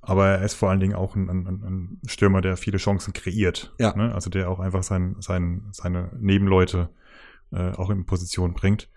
aber 0.00 0.28
er 0.28 0.42
ist 0.42 0.54
vor 0.54 0.70
allen 0.70 0.80
Dingen 0.80 0.94
auch 0.94 1.16
ein, 1.16 1.28
ein, 1.28 1.46
ein 1.46 2.00
Stürmer, 2.06 2.40
der 2.40 2.56
viele 2.56 2.78
Chancen 2.78 3.12
kreiert. 3.12 3.74
Ja. 3.78 3.94
Ne? 3.96 4.14
Also 4.14 4.30
der 4.30 4.48
auch 4.50 4.60
einfach 4.60 4.82
sein, 4.82 5.16
sein, 5.20 5.68
seine 5.72 6.10
Nebenleute 6.20 6.90
äh, 7.52 7.72
auch 7.72 7.90
in 7.90 8.06
Position 8.06 8.54
bringt. 8.54 8.88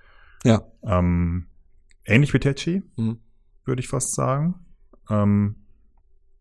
ja. 0.44 0.62
Ähm, 0.84 1.48
ähnlich 2.06 2.34
wie 2.34 2.40
Tetschi, 2.40 2.84
Mhm. 2.98 3.20
würde 3.66 3.80
ich 3.82 3.88
fast 3.88 4.14
sagen. 4.16 4.56
Ähm, 5.10 5.56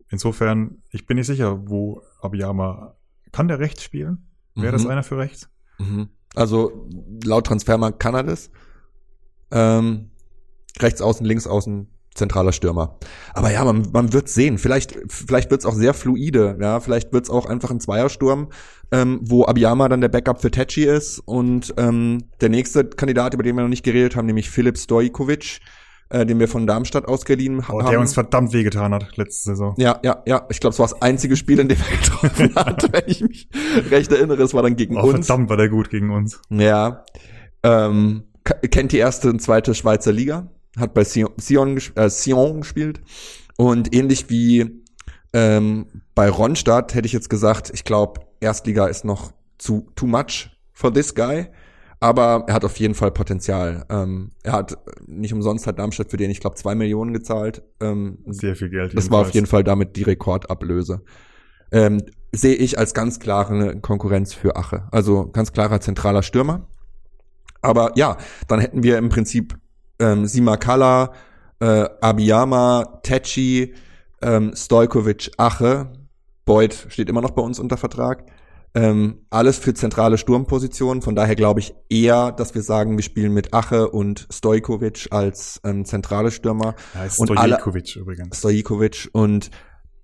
insofern, 0.09 0.81
ich 0.89 1.05
bin 1.05 1.17
nicht 1.17 1.27
sicher, 1.27 1.67
wo 1.69 2.01
Abiyama, 2.21 2.95
kann 3.31 3.47
der 3.47 3.59
rechts 3.59 3.83
spielen? 3.83 4.27
Wäre 4.55 4.71
das 4.73 4.83
Mhm. 4.83 4.89
einer 4.91 5.03
für 5.03 5.17
rechts? 5.17 5.49
Mhm. 5.79 6.09
Also 6.35 6.89
laut 7.23 7.47
Transfermarkt 7.47 7.99
kann 7.99 8.15
er 8.15 8.23
das. 8.23 8.51
Ähm, 9.51 10.11
rechts 10.79 11.01
außen, 11.01 11.25
links 11.25 11.47
außen, 11.47 11.87
zentraler 12.15 12.51
Stürmer. 12.51 12.97
Aber 13.33 13.51
ja, 13.51 13.63
man, 13.63 13.87
man 13.93 14.13
wird 14.13 14.27
sehen. 14.29 14.57
Vielleicht, 14.57 14.97
vielleicht 15.07 15.49
wird 15.51 15.61
es 15.61 15.65
auch 15.65 15.73
sehr 15.73 15.93
fluide. 15.93 16.57
Ja, 16.59 16.79
vielleicht 16.79 17.13
wird 17.13 17.25
es 17.25 17.29
auch 17.29 17.45
einfach 17.45 17.71
ein 17.71 17.79
Zweiersturm, 17.79 18.49
ähm, 18.91 19.19
wo 19.23 19.45
Abiyama 19.45 19.87
dann 19.89 20.01
der 20.01 20.09
Backup 20.09 20.41
für 20.41 20.51
Tetschi 20.51 20.83
ist 20.83 21.19
und 21.19 21.73
ähm, 21.77 22.25
der 22.41 22.49
nächste 22.49 22.85
Kandidat, 22.85 23.33
über 23.33 23.43
den 23.43 23.55
wir 23.55 23.61
noch 23.63 23.69
nicht 23.69 23.83
geredet 23.83 24.15
haben, 24.15 24.25
nämlich 24.25 24.49
Filip 24.49 24.77
Stojkovic, 24.77 25.59
äh, 26.09 26.25
den 26.25 26.37
wir 26.39 26.49
von 26.49 26.67
Darmstadt 26.67 27.07
ausgeliehen 27.07 27.59
Oh, 27.69 27.79
haben. 27.81 27.89
der 27.89 27.99
uns 28.01 28.13
verdammt 28.13 28.51
wehgetan 28.51 28.93
hat 28.93 29.15
letzte 29.15 29.51
Saison. 29.51 29.73
Ja, 29.77 29.97
ja, 30.03 30.21
ja. 30.27 30.45
Ich 30.49 30.59
glaube, 30.59 30.73
es 30.73 30.79
war 30.79 30.87
das 30.89 31.01
einzige 31.01 31.37
Spiel, 31.37 31.59
in 31.59 31.69
dem 31.69 31.77
er 31.79 31.97
getroffen 32.29 32.55
hat, 32.55 32.83
wenn 32.91 33.03
ich 33.07 33.21
mich 33.21 33.47
recht 33.89 34.11
erinnere. 34.11 34.43
Es 34.43 34.53
war 34.53 34.63
dann 34.63 34.75
gegen 34.75 34.97
Oh, 34.97 35.03
uns. 35.07 35.27
verdammt 35.27 35.49
war 35.49 35.55
der 35.55 35.69
gut 35.69 35.89
gegen 35.89 36.11
uns. 36.11 36.41
Ja. 36.49 37.05
Ähm, 37.63 38.23
kennt 38.43 38.91
die 38.91 38.97
erste 38.97 39.29
und 39.29 39.41
zweite 39.41 39.73
Schweizer 39.75 40.11
Liga, 40.11 40.49
hat 40.77 40.93
bei 40.93 41.03
Sion, 41.03 41.77
äh, 41.95 42.09
Sion 42.09 42.61
gespielt 42.61 43.01
und 43.57 43.93
ähnlich 43.93 44.29
wie 44.29 44.81
ähm, 45.33 45.85
bei 46.15 46.29
Ronstadt 46.29 46.93
hätte 46.93 47.05
ich 47.05 47.13
jetzt 47.13 47.29
gesagt, 47.29 47.71
ich 47.73 47.83
glaube, 47.83 48.21
Erstliga 48.39 48.87
ist 48.87 49.05
noch 49.05 49.31
zu 49.57 49.87
too 49.95 50.07
much 50.07 50.49
for 50.73 50.93
this 50.93 51.15
guy, 51.15 51.47
aber 51.99 52.45
er 52.47 52.55
hat 52.55 52.65
auf 52.65 52.77
jeden 52.77 52.95
Fall 52.95 53.11
Potenzial. 53.11 53.85
Ähm, 53.89 54.31
er 54.43 54.53
hat 54.53 54.77
nicht 55.05 55.33
umsonst 55.33 55.67
hat 55.67 55.79
Darmstadt 55.79 56.09
für 56.09 56.17
den, 56.17 56.31
ich 56.31 56.39
glaube, 56.39 56.55
zwei 56.55 56.75
Millionen 56.75 57.13
gezahlt. 57.13 57.61
Ähm, 57.79 58.19
Sehr 58.25 58.55
viel 58.55 58.69
Geld. 58.69 58.97
das 58.97 59.11
war 59.11 59.21
auf 59.21 59.31
jeden 59.31 59.47
Fall 59.47 59.63
damit 59.63 59.95
die 59.95 60.03
Rekordablöse. 60.03 61.03
Ähm, 61.71 62.01
sehe 62.33 62.55
ich 62.55 62.79
als 62.79 62.93
ganz 62.93 63.19
klare 63.19 63.79
Konkurrenz 63.79 64.33
für 64.33 64.55
Ache. 64.55 64.87
Also 64.91 65.27
ganz 65.27 65.53
klarer 65.53 65.79
zentraler 65.79 66.23
Stürmer. 66.23 66.67
Aber 67.61 67.91
ja, 67.95 68.17
dann 68.47 68.59
hätten 68.59 68.83
wir 68.83 68.97
im 68.97 69.09
Prinzip 69.09 69.57
ähm, 69.99 70.25
Simakala, 70.25 71.11
äh, 71.59 71.87
Abiyama, 72.01 72.99
Tetschi, 73.03 73.73
ähm, 74.21 74.53
Stojkovic, 74.55 75.31
Ache. 75.37 75.91
Beuth 76.45 76.87
steht 76.89 77.09
immer 77.09 77.21
noch 77.21 77.31
bei 77.31 77.41
uns 77.41 77.59
unter 77.59 77.77
Vertrag. 77.77 78.25
Ähm, 78.73 79.25
alles 79.29 79.57
für 79.57 79.73
zentrale 79.73 80.17
Sturmpositionen. 80.17 81.01
Von 81.01 81.13
daher 81.13 81.35
glaube 81.35 81.59
ich 81.59 81.75
eher, 81.89 82.31
dass 82.31 82.55
wir 82.55 82.61
sagen, 82.61 82.95
wir 82.97 83.03
spielen 83.03 83.33
mit 83.33 83.53
Ache 83.53 83.89
und 83.89 84.27
Stojkovic 84.31 85.09
als 85.11 85.59
ähm, 85.65 85.83
zentrale 85.85 86.31
Stürmer. 86.31 86.75
Ja, 86.95 87.07
und 87.17 87.37
alle- 87.37 87.55
Stojkovic 87.55 87.95
übrigens. 87.97 88.37
Stojikovic 88.39 89.09
und 89.11 89.51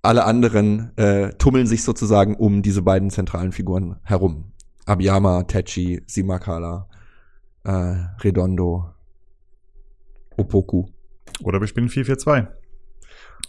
alle 0.02 0.24
anderen 0.24 0.96
äh, 0.96 1.30
tummeln 1.38 1.66
sich 1.66 1.82
sozusagen 1.82 2.36
um 2.36 2.62
diese 2.62 2.82
beiden 2.82 3.10
zentralen 3.10 3.52
Figuren 3.52 3.96
herum. 4.04 4.52
Abiyama, 4.86 5.42
Tetschi, 5.44 6.02
Simakala, 6.06 6.88
äh, 7.68 8.22
Redondo, 8.22 8.94
Opoku. 10.36 10.86
Oder 11.42 11.60
wir 11.60 11.66
spielen 11.66 11.88
4-4-2. 11.88 12.48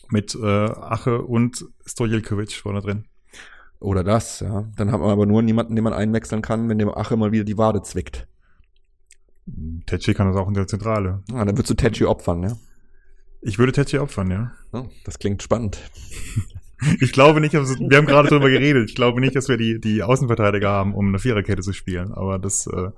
Mit 0.09 0.35
äh, 0.35 0.45
Ache 0.45 1.21
und 1.21 1.65
Stojilkovic 1.85 2.51
vorne 2.51 2.81
drin. 2.81 3.05
Oder 3.79 4.03
das, 4.03 4.41
ja. 4.41 4.67
Dann 4.75 4.91
hat 4.91 4.99
man 4.99 5.09
aber 5.09 5.25
nur 5.25 5.41
niemanden, 5.41 5.75
den 5.75 5.83
man 5.83 5.93
einwechseln 5.93 6.41
kann, 6.41 6.67
wenn 6.67 6.79
dem 6.79 6.89
Ache 6.89 7.15
mal 7.15 7.31
wieder 7.31 7.45
die 7.45 7.57
Wade 7.57 7.81
zwickt. 7.81 8.27
Tetschi 9.85 10.13
kann 10.13 10.27
das 10.27 10.35
auch 10.35 10.49
in 10.49 10.53
der 10.53 10.67
Zentrale. 10.67 11.23
Ah, 11.31 11.45
dann 11.45 11.57
würdest 11.57 11.69
du 11.69 11.75
Tetschi 11.75 12.05
opfern, 12.05 12.43
ja. 12.43 12.57
Ich 13.41 13.57
würde 13.57 13.71
Tetschi 13.71 13.99
opfern, 13.99 14.29
ja. 14.29 14.51
Ja, 14.73 14.85
Das 15.05 15.17
klingt 15.19 15.41
spannend. 15.41 15.79
Ich 17.01 17.11
glaube 17.11 17.41
nicht, 17.41 17.51
wir 17.51 17.97
haben 17.97 18.05
gerade 18.05 18.29
drüber 18.29 18.49
geredet, 18.49 18.89
ich 18.89 18.95
glaube 18.95 19.19
nicht, 19.19 19.35
dass 19.35 19.49
wir 19.49 19.57
die, 19.57 19.81
die 19.81 20.01
Außenverteidiger 20.01 20.69
haben, 20.69 20.95
um 20.95 21.09
eine 21.09 21.19
Viererkette 21.19 21.61
zu 21.61 21.73
spielen. 21.73 22.13
Aber 22.13 22.39
das, 22.39 22.67
äh, 22.67 22.91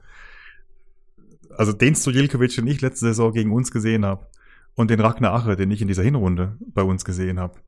also 1.57 1.73
den 1.73 1.95
Stojilkovic, 1.95 2.55
den 2.55 2.67
ich 2.67 2.81
letzte 2.81 3.07
Saison 3.07 3.33
gegen 3.33 3.51
uns 3.51 3.71
gesehen 3.71 4.05
habe, 4.05 4.27
und 4.75 4.89
den 4.89 4.99
Ragnar 4.99 5.33
Ache, 5.33 5.55
den 5.55 5.69
ich 5.71 5.81
in 5.81 5.87
dieser 5.87 6.03
Hinrunde 6.03 6.57
bei 6.73 6.83
uns 6.83 7.03
gesehen 7.03 7.39
habe. 7.39 7.59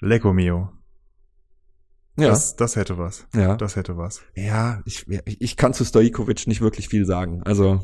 Lecco 0.00 0.32
mio. 0.32 0.70
Ja, 2.16 2.28
Das, 2.28 2.56
das 2.56 2.76
hätte 2.76 2.98
was. 2.98 3.26
ja. 3.34 3.56
Das 3.56 3.76
hätte 3.76 3.96
was. 3.96 4.22
Ja, 4.34 4.80
ich, 4.84 5.06
ich 5.26 5.56
kann 5.56 5.74
zu 5.74 5.84
Stojikovic 5.84 6.46
nicht 6.46 6.60
wirklich 6.60 6.88
viel 6.88 7.04
sagen. 7.04 7.42
Also 7.44 7.80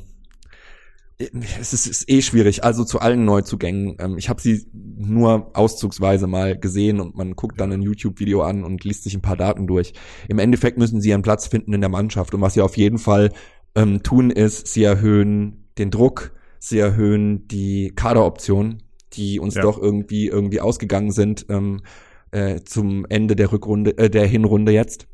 es 1.18 1.72
ist, 1.72 1.86
ist 1.86 2.10
eh 2.10 2.22
schwierig. 2.22 2.64
Also 2.64 2.84
zu 2.84 2.98
allen 3.00 3.24
Neuzugängen. 3.24 3.96
Ähm, 4.00 4.18
ich 4.18 4.28
habe 4.28 4.40
sie 4.42 4.66
nur 4.72 5.50
auszugsweise 5.56 6.26
mal 6.26 6.58
gesehen 6.58 7.00
und 7.00 7.14
man 7.16 7.36
guckt 7.36 7.60
dann 7.60 7.72
ein 7.72 7.82
YouTube-Video 7.82 8.42
an 8.42 8.64
und 8.64 8.82
liest 8.82 9.04
sich 9.04 9.14
ein 9.14 9.22
paar 9.22 9.36
Daten 9.36 9.68
durch. 9.68 9.92
Im 10.28 10.40
Endeffekt 10.40 10.78
müssen 10.78 11.00
sie 11.00 11.10
ihren 11.10 11.22
Platz 11.22 11.46
finden 11.46 11.72
in 11.72 11.80
der 11.80 11.90
Mannschaft. 11.90 12.34
Und 12.34 12.40
was 12.40 12.54
sie 12.54 12.60
auf 12.60 12.76
jeden 12.76 12.98
Fall 12.98 13.32
ähm, 13.74 14.02
tun, 14.02 14.30
ist, 14.30 14.68
sie 14.68 14.84
erhöhen 14.84 15.68
den 15.78 15.90
Druck, 15.90 16.32
sie 16.58 16.78
erhöhen 16.78 17.48
die 17.48 17.92
Kaderoptionen, 17.94 18.82
die 19.12 19.40
uns 19.40 19.54
Ja. 19.54 19.62
doch 19.62 19.78
irgendwie 19.78 20.28
irgendwie 20.28 20.60
ausgegangen 20.60 21.10
sind 21.10 21.46
ähm, 21.48 21.82
äh, 22.30 22.60
zum 22.64 23.06
Ende 23.08 23.36
der 23.36 23.52
Rückrunde, 23.52 23.96
äh, 23.98 24.10
der 24.10 24.26
Hinrunde 24.26 24.72
jetzt 24.72 25.06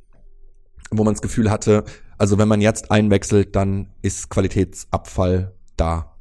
wo 0.91 1.05
man 1.05 1.15
das 1.15 1.23
Gefühl 1.23 1.51
hatte, 1.51 1.85
also 2.19 2.39
wenn 2.39 2.49
man 2.49 2.61
jetzt 2.61 2.91
einwechselt, 2.91 3.57
dann 3.57 3.89
ist 4.03 4.28
Qualitätsabfall 4.28 5.55
da. 5.77 6.16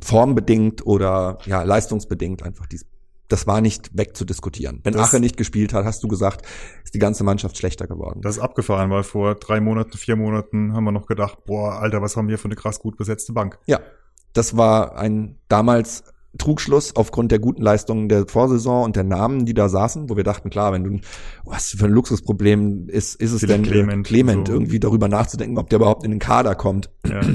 Formbedingt 0.00 0.86
oder 0.86 1.38
ja, 1.46 1.62
leistungsbedingt 1.62 2.42
einfach 2.42 2.66
dies. 2.66 2.84
Das 3.28 3.46
war 3.46 3.60
nicht 3.60 3.90
wegzudiskutieren. 3.96 4.80
Wenn 4.84 4.92
Das- 4.92 5.08
Ache 5.08 5.20
nicht 5.20 5.36
gespielt 5.36 5.72
hat, 5.72 5.84
hast 5.84 6.02
du 6.02 6.08
gesagt, 6.08 6.44
ist 6.84 6.94
die 6.94 6.98
ganze 6.98 7.24
Mannschaft 7.24 7.56
schlechter 7.56 7.86
geworden. 7.86 8.20
Das 8.22 8.36
ist 8.36 8.42
abgefahren, 8.42 8.90
weil 8.90 9.02
vor 9.02 9.34
drei 9.36 9.60
Monaten, 9.60 9.96
vier 9.96 10.16
Monaten 10.16 10.74
haben 10.74 10.84
wir 10.84 10.92
noch 10.92 11.06
gedacht, 11.06 11.44
boah, 11.46 11.80
Alter, 11.80 12.02
was 12.02 12.16
haben 12.16 12.28
wir 12.28 12.38
für 12.38 12.46
eine 12.46 12.54
krass 12.56 12.80
gut 12.80 12.96
besetzte 12.96 13.32
Bank. 13.32 13.58
ja, 13.66 13.80
das 14.34 14.56
war 14.56 14.96
ein 14.96 15.38
damals 15.48 16.02
Trugschluss 16.38 16.96
aufgrund 16.96 17.30
der 17.30 17.38
guten 17.38 17.62
Leistungen 17.62 18.08
der 18.08 18.26
Vorsaison 18.26 18.82
und 18.84 18.96
der 18.96 19.04
Namen, 19.04 19.46
die 19.46 19.54
da 19.54 19.68
saßen, 19.68 20.10
wo 20.10 20.16
wir 20.16 20.24
dachten, 20.24 20.50
klar, 20.50 20.72
wenn 20.72 20.82
du 20.82 20.98
was 21.44 21.68
für 21.78 21.84
ein 21.84 21.92
Luxusproblem 21.92 22.88
ist, 22.88 23.14
ist 23.14 23.30
es 23.30 23.38
Philipp 23.40 23.56
denn 23.58 23.62
Clement, 23.64 24.06
Clement 24.06 24.48
so. 24.48 24.54
irgendwie 24.54 24.80
darüber 24.80 25.06
nachzudenken, 25.06 25.56
ob 25.58 25.70
der 25.70 25.78
überhaupt 25.78 26.04
in 26.04 26.10
den 26.10 26.18
Kader 26.18 26.56
kommt. 26.56 26.90
Ja. 27.06 27.20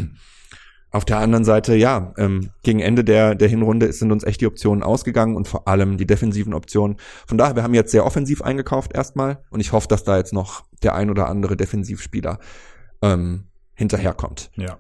Auf 0.92 1.06
der 1.06 1.20
anderen 1.20 1.46
Seite, 1.46 1.76
ja, 1.76 2.14
ähm, 2.18 2.50
gegen 2.64 2.80
Ende 2.80 3.04
der, 3.04 3.36
der 3.36 3.48
Hinrunde 3.48 3.92
sind 3.94 4.12
uns 4.12 4.24
echt 4.24 4.42
die 4.42 4.48
Optionen 4.48 4.84
ausgegangen 4.84 5.36
und 5.36 5.48
vor 5.48 5.68
allem 5.68 5.98
die 5.98 6.08
defensiven 6.08 6.54
Optionen. 6.54 6.98
Von 7.28 7.38
daher, 7.38 7.56
wir 7.56 7.64
haben 7.64 7.76
jetzt 7.76 7.92
sehr 7.92 8.06
offensiv 8.06 8.42
eingekauft 8.42 8.94
erstmal 8.96 9.44
und 9.52 9.60
ich 9.60 9.72
hoffe, 9.72 9.88
dass 9.88 10.04
da 10.04 10.18
jetzt 10.18 10.34
noch 10.34 10.64
der 10.82 10.96
ein 10.96 11.10
oder 11.10 11.28
andere 11.28 11.56
Defensivspieler 11.56 12.40
ähm, 13.02 13.46
hinterherkommt. 13.76 14.52
ja. 14.56 14.80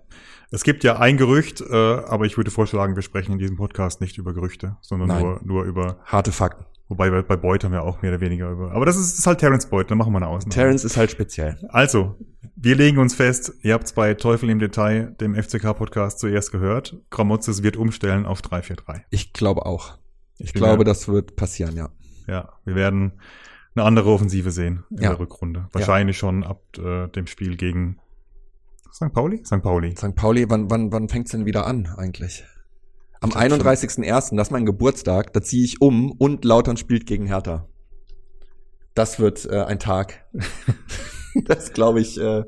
Es 0.51 0.63
gibt 0.63 0.83
ja 0.83 0.97
ein 0.97 1.17
Gerücht, 1.17 1.61
äh, 1.61 1.75
aber 1.75 2.25
ich 2.25 2.35
würde 2.35 2.49
vorschlagen, 2.49 2.95
wir 2.95 3.03
sprechen 3.03 3.33
in 3.33 3.37
diesem 3.37 3.55
Podcast 3.55 4.01
nicht 4.01 4.17
über 4.17 4.33
Gerüchte, 4.33 4.77
sondern 4.81 5.09
Nein. 5.09 5.21
nur, 5.21 5.39
nur 5.43 5.63
über, 5.63 5.99
Harte 6.05 6.31
Fakten. 6.31 6.65
Wobei 6.89 7.09
bei, 7.09 7.21
bei 7.21 7.37
Boyd 7.37 7.63
haben 7.63 7.71
wir 7.71 7.83
auch 7.83 8.01
mehr 8.01 8.11
oder 8.11 8.19
weniger 8.21 8.49
über. 8.51 8.71
Aber 8.73 8.85
das 8.85 8.97
ist, 8.97 9.17
ist 9.17 9.25
halt 9.25 9.39
Terence 9.39 9.67
Boyd, 9.67 9.89
dann 9.89 9.97
machen 9.97 10.11
wir 10.11 10.17
eine 10.17 10.27
Ausnahme. 10.27 10.53
Terence 10.53 10.83
ist 10.83 10.97
halt 10.97 11.09
speziell. 11.11 11.57
Also, 11.69 12.15
wir 12.57 12.75
legen 12.75 12.97
uns 12.97 13.15
fest, 13.15 13.53
ihr 13.61 13.73
habt 13.73 13.95
bei 13.95 14.13
Teufel 14.15 14.49
im 14.49 14.59
Detail, 14.59 15.15
dem 15.21 15.33
FCK-Podcast 15.35 16.19
zuerst 16.19 16.51
gehört. 16.51 16.97
Gramozis 17.09 17.63
wird 17.63 17.77
umstellen 17.77 18.25
auf 18.25 18.41
343. 18.41 19.05
Ich 19.11 19.31
glaube 19.31 19.65
auch. 19.65 19.97
Ich 20.37 20.51
bin 20.53 20.61
glaube, 20.61 20.79
ja- 20.81 20.85
das 20.85 21.07
wird 21.07 21.35
passieren, 21.37 21.75
ja. 21.77 21.89
Ja, 22.27 22.49
wir 22.65 22.75
werden 22.75 23.13
eine 23.75 23.85
andere 23.85 24.09
Offensive 24.11 24.51
sehen 24.51 24.83
in 24.89 24.97
Ja. 25.03 25.09
der 25.11 25.19
Rückrunde. 25.19 25.67
Wahrscheinlich 25.71 26.17
schon 26.17 26.43
ab 26.43 26.61
äh, 26.77 27.07
dem 27.07 27.27
Spiel 27.27 27.55
gegen 27.55 27.97
St. 28.91 29.13
Pauli? 29.13 29.41
St. 29.45 29.61
Pauli. 29.61 29.95
St. 29.95 30.15
Pauli, 30.15 30.49
wann, 30.49 30.69
wann, 30.69 30.91
wann 30.91 31.07
fängt's 31.09 31.31
denn 31.31 31.45
wieder 31.45 31.65
an 31.67 31.87
eigentlich? 31.97 32.43
Am 33.21 33.29
Ich 33.29 33.35
glaub 33.35 33.49
schon. 33.49 33.61
31.01., 33.61 34.35
das 34.35 34.47
ist 34.47 34.51
mein 34.51 34.65
Geburtstag, 34.65 35.33
da 35.33 35.41
ziehe 35.41 35.63
ich 35.65 35.81
um 35.81 36.11
und 36.11 36.45
Lautern 36.45 36.77
spielt 36.77 37.05
gegen 37.05 37.25
Hertha. 37.27 37.67
Das 38.93 39.19
wird 39.19 39.45
äh, 39.45 39.63
ein 39.63 39.79
Tag. 39.79 40.25
das 41.45 41.73
glaube 41.73 41.99
ich, 42.01 42.17
äh, 42.17 42.43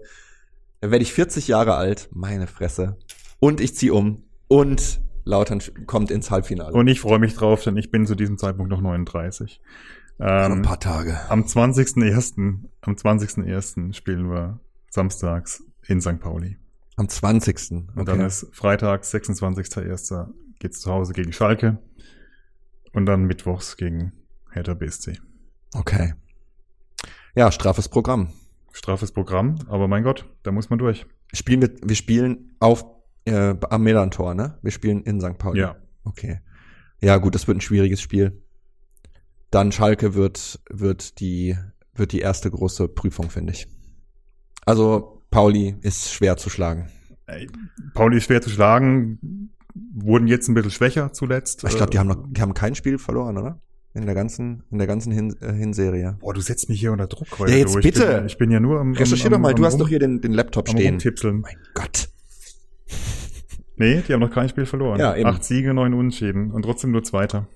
da 0.80 0.92
werde 0.92 1.04
ich 1.04 1.14
40 1.14 1.48
Jahre 1.48 1.76
alt, 1.76 2.10
meine 2.12 2.48
Fresse. 2.48 2.98
Und 3.40 3.62
ich 3.62 3.76
ziehe 3.76 3.94
um 3.94 4.24
und 4.48 5.02
Lautern 5.24 5.62
kommt 5.86 6.10
ins 6.12 6.32
Halbfinale. 6.32 6.74
Und 6.74 6.88
ich 6.88 7.00
freue 7.02 7.20
mich 7.20 7.36
drauf, 7.36 7.64
denn 7.64 7.78
ich 7.78 7.92
bin 7.92 8.06
zu 8.08 8.16
diesem 8.16 8.38
Zeitpunkt 8.38 8.72
noch 8.72 8.82
39. 8.82 9.62
Noch 10.18 10.28
ein 10.28 10.52
Ähm, 10.54 10.62
paar 10.62 10.80
Tage. 10.80 11.20
am 11.30 11.44
20.01. 11.44 12.60
am 12.82 12.94
20.01. 12.94 13.94
spielen 13.94 14.30
wir 14.30 14.60
samstags 14.90 15.64
in 15.88 16.02
St. 16.02 16.20
Pauli. 16.20 16.58
Am 16.96 17.08
20. 17.08 17.72
Und 17.96 18.08
dann 18.08 18.22
ist 18.22 18.48
Freitag, 18.52 19.04
26.01. 19.04 20.28
geht's 20.62 20.80
zu 20.80 20.92
Hause 20.92 21.12
gegen 21.14 21.34
Schalke. 21.34 21.80
Und 22.94 23.06
dann 23.06 23.26
mittwochs 23.26 23.76
gegen 23.78 24.14
Hertha 24.52 24.74
BSC. 24.74 25.20
okay. 25.76 26.14
Ja, 27.36 27.52
straffes 27.52 27.88
Programm. 27.88 28.34
Straffes 28.74 29.12
Programm, 29.12 29.56
aber 29.68 29.88
mein 29.88 30.04
Gott, 30.04 30.26
da 30.44 30.52
muss 30.52 30.70
man 30.70 30.80
durch. 30.80 31.06
Spielen 31.34 31.62
wir, 31.62 31.72
wir 31.82 31.96
spielen 31.96 32.56
auf 32.60 32.86
äh, 33.26 33.56
am 33.70 33.84
Melantor, 33.84 34.36
ne? 34.36 34.58
Wir 34.62 34.72
spielen 34.72 35.04
in 35.04 35.22
St. 35.22 35.38
Pauli. 35.38 35.62
Ja. 35.62 35.78
Okay. 36.04 36.42
Ja, 37.02 37.18
gut, 37.18 37.36
das 37.36 37.48
wird 37.48 37.58
ein 37.58 37.62
schwieriges 37.62 38.02
Spiel. 38.02 38.44
Dann 39.50 39.72
Schalke 39.72 40.14
wird, 40.14 40.60
wird 40.70 41.20
die, 41.20 41.58
wird 41.94 42.12
die 42.12 42.20
erste 42.20 42.52
große 42.52 42.88
Prüfung, 42.90 43.30
finde 43.30 43.54
ich. 43.54 43.68
Also, 44.66 45.24
Pauli 45.32 45.76
ist 45.82 46.12
schwer 46.12 46.38
zu 46.38 46.50
schlagen. 46.50 46.90
Ey, 47.26 47.48
Pauli 47.94 48.18
ist 48.18 48.26
schwer 48.26 48.42
zu 48.42 48.50
schlagen, 48.50 49.52
wurden 49.74 50.28
jetzt 50.28 50.48
ein 50.48 50.54
bisschen 50.54 50.72
schwächer 50.72 51.14
zuletzt. 51.14 51.64
Ich 51.64 51.76
glaube, 51.76 51.92
die 51.92 52.00
haben 52.00 52.08
noch, 52.08 52.24
die 52.28 52.42
haben 52.42 52.54
kein 52.54 52.76
Spiel 52.76 52.98
verloren, 52.98 53.38
oder? 53.38 53.60
In 53.94 54.06
der 54.06 54.16
ganzen, 54.16 54.64
in 54.72 54.78
der 54.78 54.88
ganzen 54.88 55.12
Hin 55.12 55.36
äh, 55.42 55.52
Hinserie. 55.52 56.18
Boah, 56.22 56.34
du 56.34 56.40
setzt 56.40 56.70
mich 56.70 56.80
hier 56.80 56.94
unter 56.94 57.08
Druck 57.08 57.40
heute. 57.40 57.52
Ja, 57.52 57.58
jetzt. 57.58 57.76
Ich 57.76 57.84
bitte. 57.84 58.06
Bin, 58.06 58.26
ich 58.26 58.38
bin 58.38 58.52
ja 58.52 58.62
nur 58.62 58.80
am 58.80 58.94
Recherchier 58.94 59.30
doch 59.30 59.40
mal, 59.40 59.54
du 59.54 59.66
hast 59.66 59.80
doch 59.80 59.90
hier 59.90 60.00
den, 60.00 60.22
den 60.22 60.32
Laptop 60.32 60.70
am 60.70 60.78
stehen. 60.78 60.94
Rumtipseln. 60.94 61.42
Mein 61.42 61.58
Gott. 61.74 62.10
Nee, 63.76 64.02
die 64.08 64.14
haben 64.14 64.22
noch 64.22 64.32
kein 64.32 64.48
Spiel 64.48 64.66
verloren. 64.66 65.00
Ja, 65.00 65.16
eben. 65.16 65.28
Acht 65.28 65.44
Siege, 65.44 65.74
neun 65.74 65.94
Unentschieden 65.94 66.52
und 66.52 66.62
trotzdem 66.62 66.92
nur 66.92 67.04
Zweiter. 67.04 67.48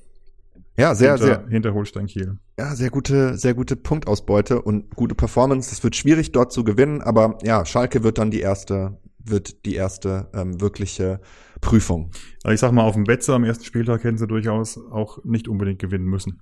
Ja, 0.77 0.93
sehr, 0.93 1.11
hinter, 1.11 1.25
sehr, 1.25 1.47
hinter 1.47 1.73
Holstein 1.73 2.07
Kiel. 2.07 2.37
ja, 2.59 2.75
sehr 2.75 2.89
gute, 2.89 3.37
sehr 3.37 3.53
gute 3.53 3.77
Punktausbeute 3.77 4.61
und 4.61 4.93
gute 4.95 5.15
Performance. 5.15 5.71
Es 5.71 5.83
wird 5.83 5.95
schwierig, 5.95 6.33
dort 6.33 6.51
zu 6.51 6.65
gewinnen, 6.65 7.01
aber 7.01 7.37
ja, 7.43 7.63
Schalke 7.65 8.03
wird 8.03 8.17
dann 8.17 8.29
die 8.29 8.41
erste, 8.41 8.97
wird 9.23 9.65
die 9.65 9.75
erste 9.75 10.27
ähm, 10.33 10.59
wirkliche 10.59 11.21
Prüfung. 11.65 12.11
Aber 12.43 12.53
ich 12.53 12.59
sag 12.59 12.71
mal, 12.71 12.83
auf 12.83 12.93
dem 12.93 13.03
Betze 13.03 13.33
am 13.33 13.43
ersten 13.43 13.65
Spieltag 13.65 14.03
hätten 14.03 14.17
sie 14.17 14.27
durchaus 14.27 14.77
auch 14.91 15.23
nicht 15.23 15.47
unbedingt 15.47 15.79
gewinnen 15.79 16.05
müssen. 16.05 16.41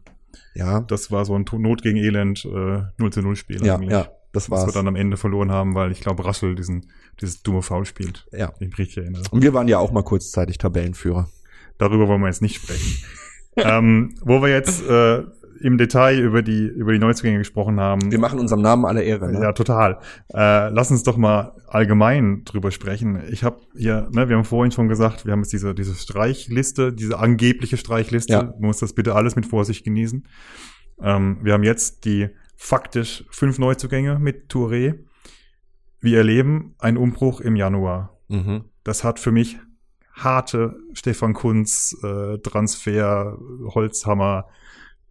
Ja, 0.56 0.82
Das 0.82 1.12
war 1.12 1.26
so 1.26 1.36
ein 1.36 1.46
Not 1.52 1.82
gegen 1.82 1.98
Elend 1.98 2.46
äh, 2.46 2.82
0 2.98 3.12
zu 3.12 3.22
0 3.22 3.36
Spiel 3.36 3.66
ja, 3.66 3.76
eigentlich. 3.76 3.92
ja, 3.92 4.08
das 4.32 4.50
Was 4.50 4.62
wir 4.62 4.66
war's. 4.66 4.74
dann 4.74 4.88
am 4.88 4.96
Ende 4.96 5.18
verloren 5.18 5.52
haben, 5.52 5.76
weil 5.76 5.92
ich 5.92 6.02
glaube, 6.02 6.26
Raschel 6.26 6.56
diesen, 6.56 6.92
dieses 7.22 7.44
dumme 7.44 7.62
Foul 7.62 7.86
spielt. 7.86 8.28
Ja. 8.32 8.52
Ich 8.60 8.68
mich 8.68 8.78
richtig 8.78 8.98
erinnere. 8.98 9.24
Und 9.32 9.44
wir 9.44 9.54
waren 9.54 9.68
ja 9.68 9.78
auch 9.80 9.92
mal 9.92 10.04
kurzzeitig 10.04 10.58
Tabellenführer. 10.58 11.30
Darüber 11.78 12.08
wollen 12.08 12.22
wir 12.22 12.28
jetzt 12.28 12.42
nicht 12.42 12.56
sprechen. 12.56 13.04
ähm, 13.58 14.16
wo 14.22 14.42
wir 14.42 14.50
jetzt 14.50 14.82
äh, 14.88 15.24
im 15.64 15.78
Detail 15.78 16.20
über 16.20 16.42
die, 16.42 16.68
über 16.68 16.92
die 16.92 17.00
Neuzugänge 17.00 17.38
gesprochen 17.38 17.80
haben. 17.80 18.12
Wir 18.12 18.20
machen 18.20 18.38
unserem 18.38 18.62
Namen 18.62 18.84
alle 18.84 19.02
Ehre. 19.02 19.32
Ne? 19.32 19.42
Ja, 19.42 19.54
total. 19.54 20.00
Äh, 20.34 20.68
lass 20.70 20.92
uns 20.92 21.04
doch 21.04 21.16
mal 21.16 21.56
allgemein 21.68 22.44
drüber 22.44 22.70
sprechen. 22.70 23.24
Ich 23.32 23.46
habe 23.46 23.62
hier, 23.74 24.10
ne, 24.12 24.28
wir 24.28 24.36
haben 24.36 24.44
vorhin 24.44 24.74
schon 24.74 24.90
gesagt, 24.90 25.26
wir 25.26 25.32
haben 25.32 25.40
jetzt 25.40 25.54
diese, 25.54 25.74
diese 25.74 25.96
Streichliste, 25.96 26.92
diese 26.92 27.18
angebliche 27.18 27.78
Streichliste. 27.78 28.34
Ja. 28.34 28.44
Man 28.44 28.68
muss 28.68 28.80
das 28.80 28.92
bitte 28.92 29.16
alles 29.16 29.38
mit 29.38 29.46
Vorsicht 29.46 29.86
genießen. 29.86 30.28
Ähm, 31.02 31.38
wir 31.42 31.54
haben 31.54 31.64
jetzt 31.64 32.04
die 32.04 32.28
faktisch 32.58 33.24
fünf 33.30 33.58
Neuzugänge 33.58 34.20
mit 34.20 34.52
Touré. 34.52 35.00
Wir 36.02 36.18
erleben 36.18 36.76
einen 36.78 36.98
Umbruch 36.98 37.40
im 37.40 37.56
Januar. 37.56 38.20
Mhm. 38.28 38.66
Das 38.84 39.06
hat 39.06 39.18
für 39.18 39.32
mich 39.32 39.58
harte 40.12 40.76
Stefan 40.92 41.34
Kunz 41.34 41.96
äh, 42.04 42.38
Transfer 42.40 43.38
Holzhammer 43.74 44.48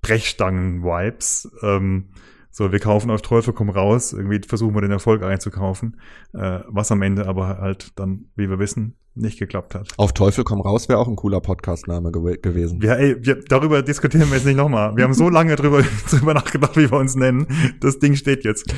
Brechstangen-Vibes. 0.02 1.50
Ähm, 1.62 2.08
so, 2.50 2.70
wir 2.70 2.80
kaufen 2.80 3.10
auf 3.10 3.22
Teufel 3.22 3.54
komm 3.54 3.70
raus, 3.70 4.12
irgendwie 4.12 4.40
versuchen 4.46 4.74
wir 4.74 4.82
den 4.82 4.90
Erfolg 4.90 5.22
einzukaufen, 5.22 5.98
äh, 6.34 6.60
was 6.68 6.92
am 6.92 7.00
Ende 7.00 7.26
aber 7.26 7.58
halt 7.58 7.98
dann, 7.98 8.26
wie 8.36 8.50
wir 8.50 8.58
wissen, 8.58 8.98
nicht 9.14 9.38
geklappt 9.38 9.74
hat. 9.74 9.88
Auf 9.96 10.12
Teufel 10.12 10.44
komm 10.44 10.60
raus 10.60 10.86
wäre 10.88 10.98
auch 10.98 11.08
ein 11.08 11.16
cooler 11.16 11.40
Podcastname 11.40 12.12
gew 12.12 12.36
gewesen. 12.42 12.82
Ja, 12.82 12.94
ey, 12.94 13.16
wir, 13.24 13.36
darüber 13.36 13.80
diskutieren 13.80 14.28
wir 14.28 14.36
jetzt 14.36 14.44
nicht 14.44 14.56
nochmal. 14.56 14.94
Wir 14.96 15.04
haben 15.04 15.14
so 15.14 15.30
lange 15.30 15.56
drüber, 15.56 15.82
drüber 16.10 16.34
nachgedacht, 16.34 16.76
wie 16.76 16.90
wir 16.90 16.98
uns 16.98 17.14
nennen. 17.14 17.46
Das 17.80 17.98
Ding 17.98 18.16
steht 18.16 18.44
jetzt. 18.44 18.70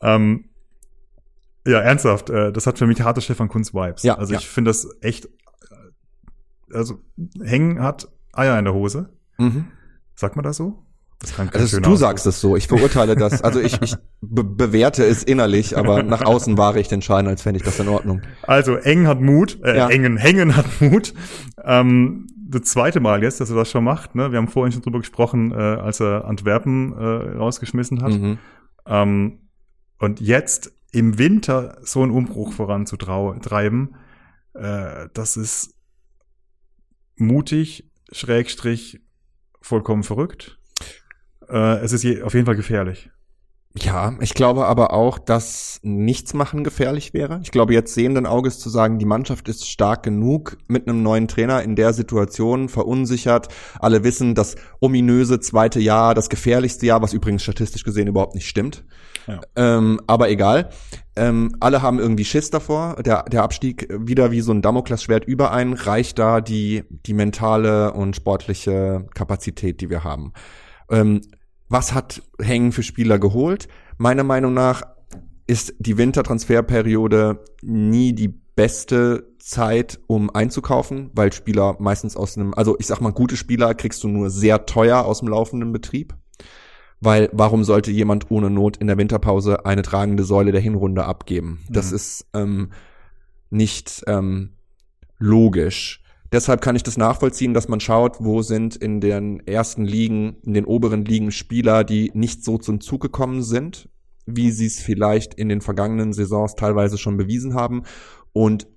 Ähm, 0.00 0.46
ja, 1.64 1.78
ernsthaft, 1.78 2.28
äh, 2.28 2.50
das 2.50 2.66
hat 2.66 2.78
für 2.78 2.88
mich 2.88 3.00
harte 3.02 3.20
Stefan 3.20 3.48
Kunz 3.48 3.72
Vibes. 3.72 4.02
Ja, 4.02 4.16
also 4.18 4.32
ja. 4.32 4.40
ich 4.40 4.48
finde 4.48 4.70
das 4.70 4.88
echt, 5.00 5.26
äh, 5.26 6.74
also 6.74 6.98
Hängen 7.40 7.80
hat 7.80 8.08
Eier 8.32 8.58
in 8.58 8.64
der 8.64 8.74
Hose. 8.74 9.10
Mhm. 9.38 9.66
Sagt 10.14 10.36
man 10.36 10.42
das 10.44 10.56
so? 10.56 10.86
Das 11.22 11.36
kann 11.36 11.48
Also 11.50 11.78
du 11.78 11.92
Ausdruck 11.92 11.98
sagst 11.98 12.26
es 12.26 12.40
so. 12.40 12.56
Ich 12.56 12.66
verurteile 12.66 13.14
das. 13.14 13.42
Also 13.42 13.60
ich, 13.60 13.80
ich 13.80 13.94
be 14.20 14.42
bewerte 14.42 15.04
es 15.04 15.22
innerlich, 15.22 15.78
aber 15.78 16.02
nach 16.02 16.22
außen 16.22 16.58
wahre 16.58 16.80
ich 16.80 16.88
den 16.88 17.00
Schein, 17.00 17.28
als 17.28 17.42
fände 17.42 17.58
ich 17.58 17.64
das 17.64 17.78
in 17.78 17.88
Ordnung. 17.88 18.22
Also 18.42 18.74
Eng 18.74 19.06
hat 19.06 19.20
Mut, 19.20 19.60
äh, 19.62 19.76
Ja. 19.76 19.88
Engen, 19.88 20.16
Hengen 20.16 20.56
hat 20.56 20.66
Mut. 20.80 21.14
Ähm, 21.64 22.26
das 22.36 22.62
zweite 22.62 23.00
Mal 23.00 23.22
jetzt, 23.22 23.40
dass 23.40 23.50
er 23.50 23.56
das 23.56 23.70
schon 23.70 23.84
macht. 23.84 24.16
Ne? 24.16 24.32
Wir 24.32 24.38
haben 24.38 24.48
vorhin 24.48 24.72
schon 24.72 24.82
drüber 24.82 24.98
gesprochen, 24.98 25.52
äh, 25.52 25.54
als 25.54 26.00
er 26.00 26.24
Antwerpen 26.24 26.92
äh, 26.92 27.36
rausgeschmissen 27.36 28.02
hat. 28.02 28.12
Mhm. 28.12 28.38
Ähm, 28.86 29.38
und 29.98 30.20
jetzt 30.20 30.72
im 30.90 31.18
Winter 31.18 31.78
so 31.82 32.02
einen 32.02 32.10
Umbruch 32.10 32.52
voranzutreiben, 32.52 33.94
äh, 34.54 35.08
das 35.14 35.36
ist 35.36 35.74
mutig, 37.16 37.90
schrägstrich, 38.10 39.00
vollkommen 39.62 40.02
verrückt. 40.02 40.58
Äh, 41.48 41.78
es 41.78 41.92
ist 41.92 42.04
je, 42.04 42.22
auf 42.22 42.34
jeden 42.34 42.46
Fall 42.46 42.56
gefährlich. 42.56 43.10
Ja, 43.74 44.14
ich 44.20 44.34
glaube 44.34 44.66
aber 44.66 44.92
auch, 44.92 45.18
dass 45.18 45.80
nichts 45.82 46.34
machen 46.34 46.62
gefährlich 46.62 47.14
wäre. 47.14 47.40
Ich 47.42 47.50
glaube, 47.50 47.72
jetzt 47.72 47.94
sehenden 47.94 48.26
Auges 48.26 48.58
zu 48.58 48.68
sagen, 48.68 48.98
die 48.98 49.06
Mannschaft 49.06 49.48
ist 49.48 49.66
stark 49.66 50.02
genug 50.02 50.58
mit 50.68 50.86
einem 50.86 51.02
neuen 51.02 51.26
Trainer 51.26 51.62
in 51.62 51.74
der 51.74 51.94
Situation, 51.94 52.68
verunsichert. 52.68 53.48
Alle 53.78 54.04
wissen, 54.04 54.34
das 54.34 54.56
ominöse 54.80 55.40
zweite 55.40 55.80
Jahr, 55.80 56.14
das 56.14 56.28
gefährlichste 56.28 56.84
Jahr, 56.84 57.00
was 57.00 57.14
übrigens 57.14 57.42
statistisch 57.42 57.82
gesehen 57.82 58.08
überhaupt 58.08 58.34
nicht 58.34 58.46
stimmt. 58.46 58.84
Ähm, 59.56 60.00
aber 60.06 60.30
egal. 60.30 60.70
Ähm, 61.14 61.54
alle 61.60 61.82
haben 61.82 61.98
irgendwie 61.98 62.24
Schiss 62.24 62.50
davor. 62.50 62.96
Der, 63.02 63.24
der 63.24 63.42
Abstieg 63.42 63.88
wieder 63.90 64.30
wie 64.30 64.40
so 64.40 64.52
ein 64.52 64.62
Damoklesschwert 64.62 65.24
über 65.24 65.52
einen. 65.52 65.74
Reicht 65.74 66.18
da 66.18 66.40
die, 66.40 66.84
die 66.88 67.14
mentale 67.14 67.92
und 67.92 68.16
sportliche 68.16 69.06
Kapazität, 69.14 69.80
die 69.80 69.90
wir 69.90 70.04
haben? 70.04 70.32
Ähm, 70.90 71.20
was 71.68 71.94
hat 71.94 72.22
Hängen 72.40 72.72
für 72.72 72.82
Spieler 72.82 73.18
geholt? 73.18 73.68
Meiner 73.98 74.24
Meinung 74.24 74.54
nach 74.54 74.82
ist 75.46 75.74
die 75.78 75.98
Wintertransferperiode 75.98 77.44
nie 77.62 78.14
die 78.14 78.28
beste 78.28 79.32
Zeit, 79.38 79.98
um 80.06 80.30
einzukaufen, 80.30 81.10
weil 81.14 81.32
Spieler 81.32 81.76
meistens 81.78 82.16
aus 82.16 82.36
einem, 82.36 82.54
also 82.54 82.76
ich 82.78 82.86
sag 82.86 83.00
mal, 83.00 83.12
gute 83.12 83.36
Spieler 83.36 83.74
kriegst 83.74 84.04
du 84.04 84.08
nur 84.08 84.30
sehr 84.30 84.66
teuer 84.66 85.04
aus 85.04 85.20
dem 85.20 85.28
laufenden 85.28 85.72
Betrieb. 85.72 86.14
Weil 87.04 87.28
warum 87.32 87.64
sollte 87.64 87.90
jemand 87.90 88.30
ohne 88.30 88.48
Not 88.48 88.76
in 88.76 88.86
der 88.86 88.96
Winterpause 88.96 89.66
eine 89.66 89.82
tragende 89.82 90.22
Säule 90.22 90.52
der 90.52 90.60
Hinrunde 90.60 91.04
abgeben? 91.04 91.64
Das 91.68 91.90
Mhm. 91.90 91.96
ist 91.96 92.26
ähm, 92.32 92.70
nicht 93.50 94.04
ähm, 94.06 94.50
logisch. 95.18 96.00
Deshalb 96.30 96.60
kann 96.62 96.76
ich 96.76 96.84
das 96.84 96.96
nachvollziehen, 96.96 97.54
dass 97.54 97.68
man 97.68 97.80
schaut, 97.80 98.16
wo 98.20 98.40
sind 98.40 98.76
in 98.76 99.00
den 99.00 99.46
ersten 99.46 99.84
Ligen, 99.84 100.36
in 100.46 100.54
den 100.54 100.64
oberen 100.64 101.04
Ligen 101.04 101.32
Spieler, 101.32 101.82
die 101.82 102.12
nicht 102.14 102.44
so 102.44 102.56
zum 102.56 102.80
Zug 102.80 103.02
gekommen 103.02 103.42
sind, 103.42 103.88
wie 104.24 104.52
sie 104.52 104.66
es 104.66 104.80
vielleicht 104.80 105.34
in 105.34 105.48
den 105.48 105.60
vergangenen 105.60 106.12
Saisons 106.12 106.54
teilweise 106.54 106.98
schon 106.98 107.16
bewiesen 107.16 107.54
haben. 107.54 107.82
Und 108.32 108.68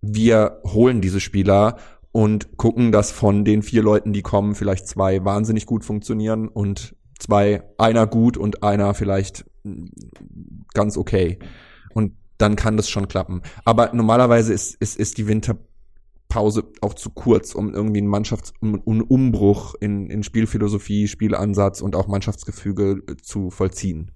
wir 0.00 0.60
holen 0.64 1.00
diese 1.00 1.20
Spieler 1.20 1.76
und 2.12 2.56
gucken, 2.56 2.92
dass 2.92 3.10
von 3.10 3.44
den 3.44 3.62
vier 3.62 3.82
Leuten, 3.82 4.12
die 4.12 4.22
kommen, 4.22 4.54
vielleicht 4.54 4.86
zwei 4.86 5.24
wahnsinnig 5.24 5.66
gut 5.66 5.84
funktionieren 5.84 6.46
und 6.46 6.94
zwei, 7.18 7.62
einer 7.78 8.06
gut 8.06 8.36
und 8.36 8.62
einer 8.62 8.94
vielleicht 8.94 9.44
ganz 10.74 10.96
okay. 10.96 11.38
Und 11.94 12.12
dann 12.38 12.56
kann 12.56 12.76
das 12.76 12.88
schon 12.90 13.08
klappen. 13.08 13.42
Aber 13.64 13.92
normalerweise 13.92 14.52
ist, 14.52 14.74
ist, 14.76 14.96
ist 14.98 15.18
die 15.18 15.28
Winterpause 15.28 16.64
auch 16.80 16.94
zu 16.94 17.10
kurz, 17.10 17.54
um 17.54 17.72
irgendwie 17.72 17.98
einen 18.00 18.08
Mannschafts-, 18.08 18.52
einen 18.60 19.02
Umbruch 19.02 19.74
in, 19.80 20.10
in 20.10 20.22
Spielphilosophie, 20.22 21.06
Spielansatz 21.06 21.80
und 21.80 21.94
auch 21.94 22.08
Mannschaftsgefüge 22.08 23.02
äh, 23.08 23.16
zu 23.22 23.50
vollziehen. 23.50 24.10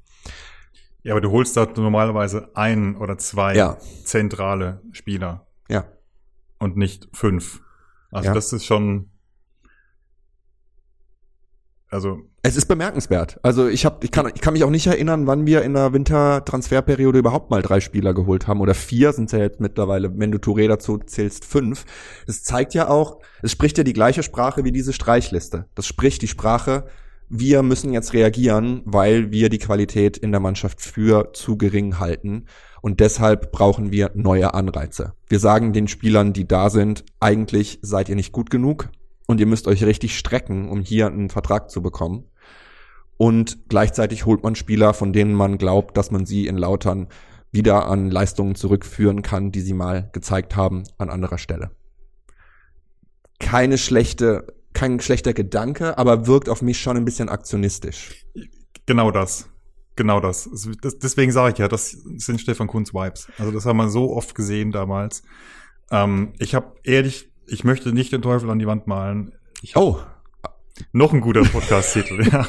Ja, 1.02 1.12
aber 1.12 1.20
du 1.20 1.30
holst 1.30 1.56
da 1.56 1.68
normalerweise 1.76 2.50
ein 2.56 2.96
oder 2.96 3.16
zwei 3.18 3.54
Ja. 3.54 3.78
zentrale 4.04 4.80
Spieler 4.90 5.46
Ja. 5.68 5.84
und 6.58 6.76
nicht 6.76 7.08
fünf. 7.12 7.62
Also 8.10 8.28
Ja. 8.28 8.34
das 8.34 8.52
ist 8.52 8.64
schon, 8.64 9.10
also 11.90 12.18
Es 12.42 12.56
ist 12.56 12.66
bemerkenswert. 12.66 13.38
Also 13.42 13.68
ich 13.68 13.86
hab, 13.86 14.02
ich 14.02 14.10
kann, 14.10 14.30
ich 14.34 14.40
kann 14.40 14.54
mich 14.54 14.64
auch 14.64 14.70
nicht 14.70 14.86
erinnern, 14.86 15.26
wann 15.26 15.46
wir 15.46 15.62
in 15.62 15.74
der 15.74 15.92
Wintertransferperiode 15.92 17.18
überhaupt 17.18 17.50
mal 17.50 17.62
drei 17.62 17.80
Spieler 17.80 18.12
geholt 18.12 18.46
haben 18.46 18.60
oder 18.60 18.74
vier 18.74 19.12
sind 19.12 19.30
ja 19.32 19.38
jetzt 19.38 19.60
mittlerweile, 19.60 20.10
wenn 20.18 20.32
du 20.32 20.38
Touré 20.38 20.68
dazu 20.68 20.98
zählst, 20.98 21.44
fünf. 21.44 21.84
Es 22.26 22.42
zeigt 22.42 22.74
ja 22.74 22.88
auch, 22.88 23.20
es 23.42 23.52
spricht 23.52 23.78
ja 23.78 23.84
die 23.84 23.92
gleiche 23.92 24.22
Sprache 24.22 24.64
wie 24.64 24.72
diese 24.72 24.92
Streichliste. 24.92 25.66
Das 25.74 25.86
spricht 25.86 26.22
die 26.22 26.28
Sprache, 26.28 26.86
wir 27.28 27.62
müssen 27.62 27.92
jetzt 27.92 28.12
reagieren, 28.12 28.82
weil 28.84 29.32
wir 29.32 29.48
die 29.48 29.58
Qualität 29.58 30.16
in 30.16 30.30
der 30.30 30.40
Mannschaft 30.40 30.80
für 30.80 31.32
zu 31.32 31.56
gering 31.56 31.98
halten. 31.98 32.46
Und 32.82 33.00
deshalb 33.00 33.50
brauchen 33.50 33.90
wir 33.90 34.12
neue 34.14 34.54
Anreize. 34.54 35.14
Wir 35.28 35.40
sagen 35.40 35.72
den 35.72 35.88
Spielern, 35.88 36.32
die 36.32 36.46
da 36.46 36.70
sind, 36.70 37.04
eigentlich 37.18 37.80
seid 37.82 38.08
ihr 38.08 38.14
nicht 38.14 38.30
gut 38.30 38.48
genug 38.50 38.90
und 39.26 39.40
ihr 39.40 39.46
müsst 39.46 39.66
euch 39.66 39.84
richtig 39.84 40.18
strecken, 40.18 40.68
um 40.68 40.80
hier 40.80 41.06
einen 41.06 41.28
Vertrag 41.30 41.70
zu 41.70 41.82
bekommen. 41.82 42.24
Und 43.18 43.68
gleichzeitig 43.68 44.26
holt 44.26 44.42
man 44.42 44.54
Spieler, 44.54 44.92
von 44.94 45.12
denen 45.12 45.32
man 45.34 45.58
glaubt, 45.58 45.96
dass 45.96 46.10
man 46.10 46.26
sie 46.26 46.46
in 46.46 46.56
Lautern 46.56 47.08
wieder 47.50 47.86
an 47.88 48.10
Leistungen 48.10 48.54
zurückführen 48.54 49.22
kann, 49.22 49.50
die 49.52 49.60
sie 49.60 49.72
mal 49.72 50.10
gezeigt 50.12 50.54
haben 50.56 50.84
an 50.98 51.08
anderer 51.08 51.38
Stelle. 51.38 51.70
Keine 53.38 53.78
schlechte, 53.78 54.46
kein 54.72 55.00
schlechter 55.00 55.32
Gedanke, 55.32 55.98
aber 55.98 56.26
wirkt 56.26 56.48
auf 56.48 56.62
mich 56.62 56.80
schon 56.80 56.96
ein 56.96 57.04
bisschen 57.04 57.28
aktionistisch. 57.28 58.26
genau 58.86 59.10
das. 59.10 59.48
Genau 59.96 60.20
das. 60.20 60.46
Es- 60.46 60.68
das 60.82 60.98
deswegen 60.98 61.32
sage 61.32 61.52
ich 61.54 61.58
ja, 61.58 61.68
das 61.68 61.90
sind 61.92 62.40
Stefan 62.40 62.66
Kunz 62.66 62.92
Vibes. 62.92 63.28
Also 63.38 63.50
das 63.52 63.64
haben 63.64 63.78
wir 63.78 63.88
so 63.88 64.12
oft 64.14 64.34
gesehen 64.34 64.70
damals. 64.72 65.22
Ähm, 65.90 66.34
ich 66.38 66.54
habe 66.54 66.74
ehrlich, 66.84 67.30
ich 67.46 67.64
möchte 67.64 67.92
nicht 67.92 68.12
den 68.12 68.22
Teufel 68.22 68.50
an 68.50 68.58
die 68.58 68.66
Wand 68.66 68.86
malen. 68.86 69.32
Ich 69.62 69.76
Oh, 69.76 70.00
noch 70.92 71.12
ein 71.12 71.20
guter 71.20 71.42
Podcast-Titel. 71.42 72.28
ja. 72.30 72.46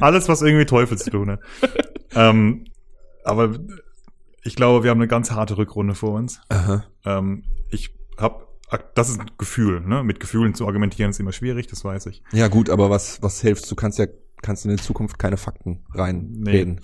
Alles, 0.00 0.28
was 0.28 0.42
irgendwie 0.42 0.66
Teufel 0.66 0.98
zu 0.98 1.10
tun 1.10 1.30
hat. 1.30 1.40
ähm, 2.14 2.64
aber 3.24 3.58
ich 4.42 4.56
glaube, 4.56 4.82
wir 4.84 4.90
haben 4.90 4.98
eine 4.98 5.08
ganz 5.08 5.30
harte 5.30 5.56
Rückrunde 5.56 5.94
vor 5.94 6.12
uns. 6.12 6.40
Ähm, 7.04 7.44
ich 7.70 7.94
habe, 8.18 8.46
das 8.94 9.08
ist 9.08 9.20
ein 9.20 9.30
Gefühl. 9.38 9.80
Ne? 9.80 10.02
Mit 10.04 10.20
Gefühlen 10.20 10.54
zu 10.54 10.66
argumentieren 10.66 11.10
ist 11.10 11.20
immer 11.20 11.32
schwierig, 11.32 11.66
das 11.68 11.84
weiß 11.84 12.06
ich. 12.06 12.22
ja 12.32 12.48
gut, 12.48 12.68
aber 12.68 12.90
was, 12.90 13.22
was 13.22 13.40
hilft? 13.40 13.70
Du 13.70 13.74
kannst 13.74 13.98
ja, 13.98 14.06
kannst 14.42 14.64
in 14.66 14.72
die 14.76 14.82
Zukunft 14.82 15.18
keine 15.18 15.36
Fakten 15.38 15.84
reinreden. 15.94 16.80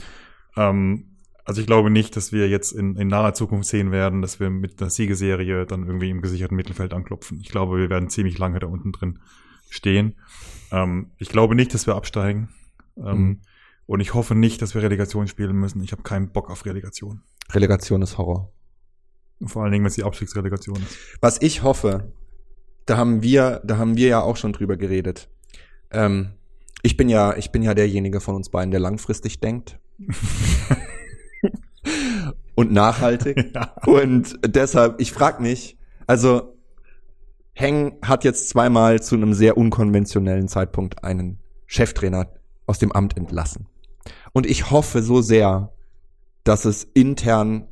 Ähm, 0.57 1.08
also 1.49 1.63
ich 1.63 1.67
glaube 1.67 1.89
nicht, 1.89 2.15
dass 2.15 2.31
wir 2.31 2.47
jetzt 2.47 2.73
in, 2.73 2.95
in 2.97 3.09
naher 3.09 3.33
Zukunft 3.33 3.71
sehen 3.71 3.91
werden, 3.91 4.21
dass 4.21 4.39
wir 4.39 4.51
mit 4.51 4.83
einer 4.83 4.91
Siegeserie 4.91 5.65
dann 5.65 5.87
irgendwie 5.87 6.11
im 6.11 6.21
gesicherten 6.21 6.55
Mittelfeld 6.55 6.93
anklopfen. 6.93 7.41
Ich 7.41 7.49
glaube, 7.49 7.79
wir 7.79 7.89
werden 7.89 8.11
ziemlich 8.11 8.37
lange 8.37 8.59
da 8.59 8.67
unten 8.67 8.93
drin 8.93 9.19
stehen. 9.71 10.17
Ähm, 10.71 11.13
ich 11.17 11.31
glaube 11.31 11.55
nicht, 11.55 11.73
dass 11.73 11.87
wir 11.87 11.95
absteigen. 11.95 12.51
Ähm, 12.99 13.17
Mhm. 13.17 13.41
Und 13.87 14.01
ich 14.01 14.13
hoffe 14.13 14.35
nicht, 14.35 14.61
dass 14.61 14.75
wir 14.75 14.83
Relegation 14.83 15.27
spielen 15.27 15.57
müssen. 15.57 15.83
Ich 15.83 15.93
habe 15.93 16.03
keinen 16.03 16.29
Bock 16.33 16.51
auf 16.51 16.67
Relegation. 16.67 17.23
Relegation 17.51 18.03
ist 18.03 18.19
Horror. 18.19 18.53
Vor 19.47 19.63
allen 19.63 19.73
Dingen, 19.73 19.85
wenn 19.85 19.89
es 19.89 19.95
die 19.95 20.05
Abstiegsrelegation 20.05 20.77
ist. 20.77 20.99
Was 21.23 21.41
ich 21.41 21.63
hoffe, 21.63 22.13
da 22.85 22.99
haben 22.99 23.23
wir, 23.23 23.63
da 23.65 23.79
haben 23.79 23.97
wir 23.97 24.09
ja 24.09 24.21
auch 24.21 24.37
schon 24.37 24.53
drüber 24.53 24.77
geredet. 24.77 25.31
Ähm, 25.91 26.35
ich 26.83 26.99
bin 26.99 27.09
ja, 27.09 27.35
ich 27.39 27.51
bin 27.53 27.63
ja 27.63 27.73
derjenige 27.73 28.21
von 28.21 28.35
uns 28.35 28.51
beiden, 28.51 28.71
der 28.71 28.81
langfristig 28.81 29.41
denkt. 29.41 29.81
Und 32.55 32.73
nachhaltig. 32.73 33.51
ja. 33.55 33.73
Und 33.87 34.39
deshalb, 34.45 35.01
ich 35.01 35.13
frage 35.13 35.43
mich, 35.43 35.79
also 36.07 36.59
Heng 37.53 37.99
hat 38.03 38.25
jetzt 38.25 38.49
zweimal 38.49 39.03
zu 39.03 39.17
einem 39.17 39.35
sehr 39.35 39.57
unkonventionellen 39.57 40.49
Zeitpunkt 40.49 41.03
einen 41.05 41.41
Cheftrainer 41.67 42.29
aus 42.67 42.79
dem 42.79 42.93
Amt 42.93 43.17
entlassen. 43.17 43.67
Und 44.33 44.47
ich 44.47 44.71
hoffe 44.71 45.03
so 45.03 45.21
sehr, 45.23 45.73
dass 46.45 46.65
es 46.65 46.85
intern 46.95 47.69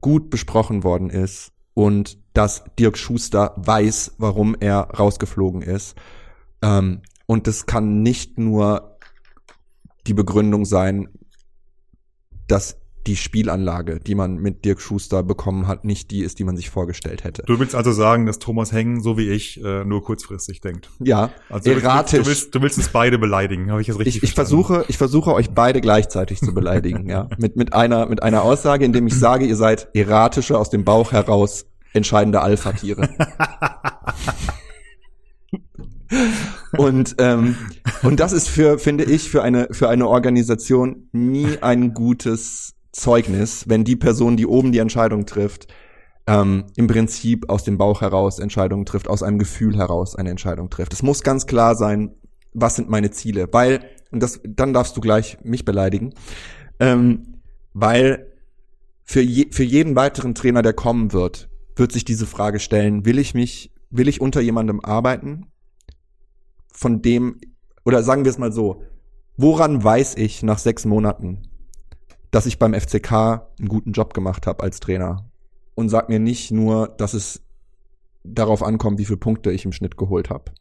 gut 0.00 0.30
besprochen 0.30 0.84
worden 0.84 1.10
ist 1.10 1.52
und 1.74 2.18
dass 2.32 2.64
Dirk 2.78 2.96
Schuster 2.96 3.54
weiß, 3.56 4.14
warum 4.18 4.56
er 4.58 4.90
rausgeflogen 4.96 5.62
ist. 5.62 5.96
Ähm, 6.62 7.02
und 7.26 7.46
das 7.46 7.66
kann 7.66 8.02
nicht 8.02 8.38
nur 8.38 8.98
die 10.06 10.14
Begründung 10.14 10.64
sein, 10.64 11.08
dass 12.48 12.79
die 13.06 13.16
Spielanlage, 13.16 13.98
die 14.00 14.14
man 14.14 14.36
mit 14.36 14.64
Dirk 14.64 14.80
Schuster 14.80 15.22
bekommen 15.22 15.66
hat, 15.66 15.84
nicht 15.84 16.10
die 16.10 16.20
ist, 16.22 16.38
die 16.38 16.44
man 16.44 16.56
sich 16.56 16.68
vorgestellt 16.70 17.24
hätte. 17.24 17.42
Du 17.46 17.58
willst 17.58 17.74
also 17.74 17.92
sagen, 17.92 18.26
dass 18.26 18.38
Thomas 18.38 18.72
Hengen, 18.72 19.00
so 19.02 19.16
wie 19.16 19.28
ich, 19.30 19.62
äh, 19.64 19.84
nur 19.84 20.02
kurzfristig 20.04 20.60
denkt. 20.60 20.90
Ja, 20.98 21.30
Also 21.48 21.70
du 21.70 21.76
willst- 21.76 21.84
erratisch. 21.86 22.20
Du 22.20 22.26
willst, 22.26 22.54
du 22.54 22.62
willst 22.62 22.78
uns 22.78 22.88
beide 22.88 23.18
beleidigen, 23.18 23.70
habe 23.70 23.80
ich 23.80 23.86
das 23.86 23.98
richtig 23.98 24.16
ich, 24.16 24.22
ich 24.22 24.34
verstanden? 24.34 24.64
versuche, 24.64 24.84
ich 24.88 24.98
versuche 24.98 25.32
euch 25.34 25.50
beide 25.50 25.80
gleichzeitig 25.80 26.40
zu 26.40 26.52
beleidigen, 26.52 27.08
ja. 27.08 27.28
Mit, 27.38 27.56
mit 27.56 27.72
einer, 27.72 28.06
mit 28.06 28.22
einer 28.22 28.42
Aussage, 28.42 28.84
indem 28.84 29.06
ich 29.06 29.14
sage, 29.18 29.46
ihr 29.46 29.56
seid 29.56 29.88
erratische, 29.94 30.58
aus 30.58 30.68
dem 30.70 30.84
Bauch 30.84 31.12
heraus 31.12 31.66
entscheidende 31.92 32.40
Alpha-Tiere. 32.42 33.08
Und, 36.76 37.16
ähm, 37.18 37.56
und 38.02 38.20
das 38.20 38.32
ist 38.32 38.48
für, 38.48 38.78
finde 38.78 39.04
ich, 39.04 39.28
für 39.30 39.42
eine, 39.42 39.68
für 39.70 39.88
eine 39.88 40.08
Organisation 40.08 41.08
nie 41.12 41.58
ein 41.60 41.94
gutes 41.94 42.74
Zeugnis, 43.00 43.68
wenn 43.68 43.84
die 43.84 43.96
Person, 43.96 44.36
die 44.36 44.46
oben 44.46 44.72
die 44.72 44.78
Entscheidung 44.78 45.26
trifft, 45.26 45.66
ähm, 46.26 46.66
im 46.76 46.86
Prinzip 46.86 47.48
aus 47.48 47.64
dem 47.64 47.78
Bauch 47.78 48.02
heraus 48.02 48.38
Entscheidungen 48.38 48.84
trifft, 48.86 49.08
aus 49.08 49.22
einem 49.22 49.38
Gefühl 49.38 49.76
heraus 49.76 50.14
eine 50.14 50.30
Entscheidung 50.30 50.70
trifft. 50.70 50.92
Es 50.92 51.02
muss 51.02 51.22
ganz 51.22 51.46
klar 51.46 51.74
sein, 51.74 52.14
was 52.52 52.76
sind 52.76 52.90
meine 52.90 53.10
Ziele, 53.10 53.48
weil, 53.52 53.80
und 54.10 54.22
das, 54.22 54.40
dann 54.44 54.72
darfst 54.72 54.96
du 54.96 55.00
gleich 55.00 55.38
mich 55.42 55.64
beleidigen, 55.64 56.12
ähm, 56.78 57.40
weil 57.72 58.26
für, 59.02 59.20
je, 59.22 59.48
für 59.50 59.64
jeden 59.64 59.96
weiteren 59.96 60.34
Trainer, 60.34 60.62
der 60.62 60.72
kommen 60.72 61.12
wird, 61.12 61.48
wird 61.76 61.92
sich 61.92 62.04
diese 62.04 62.26
Frage 62.26 62.60
stellen, 62.60 63.04
will 63.04 63.18
ich 63.18 63.34
mich, 63.34 63.72
will 63.90 64.08
ich 64.08 64.20
unter 64.20 64.40
jemandem 64.40 64.80
arbeiten, 64.84 65.46
von 66.72 67.02
dem, 67.02 67.40
oder 67.84 68.02
sagen 68.02 68.24
wir 68.24 68.30
es 68.30 68.38
mal 68.38 68.52
so, 68.52 68.82
woran 69.36 69.82
weiß 69.82 70.16
ich 70.16 70.42
nach 70.42 70.58
sechs 70.58 70.84
Monaten, 70.84 71.49
dass 72.30 72.46
ich 72.46 72.58
beim 72.58 72.74
FCK 72.74 73.12
einen 73.12 73.68
guten 73.68 73.92
Job 73.92 74.14
gemacht 74.14 74.46
habe 74.46 74.62
als 74.62 74.80
Trainer? 74.80 75.30
Und 75.74 75.88
sag 75.88 76.08
mir 76.08 76.18
nicht 76.18 76.50
nur, 76.50 76.88
dass 76.88 77.14
es 77.14 77.42
darauf 78.22 78.62
ankommt, 78.62 78.98
wie 78.98 79.04
viele 79.04 79.16
Punkte 79.16 79.50
ich 79.50 79.64
im 79.64 79.72
Schnitt 79.72 79.96
geholt 79.96 80.30
habe. 80.30 80.52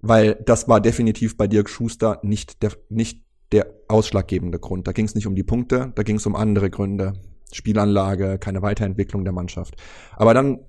Weil 0.00 0.34
das 0.46 0.68
war 0.68 0.80
definitiv 0.80 1.36
bei 1.36 1.46
Dirk 1.46 1.68
Schuster 1.68 2.20
nicht 2.22 2.62
der, 2.62 2.72
nicht 2.88 3.22
der 3.52 3.72
ausschlaggebende 3.88 4.58
Grund. 4.58 4.86
Da 4.86 4.92
ging 4.92 5.04
es 5.04 5.14
nicht 5.14 5.26
um 5.26 5.34
die 5.34 5.42
Punkte, 5.42 5.92
da 5.94 6.02
ging 6.02 6.16
es 6.16 6.26
um 6.26 6.36
andere 6.36 6.70
Gründe. 6.70 7.14
Spielanlage, 7.52 8.38
keine 8.38 8.62
Weiterentwicklung 8.62 9.24
der 9.24 9.32
Mannschaft. 9.32 9.76
Aber 10.16 10.34
dann 10.34 10.60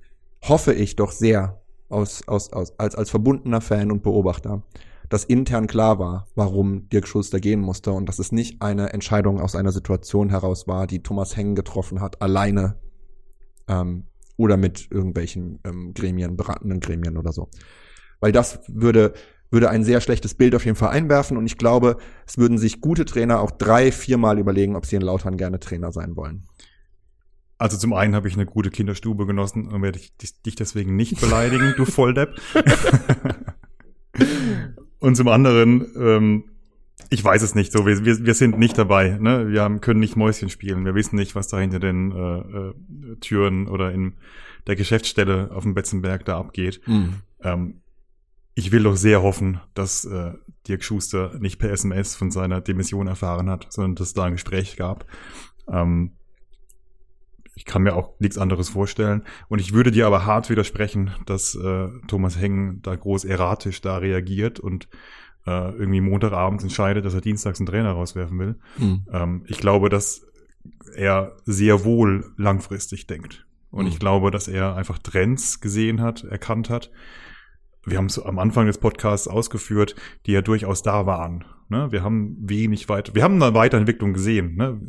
hoffe 0.44 0.74
ich 0.74 0.96
doch 0.96 1.12
sehr, 1.12 1.62
aus, 1.90 2.28
aus, 2.28 2.54
aus, 2.54 2.78
als, 2.80 2.96
als 2.96 3.10
verbundener 3.10 3.62
Fan 3.62 3.92
und 3.92 4.04
Beobachter, 4.04 4.64
dass 5.16 5.24
intern 5.24 5.68
klar 5.68 5.98
war, 5.98 6.28
warum 6.36 6.90
Dirk 6.90 7.08
Schuster 7.08 7.40
gehen 7.40 7.62
musste 7.62 7.94
und 7.94 8.10
dass 8.10 8.20
es 8.20 8.34
nicht 8.34 8.62
eine 8.62 8.92
Entscheidung 8.92 9.40
aus 9.40 9.56
einer 9.56 9.72
Situation 9.72 10.30
heraus 10.30 10.68
war, 10.68 10.88
die 10.88 11.04
Thomas 11.04 11.38
Hengen 11.38 11.56
getroffen 11.56 12.02
hat, 12.02 12.22
alleine 12.22 12.82
ähm, 13.70 14.08
oder 14.36 14.58
mit 14.58 14.92
irgendwelchen 14.92 15.62
ähm, 15.64 15.94
Gremien, 15.94 16.36
beratenden 16.36 16.82
Gremien 16.82 17.18
oder 17.18 17.32
so. 17.32 17.48
Weil 18.20 18.34
das 18.34 18.60
würde, 18.68 19.14
würde 19.52 19.70
ein 19.70 19.86
sehr 19.86 20.02
schlechtes 20.02 20.36
Bild 20.36 20.54
auf 20.54 20.66
jeden 20.66 20.76
Fall 20.76 20.90
einwerfen 20.90 21.38
und 21.38 21.46
ich 21.46 21.58
glaube, 21.58 21.96
es 22.28 22.38
würden 22.38 22.58
sich 22.58 22.82
gute 22.82 23.06
Trainer 23.06 23.40
auch 23.40 23.52
drei, 23.52 23.94
viermal 23.94 24.38
überlegen, 24.38 24.76
ob 24.76 24.86
sie 24.86 24.98
in 24.98 25.02
Lautern 25.02 25.38
gerne 25.38 25.62
Trainer 25.62 25.94
sein 25.94 26.18
wollen. 26.18 26.46
Also 27.58 27.78
zum 27.78 27.94
einen 27.94 28.16
habe 28.16 28.28
ich 28.28 28.34
eine 28.34 28.46
gute 28.46 28.70
Kinderstube 28.70 29.26
genossen 29.26 29.72
und 29.72 29.82
werde 29.82 29.98
ich 29.98 30.14
dich 30.18 30.56
deswegen 30.56 30.98
nicht 30.98 31.22
beleidigen, 31.22 31.74
du 31.78 31.86
Volldepp. 31.86 32.38
und 35.00 35.16
zum 35.16 35.28
anderen, 35.28 35.88
ähm, 35.98 36.44
ich 37.10 37.24
weiß 37.24 37.42
es 37.42 37.56
nicht 37.56 37.72
so, 37.72 37.86
wir, 37.86 38.06
wir, 38.06 38.26
wir 38.26 38.34
sind 38.34 38.58
nicht 38.58 38.78
dabei, 38.78 39.18
ne? 39.20 39.52
Wir 39.52 39.62
haben, 39.62 39.82
können 39.82 40.00
nicht 40.00 40.16
Mäuschen 40.16 40.50
spielen, 40.50 40.86
wir 40.86 40.96
wissen 40.96 41.16
nicht, 41.16 41.36
was 41.36 41.48
da 41.48 41.60
hinter 41.60 41.80
den 41.80 42.12
äh, 42.12 42.38
äh, 42.38 43.16
Türen 43.20 43.68
oder 43.68 43.92
in 43.92 44.14
der 44.68 44.76
Geschäftsstelle 44.76 45.52
auf 45.54 45.64
dem 45.64 45.74
Betzenberg 45.74 46.26
da 46.26 46.40
abgeht. 46.40 46.82
Mhm. 46.88 47.16
Ähm, 47.44 47.82
ich 48.56 48.72
will 48.72 48.84
doch 48.84 48.96
sehr 48.96 49.22
hoffen, 49.22 49.60
dass 49.74 50.06
äh, 50.06 50.32
Dirk 50.68 50.84
Schuster 50.84 51.38
nicht 51.40 51.60
per 51.60 51.72
SMS 51.72 52.16
von 52.16 52.32
seiner 52.32 52.62
Demission 52.62 53.08
erfahren 53.08 53.50
hat, 53.50 53.68
sondern 53.70 53.96
dass 53.96 54.08
es 54.08 54.14
da 54.14 54.24
ein 54.24 54.34
Gespräch 54.34 54.78
gab. 54.78 55.06
Ähm, 55.68 56.14
ich 57.56 57.66
kann 57.66 57.84
mir 57.84 57.96
auch 57.96 58.20
nichts 58.20 58.38
anderes 58.38 58.70
vorstellen. 58.70 59.24
Und 59.48 59.60
ich 59.60 59.74
würde 59.74 59.92
dir 59.92 60.08
aber 60.08 60.26
hart 60.26 60.50
widersprechen, 60.50 61.12
dass 61.26 61.56
äh, 61.56 61.88
Thomas 62.08 62.40
Hengen 62.40 62.82
da 62.82 62.96
groß 62.96 63.24
erratisch 63.24 63.82
da 63.82 63.98
reagiert 63.98 64.60
und 64.60 64.90
äh, 65.48 65.72
irgendwie 65.72 66.02
Montagabends 66.02 66.64
entscheidet, 66.64 67.06
dass 67.06 67.14
er 67.14 67.22
dienstags 67.22 67.60
einen 67.60 67.68
Trainer 67.68 67.92
rauswerfen 67.92 68.38
will. 68.38 68.56
Mhm. 68.78 69.06
Ähm, 69.12 69.44
ich 69.48 69.58
glaube, 69.58 69.90
dass 69.90 70.28
er 70.96 71.38
sehr 71.46 71.86
wohl 71.86 72.32
langfristig 72.38 73.08
denkt. 73.08 73.46
Und 73.72 73.86
mhm. 73.86 73.92
ich 73.92 74.00
glaube, 74.00 74.32
dass 74.32 74.48
er 74.48 74.76
einfach 74.76 75.00
Trends 75.00 75.62
gesehen 75.62 76.02
hat, 76.02 76.24
erkannt 76.26 76.70
hat. 76.70 76.92
Wir 77.86 77.98
haben 77.98 78.08
es 78.08 78.20
am 78.20 78.40
Anfang 78.40 78.66
des 78.66 78.80
Podcasts 78.80 79.28
ausgeführt, 79.28 79.96
die 80.26 80.32
ja 80.32 80.42
durchaus 80.42 80.82
da 80.82 81.06
waren. 81.06 81.46
Ne? 81.68 81.92
Wir 81.92 82.04
haben 82.04 82.38
wenig 82.40 82.90
weiter, 82.90 83.16
wir 83.16 83.24
haben 83.24 83.42
eine 83.42 83.54
Weiterentwicklung 83.54 84.14
gesehen. 84.14 84.56
Ne? 84.56 84.80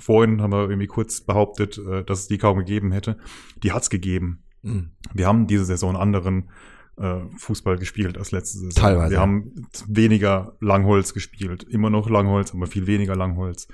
Vorhin 0.00 0.40
haben 0.40 0.52
wir 0.52 0.62
irgendwie 0.62 0.86
kurz 0.86 1.20
behauptet, 1.20 1.78
äh, 1.78 2.04
dass 2.04 2.20
es 2.20 2.28
die 2.28 2.38
kaum 2.38 2.58
gegeben 2.58 2.92
hätte. 2.92 3.18
Die 3.62 3.72
hat's 3.72 3.90
gegeben. 3.90 4.42
Mhm. 4.62 4.90
Wir 5.12 5.26
haben 5.26 5.46
diese 5.46 5.64
Saison 5.64 5.96
anderen 5.96 6.50
äh, 6.96 7.20
Fußball 7.36 7.78
gespielt 7.78 8.16
als 8.18 8.32
letzte 8.32 8.58
Saison. 8.58 8.82
Teilweise. 8.82 9.10
Wir 9.10 9.20
haben 9.20 9.52
weniger 9.86 10.56
Langholz 10.60 11.14
gespielt, 11.14 11.64
immer 11.64 11.90
noch 11.90 12.08
Langholz, 12.08 12.54
aber 12.54 12.66
viel 12.66 12.86
weniger 12.86 13.16
Langholz. 13.16 13.68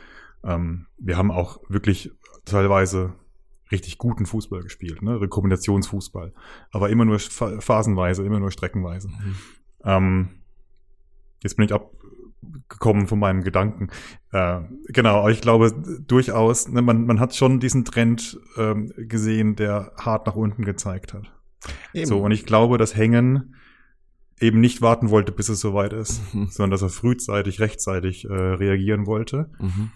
Ähm, 0.44 0.86
wir 0.98 1.16
haben 1.16 1.30
auch 1.30 1.60
wirklich 1.68 2.10
teilweise 2.44 3.14
richtig 3.70 3.98
guten 3.98 4.26
Fußball 4.26 4.62
gespielt, 4.62 5.02
ne? 5.02 5.20
Rekombinationsfußball, 5.20 6.32
aber 6.70 6.89
immer 6.90 7.05
nur 7.05 7.18
phasenweise, 7.18 8.24
immer 8.24 8.40
nur 8.40 8.51
streckenweise. 8.51 9.09
Mhm. 9.09 9.36
Ähm, 9.85 10.28
jetzt 11.43 11.56
bin 11.56 11.66
ich 11.66 11.72
ab 11.72 11.93
gekommen 12.69 13.06
von 13.06 13.19
meinem 13.19 13.43
Gedanken. 13.43 13.89
Äh, 14.32 14.60
genau, 14.89 15.20
aber 15.20 15.31
ich 15.31 15.40
glaube 15.40 15.73
durchaus, 16.06 16.69
ne, 16.69 16.82
man, 16.82 17.06
man 17.06 17.20
hat 17.20 17.35
schon 17.35 17.60
diesen 17.60 17.85
Trend 17.85 18.39
ähm, 18.56 18.93
gesehen, 18.97 19.56
der 19.56 19.93
hart 19.97 20.27
nach 20.27 20.36
unten 20.36 20.65
gezeigt 20.65 21.15
hat. 21.15 21.32
Eben. 21.93 22.06
So, 22.06 22.20
und 22.20 22.31
ich 22.31 22.47
glaube, 22.47 22.78
dass 22.78 22.97
Hängen 22.97 23.55
eben 24.40 24.60
nicht 24.60 24.82
warten 24.82 25.10
wollte, 25.10 25.32
bis 25.32 25.48
es 25.48 25.60
soweit 25.60 25.93
ist, 25.93 26.35
mhm. 26.35 26.47
sondern 26.47 26.70
dass 26.70 26.82
er 26.82 26.90
frühzeitig, 26.90 27.60
rechtzeitig 27.60 28.24
äh, 28.24 28.32
reagieren 28.32 29.06
wollte. 29.06 29.51
Mhm. 29.59 29.90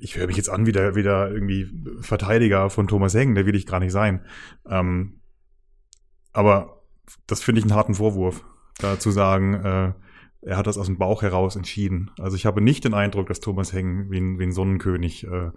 Ich 0.00 0.16
höre 0.16 0.26
mich 0.26 0.36
jetzt 0.36 0.48
an 0.48 0.64
wie 0.64 0.72
der, 0.72 0.94
wie 0.94 1.02
der 1.02 1.30
irgendwie 1.30 1.68
Verteidiger 2.00 2.70
von 2.70 2.86
Thomas 2.86 3.14
Hängen, 3.14 3.34
der 3.34 3.46
will 3.46 3.56
ich 3.56 3.66
gar 3.66 3.80
nicht 3.80 3.92
sein. 3.92 4.24
Ähm, 4.66 5.20
aber 6.32 6.82
das 7.26 7.42
finde 7.42 7.58
ich 7.58 7.64
einen 7.64 7.74
harten 7.74 7.94
Vorwurf, 7.94 8.44
da 8.78 8.98
zu 8.98 9.10
sagen, 9.10 9.54
äh, 9.54 9.92
er 10.48 10.56
hat 10.56 10.66
das 10.66 10.78
aus 10.78 10.86
dem 10.86 10.96
Bauch 10.96 11.22
heraus 11.22 11.56
entschieden. 11.56 12.10
Also 12.18 12.34
ich 12.34 12.46
habe 12.46 12.62
nicht 12.62 12.84
den 12.84 12.94
Eindruck, 12.94 13.28
dass 13.28 13.40
Thomas 13.40 13.74
Heng 13.74 14.10
wie 14.10 14.18
ein, 14.18 14.38
wie 14.38 14.44
ein 14.44 14.52
Sonnenkönig 14.52 15.24
äh, 15.24 15.50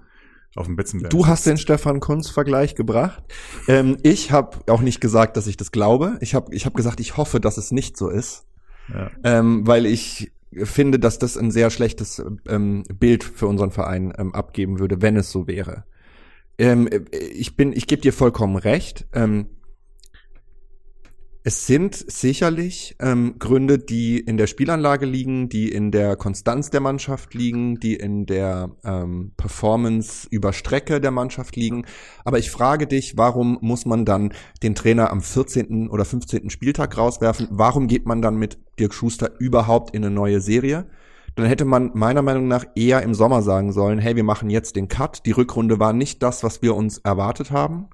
auf 0.55 0.65
dem 0.65 0.75
Betzenberg. 0.75 1.11
Du 1.11 1.27
hast 1.27 1.45
den 1.45 1.57
Stefan 1.57 2.01
Kunz-Vergleich 2.01 2.75
gebracht. 2.75 3.23
Ähm, 3.69 3.97
ich 4.03 4.33
habe 4.33 4.57
auch 4.67 4.81
nicht 4.81 4.99
gesagt, 4.99 5.37
dass 5.37 5.47
ich 5.47 5.55
das 5.55 5.71
glaube. 5.71 6.17
Ich 6.19 6.35
habe 6.35 6.53
ich 6.53 6.65
hab 6.65 6.73
gesagt, 6.73 6.99
ich 6.99 7.15
hoffe, 7.15 7.39
dass 7.39 7.57
es 7.57 7.71
nicht 7.71 7.95
so 7.95 8.09
ist. 8.09 8.45
Ja. 8.93 9.09
Ähm, 9.23 9.65
weil 9.65 9.85
ich 9.85 10.33
finde, 10.51 10.99
dass 10.99 11.17
das 11.19 11.37
ein 11.37 11.51
sehr 11.51 11.69
schlechtes 11.69 12.21
ähm, 12.49 12.83
Bild 12.93 13.23
für 13.23 13.47
unseren 13.47 13.71
Verein 13.71 14.11
ähm, 14.17 14.35
abgeben 14.35 14.79
würde, 14.79 15.01
wenn 15.01 15.15
es 15.15 15.31
so 15.31 15.47
wäre. 15.47 15.85
Ähm, 16.57 16.89
ich 17.11 17.55
bin, 17.55 17.71
ich 17.71 17.87
gebe 17.87 18.01
dir 18.01 18.11
vollkommen 18.11 18.57
recht. 18.57 19.07
Ähm, 19.13 19.47
es 21.43 21.65
sind 21.65 21.95
sicherlich 21.95 22.95
ähm, 22.99 23.35
Gründe, 23.39 23.79
die 23.79 24.19
in 24.19 24.37
der 24.37 24.45
Spielanlage 24.45 25.07
liegen, 25.07 25.49
die 25.49 25.69
in 25.69 25.89
der 25.89 26.15
Konstanz 26.15 26.69
der 26.69 26.81
Mannschaft 26.81 27.33
liegen, 27.33 27.79
die 27.79 27.95
in 27.95 28.27
der 28.27 28.69
ähm, 28.83 29.31
Performance 29.37 30.27
über 30.29 30.53
Strecke 30.53 31.01
der 31.01 31.09
Mannschaft 31.09 31.55
liegen. 31.55 31.85
Aber 32.25 32.37
ich 32.37 32.51
frage 32.51 32.85
dich, 32.85 33.17
warum 33.17 33.57
muss 33.61 33.87
man 33.87 34.05
dann 34.05 34.33
den 34.61 34.75
Trainer 34.75 35.09
am 35.09 35.21
14. 35.21 35.89
oder 35.89 36.05
15. 36.05 36.51
Spieltag 36.51 36.95
rauswerfen? 36.95 37.47
Warum 37.49 37.87
geht 37.87 38.05
man 38.05 38.21
dann 38.21 38.35
mit 38.35 38.59
Dirk 38.79 38.93
Schuster 38.93 39.31
überhaupt 39.39 39.95
in 39.95 40.05
eine 40.05 40.13
neue 40.13 40.41
Serie? 40.41 40.85
Dann 41.33 41.47
hätte 41.47 41.65
man 41.65 41.89
meiner 41.95 42.21
Meinung 42.21 42.47
nach 42.47 42.65
eher 42.75 43.01
im 43.01 43.15
Sommer 43.15 43.41
sagen 43.41 43.71
sollen, 43.71 43.97
hey, 43.97 44.15
wir 44.15 44.23
machen 44.23 44.51
jetzt 44.51 44.75
den 44.75 44.89
Cut. 44.89 45.25
Die 45.25 45.31
Rückrunde 45.31 45.79
war 45.79 45.91
nicht 45.91 46.21
das, 46.21 46.43
was 46.43 46.61
wir 46.61 46.75
uns 46.75 46.99
erwartet 46.99 47.49
haben 47.49 47.89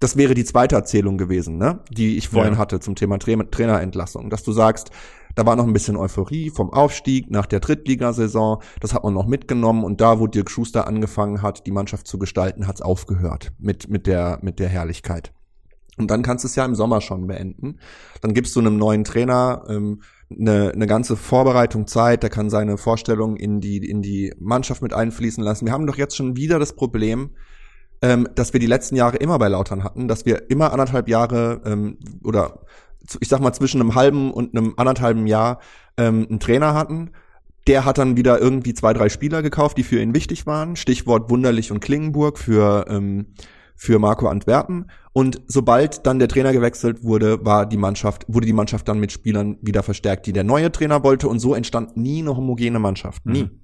das 0.00 0.16
wäre 0.16 0.34
die 0.34 0.44
zweite 0.44 0.76
Erzählung 0.76 1.18
gewesen, 1.18 1.58
ne? 1.58 1.80
die 1.90 2.16
ich 2.16 2.28
vorhin 2.28 2.54
ja. 2.54 2.58
hatte 2.58 2.80
zum 2.80 2.94
Thema 2.94 3.18
Tra 3.18 3.34
Trainerentlassung, 3.50 4.30
dass 4.30 4.42
du 4.42 4.52
sagst, 4.52 4.90
da 5.34 5.46
war 5.46 5.56
noch 5.56 5.66
ein 5.66 5.72
bisschen 5.72 5.96
Euphorie 5.96 6.50
vom 6.50 6.72
Aufstieg 6.72 7.30
nach 7.30 7.46
der 7.46 7.60
Drittligasaison, 7.60 8.58
das 8.80 8.94
hat 8.94 9.04
man 9.04 9.14
noch 9.14 9.26
mitgenommen 9.26 9.84
und 9.84 10.00
da, 10.00 10.20
wo 10.20 10.26
Dirk 10.26 10.50
Schuster 10.50 10.86
angefangen 10.86 11.42
hat, 11.42 11.66
die 11.66 11.70
Mannschaft 11.70 12.06
zu 12.06 12.18
gestalten, 12.18 12.66
hat's 12.66 12.82
aufgehört 12.82 13.52
mit, 13.58 13.88
mit, 13.88 14.06
der, 14.06 14.38
mit 14.42 14.58
der 14.58 14.68
Herrlichkeit. 14.68 15.32
Und 15.96 16.10
dann 16.10 16.22
kannst 16.22 16.44
du 16.44 16.48
es 16.48 16.54
ja 16.54 16.64
im 16.64 16.76
Sommer 16.76 17.00
schon 17.00 17.26
beenden. 17.26 17.80
Dann 18.20 18.32
gibst 18.32 18.54
du 18.54 18.60
einem 18.60 18.76
neuen 18.76 19.02
Trainer 19.02 19.64
ähm, 19.68 20.02
eine, 20.30 20.70
eine 20.72 20.86
ganze 20.86 21.16
Vorbereitung 21.16 21.88
Zeit, 21.88 22.22
der 22.22 22.30
kann 22.30 22.50
seine 22.50 22.78
Vorstellungen 22.78 23.36
in 23.36 23.60
die, 23.60 23.78
in 23.78 24.00
die 24.02 24.32
Mannschaft 24.38 24.80
mit 24.80 24.92
einfließen 24.92 25.42
lassen. 25.42 25.66
Wir 25.66 25.72
haben 25.72 25.86
doch 25.86 25.96
jetzt 25.96 26.16
schon 26.16 26.36
wieder 26.36 26.60
das 26.60 26.74
Problem, 26.74 27.30
ähm, 28.02 28.28
dass 28.34 28.52
wir 28.52 28.60
die 28.60 28.66
letzten 28.66 28.96
Jahre 28.96 29.16
immer 29.16 29.38
bei 29.38 29.48
Lautern 29.48 29.84
hatten, 29.84 30.08
dass 30.08 30.26
wir 30.26 30.50
immer 30.50 30.72
anderthalb 30.72 31.08
Jahre 31.08 31.60
ähm, 31.64 31.98
oder 32.24 32.60
ich 33.20 33.28
sag 33.28 33.40
mal 33.40 33.52
zwischen 33.52 33.80
einem 33.80 33.94
halben 33.94 34.32
und 34.32 34.56
einem 34.56 34.74
anderthalben 34.76 35.26
Jahr 35.26 35.60
ähm, 35.96 36.26
einen 36.28 36.40
Trainer 36.40 36.74
hatten. 36.74 37.10
Der 37.66 37.84
hat 37.84 37.98
dann 37.98 38.16
wieder 38.16 38.40
irgendwie 38.40 38.74
zwei, 38.74 38.92
drei 38.92 39.08
Spieler 39.08 39.42
gekauft, 39.42 39.76
die 39.76 39.82
für 39.82 40.00
ihn 40.00 40.14
wichtig 40.14 40.46
waren. 40.46 40.76
Stichwort 40.76 41.30
Wunderlich 41.30 41.70
und 41.70 41.80
Klingenburg 41.80 42.38
für 42.38 42.86
ähm, 42.88 43.34
für 43.78 44.00
Marco 44.00 44.26
Antwerpen. 44.28 44.90
Und 45.12 45.40
sobald 45.46 46.04
dann 46.04 46.18
der 46.18 46.28
Trainer 46.28 46.52
gewechselt 46.52 47.04
wurde, 47.04 47.44
war 47.44 47.64
die 47.64 47.76
Mannschaft, 47.76 48.24
wurde 48.26 48.46
die 48.46 48.52
Mannschaft 48.52 48.88
dann 48.88 48.98
mit 48.98 49.12
Spielern 49.12 49.56
wieder 49.62 49.84
verstärkt, 49.84 50.26
die 50.26 50.32
der 50.32 50.42
neue 50.44 50.72
Trainer 50.72 51.04
wollte. 51.04 51.28
Und 51.28 51.38
so 51.38 51.54
entstand 51.54 51.96
nie 51.96 52.18
eine 52.18 52.36
homogene 52.36 52.80
Mannschaft. 52.80 53.24
Nie. 53.24 53.44
Mhm. 53.44 53.60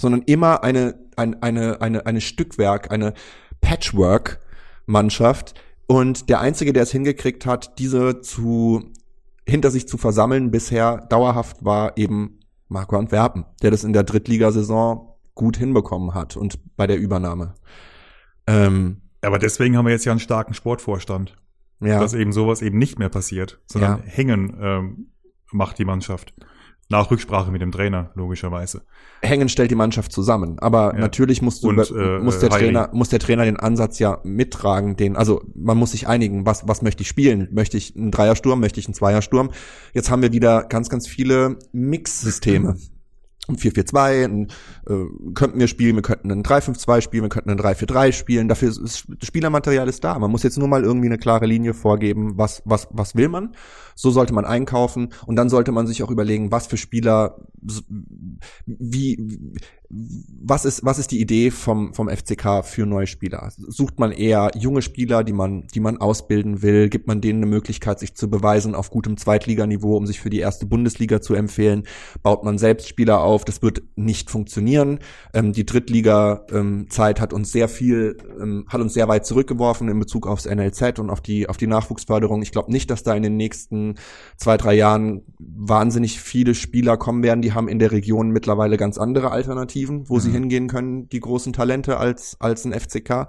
Sondern 0.00 0.22
immer 0.22 0.62
eine, 0.62 0.94
ein, 1.16 1.42
eine, 1.42 1.80
eine, 1.80 2.06
eine 2.06 2.20
Stückwerk, 2.20 2.90
eine 2.90 3.14
Patchwork-Mannschaft. 3.60 5.54
Und 5.86 6.28
der 6.28 6.40
Einzige, 6.40 6.72
der 6.72 6.82
es 6.84 6.92
hingekriegt 6.92 7.46
hat, 7.46 7.78
diese 7.78 8.20
zu, 8.20 8.92
hinter 9.46 9.70
sich 9.70 9.88
zu 9.88 9.96
versammeln 9.96 10.50
bisher 10.50 10.98
dauerhaft 11.08 11.64
war 11.64 11.96
eben 11.96 12.40
Marco 12.68 12.96
Antwerpen, 12.96 13.44
der 13.62 13.70
das 13.70 13.84
in 13.84 13.92
der 13.92 14.02
Drittligasaison 14.04 15.08
gut 15.34 15.56
hinbekommen 15.56 16.14
hat 16.14 16.36
und 16.36 16.58
bei 16.76 16.86
der 16.86 16.98
Übernahme. 16.98 17.54
Ähm, 18.46 19.02
Aber 19.22 19.38
deswegen 19.38 19.76
haben 19.76 19.86
wir 19.86 19.92
jetzt 19.92 20.04
ja 20.04 20.12
einen 20.12 20.20
starken 20.20 20.52
Sportvorstand, 20.52 21.36
ja, 21.80 22.00
dass 22.00 22.12
eben 22.12 22.32
sowas 22.32 22.60
eben 22.60 22.76
nicht 22.78 22.98
mehr 22.98 23.08
passiert, 23.08 23.60
sondern 23.66 23.98
Ja. 23.98 24.04
hängen 24.04 24.56
ähm, 24.60 25.12
macht 25.52 25.78
die 25.78 25.84
Mannschaft. 25.84 26.34
Nach 26.90 27.10
Rücksprache 27.10 27.50
mit 27.50 27.60
dem 27.60 27.70
Trainer, 27.70 28.10
logischerweise. 28.14 28.82
Hängen 29.20 29.50
stellt 29.50 29.70
die 29.70 29.74
Mannschaft 29.74 30.10
zusammen, 30.10 30.58
aber 30.58 30.94
Ja. 30.94 31.00
natürlich 31.00 31.42
musst 31.42 31.62
du, 31.62 31.68
Und, 31.68 31.78
äh, 31.90 32.18
muss 32.18 32.38
der 32.38 32.48
Heili. 32.48 32.64
Trainer, 32.66 32.88
muss 32.92 33.10
der 33.10 33.18
Trainer 33.18 33.44
den 33.44 33.58
Ansatz 33.58 33.98
ja 33.98 34.20
mittragen, 34.24 34.96
den, 34.96 35.14
also 35.14 35.42
man 35.54 35.76
muss 35.76 35.90
sich 35.90 36.08
einigen, 36.08 36.46
was, 36.46 36.66
was 36.66 36.80
möchte 36.80 37.02
ich 37.02 37.08
spielen? 37.08 37.48
Möchte 37.52 37.76
ich 37.76 37.94
einen 37.94 38.10
Dreiersturm? 38.10 38.60
Möchte 38.60 38.80
ich 38.80 38.86
einen 38.86 38.94
Zweiersturm? 38.94 39.50
Jetzt 39.92 40.10
haben 40.10 40.22
wir 40.22 40.32
wieder 40.32 40.64
ganz, 40.64 40.88
ganz 40.88 41.06
viele 41.06 41.58
Mix-Systeme. 41.72 42.76
Ein 43.48 43.56
4-4-2, 43.56 44.24
ein, 44.24 44.48
äh, 44.86 45.32
könnten 45.34 45.58
wir 45.58 45.68
spielen, 45.68 45.96
wir 45.96 46.02
könnten 46.02 46.30
einen 46.30 46.42
3-5-2 46.42 47.00
spielen, 47.00 47.22
wir 47.22 47.30
könnten 47.30 47.50
einen 47.50 47.58
3-4-3 47.58 48.12
spielen. 48.12 48.48
Dafür 48.48 48.68
ist, 48.68 49.06
das 49.08 49.26
Spielermaterial 49.26 49.88
ist 49.88 50.04
da. 50.04 50.18
Man 50.18 50.30
muss 50.30 50.42
jetzt 50.42 50.58
nur 50.58 50.68
mal 50.68 50.84
irgendwie 50.84 51.06
eine 51.06 51.18
klare 51.18 51.46
Linie 51.46 51.72
vorgeben, 51.72 52.36
was, 52.36 52.62
was, 52.66 52.88
was 52.90 53.16
will 53.16 53.28
man. 53.28 53.54
So 53.94 54.10
sollte 54.10 54.34
man 54.34 54.44
einkaufen 54.44 55.08
und 55.26 55.36
dann 55.36 55.48
sollte 55.48 55.72
man 55.72 55.86
sich 55.86 56.02
auch 56.02 56.10
überlegen, 56.10 56.52
was 56.52 56.66
für 56.66 56.76
Spieler, 56.76 57.38
wie, 58.66 59.52
was 59.90 60.66
ist, 60.66 60.84
was 60.84 60.98
ist 60.98 61.12
die 61.12 61.20
Idee 61.20 61.50
vom, 61.50 61.94
vom 61.94 62.10
FCK 62.10 62.62
für 62.62 62.84
neue 62.84 63.06
Spieler? 63.06 63.50
Sucht 63.56 63.98
man 63.98 64.12
eher 64.12 64.50
junge 64.54 64.82
Spieler, 64.82 65.24
die 65.24 65.32
man, 65.32 65.66
die 65.74 65.80
man 65.80 65.96
ausbilden 65.96 66.60
will? 66.60 66.90
Gibt 66.90 67.06
man 67.06 67.22
denen 67.22 67.42
eine 67.42 67.50
Möglichkeit, 67.50 67.98
sich 67.98 68.14
zu 68.14 68.28
beweisen 68.28 68.74
auf 68.74 68.90
gutem 68.90 69.16
Zweitliganiveau, 69.16 69.96
um 69.96 70.06
sich 70.06 70.20
für 70.20 70.28
die 70.28 70.40
erste 70.40 70.66
Bundesliga 70.66 71.22
zu 71.22 71.32
empfehlen? 71.32 71.84
Baut 72.22 72.44
man 72.44 72.58
selbst 72.58 72.86
Spieler 72.86 73.20
auf? 73.20 73.46
Das 73.46 73.62
wird 73.62 73.82
nicht 73.96 74.30
funktionieren. 74.30 74.98
Ähm, 75.32 75.54
die 75.54 75.64
Drittliga-Zeit 75.64 77.20
hat 77.20 77.32
uns 77.32 77.50
sehr 77.50 77.68
viel, 77.68 78.18
ähm, 78.38 78.66
hat 78.68 78.82
uns 78.82 78.92
sehr 78.92 79.08
weit 79.08 79.24
zurückgeworfen 79.24 79.88
in 79.88 79.98
Bezug 79.98 80.26
aufs 80.26 80.44
NLZ 80.44 80.98
und 80.98 81.08
auf 81.08 81.22
die, 81.22 81.48
auf 81.48 81.56
die 81.56 81.66
Nachwuchsförderung. 81.66 82.42
Ich 82.42 82.52
glaube 82.52 82.70
nicht, 82.72 82.90
dass 82.90 83.04
da 83.04 83.14
in 83.14 83.22
den 83.22 83.38
nächsten 83.38 83.94
zwei, 84.36 84.58
drei 84.58 84.74
Jahren 84.74 85.22
wahnsinnig 85.38 86.20
viele 86.20 86.54
Spieler 86.54 86.98
kommen 86.98 87.22
werden. 87.22 87.40
Die 87.40 87.54
haben 87.54 87.68
in 87.68 87.78
der 87.78 87.90
Region 87.90 88.30
mittlerweile 88.30 88.76
ganz 88.76 88.98
andere 88.98 89.30
Alternativen, 89.30 89.77
wo 89.86 90.18
sie 90.18 90.30
hingehen 90.30 90.68
können, 90.68 91.08
die 91.08 91.20
großen 91.20 91.52
Talente 91.52 91.98
als, 91.98 92.36
als 92.40 92.64
ein 92.64 92.72
FCK. 92.72 93.28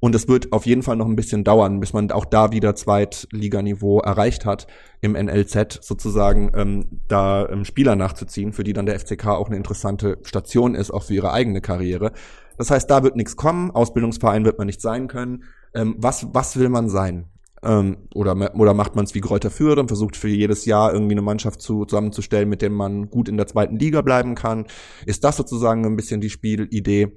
Und 0.00 0.14
es 0.14 0.28
wird 0.28 0.52
auf 0.52 0.66
jeden 0.66 0.82
Fall 0.82 0.96
noch 0.96 1.06
ein 1.06 1.16
bisschen 1.16 1.44
dauern, 1.44 1.80
bis 1.80 1.92
man 1.92 2.10
auch 2.10 2.24
da 2.24 2.52
wieder 2.52 2.74
Zweitliganiveau 2.74 4.00
erreicht 4.00 4.44
hat, 4.44 4.66
im 5.00 5.12
NLZ 5.12 5.78
sozusagen 5.82 6.52
ähm, 6.54 7.00
da 7.08 7.48
ähm, 7.48 7.64
Spieler 7.64 7.96
nachzuziehen, 7.96 8.52
für 8.52 8.64
die 8.64 8.72
dann 8.72 8.86
der 8.86 8.98
FCK 8.98 9.26
auch 9.28 9.46
eine 9.46 9.56
interessante 9.56 10.18
Station 10.22 10.74
ist, 10.74 10.90
auch 10.90 11.04
für 11.04 11.14
ihre 11.14 11.32
eigene 11.32 11.60
Karriere. 11.60 12.12
Das 12.58 12.70
heißt, 12.70 12.90
da 12.90 13.02
wird 13.02 13.16
nichts 13.16 13.36
kommen, 13.36 13.70
Ausbildungsverein 13.70 14.44
wird 14.44 14.58
man 14.58 14.66
nicht 14.66 14.80
sein 14.80 15.08
können. 15.08 15.44
Ähm, 15.74 15.94
was, 15.98 16.26
was 16.32 16.58
will 16.58 16.68
man 16.68 16.88
sein? 16.88 17.26
Ähm, 17.62 17.96
oder, 18.14 18.54
oder 18.54 18.74
macht 18.74 18.96
man 18.96 19.04
es 19.04 19.14
wie 19.14 19.20
Kräuter 19.20 19.50
Fürth 19.50 19.78
und 19.78 19.88
versucht 19.88 20.16
für 20.16 20.28
jedes 20.28 20.66
Jahr 20.66 20.92
irgendwie 20.92 21.14
eine 21.14 21.22
Mannschaft 21.22 21.60
zu, 21.62 21.84
zusammenzustellen, 21.84 22.48
mit 22.48 22.62
der 22.62 22.70
man 22.70 23.08
gut 23.10 23.28
in 23.28 23.36
der 23.36 23.46
zweiten 23.46 23.76
Liga 23.76 24.02
bleiben 24.02 24.34
kann? 24.34 24.66
Ist 25.06 25.24
das 25.24 25.36
sozusagen 25.36 25.84
ein 25.84 25.96
bisschen 25.96 26.20
die 26.20 26.30
Spielidee? 26.30 27.12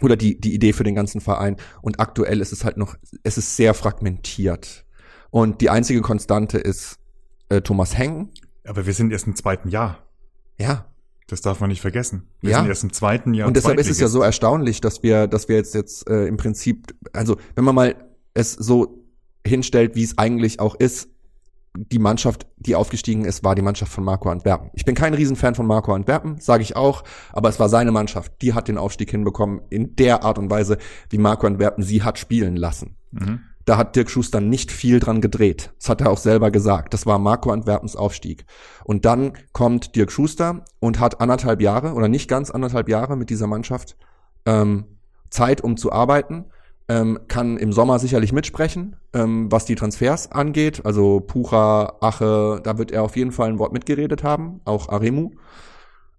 oder 0.00 0.16
die, 0.16 0.40
die 0.40 0.54
Idee 0.54 0.72
für 0.72 0.84
den 0.84 0.94
ganzen 0.94 1.20
Verein. 1.20 1.56
Und 1.82 1.98
aktuell 1.98 2.40
ist 2.40 2.52
es 2.52 2.64
halt 2.64 2.76
noch, 2.76 2.94
es 3.24 3.36
ist 3.36 3.56
sehr 3.56 3.74
fragmentiert. 3.74 4.84
Und 5.30 5.60
die 5.60 5.70
einzige 5.70 6.00
Konstante 6.02 6.58
ist 6.58 6.98
äh, 7.48 7.60
Thomas 7.60 7.98
Heng. 7.98 8.30
Aber 8.64 8.86
wir 8.86 8.92
sind 8.94 9.12
erst 9.12 9.26
im 9.26 9.34
zweiten 9.34 9.68
Jahr. 9.68 9.98
Ja. 10.58 10.86
Das 11.26 11.42
darf 11.42 11.60
man 11.60 11.68
nicht 11.68 11.80
vergessen. 11.80 12.28
Wir 12.40 12.52
Ja. 12.52 12.58
sind 12.58 12.68
erst 12.68 12.84
im 12.84 12.92
zweiten 12.92 13.34
Jahr. 13.34 13.48
Und 13.48 13.56
deshalb 13.56 13.78
ist 13.78 13.90
es 13.90 14.00
ja 14.00 14.08
so 14.08 14.22
erstaunlich, 14.22 14.80
dass 14.80 15.02
wir, 15.02 15.26
dass 15.26 15.48
wir 15.48 15.56
jetzt 15.56 15.74
jetzt 15.74 16.08
äh, 16.08 16.26
im 16.26 16.36
Prinzip, 16.36 16.94
also 17.12 17.36
wenn 17.54 17.64
man 17.64 17.74
mal 17.74 17.96
es 18.34 18.52
so 18.52 18.97
hinstellt, 19.48 19.94
wie 19.94 20.04
es 20.04 20.18
eigentlich 20.18 20.60
auch 20.60 20.74
ist, 20.74 21.08
die 21.76 21.98
Mannschaft, 21.98 22.46
die 22.56 22.74
aufgestiegen 22.74 23.24
ist, 23.24 23.44
war 23.44 23.54
die 23.54 23.62
Mannschaft 23.62 23.92
von 23.92 24.04
Marco 24.04 24.28
Antwerpen. 24.30 24.70
Ich 24.72 24.84
bin 24.84 24.94
kein 24.94 25.14
Riesenfan 25.14 25.54
von 25.54 25.66
Marco 25.66 25.92
Antwerpen, 25.92 26.40
sage 26.40 26.62
ich 26.62 26.76
auch, 26.76 27.04
aber 27.32 27.48
es 27.48 27.60
war 27.60 27.68
seine 27.68 27.92
Mannschaft. 27.92 28.32
Die 28.42 28.54
hat 28.54 28.68
den 28.68 28.78
Aufstieg 28.78 29.10
hinbekommen 29.10 29.60
in 29.70 29.94
der 29.96 30.24
Art 30.24 30.38
und 30.38 30.50
Weise, 30.50 30.78
wie 31.10 31.18
Marco 31.18 31.46
Antwerpen 31.46 31.84
sie 31.84 32.02
hat 32.02 32.18
spielen 32.18 32.56
lassen. 32.56 32.96
Mhm. 33.12 33.40
Da 33.64 33.76
hat 33.76 33.96
Dirk 33.96 34.08
Schuster 34.08 34.40
nicht 34.40 34.72
viel 34.72 34.98
dran 34.98 35.20
gedreht. 35.20 35.72
Das 35.78 35.90
hat 35.90 36.00
er 36.00 36.10
auch 36.10 36.16
selber 36.16 36.50
gesagt. 36.50 36.94
Das 36.94 37.04
war 37.04 37.18
Marco 37.18 37.50
Antwerpens 37.50 37.96
Aufstieg. 37.96 38.46
Und 38.82 39.04
dann 39.04 39.34
kommt 39.52 39.94
Dirk 39.94 40.10
Schuster 40.10 40.64
und 40.80 40.98
hat 41.00 41.20
anderthalb 41.20 41.60
Jahre 41.60 41.92
oder 41.92 42.08
nicht 42.08 42.28
ganz 42.28 42.50
anderthalb 42.50 42.88
Jahre 42.88 43.14
mit 43.16 43.28
dieser 43.28 43.46
Mannschaft 43.46 43.96
ähm, 44.46 44.86
Zeit, 45.28 45.60
um 45.60 45.76
zu 45.76 45.92
arbeiten. 45.92 46.46
Ähm, 46.90 47.18
kann 47.28 47.58
im 47.58 47.72
Sommer 47.72 47.98
sicherlich 47.98 48.32
mitsprechen, 48.32 48.96
ähm, 49.12 49.52
was 49.52 49.66
die 49.66 49.74
Transfers 49.74 50.32
angeht. 50.32 50.86
Also 50.86 51.20
Pucha, 51.20 51.98
Ache, 52.00 52.60
da 52.64 52.78
wird 52.78 52.90
er 52.90 53.02
auf 53.02 53.16
jeden 53.16 53.30
Fall 53.30 53.50
ein 53.50 53.58
Wort 53.58 53.74
mitgeredet 53.74 54.22
haben. 54.22 54.62
Auch 54.64 54.88
Aremu 54.88 55.32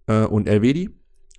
äh, 0.06 0.24
und 0.24 0.48
Elvedi. 0.48 0.90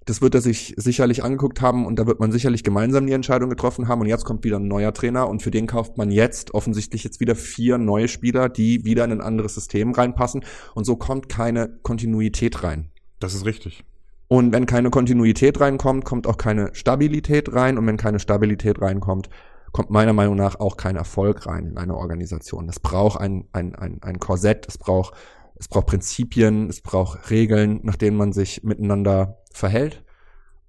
Das 0.05 0.21
wird 0.21 0.33
er 0.33 0.41
sich 0.41 0.73
sicherlich 0.77 1.23
angeguckt 1.23 1.61
haben 1.61 1.85
und 1.85 1.99
da 1.99 2.07
wird 2.07 2.19
man 2.19 2.31
sicherlich 2.31 2.63
gemeinsam 2.63 3.05
die 3.05 3.13
Entscheidung 3.13 3.49
getroffen 3.49 3.87
haben. 3.87 4.01
Und 4.01 4.07
jetzt 4.07 4.25
kommt 4.25 4.43
wieder 4.43 4.57
ein 4.57 4.67
neuer 4.67 4.93
Trainer 4.93 5.29
und 5.29 5.43
für 5.43 5.51
den 5.51 5.67
kauft 5.67 5.97
man 5.97 6.09
jetzt 6.09 6.53
offensichtlich 6.53 7.03
jetzt 7.03 7.19
wieder 7.19 7.35
vier 7.35 7.77
neue 7.77 8.07
Spieler, 8.07 8.49
die 8.49 8.83
wieder 8.83 9.05
in 9.05 9.11
ein 9.11 9.21
anderes 9.21 9.53
System 9.53 9.91
reinpassen. 9.91 10.43
Und 10.73 10.85
so 10.85 10.95
kommt 10.95 11.29
keine 11.29 11.79
Kontinuität 11.83 12.63
rein. 12.63 12.89
Das 13.19 13.35
ist 13.35 13.45
richtig. 13.45 13.85
Und 14.31 14.53
wenn 14.53 14.65
keine 14.65 14.91
Kontinuität 14.91 15.59
reinkommt, 15.59 16.05
kommt 16.05 16.25
auch 16.25 16.37
keine 16.37 16.73
Stabilität 16.73 17.53
rein. 17.53 17.77
Und 17.77 17.85
wenn 17.85 17.97
keine 17.97 18.17
Stabilität 18.17 18.81
reinkommt, 18.81 19.29
kommt 19.73 19.89
meiner 19.89 20.13
Meinung 20.13 20.37
nach 20.37 20.57
auch 20.57 20.77
kein 20.77 20.95
Erfolg 20.95 21.45
rein 21.47 21.65
in 21.65 21.77
eine 21.77 21.97
Organisation. 21.97 22.69
Es 22.69 22.79
braucht 22.79 23.19
ein, 23.19 23.49
ein, 23.51 23.75
ein, 23.75 24.01
ein 24.01 24.19
Korsett, 24.19 24.69
es 24.69 24.77
braucht, 24.77 25.15
es 25.55 25.67
braucht 25.67 25.87
Prinzipien, 25.87 26.69
es 26.69 26.79
braucht 26.79 27.29
Regeln, 27.29 27.81
nach 27.83 27.97
denen 27.97 28.15
man 28.15 28.31
sich 28.31 28.63
miteinander 28.63 29.41
verhält. 29.51 30.01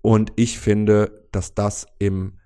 Und 0.00 0.32
ich 0.34 0.58
finde, 0.58 1.28
dass 1.30 1.54
das 1.54 1.86
im, 2.00 2.38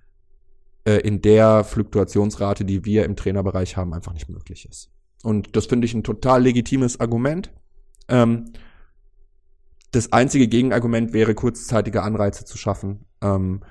äh, 0.84 0.98
in 0.98 1.22
der 1.22 1.64
Fluktuationsrate, 1.64 2.66
die 2.66 2.84
wir 2.84 3.06
im 3.06 3.16
Trainerbereich 3.16 3.78
haben, 3.78 3.94
einfach 3.94 4.12
nicht 4.12 4.28
möglich 4.28 4.68
ist. 4.68 4.90
Und 5.22 5.56
das 5.56 5.64
finde 5.64 5.86
ich 5.86 5.94
ein 5.94 6.04
total 6.04 6.42
legitimes 6.42 7.00
Argument. 7.00 7.54
Ähm, 8.06 8.52
das 9.96 10.12
einzige 10.12 10.46
Gegenargument 10.48 11.12
wäre, 11.12 11.34
kurzzeitige 11.34 12.02
Anreize 12.02 12.44
zu 12.44 12.56
schaffen, 12.58 13.06
ähm, 13.22 13.62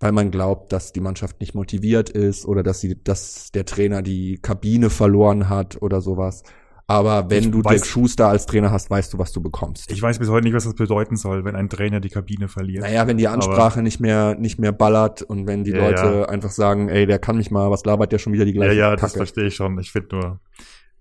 weil 0.00 0.12
man 0.12 0.30
glaubt, 0.30 0.72
dass 0.72 0.92
die 0.92 1.00
Mannschaft 1.00 1.40
nicht 1.40 1.54
motiviert 1.54 2.10
ist 2.10 2.44
oder 2.44 2.62
dass 2.62 2.80
sie, 2.80 3.02
dass 3.02 3.52
der 3.52 3.64
Trainer 3.64 4.02
die 4.02 4.38
Kabine 4.38 4.90
verloren 4.90 5.48
hat 5.48 5.80
oder 5.80 6.00
sowas. 6.00 6.42
Aber 6.88 7.30
wenn 7.30 7.44
Ich 7.44 7.50
du 7.52 7.60
weiß- 7.60 7.68
Dirk 7.70 7.86
Schuster 7.86 8.26
als 8.28 8.44
Trainer 8.46 8.72
hast, 8.72 8.90
weißt 8.90 9.12
du, 9.14 9.18
was 9.18 9.30
du 9.32 9.40
bekommst. 9.40 9.90
Ich 9.92 10.02
weiß 10.02 10.18
bis 10.18 10.28
heute 10.28 10.44
nicht, 10.44 10.54
was 10.54 10.64
das 10.64 10.74
bedeuten 10.74 11.16
soll, 11.16 11.44
wenn 11.44 11.54
ein 11.54 11.68
Trainer 11.70 12.00
die 12.00 12.08
Kabine 12.10 12.48
verliert. 12.48 12.82
naja, 12.82 13.06
wenn 13.06 13.16
die 13.16 13.28
Ansprache 13.28 13.80
nicht 13.80 14.00
mehr 14.00 14.34
nicht 14.34 14.58
mehr 14.58 14.72
ballert 14.72 15.22
und 15.22 15.46
wenn 15.46 15.62
die 15.62 15.70
Ja, 15.70 15.78
Leute 15.78 16.02
ja. 16.02 16.24
einfach 16.28 16.50
sagen, 16.50 16.88
ey, 16.88 17.06
der 17.06 17.20
kann 17.20 17.36
mich 17.36 17.50
mal, 17.52 17.70
was 17.70 17.84
labert 17.84 18.10
der 18.10 18.18
schon 18.18 18.32
wieder 18.32 18.44
die 18.44 18.50
Ja, 18.52 18.62
gleiche 18.64 18.74
ja, 18.80 18.90
das 18.90 19.00
Kacke. 19.00 19.16
verstehe 19.18 19.46
ich 19.46 19.54
schon. 19.54 19.78
Ich 19.78 19.92
finde 19.92 20.16
nur, 20.16 20.40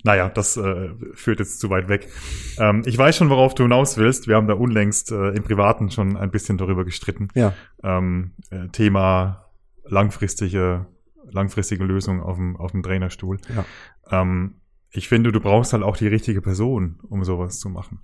naja, 0.03 0.29
das 0.29 0.57
äh, 0.57 0.89
führt 1.13 1.39
jetzt 1.39 1.59
zu 1.59 1.69
weit 1.69 1.87
weg. 1.87 2.09
Ähm, 2.57 2.83
ich 2.85 2.97
weiß 2.97 3.15
schon, 3.17 3.29
worauf 3.29 3.53
du 3.53 3.63
hinaus 3.63 3.97
willst. 3.97 4.27
Wir 4.27 4.35
haben 4.35 4.47
da 4.47 4.53
unlängst 4.53 5.11
äh, 5.11 5.29
im 5.29 5.43
Privaten 5.43 5.91
schon 5.91 6.17
ein 6.17 6.31
bisschen 6.31 6.57
darüber 6.57 6.85
gestritten. 6.85 7.27
Ja, 7.35 7.53
Ähm, 7.83 8.33
äh, 8.49 8.67
Thema 8.69 9.45
langfristige, 9.85 10.87
langfristige 11.29 11.83
Lösung 11.83 12.21
auf 12.21 12.37
dem, 12.37 12.55
auf 12.57 12.71
dem 12.71 12.83
Trainerstuhl. 12.83 13.37
ja. 13.55 13.65
Ähm, 14.09 14.55
ich 14.93 15.07
finde, 15.07 15.31
du 15.31 15.39
brauchst 15.39 15.71
halt 15.71 15.83
auch 15.83 15.95
die 15.95 16.07
richtige 16.07 16.41
Person, 16.41 16.99
um 17.07 17.23
sowas 17.23 17.59
zu 17.59 17.69
machen. 17.69 18.01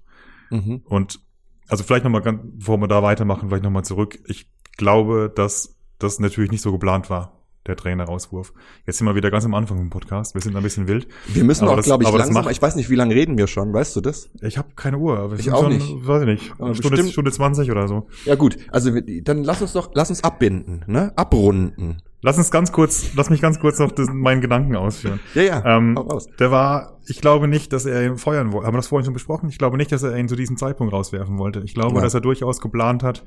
Mhm. 0.49 0.81
Und 0.85 1.19
also 1.67 1.83
vielleicht 1.83 2.05
nochmal, 2.05 2.21
ganz, 2.21 2.39
bevor 2.43 2.77
wir 2.77 2.87
da 2.87 3.03
weitermachen, 3.03 3.49
vielleicht 3.49 3.63
nochmal 3.63 3.83
zurück. 3.83 4.17
Ich 4.25 4.49
glaube, 4.77 5.31
dass 5.33 5.77
das 5.99 6.19
natürlich 6.19 6.51
nicht 6.51 6.61
so 6.61 6.71
geplant 6.71 7.09
war, 7.09 7.36
der 7.67 7.75
Trainerauswurf. 7.75 8.53
Jetzt 8.85 8.97
sind 8.97 9.07
wir 9.07 9.15
wieder 9.15 9.29
ganz 9.31 9.45
am 9.45 9.53
Anfang 9.53 9.79
im 9.79 9.89
Podcast. 9.89 10.33
Wir 10.33 10.41
sind 10.41 10.55
ein 10.55 10.63
bisschen 10.63 10.87
wild. 10.87 11.07
Wir 11.27 11.43
müssen 11.43 11.65
Aber 11.67 11.79
auch, 11.79 11.83
glaube 11.83 12.03
ich, 12.03 12.07
aber 12.09 12.17
langsam. 12.19 12.43
macht- 12.43 12.51
Ich 12.51 12.61
weiß 12.61 12.75
nicht, 12.75 12.89
wie 12.89 12.95
lange 12.95 13.13
reden 13.15 13.37
wir 13.37 13.47
schon, 13.47 13.73
weißt 13.73 13.95
du 13.95 14.01
das? 14.01 14.29
Ich 14.41 14.57
habe 14.57 14.69
keine 14.75 14.97
Uhr, 14.97 15.17
aber 15.17 15.31
wir 15.33 15.39
Ich 15.39 15.51
auch 15.51 15.61
schon, 15.63 15.73
nicht. 15.73 16.07
weiß 16.07 16.21
ich 16.23 16.27
nicht, 16.27 16.77
Stunde, 16.77 17.07
Stunde 17.07 17.31
20 17.31 17.69
oder 17.71 17.87
so. 17.87 18.07
Ja 18.25 18.35
gut, 18.35 18.57
also 18.71 18.91
dann 19.23 19.43
lass 19.43 19.61
uns 19.61 19.73
doch, 19.73 19.91
lass 19.93 20.09
uns 20.09 20.23
abbinden, 20.23 20.83
ne? 20.87 21.11
Abrunden. 21.15 22.01
Lass 22.23 22.37
uns 22.39 22.49
ganz 22.49 22.71
kurz, 22.71 23.11
lass 23.15 23.29
mich 23.29 23.41
ganz 23.41 23.59
kurz 23.59 23.77
noch 23.77 23.91
das, 23.91 24.07
meinen 24.11 24.41
Gedanken 24.41 24.75
ausführen. 24.75 25.19
Ja, 25.35 25.43
ja. 25.43 25.77
Ähm, 25.77 25.95
raus. 25.97 26.27
der 26.39 26.49
war, 26.49 26.97
ich 27.05 27.21
glaube 27.21 27.47
nicht, 27.47 27.71
dass 27.73 27.85
er 27.85 28.03
ihn 28.05 28.17
feuern 28.17 28.51
wollte. 28.51 28.65
Haben 28.65 28.73
wir 28.73 28.79
das 28.79 28.87
vorhin 28.87 29.05
schon 29.05 29.13
besprochen? 29.13 29.49
Ich 29.49 29.59
glaube 29.59 29.77
nicht, 29.77 29.91
dass 29.91 30.01
er 30.01 30.17
ihn 30.17 30.27
zu 30.27 30.35
diesem 30.35 30.57
Zeitpunkt 30.57 30.91
rauswerfen 30.93 31.37
wollte. 31.37 31.59
Ich 31.59 31.75
glaube, 31.75 31.97
Ja. 31.97 32.01
dass 32.01 32.15
er 32.15 32.21
durchaus 32.21 32.59
geplant 32.59 33.03
hat, 33.03 33.23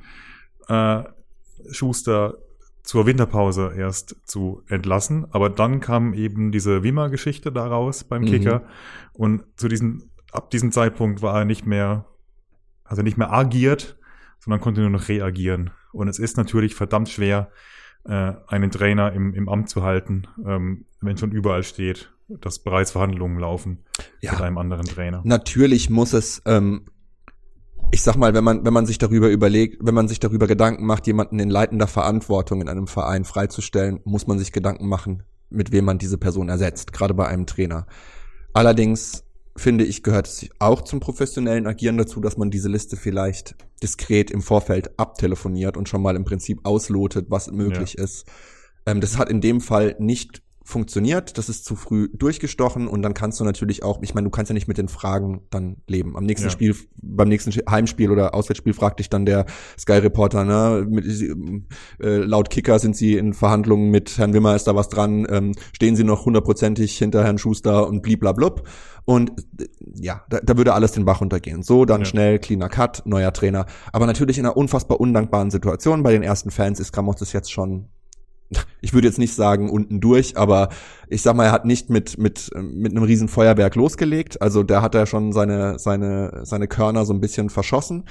äh, 0.68 1.04
Schuster 1.70 2.34
zur 2.82 3.06
Winterpause 3.06 3.72
erst 3.76 4.16
zu 4.24 4.62
entlassen. 4.68 5.26
Aber 5.32 5.50
dann 5.50 5.80
kam 5.80 6.14
eben 6.14 6.50
diese 6.52 6.82
Wimmer-Geschichte 6.82 7.52
daraus 7.52 8.04
beim 8.04 8.22
Mhm. 8.22 8.26
Kicker. 8.26 8.62
Und 9.12 9.44
zu 9.56 9.68
diesem, 9.68 10.10
ab 10.32 10.50
diesem 10.50 10.72
Zeitpunkt 10.72 11.22
war 11.22 11.38
er 11.38 11.44
nicht 11.44 11.66
mehr, 11.66 12.06
also 12.84 13.02
nicht 13.02 13.16
mehr 13.18 13.32
agiert, 13.32 13.98
sondern 14.38 14.60
konnte 14.60 14.80
nur 14.80 14.90
noch 14.90 15.08
reagieren. 15.08 15.70
Und 15.92 16.08
es 16.08 16.18
ist 16.18 16.36
natürlich 16.36 16.74
verdammt 16.74 17.08
schwer, 17.08 17.50
äh, 18.04 18.32
einen 18.46 18.70
Trainer 18.70 19.12
im, 19.12 19.34
im 19.34 19.48
Amt 19.48 19.68
zu 19.68 19.82
halten, 19.82 20.26
ähm, 20.46 20.86
wenn 21.00 21.18
schon 21.18 21.32
überall 21.32 21.62
steht, 21.62 22.12
dass 22.28 22.60
bereits 22.60 22.92
Verhandlungen 22.92 23.38
laufen 23.38 23.84
Ja. 24.20 24.32
mit 24.32 24.40
einem 24.40 24.56
anderen 24.56 24.86
Trainer. 24.86 25.20
Natürlich 25.24 25.90
muss 25.90 26.12
es, 26.14 26.40
ähm, 26.46 26.86
ich 27.92 28.02
sag 28.02 28.16
mal, 28.16 28.34
wenn 28.34 28.44
man, 28.44 28.64
wenn 28.64 28.72
man 28.72 28.86
sich 28.86 28.98
darüber 28.98 29.28
überlegt, 29.28 29.78
wenn 29.80 29.94
man 29.94 30.08
sich 30.08 30.20
darüber 30.20 30.46
Gedanken 30.46 30.86
macht, 30.86 31.06
jemanden 31.06 31.38
in 31.38 31.50
leitender 31.50 31.86
Verantwortung 31.86 32.60
in 32.60 32.68
einem 32.68 32.86
Verein 32.86 33.24
freizustellen, 33.24 34.00
muss 34.04 34.26
man 34.26 34.38
sich 34.38 34.52
Gedanken 34.52 34.86
machen, 34.86 35.24
mit 35.48 35.72
wem 35.72 35.84
man 35.84 35.98
diese 35.98 36.18
Person 36.18 36.48
ersetzt, 36.48 36.92
gerade 36.92 37.14
bei 37.14 37.26
einem 37.26 37.46
Trainer. 37.46 37.86
Allerdings 38.52 39.24
finde 39.56 39.84
ich, 39.84 40.02
gehört 40.02 40.28
es 40.28 40.48
auch 40.58 40.82
zum 40.82 41.00
professionellen 41.00 41.66
Agieren 41.66 41.98
dazu, 41.98 42.20
dass 42.20 42.36
man 42.36 42.50
diese 42.50 42.68
Liste 42.68 42.96
vielleicht 42.96 43.56
diskret 43.82 44.30
im 44.30 44.42
Vorfeld 44.42 44.98
abtelefoniert 44.98 45.76
und 45.76 45.88
schon 45.88 46.02
mal 46.02 46.16
im 46.16 46.24
Prinzip 46.24 46.60
auslotet, 46.62 47.26
was 47.28 47.50
möglich 47.50 47.98
ist. 47.98 48.26
Ähm, 48.86 49.00
das 49.00 49.18
hat 49.18 49.28
in 49.28 49.40
dem 49.40 49.60
Fall 49.60 49.96
nicht 49.98 50.42
funktioniert, 50.62 51.38
das 51.38 51.48
ist 51.48 51.64
zu 51.64 51.74
früh 51.74 52.08
durchgestochen 52.14 52.86
und 52.86 53.02
dann 53.02 53.14
kannst 53.14 53.40
du 53.40 53.44
natürlich 53.44 53.82
auch, 53.82 54.00
ich 54.02 54.14
meine, 54.14 54.26
du 54.26 54.30
kannst 54.30 54.50
ja 54.50 54.54
nicht 54.54 54.68
mit 54.68 54.78
den 54.78 54.88
Fragen 54.88 55.42
dann 55.50 55.78
leben. 55.86 56.16
Am 56.16 56.24
nächsten 56.24 56.46
Ja. 56.48 56.50
Spiel, 56.50 56.76
beim 57.02 57.28
nächsten 57.28 57.50
Heimspiel 57.68 58.10
oder 58.10 58.34
Auswärtsspiel 58.34 58.74
fragt 58.74 58.98
dich 59.00 59.08
dann 59.08 59.24
der 59.26 59.46
Sky-Reporter, 59.78 60.44
ne, 60.44 60.86
mit, 60.88 61.06
äh, 62.00 62.16
laut 62.18 62.50
Kicker 62.50 62.78
sind 62.78 62.94
sie 62.96 63.16
in 63.16 63.32
Verhandlungen 63.32 63.90
mit 63.90 64.18
Herrn 64.18 64.34
Wimmer, 64.34 64.54
ist 64.54 64.66
da 64.66 64.74
was 64.74 64.88
dran, 64.88 65.26
ähm, 65.30 65.52
stehen 65.72 65.96
sie 65.96 66.04
noch 66.04 66.26
hundertprozentig 66.26 66.96
hinter 66.98 67.24
Herrn 67.24 67.38
Schuster 67.38 67.88
und 67.88 68.02
bliblablub. 68.02 68.68
Und 69.06 69.30
äh, 69.60 69.66
ja, 69.94 70.24
da, 70.28 70.40
da 70.40 70.56
würde 70.56 70.74
alles 70.74 70.92
den 70.92 71.04
Bach 71.06 71.20
runtergehen. 71.20 71.62
So, 71.62 71.84
dann 71.86 72.02
Ja. 72.02 72.04
schnell, 72.04 72.38
cleaner 72.38 72.68
Cut, 72.68 73.02
neuer 73.06 73.32
Trainer. 73.32 73.66
Aber 73.92 74.06
natürlich 74.06 74.38
in 74.38 74.44
einer 74.44 74.56
unfassbar 74.56 75.00
undankbaren 75.00 75.50
Situation. 75.50 76.02
Bei 76.02 76.12
den 76.12 76.22
ersten 76.22 76.50
Fans 76.50 76.78
ist 76.80 76.92
Gramotzes 76.92 77.32
jetzt 77.32 77.50
schon 77.50 77.86
ich 78.80 78.92
würde 78.92 79.06
jetzt 79.06 79.18
nicht 79.18 79.34
sagen 79.34 79.70
unten 79.70 80.00
durch, 80.00 80.36
aber 80.36 80.70
ich 81.08 81.22
sag 81.22 81.36
mal, 81.36 81.46
er 81.46 81.52
hat 81.52 81.64
nicht 81.64 81.90
mit 81.90 82.18
mit 82.18 82.50
mit 82.56 82.92
einem 82.92 83.04
riesen 83.04 83.28
Feuerwerk 83.28 83.74
losgelegt. 83.74 84.40
Also 84.42 84.62
der 84.62 84.82
hat 84.82 84.94
ja 84.94 85.06
schon 85.06 85.32
seine 85.32 85.78
seine 85.78 86.40
seine 86.44 86.68
Körner 86.68 87.04
so 87.04 87.12
ein 87.12 87.20
bisschen 87.20 87.50
verschossen. 87.50 88.04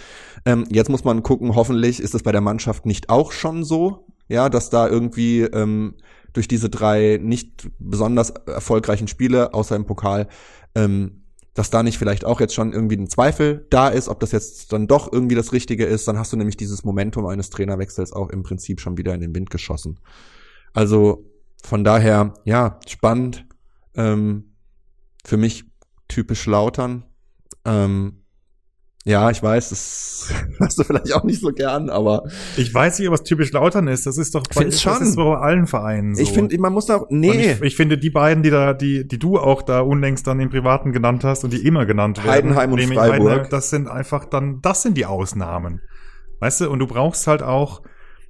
Ähm, 0.46 0.66
jetzt 0.70 0.90
muss 0.90 1.04
man 1.04 1.24
gucken. 1.24 1.56
Hoffentlich 1.56 2.00
ist 2.00 2.16
es 2.16 2.24
bei 2.24 2.32
der 2.32 2.42
Mannschaft 2.42 2.86
nicht 2.86 3.10
auch 3.10 3.32
schon 3.32 3.64
so, 3.64 4.06
ja, 4.28 4.50
dass 4.50 4.70
da 4.70 4.88
irgendwie 4.88 5.42
ähm, 5.42 5.96
durch 6.34 6.48
diese 6.48 6.70
drei 6.70 7.20
nicht 7.22 7.70
besonders 7.80 8.30
erfolgreichen 8.30 9.08
Spiele 9.08 9.54
außer 9.54 9.76
im 9.76 9.86
Pokal 9.86 10.28
ähm, 10.76 11.19
dass 11.54 11.70
da 11.70 11.84
nicht 11.84 11.98
vielleicht 11.98 12.26
auch 12.26 12.40
jetzt 12.40 12.54
schon 12.54 12.74
irgendwie 12.74 12.98
ein 12.98 13.10
Zweifel 13.10 13.66
da 13.70 13.90
ist, 13.90 14.08
ob 14.08 14.20
das 14.20 14.32
jetzt 14.32 14.72
dann 14.72 14.88
doch 14.88 15.12
irgendwie 15.12 15.36
das 15.36 15.52
Richtige 15.52 15.86
ist, 15.86 16.08
dann 16.08 16.18
hast 16.18 16.32
du 16.32 16.38
nämlich 16.38 16.58
dieses 16.58 16.84
Momentum 16.84 17.26
eines 17.26 17.50
Trainerwechsels 17.50 18.14
auch 18.14 18.30
im 18.30 18.44
Prinzip 18.44 18.80
schon 18.80 18.98
wieder 18.98 19.14
in 19.14 19.22
den 19.22 19.36
Wind 19.36 19.50
geschossen. 19.50 20.00
Also 20.74 21.26
von 21.64 21.84
daher, 21.84 22.34
ja, 22.46 22.80
spannend. 22.88 23.46
Ähm, 23.96 24.56
für 25.26 25.38
mich 25.38 25.66
typisch 26.08 26.46
Lautern. 26.46 27.06
Ähm, 27.66 28.19
ja, 29.06 29.30
ich 29.30 29.42
weiß, 29.42 29.70
das 29.70 30.34
hast 30.60 30.78
du 30.78 30.84
vielleicht 30.84 31.14
auch 31.14 31.24
nicht 31.24 31.42
so 31.42 31.52
gern, 31.52 31.90
aber 31.90 32.24
Ich 32.58 32.74
weiß 32.74 33.00
nicht, 33.00 33.10
was 33.10 33.24
typisch 33.24 33.52
Lautern 33.54 33.88
ist. 33.88 34.06
Das 34.06 34.18
ist 34.18 34.36
doch 34.36 34.44
bei, 34.54 34.66
das 34.66 34.82
schon. 34.82 35.02
ist 35.02 35.16
bei 35.16 35.38
allen 35.38 35.68
Vereinen 35.68 36.16
so. 36.16 36.22
ich 36.22 36.32
finde, 36.32 36.58
man 36.60 36.74
muss 36.74 36.90
Und 36.90 37.10
nee, 37.12 37.54
ich, 37.54 37.62
ich 37.62 37.76
finde, 37.76 37.98
die 37.98 38.10
beiden, 38.10 38.44
die 38.44 38.50
da, 38.50 38.74
die, 38.74 39.08
die 39.08 39.18
du 39.18 39.40
auch 39.40 39.62
da 39.62 39.82
unlängst 39.82 40.28
dann 40.28 40.40
im 40.40 40.50
Privaten 40.50 40.92
genannt 40.92 41.24
hast 41.24 41.44
und 41.44 41.54
die 41.54 41.66
immer 41.66 41.86
genannt 41.86 42.18
werden, 42.18 42.30
Heidenheim 42.30 42.74
und 42.74 42.82
Freiburg. 42.82 43.30
Heidenheim, 43.30 43.48
das 43.50 43.70
sind 43.70 43.88
einfach 43.88 44.26
dann, 44.26 44.62
das 44.62 44.82
sind 44.82 44.98
die 44.98 45.06
Ausnahmen. 45.06 45.82
Weißt 46.42 46.62
du, 46.62 46.70
und 46.70 46.80
du 46.80 46.88
brauchst 46.88 47.26
halt 47.28 47.42
auch, 47.42 47.82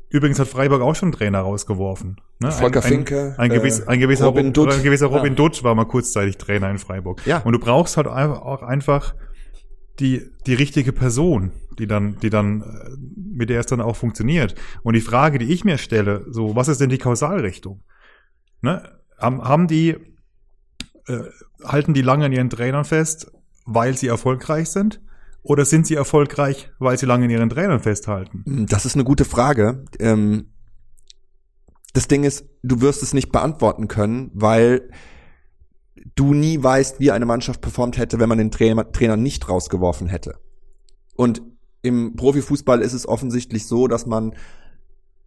übrigens 0.09 0.39
hat 0.39 0.47
Freiburg 0.47 0.81
auch 0.81 0.95
schon 0.95 1.07
einen 1.07 1.13
Trainer 1.13 1.39
rausgeworfen. 1.39 2.21
Ne? 2.39 2.51
Volker 2.51 2.79
ein, 2.79 2.85
ein, 2.85 2.89
Finke, 2.89 3.35
ein, 3.37 3.49
gewiss, 3.49 3.79
äh, 3.79 3.87
ein 3.87 3.99
gewisser 3.99 4.27
Robin 4.27 4.53
Dutt. 4.53 4.71
ein 4.71 4.83
gewisser 4.83 5.07
Robin 5.07 5.33
Ja. 5.33 5.35
Dutsch 5.35 5.63
war 5.63 5.73
mal 5.75 5.85
kurzzeitig 5.85 6.37
Trainer 6.37 6.69
in 6.69 6.77
Freiburg. 6.77 7.25
Ja. 7.25 7.39
Und 7.39 7.53
du 7.53 7.59
brauchst 7.59 7.97
halt 7.97 8.07
auch 8.07 8.61
einfach 8.61 9.15
die, 9.99 10.29
die 10.45 10.53
richtige 10.53 10.93
Person, 10.93 11.51
die 11.77 11.87
dann, 11.87 12.17
die 12.19 12.29
dann, 12.29 12.61
äh, 12.61 12.97
mit 13.15 13.49
der 13.49 13.59
es 13.59 13.65
dann 13.65 13.81
auch 13.81 13.95
funktioniert. 13.95 14.55
Und 14.83 14.93
die 14.95 15.01
Frage, 15.01 15.39
die 15.39 15.51
ich 15.51 15.65
mir 15.65 15.77
stelle, 15.77 16.25
so, 16.29 16.55
was 16.55 16.67
ist 16.67 16.81
denn 16.81 16.89
die 16.89 16.97
Kausalrichtung? 16.97 17.83
Ne? 18.61 18.97
Haben, 19.17 19.67
die, 19.67 19.97
äh, 21.07 21.23
halten 21.63 21.93
die 21.93 22.01
lange 22.01 22.25
an 22.25 22.31
ihren 22.31 22.49
Trainern 22.49 22.85
fest, 22.85 23.31
weil 23.65 23.97
sie 23.97 24.07
erfolgreich 24.07 24.69
sind? 24.69 25.01
Oder 25.41 25.65
sind 25.65 25.87
sie 25.87 25.95
erfolgreich, 25.95 26.69
weil 26.79 26.97
sie 26.97 27.05
lange 27.05 27.25
an 27.25 27.31
ihren 27.31 27.49
Trainern 27.49 27.79
festhalten? 27.79 28.65
Das 28.69 28.85
ist 28.85 28.95
eine 28.95 29.03
gute 29.03 29.25
Frage. 29.25 29.85
Ähm, 29.99 30.51
das 31.93 32.07
Ding 32.07 32.23
ist, 32.23 32.45
du 32.61 32.81
wirst 32.81 33.03
es 33.03 33.13
nicht 33.13 33.31
beantworten 33.31 33.87
können, 33.87 34.31
weil 34.33 34.89
du 36.15 36.33
nie 36.33 36.61
weißt, 36.61 36.99
wie 36.99 37.11
eine 37.11 37.25
Mannschaft 37.25 37.61
performt 37.61 37.97
hätte, 37.97 38.19
wenn 38.19 38.29
man 38.29 38.37
den 38.37 38.51
Trainer, 38.51 38.91
Trainer 38.91 39.17
nicht 39.17 39.49
rausgeworfen 39.49 40.07
hätte. 40.07 40.35
Und 41.15 41.41
im 41.81 42.15
Profifußball 42.15 42.81
ist 42.81 42.93
es 42.93 43.07
offensichtlich 43.07 43.67
so, 43.67 43.87
dass 43.87 44.05
man, 44.05 44.33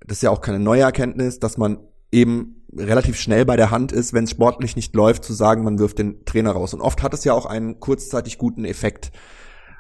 das 0.07 0.19
ist 0.19 0.23
ja 0.23 0.31
auch 0.31 0.41
keine 0.41 0.59
neue 0.59 0.83
Erkenntnis, 0.83 1.39
dass 1.39 1.57
man 1.57 1.79
eben 2.11 2.63
relativ 2.75 3.19
schnell 3.19 3.45
bei 3.45 3.57
der 3.57 3.71
Hand 3.71 3.93
ist, 3.93 4.13
wenn 4.13 4.25
es 4.25 4.31
sportlich 4.31 4.77
nicht 4.77 4.95
läuft, 4.95 5.25
zu 5.25 5.33
sagen, 5.33 5.65
man 5.65 5.79
wirft 5.79 5.99
den 5.99 6.25
Trainer 6.25 6.53
raus. 6.53 6.75
Und 6.75 6.81
oft 6.81 7.03
hat 7.03 7.15
es 7.15 7.25
ja 7.25 7.33
auch 7.33 7.47
einen 7.47 7.81
kurzzeitig 7.81 8.39
guten 8.39 8.65
Effekt. 8.65 9.13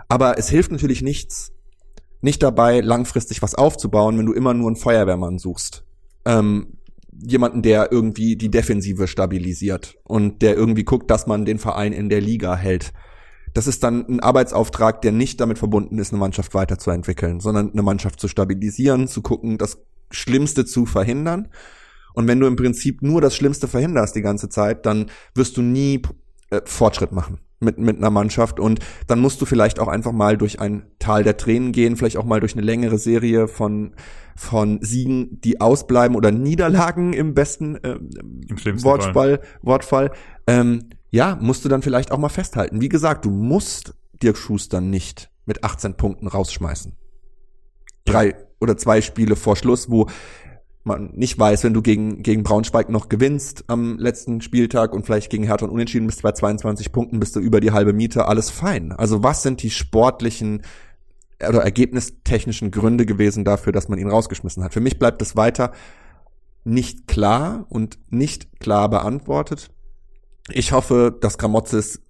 Aber 0.08 0.38
es 0.38 0.48
hilft 0.48 0.72
natürlich 0.72 1.02
nichts, 1.02 1.52
nicht 2.20 2.42
dabei, 2.42 2.80
langfristig 2.80 3.42
was 3.42 3.54
aufzubauen, 3.54 4.18
wenn 4.18 4.26
du 4.26 4.32
immer 4.32 4.54
nur 4.54 4.68
einen 4.68 4.76
Feuerwehrmann 4.76 5.38
suchst. 5.38 5.84
Ähm, 6.24 6.78
jemanden, 7.12 7.62
der 7.62 7.92
irgendwie 7.92 8.36
die 8.36 8.50
Defensive 8.50 9.06
stabilisiert 9.06 9.96
und 10.04 10.42
der 10.42 10.56
irgendwie 10.56 10.84
guckt, 10.84 11.10
dass 11.10 11.26
man 11.26 11.44
den 11.44 11.58
Verein 11.58 11.92
in 11.92 12.08
der 12.08 12.20
Liga 12.20 12.56
hält. 12.56 12.92
Das 13.54 13.66
ist 13.66 13.82
dann 13.82 14.06
ein 14.08 14.20
Arbeitsauftrag, 14.20 15.02
der 15.02 15.12
nicht 15.12 15.40
damit 15.40 15.58
verbunden 15.58 15.98
ist, 15.98 16.12
eine 16.12 16.20
Mannschaft 16.20 16.54
weiterzuentwickeln, 16.54 17.40
sondern 17.40 17.72
eine 17.72 17.82
Mannschaft 17.82 18.18
zu 18.18 18.28
stabilisieren, 18.28 19.08
zu 19.08 19.20
gucken, 19.20 19.58
das 19.58 19.78
Schlimmste 20.10 20.64
zu 20.64 20.86
verhindern. 20.86 21.48
Und 22.14 22.28
wenn 22.28 22.40
du 22.40 22.46
im 22.46 22.56
Prinzip 22.56 23.02
nur 23.02 23.20
das 23.20 23.36
Schlimmste 23.36 23.68
verhinderst 23.68 24.16
die 24.16 24.22
ganze 24.22 24.48
Zeit, 24.48 24.86
dann 24.86 25.10
wirst 25.34 25.56
du 25.56 25.62
nie 25.62 26.02
äh, 26.52 26.60
Fortschritt 26.66 27.12
machen 27.12 27.38
mit, 27.62 27.78
mit 27.78 27.96
einer 27.96 28.10
Mannschaft. 28.10 28.60
Und 28.60 28.80
dann 29.06 29.20
musst 29.20 29.40
du 29.40 29.46
vielleicht 29.46 29.80
auch 29.80 29.88
einfach 29.88 30.12
mal 30.12 30.36
durch 30.36 30.60
ein 30.60 30.84
Tal 30.98 31.24
der 31.24 31.36
Tränen 31.36 31.72
gehen, 31.72 31.96
vielleicht 31.96 32.16
auch 32.16 32.24
mal 32.24 32.40
durch 32.40 32.52
eine 32.52 32.62
längere 32.62 32.98
Serie 32.98 33.48
von, 33.48 33.94
von 34.36 34.78
Siegen, 34.82 35.40
die 35.40 35.60
ausbleiben 35.60 36.16
oder 36.16 36.30
Niederlagen 36.30 37.12
im 37.12 37.34
besten 37.34 37.76
äh, 37.76 37.92
Im 37.94 38.84
Wortfall, 38.84 39.40
Wortfall. 39.62 40.12
Ähm, 40.46 40.90
ja, 41.10 41.38
musst 41.40 41.64
du 41.64 41.68
dann 41.68 41.82
vielleicht 41.82 42.12
auch 42.12 42.18
mal 42.18 42.28
festhalten. 42.28 42.80
Wie 42.80 42.88
gesagt, 42.88 43.24
du 43.24 43.30
musst 43.30 43.94
Dirk 44.22 44.36
Schuster 44.36 44.80
nicht 44.80 45.30
mit 45.46 45.64
18 45.64 45.94
Punkten 45.94 46.26
rausschmeißen. 46.26 46.96
Drei 48.04 48.34
oder 48.60 48.76
zwei 48.76 49.00
Spiele 49.00 49.36
vor 49.36 49.56
Schluss, 49.56 49.90
wo 49.90 50.08
man 50.84 51.10
nicht 51.14 51.38
weiß, 51.38 51.64
wenn 51.64 51.74
du 51.74 51.82
gegen, 51.82 52.22
gegen 52.22 52.42
Braunschweig 52.42 52.88
noch 52.88 53.08
gewinnst 53.08 53.64
am 53.68 53.98
letzten 53.98 54.40
Spieltag 54.40 54.92
und 54.92 55.06
vielleicht 55.06 55.30
gegen 55.30 55.44
Hertha 55.44 55.66
und 55.66 55.72
Unentschieden 55.72 56.06
bist 56.06 56.22
bei 56.22 56.32
22 56.32 56.92
Punkten, 56.92 57.20
bist 57.20 57.36
du 57.36 57.40
über 57.40 57.60
die 57.60 57.72
halbe 57.72 57.92
Miete, 57.92 58.26
alles 58.26 58.50
fein. 58.50 58.92
Also 58.92 59.22
was 59.22 59.42
sind 59.42 59.62
die 59.62 59.70
sportlichen 59.70 60.62
oder 61.46 61.62
ergebnistechnischen 61.62 62.70
Gründe 62.70 63.06
gewesen 63.06 63.44
dafür, 63.44 63.72
dass 63.72 63.88
man 63.88 63.98
ihn 63.98 64.10
rausgeschmissen 64.10 64.64
hat? 64.64 64.74
Für 64.74 64.80
mich 64.80 64.98
bleibt 64.98 65.22
es 65.22 65.36
weiter 65.36 65.72
nicht 66.64 67.06
klar 67.06 67.66
und 67.68 67.98
nicht 68.10 68.60
klar 68.60 68.88
beantwortet. 68.88 69.70
Ich 70.48 70.72
hoffe, 70.72 71.16
dass 71.20 71.38
Gramotzes 71.38 72.00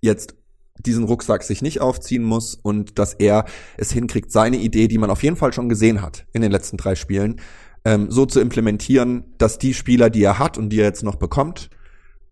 jetzt 0.00 0.34
diesen 0.78 1.04
Rucksack 1.04 1.42
sich 1.42 1.60
nicht 1.60 1.80
aufziehen 1.80 2.22
muss 2.22 2.54
und 2.54 2.98
dass 2.98 3.14
er 3.14 3.46
es 3.76 3.90
hinkriegt, 3.90 4.30
seine 4.30 4.58
Idee, 4.58 4.88
die 4.88 4.98
man 4.98 5.10
auf 5.10 5.22
jeden 5.22 5.36
Fall 5.36 5.52
schon 5.52 5.68
gesehen 5.68 6.02
hat 6.02 6.26
in 6.32 6.42
den 6.42 6.52
letzten 6.52 6.76
drei 6.76 6.94
Spielen, 6.94 7.40
ähm, 7.84 8.10
so 8.10 8.26
zu 8.26 8.40
implementieren, 8.40 9.24
dass 9.38 9.58
die 9.58 9.74
Spieler, 9.74 10.10
die 10.10 10.22
er 10.22 10.38
hat 10.38 10.58
und 10.58 10.70
die 10.70 10.80
er 10.80 10.86
jetzt 10.86 11.02
noch 11.02 11.16
bekommt, 11.16 11.70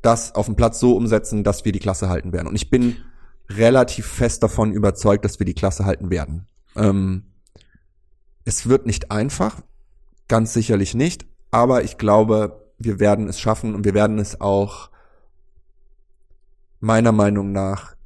das 0.02 0.34
auf 0.34 0.46
dem 0.46 0.56
Platz 0.56 0.80
so 0.80 0.96
umsetzen, 0.96 1.44
dass 1.44 1.64
wir 1.64 1.72
die 1.72 1.78
Klasse 1.78 2.08
halten 2.08 2.32
werden. 2.32 2.48
Und 2.48 2.56
ich 2.56 2.70
bin 2.70 2.96
relativ 3.48 4.06
fest 4.06 4.42
davon 4.42 4.72
überzeugt, 4.72 5.24
dass 5.24 5.38
wir 5.38 5.46
die 5.46 5.54
Klasse 5.54 5.84
halten 5.84 6.10
werden. 6.10 6.46
Ähm, 6.74 7.24
es 8.44 8.68
wird 8.68 8.86
nicht 8.86 9.10
einfach, 9.10 9.62
ganz 10.28 10.52
sicherlich 10.52 10.94
nicht, 10.94 11.26
Aber 11.50 11.84
ich 11.84 11.96
glaube, 11.96 12.70
wir 12.78 13.00
werden 13.00 13.28
es 13.28 13.40
schaffen 13.40 13.74
und 13.74 13.84
wir 13.84 13.94
werden 13.94 14.18
es 14.18 14.40
auch 14.40 14.90
meiner 16.80 17.12
Meinung 17.12 17.52
nach 17.52 17.96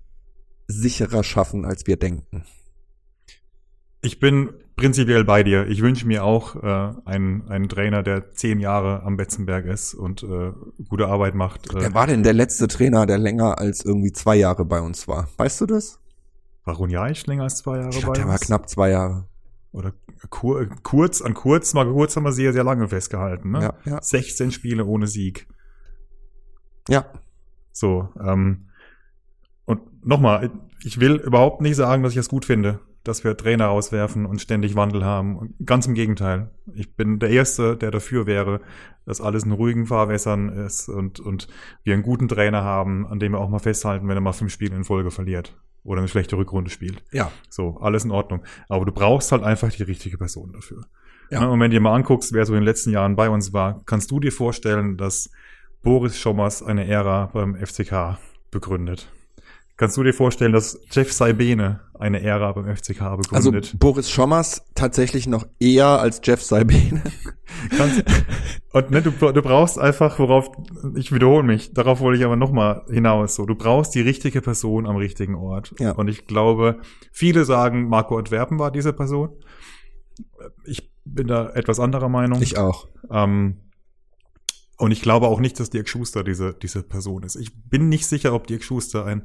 sicherer 0.69 1.25
schaffen, 1.25 1.65
als 1.65 1.87
wir 1.87 1.97
denken. 1.97 2.45
Ich 4.03 4.21
bin 4.21 4.51
prinzipiell 4.81 5.25
bei 5.25 5.43
dir. 5.43 5.67
Ich 5.69 5.83
wünsche 5.83 6.07
mir 6.07 6.25
auch 6.25 6.57
äh, 6.57 6.95
einen, 7.05 7.47
einen 7.49 7.69
Trainer, 7.69 8.03
der 8.03 8.33
zehn 8.33 8.59
Jahre 8.61 9.03
am 9.03 9.17
Betzenberg 9.17 9.67
ist 9.67 9.95
und 9.95 10.23
äh, 10.23 10.53
gute 10.89 11.07
Arbeit 11.07 11.35
macht. 11.35 11.71
Äh, 11.75 11.81
Wer 11.83 11.95
war 11.95 12.07
denn 12.07 12.23
der 12.23 12.33
letzte 12.33 12.67
Trainer, 12.67 13.07
der 13.07 13.19
länger 13.19 13.59
als 13.59 13.85
irgendwie 13.85 14.13
zwei 14.13 14.37
Jahre 14.37 14.65
bei 14.65 14.81
uns 14.81 15.07
war? 15.07 15.29
Weißt 15.37 15.61
du 15.61 15.67
das? 15.67 15.99
war 16.65 16.77
Runjaic 16.77 17.27
länger 17.27 17.45
als 17.45 17.57
zwei 17.57 17.79
Jahre 17.79 17.89
Ich 17.91 17.99
glaube, 17.99 18.13
bei 18.13 18.19
der 18.19 18.27
war 18.27 18.33
uns? 18.35 18.41
knapp 18.43 18.69
zwei 18.69 18.91
Jahre. 18.91 19.27
Oder 19.73 19.93
kur, 20.31 20.67
kurz, 20.83 21.23
an 21.23 21.35
kurz, 21.35 21.75
mal 21.75 21.87
kurz 21.87 22.17
haben 22.17 22.25
wir 22.25 22.33
sehr, 22.33 22.53
sehr 22.53 22.65
lange 22.65 22.89
festgehalten. 22.89 23.51
Ne? 23.53 23.63
Ja, 23.63 23.75
ja. 23.85 24.03
16 24.03 24.51
Spiele 24.53 24.85
ohne 24.85 25.07
Sieg. 25.07 25.47
Ja, 26.89 27.07
So, 27.73 28.09
ähm, 28.21 28.69
und 29.65 30.05
nochmal, 30.05 30.51
ich 30.83 30.99
will 30.99 31.17
überhaupt 31.17 31.61
nicht 31.61 31.77
sagen, 31.77 32.03
dass 32.03 32.13
ich 32.13 32.17
das 32.19 32.29
gut 32.29 32.45
finde, 32.45 32.81
dass 33.05 33.25
wir 33.25 33.37
Trainer 33.37 33.71
auswerfen 33.71 34.27
und 34.27 34.41
ständig 34.41 34.77
Wandel 34.77 35.05
haben. 35.05 35.37
Und 35.37 35.55
ganz 35.65 35.87
im 35.87 35.95
Gegenteil. 35.95 36.51
Ich 36.75 36.95
bin 36.95 37.19
der 37.19 37.31
Erste, 37.31 37.77
der 37.77 37.91
dafür 37.91 38.27
wäre, 38.27 38.61
dass 39.07 39.21
alles 39.21 39.45
in 39.45 39.53
ruhigen 39.53 39.87
Fahrwässern 39.87 40.51
ist 40.51 40.89
und, 40.89 41.19
und 41.21 41.49
wir 41.83 41.95
einen 41.95 42.03
guten 42.03 42.29
Trainer 42.29 42.63
haben, 42.63 43.07
an 43.07 43.19
dem 43.19 43.33
wir 43.33 43.41
auch 43.41 43.49
mal 43.49 43.59
festhalten, 43.59 44.07
wenn 44.09 44.17
er 44.17 44.21
mal 44.21 44.33
fünf 44.33 44.53
Spiele 44.53 44.77
in 44.77 44.85
Folge 44.85 45.11
verliert 45.11 45.57
oder 45.83 45.99
eine 46.01 46.09
schlechte 46.09 46.37
Rückrunde 46.37 46.71
spielt. 46.71 47.03
ja, 47.11 47.33
So, 47.49 47.79
alles 47.81 48.05
in 48.05 48.11
Ordnung. 48.11 48.43
Aber 48.69 48.85
du 48.85 48.93
brauchst 48.93 49.33
halt 49.33 49.43
einfach 49.43 49.71
die 49.71 49.83
richtige 49.83 50.19
Person 50.19 50.53
dafür. 50.53 50.85
Ja. 51.31 51.41
Ne, 51.41 51.51
Und 51.51 51.61
wenn 51.61 51.71
du 51.71 51.77
dir 51.77 51.81
mal 51.81 51.95
anguckst, 51.95 52.33
wer 52.33 52.45
so 52.45 52.53
in 52.53 52.61
den 52.61 52.65
letzten 52.67 52.91
Jahren 52.91 53.17
bei 53.17 53.31
uns 53.31 53.53
war, 53.53 53.83
kannst 53.87 54.11
du 54.11 54.21
dir 54.21 54.33
vorstellen, 54.33 54.97
dass 54.97 55.31
Boris 55.83 56.19
Schommers 56.19 56.63
eine 56.63 56.87
Ära 56.87 57.31
beim 57.33 57.57
FCK 57.57 58.19
begründet? 58.51 59.11
Kannst 59.81 59.97
du 59.97 60.03
dir 60.03 60.13
vorstellen, 60.13 60.53
dass 60.53 60.79
Jeff 60.91 61.11
Saibene 61.11 61.81
eine 61.99 62.23
Ära 62.23 62.53
beim 62.53 62.67
FCK 62.77 63.01
also 63.01 63.17
begründet? 63.51 63.77
Boris 63.79 64.11
Schommers 64.11 64.67
tatsächlich 64.75 65.27
noch 65.27 65.47
eher 65.59 65.87
als 65.87 66.21
Jeff 66.23 66.43
Saibene. 66.43 67.03
Und 68.75 68.91
ne, 68.91 69.01
du, 69.01 69.11
du 69.11 69.41
brauchst 69.41 69.79
einfach, 69.79 70.19
worauf, 70.19 70.51
ich 70.97 71.13
wiederhole 71.13 71.45
mich, 71.45 71.73
darauf 71.73 72.01
wollte 72.01 72.19
ich 72.19 72.27
aber 72.27 72.37
nochmal 72.37 72.85
hinaus, 72.91 73.37
so, 73.37 73.47
du 73.47 73.55
brauchst 73.55 73.95
die 73.95 74.03
richtige 74.03 74.43
Person 74.43 74.87
am 74.87 74.97
richtigen 74.97 75.35
Ort. 75.35 75.75
Ja. 75.79 75.93
Und 75.93 76.09
ich 76.09 76.27
glaube, 76.27 76.83
viele 77.11 77.47
sagen, 77.47 77.89
Marco 77.89 78.19
Antwerpen 78.19 78.59
war 78.59 78.71
diese 78.71 78.93
Person. 78.93 79.31
Ich 80.67 80.93
bin 81.07 81.27
da 81.27 81.49
etwas 81.55 81.81
anderer 81.81 82.11
Meinung. 82.11 82.43
Ich 82.43 82.59
auch. 82.59 82.87
Ähm, 83.11 83.57
und 84.77 84.91
ich 84.91 85.01
glaube 85.01 85.27
auch 85.29 85.41
nicht, 85.41 85.59
dass 85.59 85.71
Dirk 85.71 85.89
Schuster 85.89 86.23
diese, 86.23 86.53
diese 86.53 86.83
Person 86.83 87.23
ist. 87.23 87.37
Ich 87.37 87.55
bin 87.65 87.89
nicht 87.89 88.05
sicher, 88.05 88.35
ob 88.35 88.47
Dirk 88.47 88.63
Schuster 88.63 89.07
ein, 89.07 89.25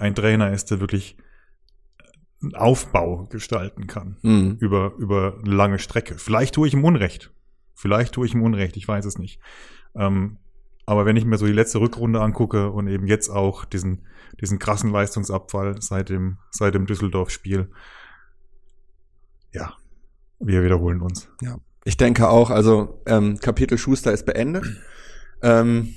ein 0.00 0.14
Trainer 0.14 0.52
ist, 0.52 0.70
der 0.70 0.80
wirklich 0.80 1.16
einen 2.42 2.54
Aufbau 2.54 3.26
gestalten 3.26 3.86
kann 3.86 4.16
Mhm. 4.22 4.56
über, 4.60 4.94
über 4.98 5.38
eine 5.44 5.54
lange 5.54 5.78
Strecke. 5.78 6.16
Vielleicht 6.18 6.54
tue 6.54 6.66
ich 6.66 6.74
ihm 6.74 6.84
Unrecht. 6.84 7.32
Vielleicht 7.74 8.14
tue 8.14 8.26
ich 8.26 8.34
ihm 8.34 8.42
Unrecht, 8.42 8.76
ich 8.76 8.88
weiß 8.88 9.04
es 9.04 9.18
nicht. 9.18 9.40
Ähm, 9.94 10.38
aber 10.86 11.06
wenn 11.06 11.16
ich 11.16 11.24
mir 11.24 11.38
so 11.38 11.46
die 11.46 11.52
letzte 11.52 11.80
Rückrunde 11.80 12.20
angucke 12.20 12.70
und 12.70 12.88
eben 12.88 13.06
jetzt 13.06 13.28
auch 13.28 13.64
diesen, 13.64 14.06
diesen 14.40 14.58
krassen 14.58 14.90
Leistungsabfall 14.90 15.80
seit 15.82 16.08
dem, 16.08 16.38
seit 16.50 16.74
dem 16.74 16.86
Düsseldorf-Spiel, 16.86 17.70
ja, 19.52 19.74
wir 20.38 20.62
wiederholen 20.64 21.00
uns. 21.00 21.28
Ja, 21.42 21.58
ich 21.84 21.96
denke 21.96 22.28
auch, 22.28 22.50
also 22.50 23.02
ähm, 23.06 23.38
Kapitel 23.38 23.76
Schuster 23.78 24.12
ist 24.12 24.24
beendet. 24.26 24.64
Ähm, 25.42 25.94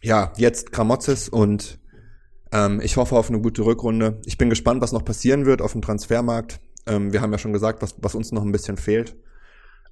ja, 0.00 0.32
jetzt 0.36 0.72
Kramotzes 0.72 1.28
und 1.28 1.78
ähm, 2.52 2.80
ich 2.82 2.96
hoffe 2.96 3.16
auf 3.16 3.28
eine 3.28 3.40
gute 3.40 3.64
Rückrunde. 3.64 4.20
Ich 4.24 4.38
bin 4.38 4.50
gespannt, 4.50 4.80
was 4.82 4.92
noch 4.92 5.04
passieren 5.04 5.46
wird 5.46 5.62
auf 5.62 5.72
dem 5.72 5.82
Transfermarkt. 5.82 6.60
Ähm, 6.86 7.12
wir 7.12 7.20
haben 7.20 7.32
ja 7.32 7.38
schon 7.38 7.52
gesagt, 7.52 7.82
was, 7.82 7.96
was 7.98 8.14
uns 8.14 8.32
noch 8.32 8.42
ein 8.42 8.52
bisschen 8.52 8.76
fehlt. 8.76 9.16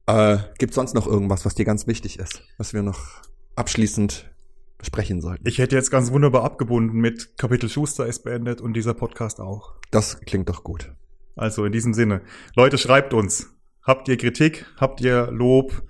Äh, 0.06 0.38
Gibt 0.58 0.74
sonst 0.74 0.94
noch 0.94 1.06
irgendwas, 1.06 1.44
was 1.44 1.54
dir 1.54 1.64
ganz 1.64 1.86
wichtig 1.86 2.18
ist, 2.18 2.42
was 2.58 2.74
wir 2.74 2.82
noch 2.82 3.22
abschließend 3.56 4.30
besprechen 4.78 5.20
sollten? 5.20 5.46
Ich 5.46 5.58
hätte 5.58 5.76
jetzt 5.76 5.90
ganz 5.90 6.10
wunderbar 6.10 6.44
abgebunden 6.44 6.98
mit 6.98 7.36
Kapitel 7.38 7.68
Schuster 7.68 8.06
ist 8.06 8.24
beendet 8.24 8.60
und 8.60 8.74
dieser 8.74 8.94
Podcast 8.94 9.40
auch. 9.40 9.74
Das 9.90 10.20
klingt 10.20 10.48
doch 10.48 10.64
gut. 10.64 10.92
Also 11.36 11.64
in 11.64 11.72
diesem 11.72 11.94
Sinne. 11.94 12.22
Leute, 12.56 12.76
schreibt 12.76 13.14
uns. 13.14 13.54
Habt 13.82 14.08
ihr 14.08 14.16
Kritik? 14.16 14.66
Habt 14.76 15.00
ihr 15.00 15.30
Lob? 15.30 15.82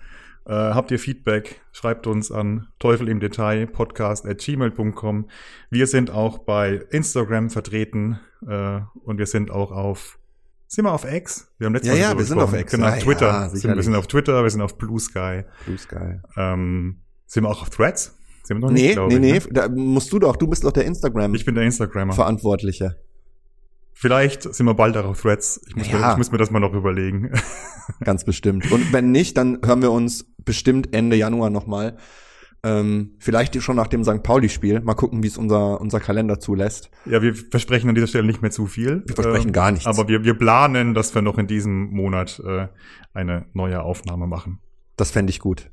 Äh, 0.50 0.74
habt 0.74 0.90
ihr 0.90 0.98
Feedback? 0.98 1.60
Schreibt 1.70 2.08
uns 2.08 2.32
an 2.32 2.66
Teufel 2.80 3.08
im 3.08 3.20
Detail 3.20 3.68
podcast 3.68 4.26
at 4.26 4.38
gmail.com. 4.38 5.28
Wir 5.70 5.86
sind 5.86 6.10
auch 6.10 6.38
bei 6.38 6.80
Instagram 6.90 7.50
vertreten 7.50 8.18
äh, 8.48 8.80
und 9.04 9.18
wir 9.18 9.26
sind 9.26 9.52
auch 9.52 9.70
auf 9.70 10.18
sind 10.66 10.84
wir 10.84 10.92
auf 10.92 11.04
X? 11.04 11.52
Wir 11.58 11.66
haben 11.66 11.74
letztes 11.74 11.96
Ja, 11.98 12.06
Mal 12.08 12.12
ja, 12.12 12.18
wir 12.18 12.24
sind 12.24 12.38
auf 12.40 12.52
X. 12.52 12.72
Genau, 12.72 12.86
Ja, 12.86 12.94
ja, 12.96 13.00
Twitter. 13.00 13.48
sind, 13.50 13.74
wir 13.76 13.82
sind 13.82 13.94
auf 13.94 14.06
Twitter, 14.08 14.42
wir 14.42 14.50
sind 14.50 14.60
auf 14.60 14.76
Blue 14.78 14.98
Sky. 15.00 15.42
Blue 15.66 15.78
Sky. 15.78 16.20
Ähm, 16.36 17.00
sind 17.26 17.44
wir 17.44 17.48
auch 17.48 17.62
auf 17.62 17.70
Threads? 17.70 18.16
Sind 18.44 18.56
wir 18.58 18.66
noch 18.66 18.70
Nee, 18.72 18.88
nicht, 18.94 18.98
nee, 18.98 19.14
ich, 19.14 19.20
nee, 19.20 19.32
ne? 19.32 19.40
da 19.52 19.68
musst 19.68 20.12
du 20.12 20.18
doch, 20.20 20.34
du 20.36 20.46
bist 20.48 20.64
doch 20.64 20.72
der 20.72 20.84
Instagram 20.84 21.34
Ich 21.34 21.44
bin 21.44 21.54
der 21.56 21.64
Instagrammer. 21.64 22.12
Verantwortliche. 22.12 22.96
Vielleicht 24.00 24.42
sind 24.54 24.64
wir 24.64 24.72
bald 24.72 24.96
auch 24.96 25.04
auf 25.04 25.20
Threads. 25.20 25.60
Ich 25.68 25.76
muss, 25.76 25.88
Ja. 25.90 25.98
mir, 25.98 26.10
ich 26.12 26.16
muss 26.16 26.32
mir 26.32 26.38
das 26.38 26.50
mal 26.50 26.58
noch 26.58 26.72
überlegen. 26.72 27.32
Ganz 28.04 28.24
bestimmt. 28.24 28.72
Und 28.72 28.94
wenn 28.94 29.10
nicht, 29.12 29.36
dann 29.36 29.58
hören 29.62 29.82
wir 29.82 29.90
uns 29.90 30.24
bestimmt 30.42 30.94
Ende 30.94 31.16
Januar 31.16 31.50
nochmal. 31.50 31.98
Ähm, 32.62 33.16
vielleicht 33.18 33.60
schon 33.62 33.76
nach 33.76 33.88
dem 33.88 34.02
St. 34.02 34.22
Pauli-Spiel. 34.22 34.80
Mal 34.80 34.94
gucken, 34.94 35.22
wie 35.22 35.26
es 35.26 35.36
unser, 35.36 35.82
unser 35.82 36.00
Kalender 36.00 36.40
zulässt. 36.40 36.90
Ja, 37.04 37.20
wir 37.20 37.34
versprechen 37.34 37.90
an 37.90 37.94
dieser 37.94 38.06
Stelle 38.06 38.26
nicht 38.26 38.40
mehr 38.40 38.50
zu 38.50 38.66
viel. 38.66 39.02
Wir 39.06 39.14
versprechen 39.14 39.48
Ähm, 39.48 39.52
gar 39.52 39.70
nichts. 39.70 39.86
Aber 39.86 40.08
wir, 40.08 40.24
wir 40.24 40.32
planen, 40.32 40.94
dass 40.94 41.14
wir 41.14 41.20
noch 41.20 41.36
in 41.36 41.46
diesem 41.46 41.90
Monat 41.90 42.40
äh, 42.42 42.68
eine 43.12 43.44
neue 43.52 43.82
Aufnahme 43.82 44.26
machen. 44.26 44.60
Das 44.96 45.10
fände 45.10 45.28
ich 45.30 45.40
gut. 45.40 45.70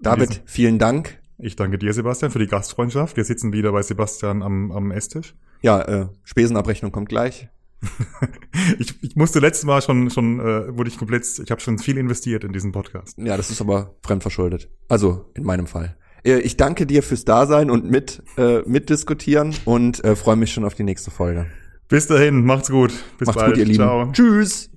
David, 0.00 0.42
vielen 0.46 0.80
Dank. 0.80 1.20
Ich 1.38 1.54
danke 1.54 1.78
dir, 1.78 1.92
Sebastian, 1.92 2.32
für 2.32 2.40
die 2.40 2.48
Gastfreundschaft. 2.48 3.16
Wir 3.16 3.24
sitzen 3.24 3.52
wieder 3.52 3.70
bei 3.70 3.82
Sebastian 3.82 4.42
am, 4.42 4.72
am 4.72 4.90
Esstisch. 4.90 5.36
Ja, 5.60 5.80
äh, 5.82 6.08
Spesenabrechnung 6.24 6.90
kommt 6.90 7.08
gleich. 7.08 7.48
Ich, 8.78 8.94
ich 9.02 9.14
musste 9.16 9.38
letztes 9.38 9.64
Mal 9.64 9.80
schon, 9.82 10.10
schon 10.10 10.40
äh, 10.40 10.76
wurde 10.76 10.90
ich 10.90 10.98
komplett, 10.98 11.24
ich 11.42 11.50
habe 11.50 11.60
schon 11.60 11.78
viel 11.78 11.96
investiert 11.96 12.42
in 12.44 12.52
diesen 12.52 12.72
Podcast. 12.72 13.16
Ja, 13.18 13.36
das 13.36 13.50
ist 13.50 13.60
aber 13.60 13.94
fremdverschuldet. 14.04 14.68
Also 14.88 15.30
in 15.34 15.44
meinem 15.44 15.66
Fall. 15.66 15.96
Äh, 16.24 16.40
Ich 16.40 16.56
danke 16.56 16.86
dir 16.86 17.02
fürs 17.04 17.24
Dasein 17.24 17.70
und 17.70 17.88
mit 17.88 18.22
äh, 18.36 18.60
mitdiskutieren 18.66 19.54
und 19.64 20.02
äh, 20.04 20.16
freue 20.16 20.36
mich 20.36 20.52
schon 20.52 20.64
auf 20.64 20.74
die 20.74 20.82
nächste 20.82 21.10
Folge. 21.10 21.46
Bis 21.88 22.06
dahin, 22.08 22.44
macht's 22.44 22.68
gut. 22.70 22.92
Bis 23.18 23.26
Macht's 23.26 23.40
bald. 23.40 23.52
gut, 23.52 23.58
ihr 23.58 23.64
Lieben. 23.66 23.76
Ciao. 23.76 24.10
Tschüss. 24.12 24.70